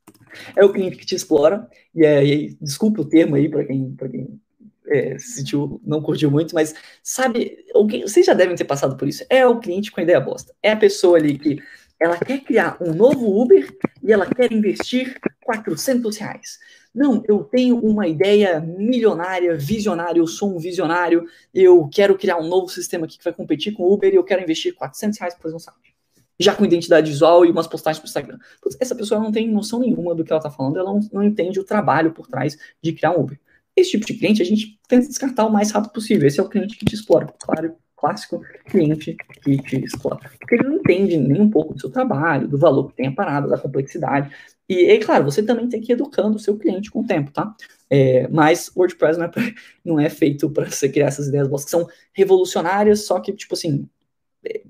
É 0.56 0.64
o 0.64 0.72
cliente 0.72 0.96
que 0.96 1.06
te 1.06 1.14
explora, 1.14 1.68
e, 1.94 2.04
é, 2.04 2.24
e 2.24 2.56
desculpa 2.60 3.02
o 3.02 3.04
termo 3.04 3.36
aí 3.36 3.48
para 3.48 3.64
quem, 3.64 3.92
pra 3.92 4.08
quem 4.08 4.40
é, 4.86 5.18
sentiu, 5.18 5.80
não 5.84 6.02
curtiu 6.02 6.30
muito, 6.30 6.54
mas 6.54 6.74
sabe, 7.02 7.64
alguém, 7.74 8.02
vocês 8.02 8.26
já 8.26 8.34
devem 8.34 8.56
ter 8.56 8.64
passado 8.64 8.96
por 8.96 9.08
isso. 9.08 9.24
É 9.30 9.46
o 9.46 9.58
cliente 9.58 9.90
com 9.90 10.00
a 10.00 10.02
ideia 10.02 10.20
bosta. 10.20 10.52
É 10.62 10.72
a 10.72 10.76
pessoa 10.76 11.18
ali 11.18 11.38
que 11.38 11.62
ela 11.98 12.18
quer 12.18 12.40
criar 12.40 12.76
um 12.80 12.92
novo 12.92 13.40
Uber 13.40 13.66
e 14.02 14.12
ela 14.12 14.26
quer 14.26 14.52
investir 14.52 15.18
400 15.42 16.16
reais. 16.16 16.58
Não, 16.94 17.22
eu 17.26 17.42
tenho 17.42 17.76
uma 17.78 18.06
ideia 18.06 18.60
milionária, 18.60 19.56
visionária, 19.56 20.20
eu 20.20 20.26
sou 20.26 20.54
um 20.54 20.58
visionário, 20.58 21.26
eu 21.52 21.88
quero 21.92 22.16
criar 22.16 22.38
um 22.38 22.46
novo 22.46 22.68
sistema 22.68 23.06
aqui 23.06 23.18
que 23.18 23.24
vai 23.24 23.32
competir 23.32 23.72
com 23.72 23.82
o 23.82 23.92
Uber 23.92 24.12
e 24.12 24.16
eu 24.16 24.22
quero 24.22 24.42
investir 24.42 24.74
400 24.74 25.18
reais 25.18 25.34
para 25.34 25.42
fazer 25.42 25.56
um 25.56 25.58
site 25.58 25.93
já 26.38 26.54
com 26.54 26.64
identidade 26.64 27.10
visual 27.10 27.44
e 27.44 27.50
umas 27.50 27.66
postagens 27.66 27.98
para 27.98 28.06
o 28.06 28.08
Instagram. 28.08 28.38
Essa 28.80 28.94
pessoa 28.94 29.20
não 29.20 29.30
tem 29.30 29.50
noção 29.50 29.80
nenhuma 29.80 30.14
do 30.14 30.24
que 30.24 30.32
ela 30.32 30.38
está 30.38 30.50
falando, 30.50 30.78
ela 30.78 30.92
não, 30.92 31.00
não, 31.12 31.22
entende 31.22 31.60
o 31.60 31.64
trabalho 31.64 32.12
por 32.12 32.26
trás 32.26 32.56
de 32.82 32.92
criar 32.92 33.12
um 33.12 33.20
Uber. 33.20 33.38
Esse 33.76 33.92
tipo 33.92 34.06
de 34.06 34.14
cliente 34.14 34.42
a 34.42 34.44
gente 34.44 34.78
tenta 34.88 35.08
descartar 35.08 35.46
o 35.46 35.52
mais 35.52 35.70
rápido 35.70 35.92
possível. 35.92 36.26
Esse 36.26 36.38
é 36.38 36.42
o 36.42 36.48
cliente 36.48 36.76
que 36.76 36.84
te 36.84 36.94
explora. 36.94 37.26
Claro, 37.40 37.74
clássico 37.96 38.42
cliente 38.66 39.16
que 39.42 39.56
te 39.62 39.84
explora. 39.84 40.30
Porque 40.38 40.56
ele 40.56 40.64
não 40.64 40.76
entende 40.76 41.16
nem 41.16 41.40
um 41.40 41.50
pouco 41.50 41.74
do 41.74 41.80
seu 41.80 41.90
trabalho, 41.90 42.46
do 42.46 42.58
valor 42.58 42.88
que 42.88 42.96
tem 42.96 43.08
a 43.08 43.12
parada, 43.12 43.48
da 43.48 43.58
complexidade. 43.58 44.30
E, 44.68 44.84
é 44.86 44.98
claro, 44.98 45.24
você 45.24 45.42
também 45.42 45.68
tem 45.68 45.80
que 45.80 45.92
ir 45.92 45.94
educando 45.94 46.36
o 46.36 46.38
seu 46.38 46.56
cliente 46.56 46.90
com 46.90 47.00
o 47.00 47.06
tempo, 47.06 47.30
tá? 47.30 47.54
É, 47.90 48.28
mas 48.28 48.70
WordPress 48.76 49.18
não 49.18 49.26
é, 49.26 49.28
pra, 49.28 49.42
não 49.84 50.00
é 50.00 50.10
feito 50.10 50.50
para 50.50 50.70
você 50.70 50.88
criar 50.88 51.06
essas 51.06 51.28
ideias 51.28 51.48
boas 51.48 51.64
que 51.64 51.70
são 51.70 51.86
revolucionárias, 52.12 53.06
só 53.06 53.18
que, 53.20 53.32
tipo 53.32 53.54
assim, 53.54 53.88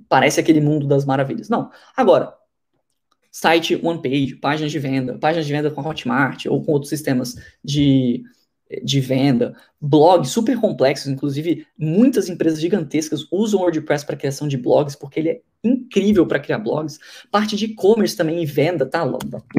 parece 0.09 0.41
aquele 0.41 0.61
mundo 0.61 0.87
das 0.87 1.05
maravilhas. 1.05 1.49
Não. 1.49 1.71
Agora, 1.97 2.35
site 3.31 3.79
one 3.83 4.01
page, 4.01 4.37
páginas 4.37 4.71
de 4.71 4.79
venda, 4.79 5.19
páginas 5.19 5.47
de 5.47 5.53
venda 5.53 5.71
com 5.71 5.81
a 5.81 5.89
Hotmart 5.89 6.47
ou 6.47 6.63
com 6.63 6.73
outros 6.73 6.89
sistemas 6.89 7.35
de, 7.65 8.23
de 8.83 9.01
venda, 9.01 9.57
blogs 9.81 10.31
super 10.31 10.59
complexos, 10.61 11.09
inclusive 11.09 11.67
muitas 11.77 12.29
empresas 12.29 12.61
gigantescas 12.61 13.27
usam 13.33 13.61
WordPress 13.61 14.05
para 14.05 14.17
criação 14.17 14.47
de 14.47 14.57
blogs, 14.57 14.95
porque 14.95 15.21
ele 15.21 15.29
é 15.31 15.41
incrível 15.65 16.27
para 16.27 16.39
criar 16.39 16.59
blogs. 16.59 16.99
Parte 17.31 17.57
de 17.57 17.65
e-commerce 17.65 18.17
também 18.17 18.43
e 18.43 18.47
venda, 18.47 18.87
tá? 18.87 19.03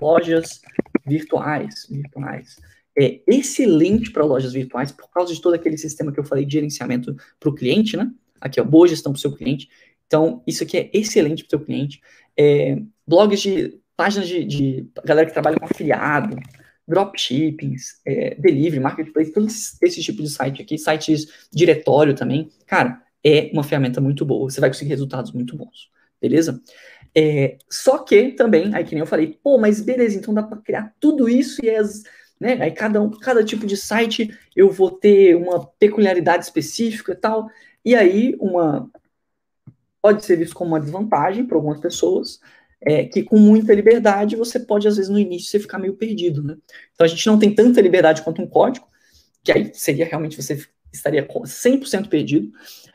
Lojas 0.01 0.61
virtuais, 1.05 1.85
virtuais. 1.89 2.57
É 2.97 3.19
excelente 3.27 4.09
para 4.09 4.23
lojas 4.23 4.53
virtuais 4.53 4.91
por 4.91 5.09
causa 5.09 5.33
de 5.33 5.41
todo 5.41 5.53
aquele 5.53 5.77
sistema 5.77 6.13
que 6.13 6.19
eu 6.19 6.23
falei 6.23 6.45
de 6.45 6.53
gerenciamento 6.53 7.13
para 7.39 7.49
o 7.49 7.53
cliente, 7.53 7.97
né? 7.97 8.09
Aqui, 8.39 8.61
ó, 8.61 8.63
boa 8.63 8.87
gestão 8.87 9.11
para 9.11 9.17
o 9.17 9.21
seu 9.21 9.33
cliente. 9.33 9.67
Então, 10.07 10.43
isso 10.45 10.63
aqui 10.63 10.77
é 10.77 10.89
excelente 10.93 11.43
para 11.43 11.47
o 11.47 11.59
seu 11.59 11.65
cliente. 11.65 12.01
É, 12.37 12.77
blogs 13.07 13.41
de 13.41 13.79
páginas 13.95 14.27
de, 14.27 14.43
de, 14.43 14.89
galera 15.03 15.27
que 15.27 15.33
trabalha 15.33 15.57
com 15.57 15.65
afiliado, 15.65 16.37
dropshipping, 16.87 17.75
é, 18.05 18.35
delivery, 18.35 18.79
marketplace, 18.79 19.31
todo 19.31 19.47
esse, 19.47 19.77
esse 19.81 20.01
tipo 20.01 20.21
de 20.21 20.29
site 20.29 20.61
aqui, 20.61 20.77
sites 20.77 21.47
diretório 21.51 22.13
também, 22.13 22.49
cara, 22.67 23.01
é 23.23 23.49
uma 23.53 23.63
ferramenta 23.63 23.99
muito 23.99 24.25
boa. 24.25 24.49
Você 24.49 24.61
vai 24.61 24.69
conseguir 24.69 24.89
resultados 24.89 25.31
muito 25.31 25.57
bons, 25.57 25.89
beleza? 26.21 26.61
É, 27.17 27.57
só 27.69 27.99
que 27.99 28.33
também, 28.33 28.75
aí 28.75 28.83
que 28.83 28.93
nem 28.93 28.99
eu 28.99 29.07
falei, 29.07 29.39
pô, 29.41 29.57
mas 29.57 29.81
beleza, 29.81 30.17
então 30.17 30.33
dá 30.33 30.43
para 30.43 30.57
criar 30.57 30.93
tudo 30.99 31.29
isso 31.29 31.63
e 31.63 31.69
as, 31.69 32.03
né? 32.39 32.57
Aí 32.61 32.71
cada, 32.71 33.01
um, 33.01 33.09
cada 33.09 33.43
tipo 33.43 33.65
de 33.65 33.77
site 33.77 34.37
eu 34.55 34.69
vou 34.69 34.91
ter 34.91 35.35
uma 35.35 35.65
peculiaridade 35.79 36.43
específica 36.43 37.13
e 37.13 37.15
tal. 37.15 37.49
E 37.83 37.95
aí, 37.95 38.35
uma 38.39 38.89
pode 40.05 40.23
ser 40.23 40.35
visto 40.35 40.53
como 40.53 40.69
uma 40.69 40.79
desvantagem 40.79 41.47
para 41.47 41.57
algumas 41.57 41.79
pessoas, 41.79 42.39
é, 42.79 43.05
que 43.05 43.23
com 43.23 43.39
muita 43.39 43.73
liberdade 43.73 44.35
você 44.35 44.59
pode, 44.59 44.87
às 44.87 44.97
vezes, 44.97 45.09
no 45.09 45.17
início, 45.17 45.49
você 45.49 45.59
ficar 45.59 45.79
meio 45.79 45.95
perdido, 45.95 46.43
né? 46.43 46.55
Então 46.93 47.05
a 47.05 47.07
gente 47.07 47.25
não 47.25 47.39
tem 47.39 47.55
tanta 47.55 47.81
liberdade 47.81 48.21
quanto 48.21 48.39
um 48.39 48.45
código, 48.45 48.85
que 49.43 49.51
aí 49.51 49.71
seria 49.73 50.05
realmente 50.05 50.39
você 50.39 50.63
estaria 50.93 51.27
100% 51.27 52.07
perdido, 52.07 52.51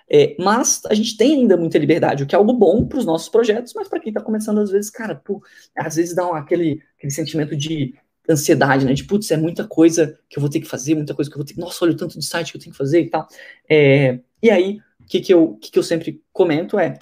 é, 0.09 0.37
mas 0.39 0.83
a 0.89 0.95
gente 0.95 1.17
tem 1.17 1.35
ainda 1.35 1.57
muita 1.57 1.79
liberdade, 1.79 2.23
o 2.23 2.27
que 2.29 2.35
é 2.37 2.39
algo 2.39 2.53
bom 2.53 2.87
para 2.87 2.99
os 2.99 3.05
nossos 3.05 3.29
projetos, 3.29 3.73
mas 3.75 3.89
para 3.89 3.99
quem 3.99 4.11
está 4.11 4.21
começando, 4.21 4.61
às 4.61 4.71
vezes, 4.71 4.89
cara, 4.89 5.17
pô, 5.17 5.43
às 5.77 5.97
vezes 5.97 6.15
dá 6.15 6.25
um, 6.31 6.35
aquele, 6.35 6.81
aquele 6.97 7.11
sentimento 7.11 7.57
de 7.57 7.93
ansiedade, 8.29 8.87
né? 8.87 8.95
De 8.95 9.03
putz, 9.03 9.29
é 9.33 9.37
muita 9.37 9.67
coisa 9.67 10.17
que 10.29 10.39
eu 10.39 10.41
vou 10.41 10.49
ter 10.49 10.61
que 10.61 10.69
fazer, 10.69 10.95
muita 10.95 11.13
coisa 11.13 11.29
que 11.29 11.35
eu 11.35 11.41
vou 11.41 11.45
ter 11.45 11.55
que. 11.55 11.61
Nossa, 11.61 11.85
olha 11.85 11.93
o 11.93 11.97
tanto 11.97 12.17
de 12.17 12.25
site 12.25 12.53
que 12.53 12.59
eu 12.59 12.63
tenho 12.63 12.71
que 12.71 12.79
fazer 12.79 13.01
e 13.01 13.11
tal. 13.11 13.27
É, 13.69 14.21
e 14.41 14.49
aí, 14.49 14.81
que, 15.11 15.21
que, 15.21 15.35
eu, 15.35 15.59
que, 15.61 15.73
que 15.73 15.79
eu 15.79 15.83
sempre 15.83 16.23
comento 16.33 16.79
é 16.79 16.97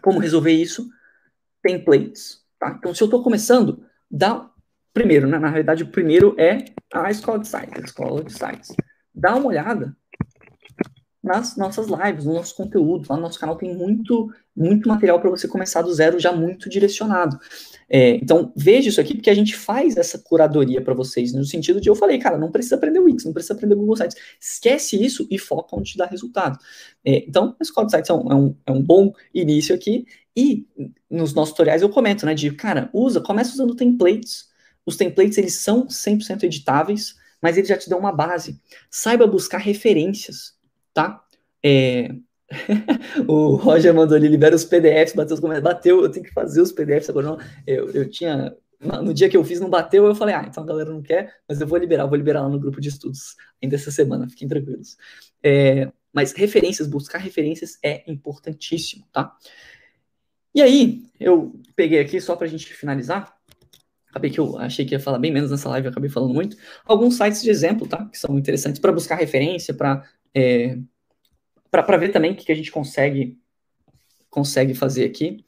como 0.00 0.20
resolver 0.20 0.52
isso? 0.52 0.88
Templates. 1.60 2.44
Tá? 2.60 2.76
Então, 2.78 2.94
se 2.94 3.02
eu 3.02 3.06
estou 3.06 3.24
começando, 3.24 3.84
dá. 4.08 4.48
Primeiro, 4.92 5.28
né? 5.28 5.38
Na 5.38 5.48
realidade, 5.48 5.84
o 5.84 5.90
primeiro 5.90 6.34
é 6.38 6.64
a 6.92 7.10
escola 7.10 7.38
de 7.38 7.46
sites, 7.46 7.72
a 7.76 7.84
escola 7.84 8.24
de 8.24 8.32
sites. 8.32 8.74
Dá 9.14 9.36
uma 9.36 9.46
olhada 9.46 9.96
nas 11.22 11.56
nossas 11.56 11.86
lives, 11.86 12.24
no 12.24 12.34
nosso 12.34 12.54
conteúdo. 12.54 13.06
Lá 13.08 13.16
no 13.16 13.22
nosso 13.22 13.38
canal 13.38 13.56
tem 13.56 13.74
muito, 13.74 14.32
muito 14.56 14.88
material 14.88 15.20
para 15.20 15.28
você 15.28 15.46
começar 15.46 15.82
do 15.82 15.92
zero, 15.92 16.18
já 16.18 16.32
muito 16.32 16.68
direcionado. 16.68 17.38
É, 17.88 18.16
então, 18.16 18.52
veja 18.56 18.88
isso 18.88 19.00
aqui, 19.00 19.14
porque 19.14 19.28
a 19.28 19.34
gente 19.34 19.54
faz 19.54 19.96
essa 19.96 20.18
curadoria 20.18 20.80
para 20.80 20.94
vocês, 20.94 21.32
no 21.32 21.44
sentido 21.44 21.80
de 21.80 21.90
eu 21.90 21.94
falei, 21.94 22.18
cara, 22.18 22.38
não 22.38 22.50
precisa 22.50 22.76
aprender 22.76 23.00
o 23.00 23.04
Wix, 23.04 23.24
não 23.24 23.32
precisa 23.32 23.54
aprender 23.54 23.74
Google 23.74 23.96
Sites. 23.96 24.16
Esquece 24.40 25.02
isso 25.02 25.26
e 25.30 25.38
foca 25.38 25.76
onde 25.76 25.92
te 25.92 25.98
dá 25.98 26.06
resultado. 26.06 26.58
É, 27.04 27.24
então, 27.28 27.54
a 27.60 27.62
Escola 27.62 27.86
de 27.86 27.92
Sites 27.92 28.10
é 28.10 28.14
um, 28.14 28.32
é 28.32 28.34
um, 28.34 28.56
é 28.66 28.72
um 28.72 28.82
bom 28.82 29.12
início 29.34 29.74
aqui. 29.74 30.06
E 30.34 30.66
nos 31.10 31.34
nossos 31.34 31.52
tutoriais 31.52 31.82
eu 31.82 31.90
comento, 31.90 32.24
né, 32.24 32.34
de, 32.34 32.50
cara, 32.52 32.88
usa, 32.94 33.20
começa 33.20 33.52
usando 33.52 33.74
templates. 33.74 34.48
Os 34.86 34.96
templates, 34.96 35.36
eles 35.36 35.54
são 35.54 35.86
100% 35.86 36.44
editáveis, 36.44 37.14
mas 37.42 37.58
eles 37.58 37.68
já 37.68 37.76
te 37.76 37.90
dão 37.90 37.98
uma 37.98 38.12
base. 38.12 38.58
Saiba 38.90 39.26
buscar 39.26 39.58
referências 39.58 40.58
tá? 40.92 41.22
É... 41.64 42.14
o 43.28 43.54
Roger 43.54 43.94
mandou 43.94 44.16
ali, 44.16 44.26
libera 44.26 44.56
os 44.56 44.64
PDFs, 44.64 45.14
bateu 45.14 45.34
os 45.34 45.40
comentários, 45.40 45.72
bateu, 45.72 46.02
eu 46.02 46.10
tenho 46.10 46.24
que 46.24 46.32
fazer 46.32 46.60
os 46.60 46.72
PDFs 46.72 47.08
agora, 47.08 47.26
não, 47.26 47.38
eu, 47.64 47.90
eu 47.90 48.10
tinha, 48.10 48.56
no 48.80 49.14
dia 49.14 49.28
que 49.28 49.36
eu 49.36 49.44
fiz 49.44 49.60
não 49.60 49.70
bateu, 49.70 50.04
eu 50.04 50.14
falei, 50.14 50.34
ah, 50.34 50.44
então 50.48 50.64
a 50.64 50.66
galera 50.66 50.90
não 50.90 51.00
quer, 51.00 51.32
mas 51.48 51.60
eu 51.60 51.66
vou 51.66 51.78
liberar, 51.78 52.06
vou 52.06 52.16
liberar 52.16 52.42
lá 52.42 52.48
no 52.48 52.58
grupo 52.58 52.80
de 52.80 52.88
estudos, 52.88 53.36
ainda 53.62 53.76
essa 53.76 53.92
semana, 53.92 54.28
fiquem 54.28 54.48
tranquilos. 54.48 54.96
É, 55.42 55.92
mas 56.12 56.32
referências, 56.32 56.88
buscar 56.88 57.18
referências 57.18 57.78
é 57.84 58.02
importantíssimo, 58.10 59.06
tá? 59.12 59.36
E 60.52 60.60
aí, 60.60 61.04
eu 61.20 61.54
peguei 61.76 62.00
aqui, 62.00 62.20
só 62.20 62.34
pra 62.34 62.48
gente 62.48 62.72
finalizar, 62.74 63.32
acabei 64.08 64.30
que 64.30 64.40
eu 64.40 64.58
achei 64.58 64.84
que 64.84 64.94
ia 64.94 65.00
falar 65.00 65.18
bem 65.18 65.32
menos 65.32 65.50
nessa 65.50 65.68
live, 65.68 65.86
eu 65.86 65.92
acabei 65.92 66.10
falando 66.10 66.34
muito, 66.34 66.56
alguns 66.84 67.16
sites 67.16 67.42
de 67.42 67.50
exemplo, 67.50 67.86
tá? 67.86 68.04
Que 68.06 68.18
são 68.18 68.36
interessantes 68.36 68.80
para 68.80 68.92
buscar 68.92 69.14
referência, 69.14 69.72
para 69.72 70.04
é, 70.34 70.78
para 71.70 71.96
ver 71.96 72.10
também 72.10 72.32
o 72.32 72.36
que, 72.36 72.44
que 72.44 72.52
a 72.52 72.56
gente 72.56 72.70
consegue, 72.70 73.38
consegue 74.28 74.74
fazer 74.74 75.04
aqui. 75.04 75.44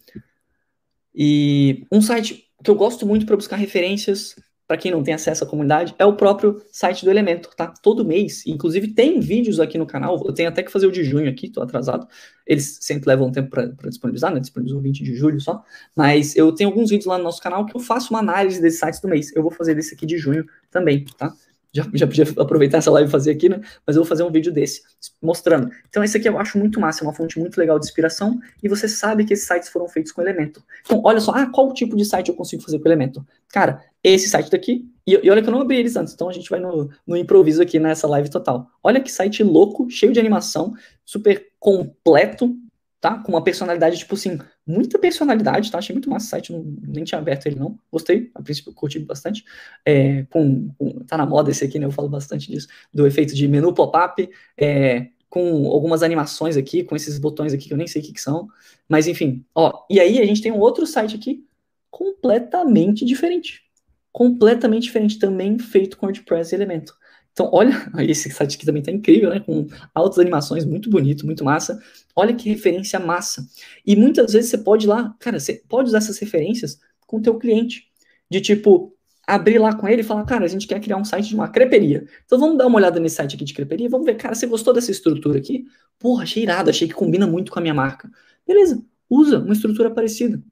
E 1.15 1.87
um 1.91 2.01
site 2.01 2.49
que 2.63 2.71
eu 2.71 2.75
gosto 2.75 3.07
muito 3.07 3.27
para 3.27 3.37
buscar 3.37 3.57
referências, 3.57 4.37
para 4.67 4.79
quem 4.79 4.91
não 4.91 5.03
tem 5.03 5.13
acesso 5.13 5.45
à 5.45 5.47
comunidade, 5.47 5.95
é 5.99 6.07
o 6.07 6.17
próprio 6.17 6.63
site 6.73 7.05
do 7.05 7.11
Elementor, 7.11 7.55
tá? 7.55 7.75
Todo 7.83 8.05
mês, 8.05 8.47
inclusive 8.47 8.89
tem 8.89 9.21
vídeos 9.21 9.61
aqui 9.61 9.77
no 9.77 9.85
canal, 9.85 10.23
eu 10.25 10.33
tenho 10.33 10.49
até 10.49 10.63
que 10.63 10.73
fazer 10.73 10.87
o 10.87 10.93
de 10.93 11.05
junho 11.05 11.29
aqui, 11.29 11.51
tô 11.51 11.61
atrasado. 11.61 12.07
Eles 12.47 12.79
sempre 12.81 13.09
levam 13.09 13.31
tempo 13.31 13.51
para 13.51 13.67
disponibilizar, 13.89 14.33
né? 14.33 14.41
Disponibilizam 14.41 14.81
20 14.81 15.05
de 15.05 15.15
julho 15.15 15.41
só. 15.41 15.63
Mas 15.95 16.35
eu 16.37 16.53
tenho 16.53 16.71
alguns 16.71 16.89
vídeos 16.89 17.07
lá 17.07 17.19
no 17.19 17.25
nosso 17.25 17.43
canal 17.43 17.67
que 17.67 17.77
eu 17.77 17.81
faço 17.81 18.15
uma 18.15 18.21
análise 18.21 18.63
desses 18.63 18.79
sites 18.79 19.01
do 19.01 19.09
mês. 19.09 19.35
Eu 19.37 19.43
vou 19.43 19.51
fazer 19.51 19.75
desse 19.75 19.95
aqui 19.95 20.07
de 20.07 20.17
junho 20.17 20.47
também, 20.71 21.05
tá? 21.19 21.35
Já, 21.73 21.89
já 21.95 22.07
podia 22.07 22.25
aproveitar 22.37 22.79
essa 22.79 22.91
live 22.91 23.09
e 23.09 23.11
fazer 23.11 23.31
aqui, 23.31 23.49
né? 23.49 23.61
Mas 23.87 23.97
eu 23.97 24.03
vou 24.03 24.09
fazer 24.09 24.23
um 24.23 24.31
vídeo 24.31 24.53
desse, 24.53 24.83
mostrando. 25.23 25.71
Então, 25.89 26.05
esse 26.05 26.17
aqui 26.17 26.29
eu 26.29 26.39
acho 26.39 26.59
muito 26.59 26.79
massa, 26.79 27.03
é 27.03 27.07
uma 27.07 27.15
fonte 27.15 27.39
muito 27.39 27.57
legal 27.59 27.79
de 27.79 27.87
inspiração, 27.87 28.39
e 28.63 28.69
você 28.69 28.87
sabe 28.87 29.25
que 29.25 29.33
esses 29.33 29.47
sites 29.47 29.71
foram 29.71 29.89
feitos 29.89 30.13
com 30.13 30.21
Elementor. 30.21 30.63
Então, 30.85 31.01
olha 31.05 31.21
só, 31.21 31.33
ah, 31.33 31.47
qual 31.47 31.73
tipo 31.73 31.97
de 31.97 32.05
site 32.05 32.29
eu 32.29 32.35
consigo 32.35 32.63
fazer 32.63 32.79
com 32.79 32.87
Elementor? 32.87 33.25
Cara, 33.49 33.83
esse 34.05 34.29
site 34.29 34.51
daqui, 34.51 34.87
e, 35.07 35.19
e, 35.23 35.31
olha 35.31 35.43
que 35.43 35.49
eu 35.49 35.53
não 35.53 35.63
abri 35.63 35.77
eles 35.77 35.97
antes, 35.97 36.13
então 36.13 36.29
a 36.29 36.33
gente 36.33 36.49
vai 36.51 36.61
no, 36.61 36.91
no 37.07 37.17
improviso 37.17 37.63
aqui 37.63 37.79
nessa 37.79 38.07
live 38.07 38.29
total. 38.29 38.69
Olha 38.83 39.01
que 39.01 39.11
site 39.11 39.43
louco, 39.43 39.89
cheio 39.91 40.13
de 40.13 40.21
animação, 40.21 40.75
super 41.05 41.49
completo, 41.59 42.55
tá? 43.03 43.19
Com 43.19 43.33
uma 43.33 43.43
personalidade, 43.43 43.99
tipo 43.99 44.15
assim, 44.15 44.39
muita 44.65 44.97
personalidade, 44.97 45.73
tá? 45.73 45.79
Achei 45.79 45.93
muito 45.93 46.09
massa 46.09 46.27
o 46.27 46.29
site, 46.31 46.53
não, 46.53 46.65
nem 46.87 47.03
tinha 47.03 47.19
aberto 47.19 47.47
ele 47.47 47.57
não. 47.57 47.77
Gostei, 47.91 48.31
a 48.33 48.41
princípio 48.41 48.73
curti 48.73 49.01
bastante. 49.01 49.45
É, 49.85 50.23
com, 50.31 50.71
com, 50.79 51.01
tá 51.01 51.17
na 51.17 51.27
moda 51.27 51.51
esse 51.51 51.65
aqui, 51.65 51.81
né? 51.81 51.85
Eu 51.85 51.91
falo 51.91 52.09
bastante 52.09 52.49
disso, 52.49 52.69
do 52.95 53.05
efeito 53.05 53.35
de 53.35 53.49
menu 53.49 53.75
pop-up, 53.75 54.31
é, 54.57 55.09
com 55.29 55.67
algumas 55.67 56.05
animações 56.05 56.57
aqui, 56.57 56.85
com 56.85 56.95
esses 56.95 57.19
botões 57.19 57.53
aqui 57.53 57.67
que 57.67 57.75
eu 57.75 57.77
nem 57.77 57.89
sei 57.89 58.01
o 58.01 58.05
que, 58.05 58.13
que 58.13 58.21
são. 58.21 58.47
Mas 58.89 59.09
enfim, 59.09 59.45
ó. 59.53 59.85
E 59.91 59.99
aí 59.99 60.21
a 60.21 60.25
gente 60.25 60.41
tem 60.41 60.53
um 60.53 60.61
outro 60.61 60.87
site 60.87 61.17
aqui 61.17 61.45
completamente 61.91 63.05
diferente. 63.05 63.65
Completamente 64.13 64.85
diferente, 64.85 65.19
também 65.19 65.59
feito 65.59 65.97
com 65.97 66.07
WordPress 66.07 66.55
e 66.55 66.57
Elementor. 66.57 66.97
Então, 67.33 67.51
olha, 67.53 67.73
esse 68.09 68.31
site 68.31 68.57
aqui 68.57 68.67
também 68.67 68.83
tá 68.83 68.91
incrível, 68.91 69.31
né? 69.31 69.41
Com 69.41 69.67
altas 69.95 70.19
animações, 70.19 70.65
muito 70.65 70.91
bonito, 70.91 71.27
muito 71.27 71.45
massa. 71.45 71.81
Olha 72.15 72.35
que 72.35 72.49
referência 72.49 72.99
massa. 73.01 73.47
E 73.87 73.97
muitas 73.97 74.33
vezes 74.33 74.51
você 74.51 74.59
pode 74.59 74.87
ir 74.87 74.89
lá, 74.89 75.15
cara, 75.19 75.41
você 75.41 75.63
pode 75.69 75.89
usar 75.89 75.99
essas 75.99 76.19
referências 76.19 76.79
com 77.07 77.19
o 77.19 77.23
teu 77.23 77.39
cliente. 77.39 77.89
De 78.31 78.41
tipo, 78.41 78.97
abrir 79.27 79.59
lá 79.59 79.75
com 79.75 79.89
ele 79.89 80.03
e 80.03 80.05
falar, 80.05 80.25
cara, 80.25 80.45
a 80.45 80.49
gente 80.49 80.67
quer 80.67 80.81
criar 80.81 80.97
um 80.97 81.05
site 81.05 81.29
de 81.29 81.35
uma 81.35 81.49
creperia. 81.49 82.07
Então 82.25 82.39
vamos 82.39 82.59
dar 82.59 82.67
uma 82.67 82.77
olhada 82.79 82.99
nesse 83.01 83.17
site 83.17 83.37
aqui 83.37 83.45
de 83.45 83.55
creperia, 83.55 83.89
vamos 83.89 84.07
ver, 84.07 84.17
cara, 84.17 84.35
você 84.35 84.47
gostou 84.47 84.75
dessa 84.75 84.91
estrutura 84.91 85.39
aqui? 85.39 85.65
Porra, 85.99 86.25
achei 86.25 86.43
irado, 86.43 86.71
achei 86.71 86.89
que 86.89 86.95
combina 86.95 87.27
muito 87.27 87.53
com 87.53 87.59
a 87.59 87.63
minha 87.63 87.75
marca. 87.75 88.11
Beleza, 88.47 88.85
usa 89.09 89.39
uma 89.39 89.53
estrutura 89.53 89.91
parecida 89.91 90.43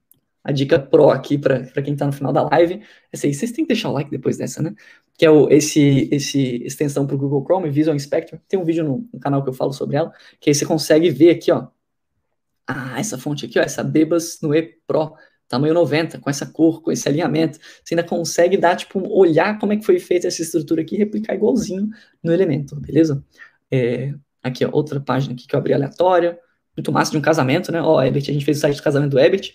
a 0.43 0.51
dica 0.51 0.79
pro 0.79 1.09
aqui 1.09 1.37
para 1.37 1.81
quem 1.81 1.93
está 1.93 2.05
no 2.05 2.11
final 2.11 2.33
da 2.33 2.43
live. 2.49 2.81
Essa 3.11 3.27
aí, 3.27 3.33
vocês 3.33 3.51
têm 3.51 3.63
que 3.65 3.69
deixar 3.73 3.89
o 3.89 3.93
like 3.93 4.09
depois 4.09 4.37
dessa, 4.37 4.61
né? 4.61 4.73
Que 5.17 5.25
é 5.25 5.29
o, 5.29 5.49
esse, 5.49 6.09
esse 6.11 6.63
extensão 6.63 7.05
para 7.05 7.15
o 7.15 7.19
Google 7.19 7.43
Chrome, 7.43 7.69
Visual 7.69 7.95
Inspector. 7.95 8.39
Tem 8.47 8.59
um 8.59 8.63
vídeo 8.63 8.83
no, 8.83 9.07
no, 9.13 9.19
canal 9.19 9.43
que 9.43 9.49
eu 9.49 9.53
falo 9.53 9.73
sobre 9.73 9.97
ela, 9.97 10.11
que 10.39 10.49
aí 10.49 10.55
você 10.55 10.65
consegue 10.65 11.09
ver 11.09 11.31
aqui, 11.31 11.51
ó. 11.51 11.67
Ah, 12.67 12.99
essa 12.99 13.17
fonte 13.17 13.45
aqui, 13.45 13.59
ó, 13.59 13.61
essa 13.61 13.83
Bebas 13.83 14.39
no 14.41 14.55
E 14.55 14.63
Pro. 14.87 15.13
tamanho 15.47 15.73
90, 15.73 16.19
com 16.19 16.29
essa 16.29 16.45
cor, 16.45 16.81
com 16.81 16.91
esse 16.91 17.07
alinhamento, 17.07 17.59
você 17.83 17.93
ainda 17.93 18.03
consegue 18.07 18.57
dar, 18.57 18.75
tipo, 18.75 18.99
olhar 19.09 19.59
como 19.59 19.73
é 19.73 19.77
que 19.77 19.85
foi 19.85 19.99
feita 19.99 20.27
essa 20.27 20.41
estrutura 20.41 20.81
aqui 20.81 20.95
e 20.95 20.97
replicar 20.97 21.35
igualzinho 21.35 21.89
no 22.23 22.31
elemento, 22.33 22.75
beleza? 22.79 23.23
É, 23.69 24.13
aqui, 24.41 24.65
ó, 24.65 24.69
outra 24.71 24.99
página 24.99 25.33
aqui 25.33 25.47
que 25.47 25.55
eu 25.55 25.59
abri 25.59 25.73
aleatória, 25.73 26.39
muito 26.75 26.91
massa 26.91 27.11
de 27.11 27.17
um 27.17 27.21
casamento, 27.21 27.71
né? 27.71 27.81
Ó, 27.81 28.01
Ebert, 28.01 28.29
a 28.29 28.33
gente 28.33 28.45
fez 28.45 28.57
o 28.57 28.61
site 28.61 28.75
de 28.75 28.81
casamento 28.81 29.11
do 29.11 29.19
Ebert, 29.19 29.53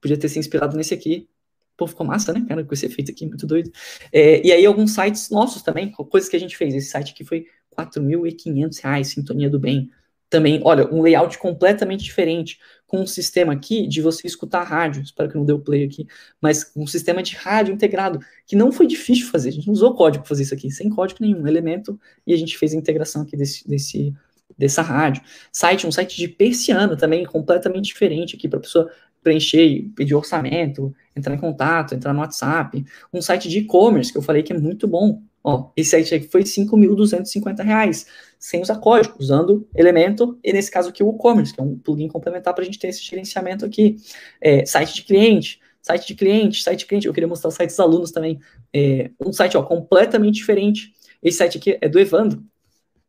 podia 0.00 0.16
ter 0.16 0.28
se 0.28 0.38
inspirado 0.38 0.76
nesse 0.76 0.94
aqui. 0.94 1.28
Pô, 1.76 1.86
ficou 1.86 2.06
massa, 2.06 2.32
né, 2.32 2.44
cara, 2.48 2.64
com 2.64 2.72
esse 2.72 2.86
efeito 2.86 3.10
aqui, 3.10 3.26
muito 3.26 3.46
doido. 3.46 3.70
É, 4.12 4.44
e 4.46 4.50
aí 4.52 4.64
alguns 4.64 4.92
sites 4.92 5.30
nossos 5.30 5.62
também, 5.62 5.90
coisas 5.90 6.28
que 6.28 6.36
a 6.36 6.40
gente 6.40 6.56
fez. 6.56 6.74
Esse 6.74 6.88
site 6.90 7.12
aqui 7.12 7.24
foi 7.24 7.46
R$ 7.78 7.84
4.500, 7.84 9.04
Sintonia 9.04 9.50
do 9.50 9.58
Bem. 9.58 9.90
Também, 10.28 10.60
olha, 10.64 10.92
um 10.92 11.02
layout 11.02 11.38
completamente 11.38 12.02
diferente, 12.02 12.58
com 12.86 13.00
um 13.00 13.06
sistema 13.06 13.52
aqui 13.52 13.86
de 13.86 14.00
você 14.00 14.26
escutar 14.26 14.64
rádio, 14.64 15.02
espero 15.02 15.28
que 15.30 15.36
não 15.36 15.44
deu 15.44 15.60
play 15.60 15.84
aqui, 15.84 16.06
mas 16.40 16.72
um 16.74 16.86
sistema 16.86 17.22
de 17.22 17.36
rádio 17.36 17.72
integrado, 17.72 18.18
que 18.44 18.56
não 18.56 18.72
foi 18.72 18.88
difícil 18.88 19.28
fazer, 19.28 19.50
a 19.50 19.52
gente 19.52 19.68
não 19.68 19.74
usou 19.74 19.94
código 19.94 20.24
para 20.24 20.28
fazer 20.28 20.42
isso 20.42 20.54
aqui, 20.54 20.68
sem 20.70 20.90
código 20.90 21.20
nenhum, 21.20 21.46
elemento, 21.46 21.98
e 22.26 22.34
a 22.34 22.36
gente 22.36 22.58
fez 22.58 22.74
a 22.74 22.76
integração 22.76 23.22
aqui 23.22 23.36
desse, 23.36 23.68
desse 23.68 24.12
dessa 24.56 24.82
rádio. 24.82 25.22
Site, 25.52 25.86
um 25.86 25.92
site 25.92 26.16
de 26.16 26.28
persiana 26.28 26.96
também, 26.96 27.24
completamente 27.24 27.86
diferente 27.86 28.36
aqui 28.36 28.48
para 28.48 28.60
pessoa 28.60 28.90
preencher, 29.26 29.90
pedir 29.96 30.14
orçamento, 30.14 30.94
entrar 31.16 31.34
em 31.34 31.38
contato, 31.38 31.96
entrar 31.96 32.12
no 32.12 32.20
WhatsApp. 32.20 32.84
Um 33.12 33.20
site 33.20 33.48
de 33.48 33.58
e-commerce, 33.58 34.12
que 34.12 34.18
eu 34.18 34.22
falei 34.22 34.44
que 34.44 34.52
é 34.52 34.58
muito 34.58 34.86
bom. 34.86 35.20
Ó, 35.42 35.70
esse 35.76 35.90
site 35.90 36.14
aqui 36.14 36.28
foi 36.28 36.42
R$ 36.42 36.46
5.250, 36.46 38.06
sem 38.38 38.62
usar 38.62 38.76
código, 38.76 39.16
usando 39.18 39.68
elemento, 39.74 40.38
e 40.42 40.52
nesse 40.52 40.70
caso 40.70 40.90
aqui 40.90 41.02
o 41.02 41.10
e-commerce, 41.10 41.52
que 41.52 41.60
é 41.60 41.64
um 41.64 41.76
plugin 41.76 42.06
complementar 42.08 42.54
para 42.54 42.62
a 42.62 42.64
gente 42.64 42.78
ter 42.78 42.88
esse 42.88 43.02
gerenciamento 43.02 43.64
aqui. 43.64 43.96
É, 44.40 44.64
site 44.64 44.94
de 44.94 45.02
cliente, 45.02 45.60
site 45.82 46.06
de 46.06 46.14
cliente, 46.14 46.62
site 46.62 46.80
de 46.80 46.86
cliente, 46.86 47.06
eu 47.06 47.12
queria 47.12 47.28
mostrar 47.28 47.48
o 47.48 47.52
site 47.52 47.70
dos 47.70 47.80
alunos 47.80 48.12
também. 48.12 48.38
É, 48.72 49.10
um 49.24 49.32
site 49.32 49.56
ó, 49.56 49.62
completamente 49.62 50.34
diferente. 50.36 50.92
Esse 51.20 51.38
site 51.38 51.58
aqui 51.58 51.78
é 51.80 51.88
do 51.88 51.98
Evandro, 51.98 52.44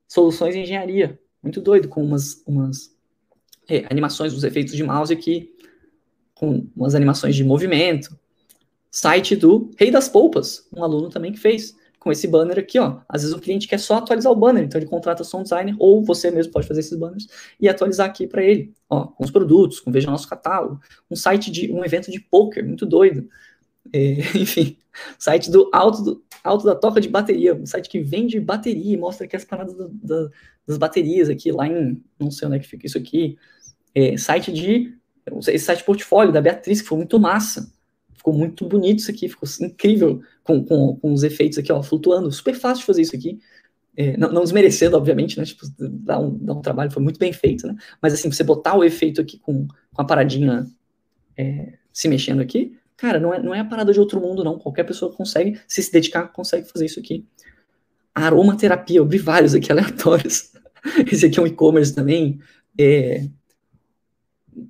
Soluções 0.08 0.56
em 0.56 0.64
Engenharia 0.64 1.20
muito 1.42 1.62
doido, 1.62 1.88
com 1.88 2.04
umas, 2.04 2.44
umas 2.46 2.94
é, 3.70 3.86
animações, 3.90 4.34
os 4.34 4.44
efeitos 4.44 4.76
de 4.76 4.84
mouse 4.84 5.14
aqui, 5.14 5.56
com 6.40 6.68
umas 6.76 6.96
animações 6.96 7.36
de 7.36 7.44
movimento. 7.44 8.18
Site 8.92 9.36
do 9.36 9.72
Rei 9.78 9.92
das 9.92 10.08
Polpas, 10.08 10.68
um 10.76 10.84
aluno 10.84 11.10
também 11.10 11.32
que 11.32 11.40
fez, 11.40 11.76
com 12.00 12.12
esse 12.12 12.28
banner 12.28 12.58
aqui, 12.58 12.80
ó. 12.80 13.00
Às 13.08 13.24
vezes 13.24 13.36
o 13.36 13.40
cliente 13.40 13.68
quer 13.68 13.80
só 13.80 13.96
atualizar 13.98 14.32
o 14.32 14.36
banner, 14.36 14.64
então 14.64 14.80
ele 14.80 14.90
contrata 14.90 15.24
som 15.24 15.44
designer, 15.44 15.76
ou 15.78 16.04
você 16.04 16.32
mesmo 16.32 16.54
pode 16.54 16.68
fazer 16.68 16.80
esses 16.80 16.98
banners 16.98 17.28
e 17.60 17.68
atualizar 17.68 18.08
aqui 18.08 18.28
para 18.28 18.44
ele, 18.44 18.74
ó, 18.90 19.08
com 19.08 19.24
os 19.24 19.32
produtos, 19.32 19.80
com 19.80 19.92
Veja 19.92 20.10
Nosso 20.10 20.28
Catálogo. 20.28 20.80
Um 21.12 21.16
site 21.16 21.52
de, 21.52 21.72
um 21.72 21.84
evento 21.84 22.10
de 22.12 22.20
poker, 22.20 22.66
muito 22.66 22.86
doido. 22.86 23.28
É, 23.92 24.20
enfim, 24.38 24.78
site 25.20 25.52
do 25.52 25.70
alto, 25.74 26.02
do 26.04 26.24
alto 26.44 26.66
da 26.66 26.76
toca 26.76 27.02
de 27.02 27.10
bateria, 27.10 27.54
um 27.56 27.66
site 27.66 27.90
que 27.90 28.00
vende 28.00 28.40
bateria 28.40 28.94
e 28.94 28.98
mostra 28.98 29.26
aqui 29.26 29.36
as 29.36 29.44
paradas 29.44 29.76
da, 29.76 29.88
da, 29.92 30.30
das 30.66 30.78
baterias 30.78 31.30
aqui, 31.30 31.52
lá 31.52 31.68
em, 31.68 32.02
não 32.20 32.32
sei 32.32 32.48
onde 32.48 32.58
é 32.58 32.60
que 32.60 32.68
fica 32.68 32.86
isso 32.86 32.98
aqui, 32.98 33.38
é, 33.94 34.16
site 34.18 34.52
de, 34.52 34.98
esse 35.40 35.66
site 35.66 35.84
portfólio 35.84 36.32
da 36.32 36.42
Beatriz, 36.42 36.82
que 36.82 36.88
foi 36.88 36.98
muito 36.98 37.20
massa, 37.20 37.72
ficou 38.16 38.34
muito 38.34 38.68
bonito 38.68 39.00
isso 39.00 39.12
aqui, 39.12 39.30
ficou 39.30 39.48
incrível, 39.62 40.22
com, 40.44 40.64
com, 40.64 40.96
com 40.96 41.14
os 41.14 41.24
efeitos 41.24 41.58
aqui, 41.58 41.72
ó, 41.72 41.82
flutuando, 41.82 42.32
super 42.32 42.56
fácil 42.56 42.82
de 42.82 42.86
fazer 42.86 43.02
isso 43.02 43.16
aqui, 43.16 43.40
é, 43.96 44.16
não, 44.16 44.32
não, 44.32 44.44
desmerecendo, 44.44 44.96
obviamente, 44.96 45.38
né, 45.40 45.46
tipo, 45.46 45.66
dá 45.78 46.20
um, 46.20 46.38
dá 46.38 46.54
um 46.54 46.62
trabalho, 46.62 46.92
foi 46.92 47.02
muito 47.02 47.20
bem 47.20 47.34
feito, 47.34 47.66
né, 47.68 47.76
mas 48.02 48.14
assim, 48.14 48.32
você 48.32 48.44
botar 48.44 48.76
o 48.76 48.84
efeito 48.84 49.22
aqui 49.22 49.40
com, 49.40 49.68
com 49.68 50.02
a 50.02 50.06
paradinha 50.06 50.68
é, 51.36 51.74
se 51.92 52.08
mexendo 52.08 52.42
aqui, 52.42 52.78
Cara, 52.98 53.20
não 53.20 53.32
é, 53.32 53.42
não 53.42 53.54
é 53.54 53.60
a 53.60 53.66
parada 53.66 53.94
de 53.94 54.00
outro 54.00 54.20
mundo, 54.20 54.44
não. 54.44 54.58
Qualquer 54.58 54.84
pessoa 54.84 55.14
consegue, 55.14 55.62
se 55.68 55.84
se 55.84 55.92
dedicar, 55.92 56.28
consegue 56.30 56.68
fazer 56.68 56.86
isso 56.86 57.00
aqui. 57.00 57.26
aromaterapia, 58.14 58.98
eu 58.98 59.06
vi 59.06 59.20
vários 59.20 59.54
aqui 59.54 59.72
aleatórios. 59.72 60.52
Esse 61.12 61.28
aqui 61.28 61.40
é 61.40 61.42
um 61.44 61.48
e-commerce 61.48 61.94
também. 61.94 62.40
É, 62.78 63.28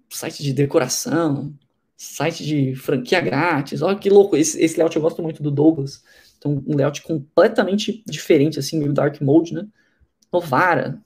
site 0.10 0.44
de 0.44 0.54
decoração, 0.54 1.54
site 1.96 2.46
de 2.46 2.76
franquia 2.76 3.20
grátis. 3.22 3.82
Olha 3.82 3.98
que 3.98 4.10
louco. 4.10 4.38
Esse, 4.38 4.62
esse 4.62 4.78
layout 4.78 4.96
eu 4.96 5.02
gosto 5.02 5.22
muito 5.22 5.42
do 5.42 5.52
Douglas. 5.52 6.04
Então, 6.38 6.64
um 6.68 6.76
layout 6.76 7.02
completamente 7.02 8.04
diferente, 8.06 8.60
assim, 8.60 8.80
meio 8.80 8.94
dark 8.94 9.20
mode, 9.22 9.54
né? 9.54 9.68
Novara, 10.32 11.02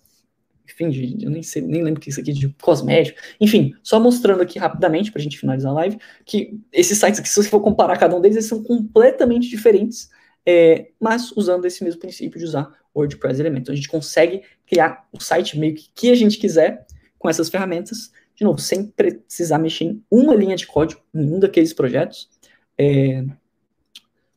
enfim, 0.65 0.89
de, 0.89 1.23
eu 1.23 1.29
nem 1.29 1.43
sei, 1.43 1.61
nem 1.61 1.83
lembro 1.83 2.01
que 2.01 2.09
isso 2.09 2.19
aqui 2.19 2.33
de 2.33 2.49
cosmético. 2.61 3.19
Enfim, 3.39 3.73
só 3.83 3.99
mostrando 3.99 4.41
aqui 4.41 4.59
rapidamente 4.59 5.11
para 5.11 5.19
a 5.19 5.23
gente 5.23 5.37
finalizar 5.37 5.71
a 5.71 5.75
live, 5.75 5.97
que 6.25 6.59
esses 6.71 6.97
sites 6.97 7.19
aqui, 7.19 7.29
se 7.29 7.41
você 7.41 7.49
for 7.49 7.61
comparar 7.61 7.97
cada 7.97 8.15
um 8.15 8.21
deles, 8.21 8.37
eles 8.37 8.49
são 8.49 8.63
completamente 8.63 9.49
diferentes, 9.49 10.09
é, 10.45 10.89
mas 10.99 11.31
usando 11.35 11.65
esse 11.65 11.83
mesmo 11.83 11.99
princípio 11.99 12.39
de 12.39 12.45
usar 12.45 12.71
WordPress 12.95 13.39
Elementor. 13.39 13.61
Então, 13.61 13.73
a 13.73 13.75
gente 13.75 13.89
consegue 13.89 14.41
criar 14.65 15.07
o 15.11 15.19
site 15.19 15.57
meio 15.57 15.75
que 15.75 15.89
que 15.93 16.11
a 16.11 16.15
gente 16.15 16.37
quiser 16.37 16.85
com 17.17 17.29
essas 17.29 17.49
ferramentas, 17.49 18.11
de 18.41 18.45
novo, 18.45 18.57
sem 18.57 18.87
precisar 18.87 19.59
mexer 19.59 19.83
em 19.83 20.03
uma 20.09 20.33
linha 20.33 20.55
de 20.55 20.65
código, 20.65 20.99
em 21.13 21.19
nenhum 21.19 21.39
daqueles 21.39 21.73
projetos, 21.73 22.27
é, 22.75 23.23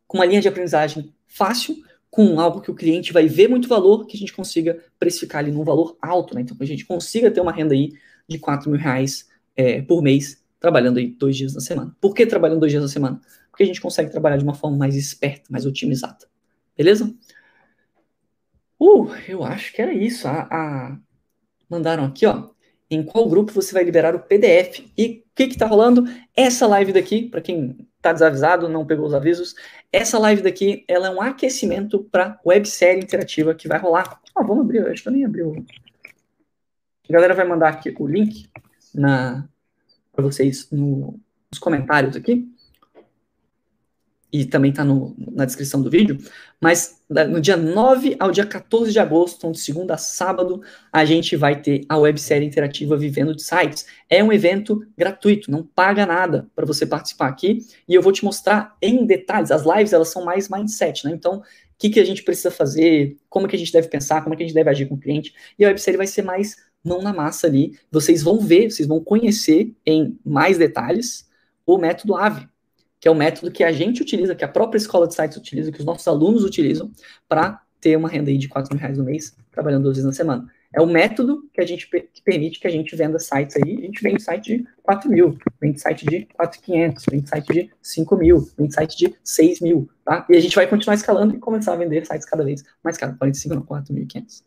com 0.06 0.18
uma 0.18 0.26
linha 0.26 0.42
de 0.42 0.48
aprendizagem 0.48 1.10
fácil, 1.26 1.74
com 2.10 2.38
algo 2.38 2.60
que 2.60 2.70
o 2.70 2.74
cliente 2.74 3.14
vai 3.14 3.26
ver 3.26 3.48
muito 3.48 3.66
valor, 3.66 4.04
que 4.06 4.14
a 4.14 4.20
gente 4.20 4.34
consiga 4.34 4.78
precificar 4.98 5.42
ali 5.42 5.50
num 5.50 5.64
valor 5.64 5.96
alto, 6.02 6.34
né? 6.34 6.42
Então, 6.42 6.54
que 6.54 6.62
a 6.62 6.66
gente 6.66 6.84
consiga 6.84 7.30
ter 7.30 7.40
uma 7.40 7.50
renda 7.50 7.72
aí 7.72 7.94
de 8.28 8.38
4 8.38 8.70
mil 8.70 8.78
reais 8.78 9.26
é, 9.56 9.80
por 9.80 10.02
mês, 10.02 10.44
trabalhando 10.60 10.98
aí 10.98 11.06
dois 11.06 11.34
dias 11.34 11.54
na 11.54 11.62
semana. 11.62 11.96
Por 11.98 12.12
que 12.12 12.26
trabalhando 12.26 12.60
dois 12.60 12.72
dias 12.72 12.82
na 12.82 12.90
semana? 12.90 13.18
Porque 13.50 13.62
a 13.62 13.66
gente 13.66 13.80
consegue 13.80 14.10
trabalhar 14.10 14.36
de 14.36 14.44
uma 14.44 14.54
forma 14.54 14.76
mais 14.76 14.96
esperta, 14.96 15.44
mais 15.48 15.64
otimizada. 15.64 16.26
Beleza? 16.76 17.10
Uh, 18.78 19.08
eu 19.26 19.42
acho 19.42 19.72
que 19.72 19.80
era 19.80 19.94
isso. 19.94 20.28
A, 20.28 20.46
a... 20.50 20.98
Mandaram 21.70 22.04
aqui, 22.04 22.26
ó. 22.26 22.53
Em 22.94 23.02
qual 23.02 23.28
grupo 23.28 23.52
você 23.52 23.72
vai 23.72 23.82
liberar 23.82 24.14
o 24.14 24.20
PDF? 24.20 24.90
E 24.96 25.24
o 25.26 25.34
que 25.34 25.48
que 25.48 25.58
tá 25.58 25.66
rolando? 25.66 26.04
Essa 26.36 26.66
live 26.66 26.92
daqui, 26.92 27.28
para 27.28 27.40
quem 27.40 27.76
tá 28.00 28.12
desavisado, 28.12 28.68
não 28.68 28.86
pegou 28.86 29.06
os 29.06 29.14
avisos, 29.14 29.54
essa 29.90 30.18
live 30.18 30.42
daqui, 30.42 30.84
ela 30.86 31.08
é 31.08 31.10
um 31.10 31.20
aquecimento 31.20 32.04
para 32.04 32.38
websérie 32.44 33.02
interativa 33.02 33.54
que 33.54 33.66
vai 33.66 33.78
rolar. 33.78 34.20
Ah, 34.34 34.42
vamos 34.42 34.64
abrir, 34.64 34.86
acho 34.86 35.02
que 35.02 35.08
eu 35.08 35.12
nem 35.12 35.24
abri 35.24 35.42
o... 35.42 35.64
A 37.08 37.12
galera 37.12 37.34
vai 37.34 37.46
mandar 37.46 37.68
aqui 37.68 37.94
o 37.98 38.06
link 38.06 38.48
na 38.94 39.46
para 40.12 40.24
vocês 40.24 40.70
no, 40.70 41.18
nos 41.50 41.58
comentários 41.58 42.14
aqui 42.14 42.53
e 44.34 44.44
também 44.44 44.72
está 44.72 44.84
na 44.84 45.44
descrição 45.44 45.80
do 45.80 45.88
vídeo, 45.88 46.18
mas 46.60 47.00
no 47.08 47.40
dia 47.40 47.56
9 47.56 48.16
ao 48.18 48.32
dia 48.32 48.44
14 48.44 48.90
de 48.90 48.98
agosto, 48.98 49.36
então 49.36 49.52
de 49.52 49.60
segunda 49.60 49.94
a 49.94 49.96
sábado, 49.96 50.60
a 50.92 51.04
gente 51.04 51.36
vai 51.36 51.62
ter 51.62 51.84
a 51.88 51.96
websérie 51.96 52.44
interativa 52.44 52.96
Vivendo 52.96 53.32
de 53.32 53.44
Sites. 53.44 53.86
É 54.10 54.24
um 54.24 54.32
evento 54.32 54.84
gratuito, 54.98 55.52
não 55.52 55.62
paga 55.62 56.04
nada 56.04 56.48
para 56.52 56.66
você 56.66 56.84
participar 56.84 57.28
aqui, 57.28 57.60
e 57.88 57.94
eu 57.94 58.02
vou 58.02 58.10
te 58.10 58.24
mostrar 58.24 58.76
em 58.82 59.06
detalhes, 59.06 59.52
as 59.52 59.62
lives 59.64 59.92
elas 59.92 60.08
são 60.08 60.24
mais 60.24 60.48
mindset, 60.48 61.04
né? 61.04 61.12
Então, 61.12 61.36
o 61.36 61.42
que, 61.78 61.88
que 61.88 62.00
a 62.00 62.04
gente 62.04 62.24
precisa 62.24 62.50
fazer, 62.50 63.16
como 63.28 63.46
que 63.46 63.54
a 63.54 63.58
gente 63.58 63.72
deve 63.72 63.86
pensar, 63.86 64.24
como 64.24 64.36
que 64.36 64.42
a 64.42 64.46
gente 64.46 64.54
deve 64.54 64.68
agir 64.68 64.88
com 64.88 64.96
o 64.96 65.00
cliente, 65.00 65.32
e 65.56 65.64
a 65.64 65.68
websérie 65.68 65.96
vai 65.96 66.08
ser 66.08 66.22
mais 66.22 66.56
mão 66.82 67.00
na 67.00 67.12
massa 67.12 67.46
ali, 67.46 67.78
vocês 67.88 68.20
vão 68.20 68.40
ver, 68.40 68.68
vocês 68.68 68.88
vão 68.88 68.98
conhecer 68.98 69.72
em 69.86 70.18
mais 70.24 70.58
detalhes 70.58 71.28
o 71.64 71.78
método 71.78 72.16
AVE, 72.16 72.48
que 73.04 73.08
é 73.08 73.10
o 73.10 73.14
método 73.14 73.50
que 73.50 73.62
a 73.62 73.70
gente 73.70 74.00
utiliza, 74.00 74.34
que 74.34 74.46
a 74.46 74.48
própria 74.48 74.78
escola 74.78 75.06
de 75.06 75.14
sites 75.14 75.36
utiliza, 75.36 75.70
que 75.70 75.78
os 75.78 75.84
nossos 75.84 76.08
alunos 76.08 76.42
utilizam 76.42 76.90
para 77.28 77.60
ter 77.78 77.98
uma 77.98 78.08
renda 78.08 78.30
aí 78.30 78.38
de 78.38 78.48
4 78.48 78.72
mil 78.72 78.80
reais 78.80 78.96
no 78.96 79.04
mês, 79.04 79.36
trabalhando 79.52 79.82
duas 79.82 79.96
vezes 79.96 80.06
na 80.06 80.14
semana. 80.14 80.50
É 80.72 80.80
o 80.80 80.86
método 80.86 81.46
que 81.52 81.60
a 81.60 81.66
gente 81.66 81.86
que 81.86 82.22
permite 82.24 82.58
que 82.58 82.66
a 82.66 82.70
gente 82.70 82.96
venda 82.96 83.18
sites 83.18 83.56
aí. 83.56 83.76
A 83.76 83.80
gente 83.82 84.02
vende 84.02 84.22
site 84.22 84.56
de 84.56 84.66
4 84.82 85.10
mil, 85.10 85.36
vende 85.60 85.82
site 85.82 86.06
de 86.06 86.26
4,500, 86.34 87.04
vende 87.10 87.28
site 87.28 87.52
de 87.52 87.70
5 87.82 88.16
mil, 88.16 88.48
vende 88.56 88.72
site 88.72 88.96
de 88.96 89.14
6 89.22 89.60
mil, 89.60 89.86
tá? 90.02 90.24
E 90.30 90.34
a 90.38 90.40
gente 90.40 90.56
vai 90.56 90.66
continuar 90.66 90.94
escalando 90.94 91.36
e 91.36 91.38
começar 91.38 91.74
a 91.74 91.76
vender 91.76 92.06
sites 92.06 92.24
cada 92.24 92.42
vez 92.42 92.64
mais 92.82 92.96
caro, 92.96 93.14
45 93.18 93.54
não, 93.54 93.62
4.500. 93.64 94.42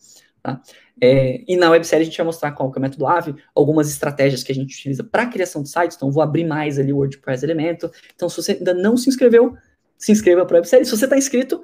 Tá? 0.47 0.61
É, 1.01 1.43
e 1.45 1.57
na 1.57 1.69
websérie 1.69 2.03
a 2.03 2.05
gente 2.05 2.15
vai 2.15 2.25
mostrar 2.25 2.53
qual 2.53 2.71
que 2.71 2.77
é 2.77 2.79
o 2.79 2.81
método 2.81 3.05
AVE, 3.05 3.35
algumas 3.53 3.89
estratégias 3.89 4.43
que 4.43 4.51
a 4.53 4.55
gente 4.55 4.73
utiliza 4.73 5.03
para 5.03 5.25
criação 5.25 5.61
de 5.61 5.67
sites, 5.67 5.97
então 5.97 6.09
vou 6.09 6.23
abrir 6.23 6.45
mais 6.45 6.79
ali 6.79 6.93
o 6.93 6.97
WordPress 6.99 7.43
Elemento. 7.43 7.91
Então, 8.15 8.29
se 8.29 8.37
você 8.37 8.53
ainda 8.53 8.73
não 8.73 8.95
se 8.95 9.09
inscreveu, 9.09 9.57
se 9.97 10.09
inscreva 10.09 10.45
para 10.45 10.55
a 10.55 10.59
websérie. 10.59 10.85
Se 10.85 10.91
você 10.91 11.03
está 11.03 11.17
inscrito, 11.17 11.61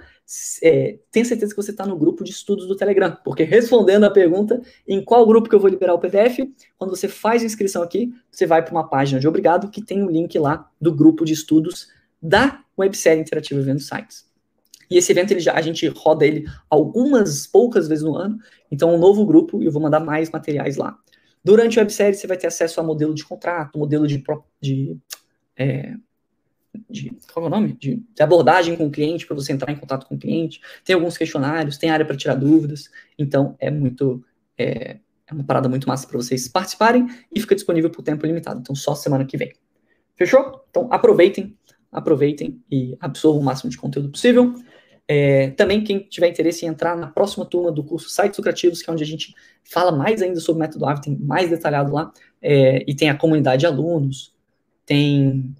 é, 0.62 1.00
tenha 1.10 1.24
certeza 1.24 1.56
que 1.56 1.62
você 1.62 1.72
está 1.72 1.86
no 1.86 1.96
grupo 1.96 2.26
de 2.26 2.32
estudos 2.32 2.68
do 2.68 2.76
Telegram, 2.76 3.16
porque 3.24 3.44
respondendo 3.44 4.04
a 4.04 4.12
pergunta 4.12 4.62
em 4.86 5.02
qual 5.02 5.26
grupo 5.26 5.48
que 5.48 5.56
eu 5.56 5.62
vou 5.62 5.70
liberar 5.70 5.94
o 5.94 6.00
PDF, 6.00 6.40
quando 6.78 6.90
você 6.90 7.08
faz 7.08 7.42
a 7.42 7.46
inscrição 7.46 7.82
aqui, 7.82 8.14
você 8.30 8.46
vai 8.46 8.62
para 8.66 8.74
uma 8.74 8.90
página 8.90 9.18
de 9.18 9.28
obrigado 9.30 9.72
que 9.72 9.82
tem 9.82 10.02
o 10.02 10.08
um 10.08 10.10
link 10.10 10.38
lá 10.38 10.70
do 10.82 10.94
grupo 10.94 11.24
de 11.24 11.32
estudos 11.32 11.88
da 12.22 12.62
websérie 12.78 13.22
interativa 13.22 13.62
Vendo 13.62 13.80
Sites. 13.80 14.33
E 14.90 14.98
esse 14.98 15.12
evento 15.12 15.32
ele 15.32 15.40
já, 15.40 15.54
a 15.54 15.62
gente 15.62 15.88
roda 15.88 16.26
ele 16.26 16.46
algumas 16.70 17.48
poucas 17.48 17.88
vezes 17.88 18.04
no 18.04 18.16
ano, 18.16 18.38
então 18.72 18.94
um 18.94 18.98
novo 18.98 19.26
grupo 19.26 19.62
e 19.62 19.66
eu 19.66 19.72
vou 19.72 19.82
mandar 19.82 20.00
mais 20.00 20.30
materiais 20.30 20.78
lá. 20.78 20.98
Durante 21.44 21.80
a 21.80 21.82
websérie 21.82 22.16
você 22.16 22.28
vai 22.28 22.38
ter 22.38 22.48
acesso 22.48 22.80
a 22.80 22.84
modelo 22.84 23.14
de 23.14 23.26
contrato, 23.26 23.78
modelo 23.78 24.08
de, 24.08 24.24
de 24.62 24.98
é, 25.58 25.96
de 26.90 27.16
qual 27.32 27.46
é 27.46 27.48
o 27.48 27.52
nome? 27.52 27.74
De, 27.74 28.04
de 28.16 28.24
abordagem 28.24 28.76
com 28.76 28.88
o 28.88 28.92
cliente, 28.92 29.26
para 29.26 29.36
você 29.36 29.54
entrar 29.54 29.72
em 29.72 29.76
contato 29.76 30.08
com 30.08 30.16
o 30.16 30.18
cliente. 30.18 30.60
Tem 30.84 30.96
alguns 30.96 31.18
questionários, 31.18 31.78
tem 31.78 31.90
área 31.90 32.06
para 32.06 32.18
tirar 32.18 32.36
dúvidas. 32.36 32.90
Então, 33.18 33.56
é 33.60 33.70
muito. 33.70 34.24
É, 34.58 34.98
é 35.28 35.34
uma 35.34 35.44
parada 35.44 35.70
muito 35.70 35.88
massa 35.88 36.08
para 36.08 36.18
vocês 36.18 36.48
participarem 36.48 37.08
e 37.34 37.40
fica 37.40 37.56
disponível 37.56 37.90
por 37.90 38.02
tempo 38.02 38.26
limitado. 38.26 38.60
Então, 38.60 38.76
só 38.76 38.96
semana 38.96 39.26
que 39.26 39.38
vem. 39.38 39.54
Fechou? 40.16 40.66
Então, 40.70 40.88
aproveitem, 40.92 41.58
aproveitem 41.92 42.62
e 42.70 42.98
absorvam 43.00 43.42
o 43.42 43.44
máximo 43.44 43.70
de 43.70 43.78
conteúdo 43.78 44.10
possível. 44.10 44.54
É, 45.16 45.52
também, 45.52 45.84
quem 45.84 46.00
tiver 46.00 46.28
interesse 46.28 46.66
em 46.66 46.70
entrar 46.70 46.98
na 46.98 47.06
próxima 47.06 47.46
turma 47.46 47.72
do 47.72 47.84
curso 47.84 48.10
Sites 48.10 48.36
Lucrativos, 48.36 48.82
que 48.82 48.90
é 48.90 48.94
onde 48.94 49.04
a 49.04 49.06
gente 49.08 49.36
fala 49.64 49.92
mais 49.92 50.24
ainda 50.24 50.40
sobre 50.40 50.58
o 50.58 50.60
método 50.60 50.88
AVE, 50.88 51.02
tem 51.02 51.16
mais 51.16 51.52
detalhado 51.52 51.94
lá, 51.94 52.12
é, 52.42 52.84
e 52.88 52.96
tem 52.96 53.12
a 53.12 53.16
comunidade 53.16 53.60
de 53.60 53.68
alunos, 53.68 54.34
tem 54.88 55.56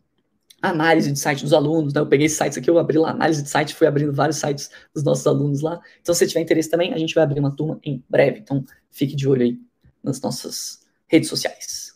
análise 0.60 1.12
de 1.12 1.20
site 1.20 1.44
dos 1.44 1.54
alunos, 1.54 1.94
né? 1.94 2.02
Eu 2.02 2.08
peguei 2.08 2.26
esses 2.26 2.38
sites 2.38 2.58
aqui, 2.58 2.70
eu 2.70 2.80
abri 2.80 2.98
lá 2.98 3.12
análise 3.12 3.44
de 3.44 3.50
site, 3.50 3.76
fui 3.76 3.86
abrindo 3.86 4.12
vários 4.12 4.38
sites 4.38 4.72
dos 4.94 5.04
nossos 5.04 5.28
alunos 5.28 5.62
lá. 5.62 5.80
Então, 6.02 6.16
se 6.16 6.26
tiver 6.26 6.40
interesse 6.42 6.70
também, 6.70 6.94
a 6.94 6.98
gente 6.98 7.14
vai 7.14 7.24
abrir 7.24 7.40
uma 7.40 7.56
turma 7.56 7.80
em 7.84 8.04
breve. 8.10 8.40
Então, 8.40 8.64
fique 8.90 9.16
de 9.16 9.28
olho 9.28 9.44
aí 9.44 9.60
nas 10.02 10.20
nossas 10.22 10.80
redes 11.08 11.30
sociais. 11.30 11.93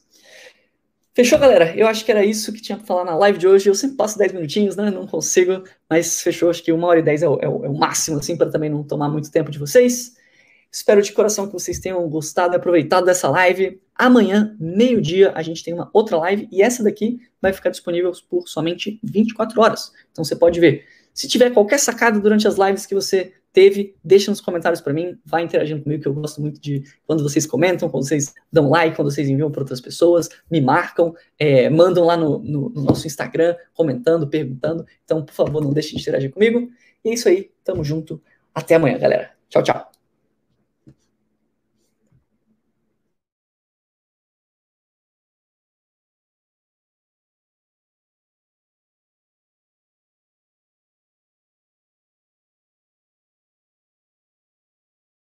Fechou, 1.18 1.40
galera? 1.40 1.76
Eu 1.76 1.88
acho 1.88 2.06
que 2.06 2.12
era 2.12 2.24
isso 2.24 2.54
que 2.54 2.62
tinha 2.62 2.78
para 2.78 2.86
falar 2.86 3.04
na 3.04 3.16
live 3.16 3.40
de 3.40 3.48
hoje. 3.48 3.68
Eu 3.68 3.74
sempre 3.74 3.98
passo 3.98 4.20
10 4.20 4.34
minutinhos, 4.34 4.76
né? 4.76 4.92
Não 4.92 5.08
consigo, 5.08 5.64
mas 5.90 6.22
fechou. 6.22 6.48
Acho 6.48 6.62
que 6.62 6.72
uma 6.72 6.86
hora 6.86 7.00
e 7.00 7.02
10 7.02 7.24
é 7.24 7.28
o, 7.28 7.40
é 7.42 7.50
o, 7.50 7.66
é 7.66 7.70
o 7.70 7.74
máximo, 7.74 8.20
assim, 8.20 8.38
para 8.38 8.52
também 8.52 8.70
não 8.70 8.84
tomar 8.84 9.10
muito 9.10 9.32
tempo 9.32 9.50
de 9.50 9.58
vocês. 9.58 10.16
Espero 10.72 11.02
de 11.02 11.12
coração 11.12 11.48
que 11.48 11.54
vocês 11.54 11.80
tenham 11.80 12.08
gostado 12.08 12.54
e 12.54 12.58
aproveitado 12.58 13.06
dessa 13.06 13.28
live. 13.30 13.82
Amanhã, 13.96 14.56
meio-dia, 14.60 15.32
a 15.34 15.42
gente 15.42 15.64
tem 15.64 15.74
uma 15.74 15.90
outra 15.92 16.18
live 16.18 16.48
e 16.52 16.62
essa 16.62 16.84
daqui 16.84 17.18
vai 17.42 17.52
ficar 17.52 17.72
disponível 17.72 18.12
por 18.30 18.48
somente 18.48 19.00
24 19.04 19.60
horas. 19.60 19.92
Então 20.12 20.24
você 20.24 20.36
pode 20.36 20.60
ver. 20.60 20.86
Se 21.16 21.28
tiver 21.28 21.50
qualquer 21.50 21.80
sacada 21.80 22.20
durante 22.20 22.48
as 22.48 22.58
lives 22.60 22.86
que 22.86 22.94
você 22.94 23.34
teve, 23.58 23.96
deixa 24.04 24.30
nos 24.30 24.40
comentários 24.40 24.80
para 24.80 24.94
mim, 24.94 25.18
vai 25.26 25.42
interagindo 25.42 25.82
comigo, 25.82 26.00
que 26.00 26.08
eu 26.08 26.14
gosto 26.14 26.40
muito 26.40 26.62
de 26.62 26.84
quando 27.08 27.24
vocês 27.24 27.48
comentam, 27.48 27.90
quando 27.90 28.08
vocês 28.08 28.32
dão 28.54 28.70
like, 28.70 28.96
quando 28.96 29.10
vocês 29.10 29.28
enviam 29.28 29.50
para 29.50 29.62
outras 29.62 29.82
pessoas, 29.82 30.30
me 30.48 30.62
marcam, 30.62 31.16
é, 31.40 31.68
mandam 31.68 32.06
lá 32.06 32.16
no, 32.16 32.38
no, 32.38 32.70
no, 32.70 32.84
nosso 32.84 33.08
Instagram, 33.08 33.56
comentando, 33.74 34.28
perguntando. 34.28 34.86
Então, 35.04 35.26
por 35.26 35.34
favor, 35.34 35.64
não 35.64 35.74
deixe 35.74 35.96
de 35.96 36.02
interagir 36.04 36.30
comigo. 36.32 36.70
E 37.04 37.10
é 37.10 37.14
isso 37.16 37.28
aí, 37.28 37.50
tamo 37.64 37.84
junto. 37.84 38.22
Até 38.54 38.76
amanhã, 38.76 39.00
galera. 39.00 39.32
Tchau, 39.50 39.64
tchau. 39.64 39.97